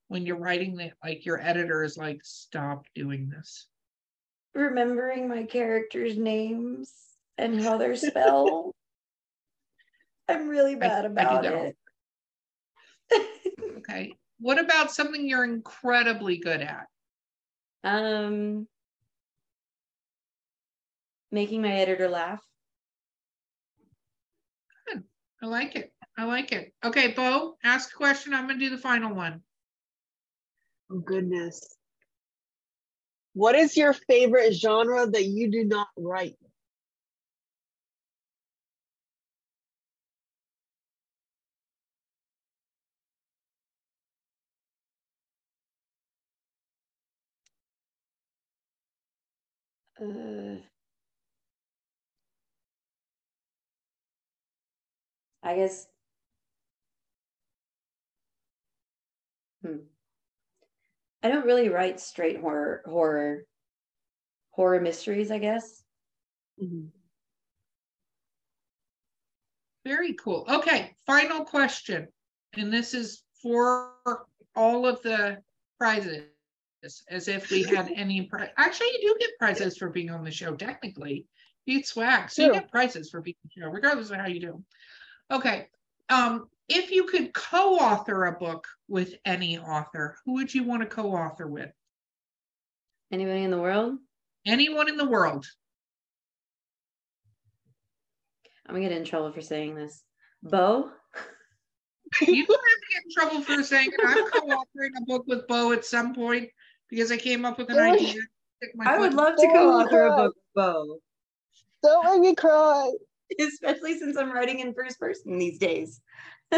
when 0.09 0.25
you're 0.25 0.39
writing 0.39 0.77
that 0.77 0.93
like 1.05 1.27
your 1.27 1.41
editor 1.41 1.85
is 1.85 1.99
like, 1.99 2.21
stop 2.23 2.87
doing 2.95 3.29
this? 3.29 3.67
Remembering 4.55 5.29
my 5.29 5.43
characters' 5.43 6.17
names 6.17 7.06
and 7.39 7.61
how 7.63 7.79
they're 7.79 7.97
spelled. 7.97 8.75
I'm 10.29 10.49
really 10.49 10.75
bad 10.75 11.05
I 11.05 11.09
about 11.09 11.43
that 11.43 11.53
it. 11.53 11.77
Okay. 13.79 14.13
What 14.41 14.59
about 14.59 14.93
something 14.93 15.27
you're 15.27 15.45
incredibly 15.45 16.39
good 16.39 16.61
at? 16.61 16.87
um 17.85 18.67
making 21.31 21.63
my 21.63 21.71
editor 21.71 22.09
laugh. 22.09 22.43
I 25.43 25.47
like 25.47 25.77
it. 25.77 25.93
I 26.19 26.25
like 26.25 26.51
it. 26.53 26.73
Okay, 26.83 27.13
Bo, 27.13 27.57
ask 27.63 27.93
a 27.93 27.97
question. 27.97 28.33
I'm 28.35 28.47
gonna 28.47 28.59
do 28.59 28.71
the 28.71 28.79
final 28.79 29.15
one. 29.15 29.43
Oh 30.91 30.99
goodness. 30.99 31.77
What 33.35 33.55
is 33.55 33.77
your 33.77 33.93
favorite 33.93 34.55
genre 34.55 35.07
that 35.07 35.25
you 35.25 35.51
do 35.51 35.65
not 35.65 35.89
write? 35.97 36.39
Uh, 50.01 50.57
I 55.43 55.57
guess. 55.57 55.87
Hmm. 59.63 59.77
I 61.23 61.29
don't 61.29 61.47
really 61.47 61.69
write 61.69 61.99
straight 62.01 62.41
horror, 62.41 62.83
horror, 62.85 63.45
horror 64.51 64.81
mysteries. 64.81 65.31
I 65.31 65.39
guess. 65.39 65.83
Mhm. 66.63 66.91
Very 69.85 70.15
cool. 70.15 70.45
Okay, 70.49 70.97
final 71.07 71.45
question. 71.45 72.09
And 72.55 72.73
this 72.73 72.93
is 72.93 73.23
for 73.41 73.95
all 74.57 74.87
of 74.87 75.01
the 75.03 75.43
prizes, 75.79 76.25
as 77.09 77.29
if 77.29 77.51
we 77.51 77.63
had 77.63 77.91
any 77.95 78.23
pri- 78.23 78.53
Actually, 78.57 78.89
you 78.89 79.01
do 79.03 79.17
get 79.21 79.39
prizes 79.39 79.77
for 79.77 79.91
being 79.91 80.11
on 80.11 80.25
the 80.25 80.31
show, 80.31 80.55
technically. 80.55 81.27
You 81.65 81.79
get 81.79 81.87
swag, 81.87 82.31
so 82.31 82.43
you 82.43 82.53
get 82.53 82.71
prizes 82.71 83.11
for 83.11 83.21
being 83.21 83.37
on 83.45 83.51
the 83.55 83.61
show, 83.61 83.69
regardless 83.69 84.11
of 84.11 84.17
how 84.17 84.27
you 84.27 84.41
do. 84.41 84.65
Okay. 85.31 85.69
Um, 86.09 86.49
if 86.69 86.91
you 86.91 87.05
could 87.05 87.33
co-author 87.35 88.27
a 88.27 88.33
book 88.33 88.67
with 88.89 89.15
any 89.25 89.59
author, 89.59 90.17
who 90.25 90.35
would 90.35 90.55
you 90.55 90.65
want 90.65 90.83
to 90.83 90.89
co-author 90.89 91.47
with? 91.47 91.71
Anybody 93.13 93.43
in 93.43 93.51
the 93.51 93.59
world? 93.59 93.99
Anyone 94.47 94.89
in 94.89 94.97
the 94.97 95.09
world. 95.09 95.47
I'm 98.67 98.75
gonna 98.75 98.89
get 98.89 98.97
in 98.97 99.05
trouble 99.05 99.33
for 99.33 99.41
saying 99.41 99.75
this. 99.77 100.03
Bo. 100.43 100.91
You 102.21 102.47
don't 102.47 102.61
have 102.61 102.81
to 102.81 102.95
get 102.95 103.05
in 103.05 103.13
trouble 103.13 103.41
for 103.43 103.63
saying 103.63 103.91
it. 103.93 104.01
I'm 104.05 104.31
co-authoring 104.31 104.97
a 104.97 105.05
book 105.05 105.25
with 105.27 105.47
Bo 105.49 105.73
at 105.73 105.85
some 105.85 106.15
point 106.15 106.49
because 106.91 107.11
I 107.13 107.17
came 107.17 107.45
up 107.45 107.59
with 107.59 107.71
an 107.71 107.79
idea. 107.79 108.15
My 108.75 108.95
I 108.95 108.99
would 108.99 109.15
love 109.15 109.37
to 109.37 109.47
co-author 109.47 110.07
a 110.07 110.17
book 110.17 110.35
with 110.35 110.45
Bo, 110.55 110.99
Don't 111.83 112.05
make 112.05 112.21
me 112.21 112.35
cry. 112.35 112.91
especially 113.41 113.99
since 113.99 114.17
I'm 114.17 114.33
writing 114.33 114.61
in 114.61 114.73
first 114.75 114.99
person 114.99 115.39
these 115.39 115.59
days. 115.59 116.01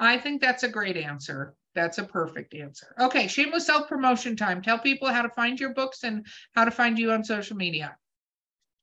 I 0.00 0.16
think 0.18 0.40
that's 0.40 0.62
a 0.62 0.68
great 0.68 0.96
answer. 0.96 1.54
That's 1.74 1.98
a 1.98 2.04
perfect 2.04 2.54
answer. 2.54 2.94
Okay, 3.00 3.26
shameless 3.26 3.66
self-promotion 3.66 4.36
time. 4.36 4.62
Tell 4.62 4.78
people 4.78 5.08
how 5.08 5.22
to 5.22 5.28
find 5.30 5.58
your 5.58 5.74
books 5.74 6.04
and 6.04 6.24
how 6.54 6.64
to 6.64 6.70
find 6.70 6.98
you 6.98 7.10
on 7.12 7.24
social 7.24 7.56
media. 7.56 7.96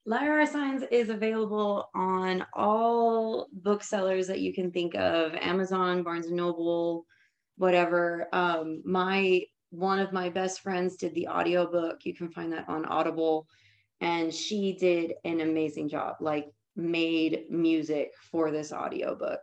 Lyra 0.06 0.46
Saenz 0.48 0.86
is 0.92 1.10
available 1.10 1.90
on 1.96 2.46
all 2.54 3.48
booksellers 3.52 4.28
that 4.28 4.40
you 4.40 4.54
can 4.54 4.72
think 4.72 4.94
of 4.96 5.34
Amazon, 5.36 6.04
Barnes 6.04 6.28
and 6.28 6.36
Noble, 6.36 7.08
whatever. 7.58 8.28
Um, 8.34 8.82
my 8.86 9.44
one 9.72 10.00
of 10.00 10.14
my 10.14 10.30
best 10.30 10.62
friends 10.62 10.96
did 10.96 11.14
the 11.16 11.28
audiobook. 11.28 12.06
You 12.06 12.14
can 12.14 12.30
find 12.30 12.54
that 12.54 12.70
on 12.70 12.86
Audible. 12.86 13.48
And 14.02 14.34
she 14.34 14.74
did 14.74 15.14
an 15.24 15.42
amazing 15.42 15.90
job, 15.90 16.18
like 16.20 16.48
made 16.76 17.46
music 17.50 18.12
for 18.32 18.52
this 18.52 18.72
audiobook. 18.72 19.40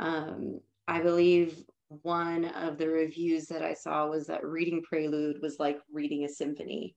Um, 0.00 0.60
I 0.88 1.00
believe 1.00 1.64
one 1.88 2.46
of 2.46 2.78
the 2.78 2.88
reviews 2.88 3.46
that 3.46 3.62
I 3.62 3.74
saw 3.74 4.08
was 4.08 4.26
that 4.26 4.44
reading 4.44 4.82
Prelude 4.82 5.40
was 5.40 5.58
like 5.58 5.78
reading 5.92 6.24
a 6.24 6.28
symphony. 6.28 6.94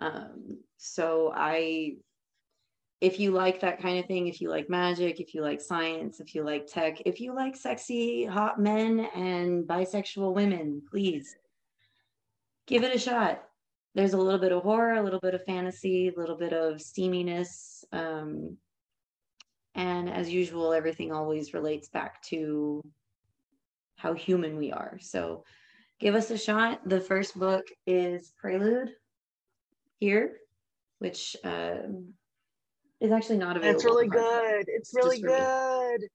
Um, 0.00 0.58
so 0.78 1.32
I 1.34 1.96
if 3.02 3.18
you 3.18 3.32
like 3.32 3.58
that 3.60 3.82
kind 3.82 3.98
of 3.98 4.06
thing, 4.06 4.28
if 4.28 4.40
you 4.40 4.48
like 4.48 4.70
magic, 4.70 5.18
if 5.18 5.34
you 5.34 5.42
like 5.42 5.60
science, 5.60 6.20
if 6.20 6.36
you 6.36 6.44
like 6.44 6.68
tech, 6.68 7.02
if 7.04 7.20
you 7.20 7.34
like 7.34 7.56
sexy 7.56 8.24
hot 8.24 8.60
men 8.60 9.08
and 9.16 9.64
bisexual 9.66 10.32
women, 10.32 10.80
please 10.88 11.34
give 12.68 12.84
it 12.84 12.94
a 12.94 12.98
shot. 13.00 13.42
There's 13.96 14.12
a 14.12 14.18
little 14.18 14.38
bit 14.38 14.52
of 14.52 14.62
horror, 14.62 14.94
a 14.94 15.02
little 15.02 15.18
bit 15.18 15.34
of 15.34 15.44
fantasy, 15.44 16.12
a 16.14 16.20
little 16.20 16.36
bit 16.36 16.52
of 16.52 16.76
steaminess. 16.76 17.82
Um, 17.90 18.56
and 19.74 20.08
as 20.08 20.32
usual, 20.32 20.72
everything 20.72 21.10
always 21.10 21.54
relates 21.54 21.88
back 21.88 22.22
to 22.26 22.84
how 23.96 24.14
human 24.14 24.56
we 24.56 24.70
are. 24.70 24.98
So 25.00 25.42
give 25.98 26.14
us 26.14 26.30
a 26.30 26.38
shot. 26.38 26.88
The 26.88 27.00
first 27.00 27.36
book 27.36 27.64
is 27.84 28.32
Prelude 28.40 28.92
here, 29.98 30.36
which 31.00 31.34
um, 31.42 32.14
is 33.02 33.10
actually 33.10 33.38
not 33.38 33.56
available. 33.56 33.76
It's 33.76 33.84
really 33.84 34.08
good. 34.08 34.64
It's 34.68 34.94
really 34.94 35.20
Just 35.20 35.26
for 35.26 35.30
me. 35.30 35.98
good. 35.98 36.08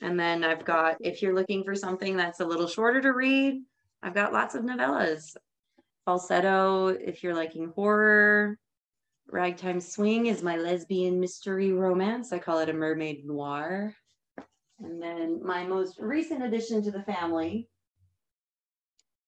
And 0.00 0.18
then 0.18 0.42
I've 0.42 0.64
got, 0.64 0.96
if 1.00 1.22
you're 1.22 1.34
looking 1.34 1.62
for 1.62 1.74
something 1.74 2.16
that's 2.16 2.40
a 2.40 2.44
little 2.44 2.66
shorter 2.66 3.00
to 3.02 3.12
read, 3.12 3.62
I've 4.02 4.14
got 4.14 4.32
lots 4.32 4.54
of 4.54 4.64
novellas. 4.64 5.36
Falsetto, 6.06 6.88
if 6.88 7.22
you're 7.22 7.34
liking 7.34 7.70
horror. 7.76 8.58
Ragtime 9.30 9.80
Swing 9.80 10.26
is 10.26 10.42
my 10.42 10.56
lesbian 10.56 11.20
mystery 11.20 11.72
romance. 11.72 12.32
I 12.32 12.38
call 12.38 12.58
it 12.58 12.68
a 12.68 12.72
mermaid 12.72 13.24
noir. 13.24 13.94
And 14.80 15.00
then 15.00 15.40
my 15.44 15.64
most 15.64 15.98
recent 16.00 16.42
addition 16.42 16.82
to 16.82 16.90
the 16.90 17.02
family 17.04 17.68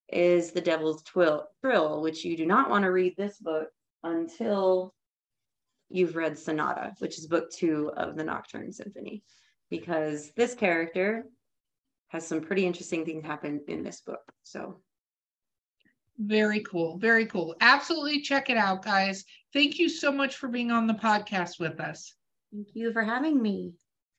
is 0.09 0.51
The 0.51 0.61
Devil's 0.61 1.01
Twill, 1.03 1.47
Thrill, 1.61 2.01
which 2.01 2.25
you 2.25 2.35
do 2.35 2.45
not 2.45 2.69
want 2.69 2.83
to 2.83 2.91
read 2.91 3.15
this 3.15 3.37
book 3.37 3.69
until 4.03 4.93
you've 5.89 6.15
read 6.15 6.37
Sonata, 6.37 6.93
which 6.99 7.17
is 7.17 7.27
book 7.27 7.51
two 7.51 7.91
of 7.95 8.15
the 8.15 8.23
Nocturne 8.23 8.71
Symphony, 8.71 9.23
because 9.69 10.31
this 10.35 10.53
character 10.53 11.25
has 12.07 12.27
some 12.27 12.41
pretty 12.41 12.65
interesting 12.65 13.05
things 13.05 13.25
happen 13.25 13.61
in 13.67 13.83
this 13.83 14.01
book. 14.01 14.31
So 14.43 14.81
Very 16.17 16.61
cool. 16.61 16.97
Very 16.97 17.25
cool. 17.25 17.55
Absolutely 17.61 18.21
check 18.21 18.49
it 18.49 18.57
out, 18.57 18.83
guys. 18.83 19.25
Thank 19.53 19.79
you 19.79 19.89
so 19.89 20.11
much 20.11 20.35
for 20.35 20.47
being 20.47 20.71
on 20.71 20.87
the 20.87 20.93
podcast 20.93 21.59
with 21.59 21.79
us. 21.79 22.13
thank 22.53 22.67
you 22.73 22.93
for 22.93 23.03
having 23.03 23.41
me. 23.41 23.73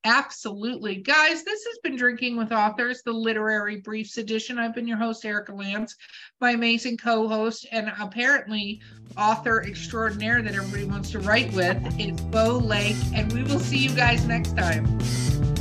Absolutely. 0.06 0.94
Guys, 0.94 1.42
this 1.42 1.64
has 1.64 1.78
been 1.82 1.96
Drinking 1.96 2.36
with 2.36 2.52
Authors, 2.52 3.02
the 3.02 3.12
literary 3.12 3.80
briefs 3.80 4.18
edition. 4.18 4.56
I've 4.56 4.72
been 4.72 4.86
your 4.86 4.96
host, 4.96 5.24
Erica 5.24 5.52
Lance, 5.52 5.96
my 6.40 6.52
amazing 6.52 6.96
co 6.96 7.26
host, 7.26 7.66
and 7.72 7.92
apparently 8.00 8.80
author 9.18 9.62
extraordinaire 9.62 10.42
that 10.42 10.54
everybody 10.54 10.84
wants 10.84 11.10
to 11.10 11.18
write 11.18 11.52
with 11.54 11.76
is 11.98 12.20
Bo 12.20 12.58
Lake. 12.58 12.94
And 13.14 13.32
we 13.32 13.42
will 13.42 13.58
see 13.58 13.78
you 13.78 13.90
guys 13.90 14.24
next 14.26 14.56
time. 14.56 14.86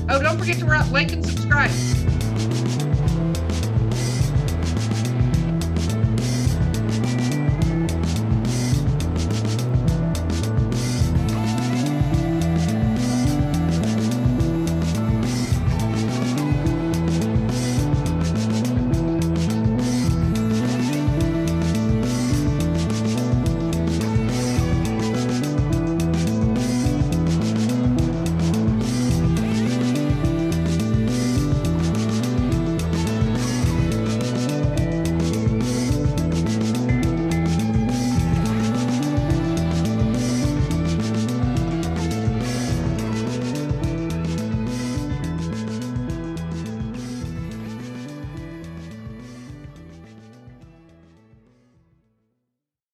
Oh, 0.10 0.22
don't 0.22 0.38
forget 0.38 0.60
to 0.60 0.66
like 0.92 1.12
and 1.12 1.26
subscribe. 1.26 1.72